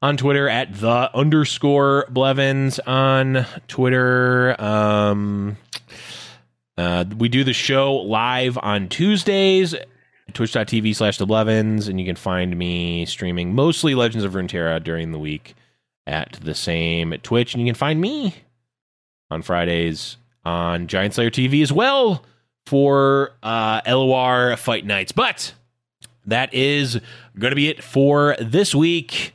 on 0.00 0.16
Twitter 0.16 0.48
at 0.48 0.72
the 0.80 1.14
underscore 1.14 2.06
Blevins 2.08 2.78
on 2.86 3.44
Twitter. 3.68 4.58
Um, 4.58 5.58
uh, 6.78 7.04
we 7.18 7.28
do 7.28 7.44
the 7.44 7.52
show 7.52 7.92
live 7.96 8.56
on 8.62 8.88
Tuesdays 8.88 9.74
twitch.tv 10.34 10.94
slash 10.94 11.18
the 11.18 11.26
Blevins, 11.26 11.88
and 11.88 12.00
you 12.00 12.06
can 12.06 12.16
find 12.16 12.56
me 12.56 13.06
streaming 13.06 13.54
mostly 13.54 13.94
Legends 13.94 14.24
of 14.24 14.32
Runeterra 14.32 14.82
during 14.82 15.12
the 15.12 15.18
week 15.18 15.54
at 16.06 16.38
the 16.42 16.54
same 16.54 17.12
Twitch. 17.22 17.54
And 17.54 17.60
you 17.62 17.66
can 17.66 17.74
find 17.74 18.00
me 18.00 18.34
on 19.30 19.42
Fridays 19.42 20.16
on 20.44 20.86
Giant 20.86 21.14
Slayer 21.14 21.30
TV 21.30 21.62
as 21.62 21.72
well 21.72 22.24
for 22.66 23.32
uh, 23.42 23.80
LOR 23.86 24.56
Fight 24.56 24.84
Nights. 24.84 25.12
But 25.12 25.54
that 26.26 26.52
is 26.52 27.00
going 27.38 27.50
to 27.50 27.56
be 27.56 27.68
it 27.68 27.82
for 27.82 28.36
this 28.40 28.74
week. 28.74 29.34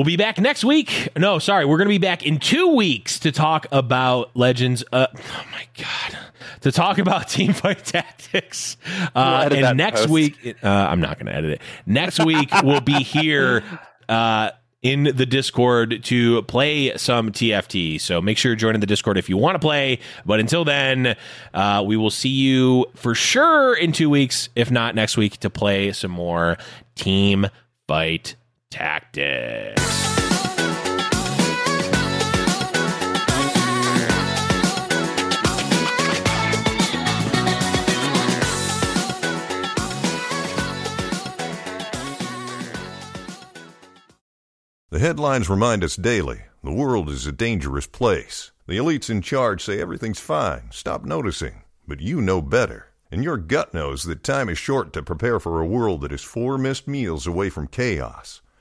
We'll 0.00 0.06
be 0.06 0.16
back 0.16 0.38
next 0.38 0.64
week. 0.64 1.10
No, 1.14 1.38
sorry, 1.38 1.66
we're 1.66 1.76
going 1.76 1.88
to 1.88 1.90
be 1.90 1.98
back 1.98 2.24
in 2.24 2.38
two 2.38 2.68
weeks 2.68 3.18
to 3.18 3.30
talk 3.30 3.66
about 3.70 4.34
Legends. 4.34 4.82
Uh, 4.90 5.08
oh 5.14 5.44
my 5.52 5.66
god, 5.76 6.18
to 6.62 6.72
talk 6.72 6.96
about 6.96 7.28
team 7.28 7.52
fight 7.52 7.84
tactics. 7.84 8.78
Uh, 9.14 9.50
and 9.52 9.76
next 9.76 10.00
post. 10.00 10.10
week, 10.10 10.56
uh, 10.64 10.66
I'm 10.66 11.02
not 11.02 11.18
going 11.18 11.26
to 11.26 11.34
edit 11.34 11.50
it. 11.50 11.60
Next 11.84 12.24
week 12.24 12.48
we'll 12.62 12.80
be 12.80 13.02
here. 13.02 13.62
Uh, 14.08 14.52
in 14.80 15.02
the 15.02 15.26
Discord 15.26 16.02
to 16.04 16.40
play 16.44 16.96
some 16.96 17.32
TFT. 17.32 18.00
So 18.00 18.22
make 18.22 18.38
sure 18.38 18.52
you're 18.52 18.56
joining 18.56 18.80
the 18.80 18.86
Discord 18.86 19.18
if 19.18 19.28
you 19.28 19.36
want 19.36 19.56
to 19.56 19.58
play. 19.58 19.98
But 20.24 20.40
until 20.40 20.64
then, 20.64 21.16
uh, 21.52 21.84
we 21.86 21.98
will 21.98 22.08
see 22.08 22.30
you 22.30 22.86
for 22.94 23.14
sure 23.14 23.74
in 23.76 23.92
two 23.92 24.08
weeks, 24.08 24.48
if 24.56 24.70
not 24.70 24.94
next 24.94 25.18
week, 25.18 25.36
to 25.40 25.50
play 25.50 25.92
some 25.92 26.12
more 26.12 26.56
team 26.94 27.48
fight 27.86 28.36
tactics. 28.70 29.80
The 44.90 44.98
headlines 44.98 45.48
remind 45.48 45.84
us 45.84 45.96
daily 45.96 46.42
the 46.62 46.72
world 46.72 47.08
is 47.08 47.26
a 47.26 47.32
dangerous 47.32 47.86
place. 47.86 48.50
The 48.66 48.76
elites 48.76 49.08
in 49.08 49.22
charge 49.22 49.64
say 49.64 49.80
everything's 49.80 50.20
fine, 50.20 50.70
stop 50.70 51.04
noticing. 51.04 51.62
But 51.86 52.00
you 52.00 52.20
know 52.20 52.40
better. 52.42 52.86
And 53.10 53.24
your 53.24 53.36
gut 53.36 53.74
knows 53.74 54.04
that 54.04 54.22
time 54.22 54.48
is 54.48 54.58
short 54.58 54.92
to 54.92 55.02
prepare 55.02 55.40
for 55.40 55.60
a 55.60 55.66
world 55.66 56.02
that 56.02 56.12
is 56.12 56.22
four 56.22 56.58
missed 56.58 56.86
meals 56.86 57.26
away 57.26 57.50
from 57.50 57.66
chaos. 57.66 58.40